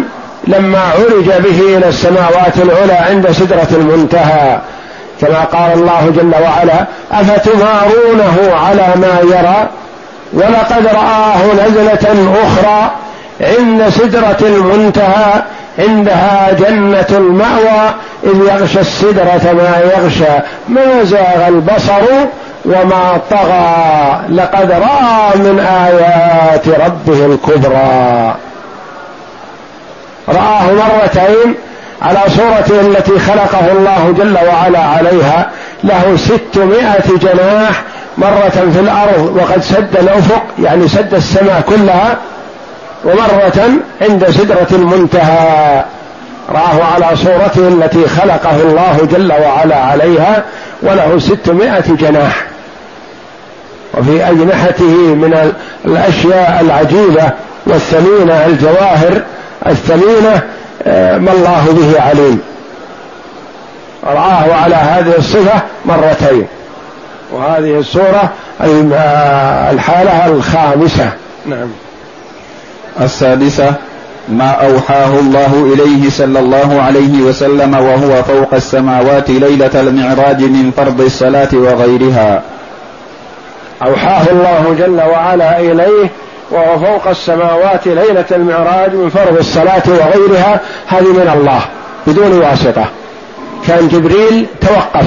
لما 0.47 0.79
عرج 0.79 1.25
به 1.25 1.77
إلى 1.77 1.89
السماوات 1.89 2.57
العلى 2.57 2.93
عند 2.93 3.31
سدرة 3.31 3.69
المنتهى 3.73 4.59
كما 5.21 5.45
قال 5.45 5.73
الله 5.73 6.13
جل 6.17 6.33
وعلا 6.43 6.85
أفتمارونه 7.13 8.55
على 8.55 8.87
ما 8.97 9.19
يرى؟ 9.23 9.69
ولقد 10.33 10.87
رآه 10.87 11.67
نزلة 11.67 12.33
أخرى 12.43 12.91
عند 13.41 13.89
سدرة 13.89 14.37
المنتهى 14.41 15.43
عندها 15.79 16.53
جنة 16.53 17.07
المأوى 17.11 17.91
إذ 18.25 18.37
يغشى 18.37 18.81
السدرة 18.81 19.53
ما 19.53 19.81
يغشى. 19.95 20.43
ما 20.69 21.05
زاغ 21.05 21.49
البصر 21.49 22.03
وما 22.65 23.21
طغى؟ 23.31 24.21
لقد 24.29 24.71
رأى 24.71 25.39
من 25.39 25.61
آيات 25.61 26.69
ربه 26.69 27.27
الكبرى. 27.27 28.35
رآه 30.29 30.73
مرتين 30.73 31.55
على 32.03 32.19
صورته 32.37 32.81
التي 32.81 33.19
خلقه 33.19 33.73
الله 33.73 34.15
جل 34.19 34.39
وعلا 34.49 34.79
عليها. 34.79 35.51
له 35.85 36.17
ستمائة 36.17 37.19
جناح 37.21 37.83
مرة 38.19 38.71
في 38.73 38.81
الأرض 38.81 39.37
وقد 39.37 39.63
سد 39.63 39.97
الأفق 39.97 40.43
يعني 40.63 40.89
سد 40.89 41.15
السماء 41.15 41.61
كلها 41.69 42.17
ومرة 43.05 43.71
عند 44.03 44.31
سدرة 44.31 44.67
المنتهى. 44.73 45.85
رآه 46.51 46.85
على 46.95 47.17
صورته 47.17 47.69
التي 47.69 48.09
خلقه 48.09 48.63
الله 48.63 49.09
جل 49.13 49.33
وعلا 49.33 49.77
عليها 49.77 50.43
وله 50.83 51.19
ستمائة 51.19 51.85
جناح. 51.89 52.43
وفي 53.99 54.29
أجنحته 54.31 54.95
من 54.95 55.53
الأشياء 55.85 56.59
العجيبة 56.61 57.31
والثمينة 57.67 58.47
الجواهر 58.47 59.23
الثمينة 59.67 60.43
آه، 60.83 61.19
ما 61.19 61.33
الله 61.33 61.65
به 61.73 62.01
عليم. 62.01 62.41
رآه 64.05 64.55
على 64.55 64.75
هذه 64.75 65.17
الصفة 65.19 65.63
مرتين. 65.85 66.47
وهذه 67.33 67.79
السورة 67.79 68.33
آه، 68.61 69.71
الحالة 69.71 70.27
الخامسة. 70.27 71.11
نعم. 71.47 71.69
السادسة 73.01 73.75
ما 74.29 74.51
أوحاه 74.51 75.19
الله 75.19 75.75
إليه 75.75 76.11
صلى 76.11 76.39
الله 76.39 76.83
عليه 76.83 77.23
وسلم 77.23 77.75
وهو 77.75 78.23
فوق 78.23 78.55
السماوات 78.55 79.31
ليلة 79.31 79.81
المعراج 79.81 80.43
من 80.43 80.73
فرض 80.77 81.01
الصلاة 81.01 81.49
وغيرها. 81.53 82.43
أوحاه 83.83 84.27
الله 84.31 84.77
جل 84.79 85.01
وعلا 85.11 85.61
إليه 85.61 86.11
وهو 86.51 86.79
فوق 86.79 87.09
السماوات 87.09 87.87
ليلة 87.87 88.25
المعراج 88.31 88.95
من 88.95 89.11
فرض 89.11 89.39
الصلاة 89.39 89.83
وغيرها 89.87 90.61
هذه 90.87 91.13
من 91.13 91.31
الله 91.35 91.61
بدون 92.07 92.39
واسطة. 92.39 92.85
كان 93.67 93.89
جبريل 93.89 94.47
توقف. 94.61 95.07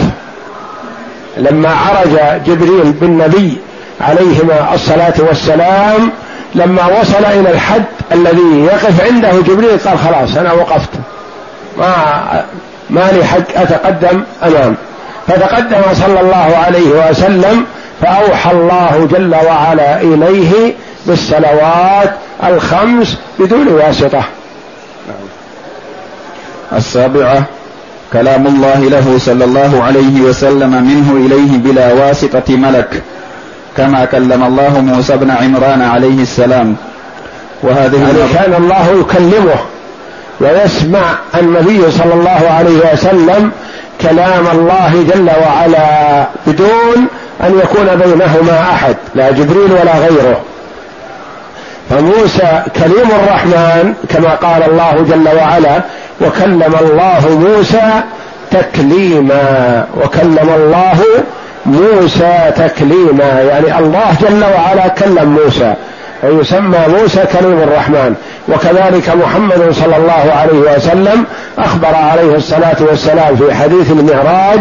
لما 1.38 1.70
عرج 1.70 2.42
جبريل 2.46 2.92
بالنبي 2.92 3.58
عليهما 4.02 4.74
الصلاة 4.74 5.14
والسلام 5.20 6.12
لما 6.56 7.00
وصل 7.00 7.26
إلى 7.26 7.52
الحد 7.52 7.84
الذي 8.12 8.66
يقف 8.66 9.06
عنده 9.06 9.32
جبريل 9.32 9.78
قال 9.86 10.00
خلاص 10.00 10.38
أنا 10.38 10.54
وقفت. 10.54 10.90
ما 11.78 11.96
ما 12.90 13.12
لي 13.12 13.26
حق 13.26 13.62
أتقدم 13.62 14.24
أمام. 14.44 14.76
فتقدم 15.28 15.82
صلى 15.94 16.20
الله 16.22 16.58
عليه 16.66 17.10
وسلم 17.10 17.66
فأوحى 18.02 18.52
الله 18.52 19.08
جل 19.12 19.36
وعلا 19.36 20.02
إليه 20.02 20.74
بالصلوات 21.08 22.14
الخمس 22.44 23.18
بدون 23.40 23.68
واسطة. 23.68 24.24
السابعة 26.74 27.44
كلام 28.14 28.48
الله 28.48 28.80
له 28.80 29.18
صلى 29.18 29.46
الله 29.46 29.84
عليه 29.84 30.22
وسلم 30.22 30.70
منه 30.70 31.26
إليه 31.26 31.58
بلا 31.58 31.94
واسطة 31.94 32.58
ملك 32.58 33.02
كما 33.78 34.06
كلم 34.06 34.44
الله 34.44 34.82
موسى 34.82 35.18
بن 35.18 35.32
عمران 35.32 35.82
عليه 35.82 36.22
السلام. 36.22 36.76
وهذه 37.64 38.02
يعني 38.02 38.34
كان 38.34 38.54
الله 38.64 39.00
يكلمه 39.00 39.56
ويسمع 40.42 41.02
النبي 41.40 41.92
صلى 41.92 42.14
الله 42.14 42.50
عليه 42.50 42.94
وسلم 42.94 43.52
كلام 44.02 44.48
الله 44.48 45.06
جل 45.14 45.30
وعلا 45.46 46.28
بدون 46.48 47.08
أن 47.44 47.60
يكون 47.60 47.96
بينهما 47.96 48.60
أحد 48.74 48.96
لا 49.16 49.32
جبريل 49.32 49.72
ولا 49.72 49.98
غيره. 49.98 50.42
فموسى 51.90 52.64
كليم 52.76 53.10
الرحمن 53.24 53.94
كما 54.10 54.30
قال 54.30 54.64
الله 54.64 55.06
جل 55.10 55.38
وعلا 55.38 55.82
وكلم 56.22 56.76
الله 56.82 57.30
موسى 57.30 57.92
تكليما 58.52 59.86
وكلم 60.04 60.50
الله 60.56 61.04
موسى 61.66 62.52
تكليما. 62.58 63.42
يعني 63.42 63.80
الله 63.80 64.16
جل 64.22 64.44
وعلا 64.44 64.88
كلم 64.88 65.38
موسى. 65.44 65.74
ويسمى 66.24 66.80
موسى 66.88 67.24
كليم 67.40 67.60
الرحمن. 67.62 68.16
وكذلك 68.48 69.10
محمد 69.10 69.72
صلى 69.72 69.98
الله 69.98 70.34
عليه 70.34 70.76
وسلم 70.76 71.26
أخبر 71.60 71.96
عليه 71.96 72.36
الصلاة 72.36 72.78
والسلام 72.80 73.36
في 73.36 73.54
حديث 73.54 73.92
المعراج 73.92 74.60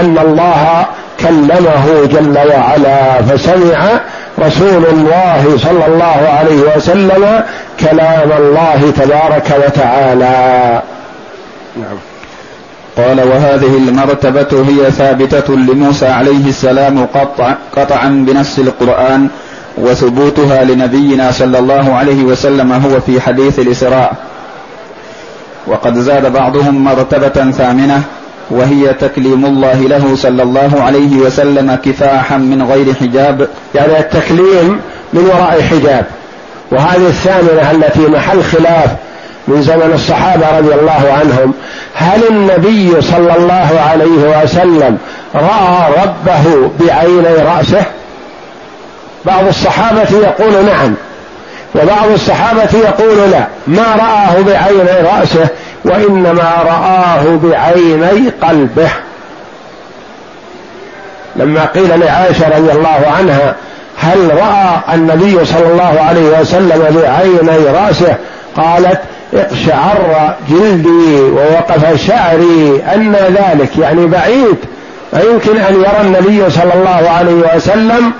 أن 0.00 0.18
الله 0.18 0.86
كلمه 1.20 2.06
جل 2.12 2.38
وعلا 2.38 3.22
فسمع 3.22 4.00
رسول 4.38 4.84
الله 4.92 5.58
صلى 5.58 5.86
الله 5.86 6.28
عليه 6.38 6.76
وسلم 6.76 7.42
كلام 7.80 8.32
الله 8.38 8.92
تبارك 8.96 9.66
وتعالى. 9.66 10.82
نعم. 11.76 11.98
قال 12.96 13.20
وهذه 13.20 13.76
المرتبة 13.88 14.64
هي 14.68 14.90
ثابتة 14.90 15.54
لموسى 15.54 16.06
عليه 16.06 16.48
السلام 16.48 17.06
قطع 17.06 17.54
قطعا 17.76 18.24
بنص 18.28 18.58
القرآن 18.58 19.28
وثبوتها 19.78 20.64
لنبينا 20.64 21.32
صلى 21.32 21.58
الله 21.58 21.94
عليه 21.94 22.22
وسلم 22.22 22.72
هو 22.72 23.00
في 23.00 23.20
حديث 23.20 23.58
الإسراء. 23.58 24.12
وقد 25.66 25.98
زاد 25.98 26.32
بعضهم 26.32 26.84
مرتبة 26.84 27.50
ثامنة 27.50 28.02
وهي 28.50 28.92
تكليم 28.92 29.44
الله 29.46 29.80
له 29.80 30.16
صلى 30.16 30.42
الله 30.42 30.82
عليه 30.82 31.16
وسلم 31.16 31.74
كفاحا 31.74 32.36
من 32.36 32.62
غير 32.62 32.94
حجاب. 32.94 33.48
يعني 33.74 33.98
التكليم 33.98 34.80
من 35.12 35.26
وراء 35.26 35.62
حجاب. 35.70 36.06
وهذه 36.72 37.06
الثامنة 37.06 37.70
التي 37.70 38.00
محل 38.00 38.42
خلاف 38.42 38.90
من 39.48 39.62
زمن 39.62 39.90
الصحابة 39.94 40.58
رضي 40.58 40.74
الله 40.74 41.12
عنهم 41.20 41.52
هل 41.94 42.20
النبي 42.30 43.02
صلى 43.02 43.36
الله 43.36 43.80
عليه 43.90 44.42
وسلم 44.42 44.98
رأى 45.34 45.92
ربه 46.02 46.70
بعيني 46.80 47.36
رأسه؟ 47.36 47.84
بعض 49.24 49.46
الصحابة 49.48 50.08
يقول 50.22 50.64
نعم 50.64 50.94
وبعض 51.74 52.10
الصحابة 52.10 52.78
يقول 52.78 53.30
لا. 53.30 53.46
ما 53.66 53.82
رآه 53.82 54.42
بعيني 54.42 55.08
رأسه 55.08 55.48
وإنما 55.84 56.54
رآه 56.64 57.38
بعيني 57.42 58.30
قلبه. 58.42 58.88
لما 61.36 61.64
قيل 61.64 62.00
لعائشة 62.00 62.48
رضي 62.58 62.72
الله 62.72 63.12
عنها 63.18 63.54
هل 63.98 64.30
رأى 64.34 64.94
النبي 64.94 65.44
صلى 65.44 65.66
الله 65.66 66.00
عليه 66.08 66.40
وسلم 66.40 67.02
بعيني 67.02 67.66
رأسه؟ 67.66 68.14
قالت 68.56 69.00
اقشعر 69.34 70.34
جلدي 70.48 71.20
ووقف 71.20 72.06
شعري 72.06 72.82
أن 72.94 73.12
ذلك 73.12 73.78
يعني 73.78 74.06
بعيد. 74.06 74.56
لا 75.12 75.22
يمكن 75.22 75.56
أن 75.56 75.74
يرى 75.74 76.00
النبي 76.00 76.50
صلى 76.50 76.74
الله 76.74 77.10
عليه 77.10 77.56
وسلم 77.56 78.12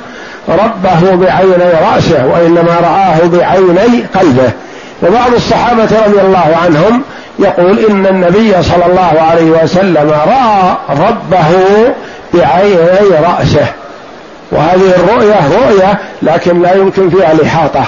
ربه 0.50 1.14
بعيني 1.14 1.72
رأسه 1.92 2.26
وإنما 2.26 2.76
رآه 2.82 3.26
بعيني 3.26 4.04
قلبه. 4.14 4.50
وبعض 5.02 5.34
الصحابة 5.34 5.88
رضي 6.06 6.20
الله 6.20 6.56
عنهم 6.64 7.02
يقول 7.38 7.78
إن 7.78 8.06
النبي 8.06 8.62
صلى 8.62 8.86
الله 8.86 9.22
عليه 9.30 9.50
وسلم 9.62 10.10
رأى 10.10 10.76
ربه 10.90 11.52
بعيني 12.34 13.10
رأسه. 13.10 13.66
وهذه 14.52 14.94
الرؤية 14.96 15.34
رؤية 15.34 15.98
لكن 16.22 16.62
لا 16.62 16.74
يمكن 16.74 17.10
فيها 17.10 17.32
الإحاطة 17.32 17.84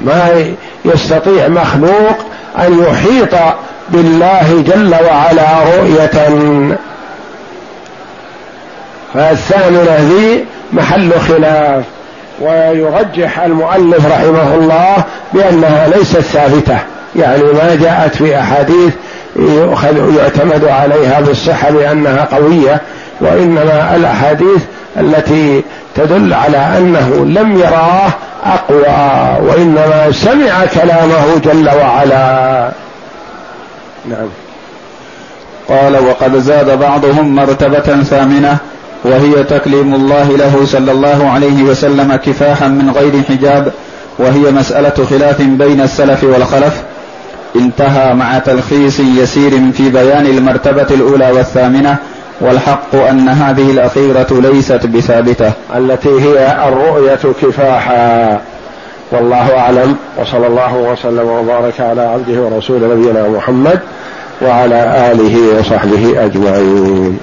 ما 0.00 0.44
يستطيع 0.84 1.48
مخلوق 1.48 2.18
أن 2.58 2.84
يحيط 2.84 3.34
بالله 3.88 4.64
جل 4.66 4.94
وعلا 4.94 5.46
رؤية. 5.76 6.38
فالثامنة 9.14 9.96
ذي 9.98 10.44
محل 10.72 11.20
خلاف. 11.20 11.84
ويرجح 12.40 13.40
المؤلف 13.40 14.06
رحمه 14.06 14.54
الله 14.54 15.04
بأنها 15.32 15.88
ليست 15.88 16.20
ثابتة. 16.20 16.78
يعني 17.16 17.42
ما 17.42 17.78
جاءت 17.80 18.16
في 18.16 18.40
أحاديث 18.40 18.94
يؤخذ 19.36 20.16
يعتمد 20.16 20.64
عليها 20.64 21.20
بالصحة 21.20 21.70
بأنها 21.70 22.28
قوية 22.32 22.80
وإنما 23.20 23.96
الأحاديث 23.96 24.62
التي 25.00 25.64
تدل 25.94 26.34
على 26.34 26.78
أنه 26.78 27.24
لم 27.24 27.58
يراه 27.58 28.10
أقوى 28.44 29.48
وإنما 29.48 30.08
سمع 30.12 30.66
كلامه 30.74 31.38
جل 31.44 31.68
وعلا. 31.68 32.70
نعم. 34.04 34.28
قال 35.68 36.04
وقد 36.04 36.38
زاد 36.38 36.78
بعضهم 36.78 37.36
مرتبة 37.36 38.02
ثامنة. 38.02 38.58
وهي 39.04 39.44
تكليم 39.44 39.94
الله 39.94 40.36
له 40.36 40.60
صلى 40.64 40.92
الله 40.92 41.30
عليه 41.30 41.62
وسلم 41.62 42.16
كفاحا 42.16 42.68
من 42.68 42.90
غير 42.90 43.22
حجاب 43.22 43.72
وهي 44.18 44.50
مسألة 44.50 45.04
خلاف 45.10 45.42
بين 45.42 45.80
السلف 45.80 46.24
والخلف. 46.24 46.82
انتهى 47.56 48.14
مع 48.14 48.38
تلخيص 48.38 49.00
يسير 49.00 49.72
في 49.72 49.90
بيان 49.90 50.26
المرتبة 50.26 50.86
الأولى 50.90 51.30
والثامنة 51.30 51.96
والحق 52.40 52.94
أن 52.94 53.28
هذه 53.28 53.70
الأخيرة 53.70 54.26
ليست 54.30 54.86
بثابتة. 54.86 55.52
التي 55.76 56.08
هي 56.08 56.68
الرؤية 56.68 57.32
كفاحا. 57.42 58.40
والله 59.12 59.58
أعلم 59.58 59.96
وصلى 60.20 60.46
الله 60.46 60.76
وسلم 60.76 61.26
وبارك 61.26 61.80
على 61.80 62.00
عبده 62.00 62.40
ورسوله 62.40 62.94
نبينا 62.94 63.28
محمد 63.28 63.80
وعلى 64.42 65.10
آله 65.12 65.58
وصحبه 65.58 66.24
أجمعين. 66.24 67.18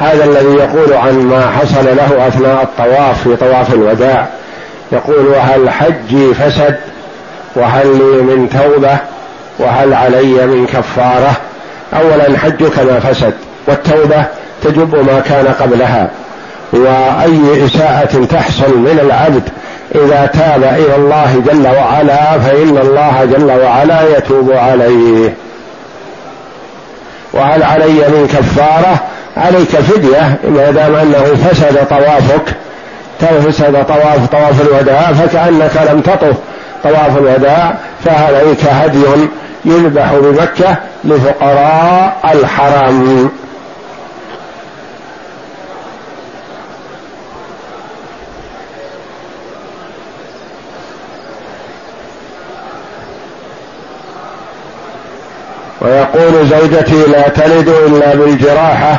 هذا 0.00 0.24
الذي 0.24 0.56
يقول 0.56 0.92
عن 0.92 1.14
ما 1.14 1.50
حصل 1.50 1.96
له 1.96 2.28
أثناء 2.28 2.62
الطواف 2.62 3.22
في 3.22 3.36
طواف 3.36 3.74
الوداع. 3.74 4.26
يقول 4.92 5.26
وهل 5.26 5.70
حجي 5.70 6.34
فسد؟ 6.34 6.76
وهل 7.56 7.86
لي 7.86 8.22
من 8.22 8.48
توبة؟ 8.48 8.98
وهل 9.58 9.94
علي 9.94 10.46
من 10.46 10.66
كفارة؟ 10.66 11.32
اولا 11.92 12.38
حجك 12.38 12.78
ما 12.78 13.00
فسد 13.00 13.34
والتوبة 13.66 14.24
تجب 14.62 14.94
ما 14.94 15.20
كان 15.20 15.46
قبلها. 15.60 16.10
وأي 16.72 17.66
إساءة 17.66 18.24
تحصل 18.24 18.78
من 18.78 18.98
العبد 19.02 19.42
إذا 19.94 20.30
تاب 20.32 20.64
إلى 20.64 20.96
الله 20.96 21.42
جل 21.46 21.66
وعلا 21.66 22.38
فإن 22.38 22.78
الله 22.78 23.24
جل 23.24 23.52
وعلا 23.64 24.16
يتوب 24.18 24.52
عليه. 24.52 25.34
وهل 27.32 27.62
علي 27.62 28.08
من 28.08 28.28
كفارة؟ 28.32 29.09
عليك 29.36 29.68
فدية 29.68 30.38
ما 30.44 30.70
دام 30.70 30.94
أنه 30.94 31.24
فسد 31.24 31.86
طوافك 31.90 32.56
فسد 33.20 33.86
طواف 33.86 34.26
طواف 34.26 34.60
الوداع 34.60 35.12
فكأنك 35.12 35.76
لم 35.90 36.00
تطف 36.00 36.36
طواف 36.84 37.18
الوداع 37.18 37.74
فعليك 38.04 38.64
هدي 38.64 39.04
يذبح 39.64 40.14
بمكة 40.14 40.76
لفقراء 41.04 42.20
الحرم. 42.34 43.30
ويقول 55.80 56.46
زوجتي 56.46 57.06
لا 57.06 57.28
تلد 57.28 57.68
إلا 57.68 58.14
بالجراحة 58.14 58.96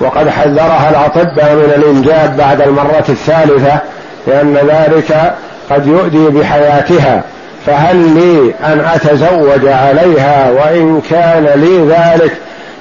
وقد 0.00 0.28
حذرها 0.28 0.90
الاطباء 0.90 1.54
من 1.54 1.72
الإنجاب 1.76 2.36
بعد 2.36 2.60
المرة 2.60 3.04
الثالثة 3.08 3.78
لأن 4.26 4.54
ذلك 4.54 5.34
قد 5.70 5.86
يؤدي 5.86 6.28
بحياتها. 6.28 7.22
فهل 7.66 7.96
لي 7.96 8.54
أن 8.64 8.80
أتزوج 8.94 9.66
عليها؟ 9.66 10.50
وإن 10.50 11.00
كان 11.10 11.46
لي 11.56 11.94
ذلك 11.94 12.32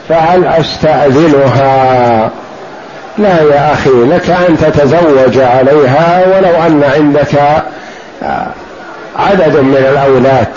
فهل 0.10 0.48
أستأذنها؟ 0.48 2.30
لا 3.18 3.41
يا 3.41 3.73
أخي 3.73 3.90
لك 3.90 4.30
أن 4.30 4.57
تتزوج 4.57 5.40
عليها 5.40 6.23
ولو 6.27 6.68
أن 6.68 6.84
عندك 6.95 7.64
عدد 9.19 9.57
من 9.57 9.77
الأولاد. 9.91 10.48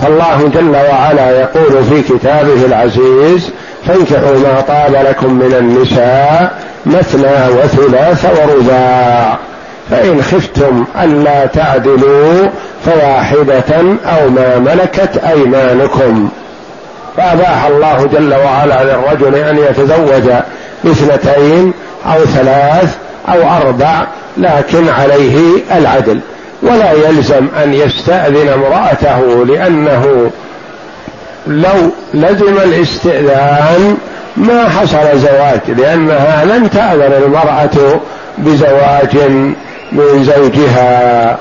فالله 0.00 0.50
جل 0.54 0.76
وعلا 0.90 1.30
يقول 1.40 1.84
في 1.84 2.02
كتابه 2.02 2.64
العزيز 2.66 3.50
فانكحوا 3.88 4.38
ما 4.38 4.60
طاب 4.60 5.06
لكم 5.08 5.32
من 5.34 5.54
النساء 5.58 6.52
مثنى 6.86 7.58
وثلاث 7.58 8.24
ورباع. 8.24 9.38
فإن 9.90 10.22
خفتم 10.22 10.84
ألا 11.02 11.46
تعدلوا 11.46 12.48
فواحدة 12.84 13.96
أو 14.06 14.30
ما 14.30 14.58
ملكت 14.58 15.16
أيمانكم. 15.16 16.28
فأباح 17.16 17.64
الله 17.64 18.08
جل 18.12 18.34
وعلا 18.34 18.84
للرجل 18.84 19.34
أن 19.34 19.58
يتزوج 19.58 20.32
باثنتين 20.84 21.72
أو 22.06 22.24
ثلاث 22.24 22.96
أو 23.28 23.56
أربع 23.62 24.06
لكن 24.36 24.88
عليه 24.88 25.38
العدل. 25.76 26.20
ولا 26.62 26.92
يلزم 26.92 27.46
أن 27.64 27.74
يستأذن 27.74 28.48
امرأته 28.48 29.46
لأنه 29.46 30.30
لو 31.46 31.90
لزم 32.14 32.58
الاستئذان 32.64 33.96
ما 34.36 34.68
حصل 34.68 35.18
زواج 35.18 35.60
لأنها 35.78 36.44
لن 36.44 36.70
تأذن 36.70 37.12
المرأة 37.24 38.00
بزواج 38.38 39.16
من 39.92 40.24
زوجها. 40.24 41.38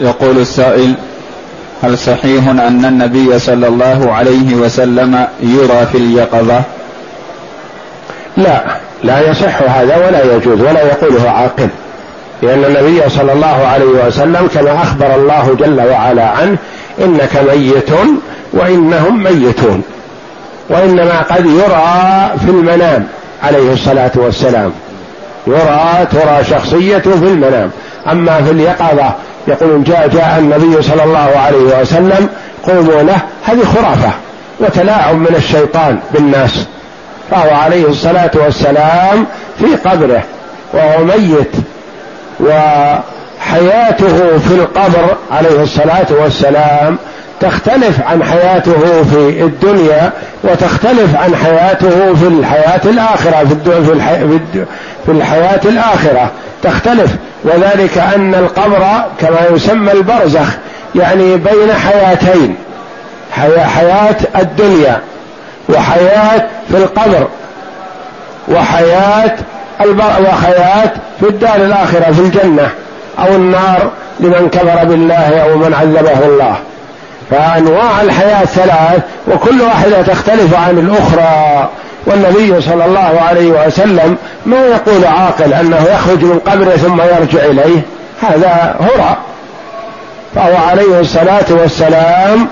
يقول 0.00 0.38
السائل 0.38 0.94
هل 1.82 1.98
صحيح 1.98 2.48
أن 2.48 2.84
النبي 2.84 3.38
صلى 3.38 3.68
الله 3.68 4.12
عليه 4.12 4.54
وسلم 4.54 5.26
يرى 5.40 5.86
في 5.92 5.98
اليقظة؟ 5.98 6.62
لا 8.36 8.64
لا 9.04 9.30
يصح 9.30 9.62
هذا 9.62 9.96
ولا 9.96 10.34
يجوز 10.34 10.60
ولا 10.60 10.82
يقوله 10.82 11.30
عاقل. 11.30 11.68
لأن 12.42 12.64
النبي 12.64 13.08
صلى 13.08 13.32
الله 13.32 13.66
عليه 13.66 14.06
وسلم 14.06 14.48
كما 14.54 14.82
أخبر 14.82 15.14
الله 15.14 15.56
جل 15.58 15.80
وعلا 15.80 16.28
عنه 16.28 16.56
إنك 17.00 17.44
ميت 17.50 17.90
وإنهم 18.52 19.22
ميتون. 19.22 19.82
وإنما 20.70 21.22
قد 21.22 21.46
يرى 21.46 22.30
في 22.38 22.50
المنام 22.50 23.06
عليه 23.42 23.72
الصلاة 23.72 24.12
والسلام. 24.14 24.72
يرى 25.46 26.06
ترى 26.12 26.44
شخصيته 26.50 27.10
في 27.10 27.26
المنام. 27.26 27.70
أما 28.12 28.42
في 28.42 28.50
اليقظة 28.50 29.14
يقولون 29.48 29.84
جاء 29.84 30.08
جاء 30.08 30.38
النبي 30.38 30.82
صلى 30.82 31.04
الله 31.04 31.38
عليه 31.38 31.80
وسلم 31.80 32.28
قوموا 32.62 33.02
له 33.02 33.18
هذه 33.44 33.64
خرافة 33.64 34.10
وتلاعب 34.60 35.14
من 35.14 35.34
الشيطان 35.36 35.98
بالناس. 36.14 36.66
فهو 37.30 37.54
عليه 37.54 37.88
الصلاة 37.88 38.30
والسلام 38.34 39.26
في 39.58 39.88
قبره 39.88 40.22
وهو 40.72 41.04
ميت 41.04 41.52
وحياته 42.40 44.38
في 44.38 44.54
القبر 44.54 45.16
عليه 45.30 45.62
الصلاة 45.62 46.06
والسلام 46.10 46.98
تختلف 47.40 48.00
عن 48.06 48.24
حياته 48.24 49.02
في 49.10 49.42
الدنيا 49.42 50.12
وتختلف 50.44 51.16
عن 51.16 51.36
حياته 51.36 52.14
في 52.14 52.28
الحياة 52.28 52.80
الآخرة 52.84 53.44
في, 53.44 54.64
في 55.06 55.12
الحياة 55.12 55.60
الآخرة. 55.64 56.30
تختلف. 56.62 57.10
وذلك 57.44 57.98
أن 57.98 58.34
القبر 58.34 58.84
كما 59.20 59.38
يسمى 59.52 59.92
البرزخ 59.92 60.48
يعني 60.94 61.36
بين 61.36 61.72
حياتين 61.86 62.56
حياة 63.66 64.16
الدنيا 64.38 65.00
وحياة 65.68 66.46
في 66.70 66.76
القبر 66.76 67.28
وحياة 68.48 69.36
وحياة 70.20 70.92
في 71.20 71.28
الدار 71.28 71.56
الآخرة 71.56 72.12
في 72.12 72.20
الجنة 72.20 72.70
أو 73.18 73.34
النار 73.34 73.90
لمن 74.20 74.48
كفر 74.52 74.84
بالله 74.84 75.40
أو 75.40 75.58
من 75.58 75.74
عذبه 75.74 76.26
الله. 76.26 76.56
فأنواع 77.30 78.00
الحياة 78.00 78.44
ثلاث 78.44 79.02
وكل 79.28 79.60
واحدة 79.60 80.02
تختلف 80.02 80.54
عن 80.54 80.78
الأخرى. 80.78 81.68
والنبي 82.06 82.60
صلى 82.60 82.84
الله 82.84 83.20
عليه 83.28 83.66
وسلم 83.66 84.16
ما 84.46 84.66
يقول 84.66 85.04
عاقل 85.04 85.54
أنه 85.54 85.84
يخرج 85.94 86.24
من 86.24 86.38
قبره 86.38 86.76
ثم 86.76 87.00
يرجع 87.00 87.44
إليه 87.44 87.80
هذا 88.22 88.76
هرى. 88.80 89.16
فهو 90.34 90.56
عليه 90.56 91.00
الصلاة 91.00 91.44
والسلام 91.50 92.48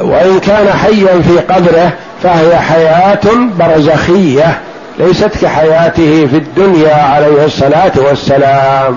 وإن 0.00 0.40
كان 0.40 0.68
حيا 0.72 1.22
في 1.22 1.38
قبره 1.54 1.92
فهي 2.22 2.56
حياة 2.56 3.20
برزخية 3.58 4.58
ليست 4.98 5.30
كحياته 5.42 6.28
في 6.30 6.36
الدنيا 6.36 6.94
عليه 6.94 7.44
الصلاة 7.44 7.92
والسلام. 7.96 8.96